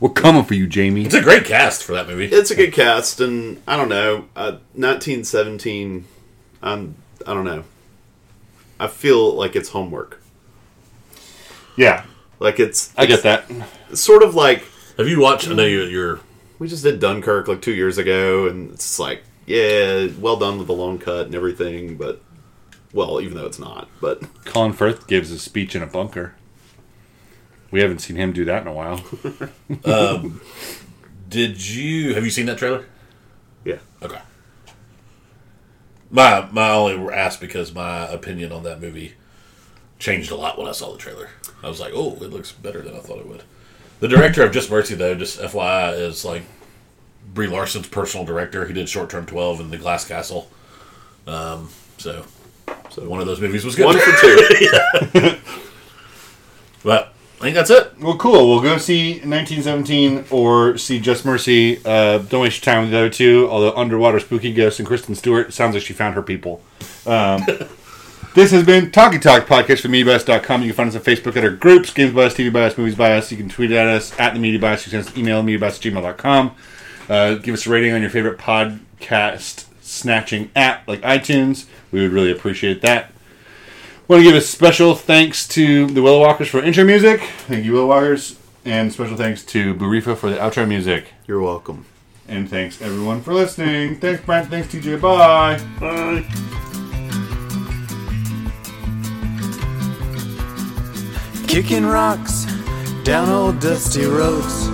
We're 0.00 0.10
coming 0.10 0.44
for 0.44 0.54
you, 0.54 0.66
Jamie. 0.66 1.04
It's 1.04 1.14
a 1.14 1.20
great 1.22 1.44
cast 1.44 1.82
for 1.82 1.92
that 1.92 2.06
movie. 2.06 2.26
It's 2.26 2.50
a 2.50 2.54
good 2.54 2.72
cast, 2.72 3.20
and 3.20 3.60
I 3.66 3.76
don't 3.76 3.88
know. 3.88 4.26
Uh, 4.36 4.58
1917. 4.74 6.04
I'm. 6.62 6.94
I 7.26 7.34
don't 7.34 7.44
know. 7.44 7.64
I 8.80 8.86
feel 8.86 9.34
like 9.34 9.56
it's 9.56 9.70
homework. 9.70 10.17
Yeah, 11.78 12.04
Like 12.40 12.58
it's. 12.60 12.92
I 12.98 13.06
get 13.06 13.22
that. 13.22 13.44
it's 13.90 14.00
sort 14.00 14.22
of 14.22 14.34
like 14.34 14.64
Have 14.96 15.08
you 15.08 15.20
watched? 15.20 15.48
I 15.48 15.54
know 15.54 15.64
you're. 15.64 15.88
you're 15.88 16.20
we 16.58 16.66
just 16.68 16.82
did 16.82 16.98
Dunkirk 16.98 17.46
like 17.46 17.62
two 17.62 17.72
years 17.74 17.98
ago, 17.98 18.48
and 18.48 18.72
it's 18.72 18.98
like, 18.98 19.22
yeah, 19.46 20.08
well 20.18 20.36
done 20.36 20.58
with 20.58 20.66
the 20.66 20.72
long 20.74 20.98
cut 20.98 21.26
and 21.26 21.34
everything, 21.36 21.96
but 21.96 22.20
well, 22.92 23.20
even 23.20 23.36
though 23.36 23.46
it's 23.46 23.60
not, 23.60 23.88
but 24.00 24.22
Colin 24.44 24.72
Firth 24.72 25.06
gives 25.06 25.30
a 25.30 25.38
speech 25.38 25.76
in 25.76 25.82
a 25.82 25.86
bunker. 25.86 26.34
We 27.70 27.80
haven't 27.80 27.98
seen 28.00 28.16
him 28.16 28.32
do 28.32 28.44
that 28.46 28.62
in 28.62 28.68
a 28.68 28.72
while. 28.72 29.00
Um, 29.84 30.40
did 31.28 31.64
you? 31.64 32.14
Have 32.14 32.24
you 32.24 32.30
seen 32.30 32.46
that 32.46 32.58
trailer? 32.58 32.86
yeah. 33.64 33.78
Okay. 34.02 34.18
My 36.10 36.48
my 36.50 36.70
only 36.70 37.12
ask 37.14 37.38
because 37.40 37.72
my 37.72 38.08
opinion 38.08 38.50
on 38.50 38.62
that 38.64 38.80
movie 38.80 39.14
changed 39.98 40.30
a 40.30 40.36
lot 40.36 40.58
when 40.58 40.68
I 40.68 40.72
saw 40.72 40.92
the 40.92 40.98
trailer. 40.98 41.30
I 41.62 41.68
was 41.68 41.80
like, 41.80 41.92
oh, 41.94 42.14
it 42.14 42.30
looks 42.30 42.52
better 42.52 42.82
than 42.82 42.94
I 42.94 43.00
thought 43.00 43.18
it 43.18 43.26
would. 43.26 43.42
The 44.00 44.08
director 44.08 44.44
of 44.44 44.52
Just 44.52 44.70
Mercy, 44.70 44.94
though, 44.94 45.14
just 45.14 45.40
FYI, 45.40 45.98
is 45.98 46.24
like 46.24 46.42
Brie 47.34 47.48
Larson's 47.48 47.88
personal 47.88 48.24
director. 48.24 48.64
He 48.66 48.72
did 48.72 48.88
Short 48.88 49.10
Term 49.10 49.26
Twelve 49.26 49.60
and 49.60 49.70
The 49.70 49.78
Glass 49.78 50.06
Castle. 50.06 50.48
Um, 51.26 51.70
so, 51.98 52.24
so 52.90 53.08
one 53.08 53.20
of 53.20 53.26
those 53.26 53.40
movies 53.40 53.64
was 53.64 53.74
good. 53.74 53.86
One 53.86 53.98
for 53.98 54.12
two. 54.20 55.36
but 56.84 57.12
I 57.38 57.40
think 57.40 57.54
that's 57.54 57.70
it. 57.70 57.98
Well, 58.00 58.16
cool. 58.16 58.48
We'll 58.48 58.62
go 58.62 58.78
see 58.78 59.14
1917 59.14 60.26
or 60.30 60.78
see 60.78 61.00
Just 61.00 61.24
Mercy. 61.24 61.80
Uh, 61.84 62.18
don't 62.18 62.42
waste 62.42 62.64
your 62.64 62.72
time 62.72 62.82
with 62.84 62.92
the 62.92 62.98
other 62.98 63.10
two. 63.10 63.48
Although 63.50 63.76
Underwater 63.76 64.20
Spooky 64.20 64.52
Ghost 64.52 64.78
and 64.78 64.86
Kristen 64.86 65.14
Stewart 65.14 65.52
sounds 65.52 65.74
like 65.74 65.82
she 65.82 65.92
found 65.92 66.14
her 66.14 66.22
people. 66.22 66.62
Um, 67.06 67.42
this 68.34 68.50
has 68.50 68.64
been 68.64 68.90
Talkie 68.90 69.18
Talk 69.18 69.46
podcast 69.46 69.80
from 69.80 69.92
MediaBias.com. 69.92 70.62
You 70.62 70.68
can 70.68 70.76
find 70.76 70.88
us 70.88 70.96
on 70.96 71.02
Facebook 71.02 71.36
at 71.36 71.44
our 71.44 71.50
groups, 71.50 71.92
Games 71.92 72.14
Bias, 72.14 72.34
TV 72.34 72.52
Bias, 72.52 72.78
Movies 72.78 72.94
Bias. 72.94 73.30
You 73.30 73.36
can 73.36 73.48
tweet 73.48 73.70
at 73.70 73.86
us 73.86 74.18
at 74.18 74.34
the 74.34 74.40
Media 74.40 74.58
Bias. 74.60 74.86
You 74.86 74.90
can 74.90 75.02
send 75.02 75.08
us 75.08 75.14
an 75.14 75.20
email, 75.20 75.42
MediaBias 75.42 75.86
at 75.86 75.92
gmail.com. 75.92 76.54
Uh, 77.08 77.34
give 77.36 77.54
us 77.54 77.66
a 77.66 77.70
rating 77.70 77.92
on 77.92 78.00
your 78.00 78.10
favorite 78.10 78.38
podcast 78.38 79.66
snatching 79.80 80.50
app 80.54 80.86
like 80.86 81.00
iTunes. 81.02 81.66
We 81.90 82.02
would 82.02 82.12
really 82.12 82.30
appreciate 82.30 82.82
that. 82.82 83.12
Want 84.06 84.22
to 84.22 84.24
give 84.24 84.36
a 84.36 84.40
special 84.40 84.94
thanks 84.94 85.46
to 85.48 85.86
the 85.86 86.02
Willow 86.02 86.20
Walkers 86.20 86.48
for 86.48 86.62
intro 86.62 86.84
music. 86.84 87.20
Thank 87.46 87.64
you, 87.64 87.72
Willow 87.72 87.88
Walkers. 87.88 88.38
And 88.64 88.92
special 88.92 89.16
thanks 89.16 89.44
to 89.46 89.74
Burifa 89.74 90.16
for 90.16 90.30
the 90.30 90.36
outro 90.36 90.66
music. 90.68 91.12
You're 91.26 91.40
welcome. 91.40 91.86
And 92.26 92.48
thanks 92.48 92.82
everyone 92.82 93.22
for 93.22 93.32
listening. 93.32 93.96
Thanks, 93.96 94.22
Brent. 94.22 94.48
Thanks, 94.50 94.68
TJ. 94.68 95.00
Bye. 95.00 95.58
Bye. 95.80 96.64
Kicking 101.48 101.86
rocks 101.86 102.44
down 103.04 103.30
old 103.30 103.58
dusty 103.58 104.04
roads. 104.04 104.64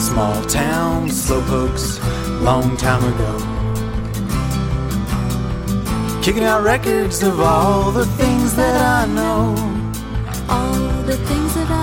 Small 0.00 0.40
town 0.44 1.08
slowpokes, 1.08 1.98
long 2.40 2.76
time 2.76 3.02
ago. 3.12 3.32
Kicking 6.22 6.44
out 6.44 6.62
records 6.62 7.24
of 7.24 7.40
all 7.40 7.90
the 7.90 8.06
things 8.06 8.54
that 8.54 8.80
I 8.80 9.06
know. 9.12 9.56
all 10.48 11.02
the 11.02 11.16
things 11.16 11.54
that 11.56 11.70
I 11.70 11.79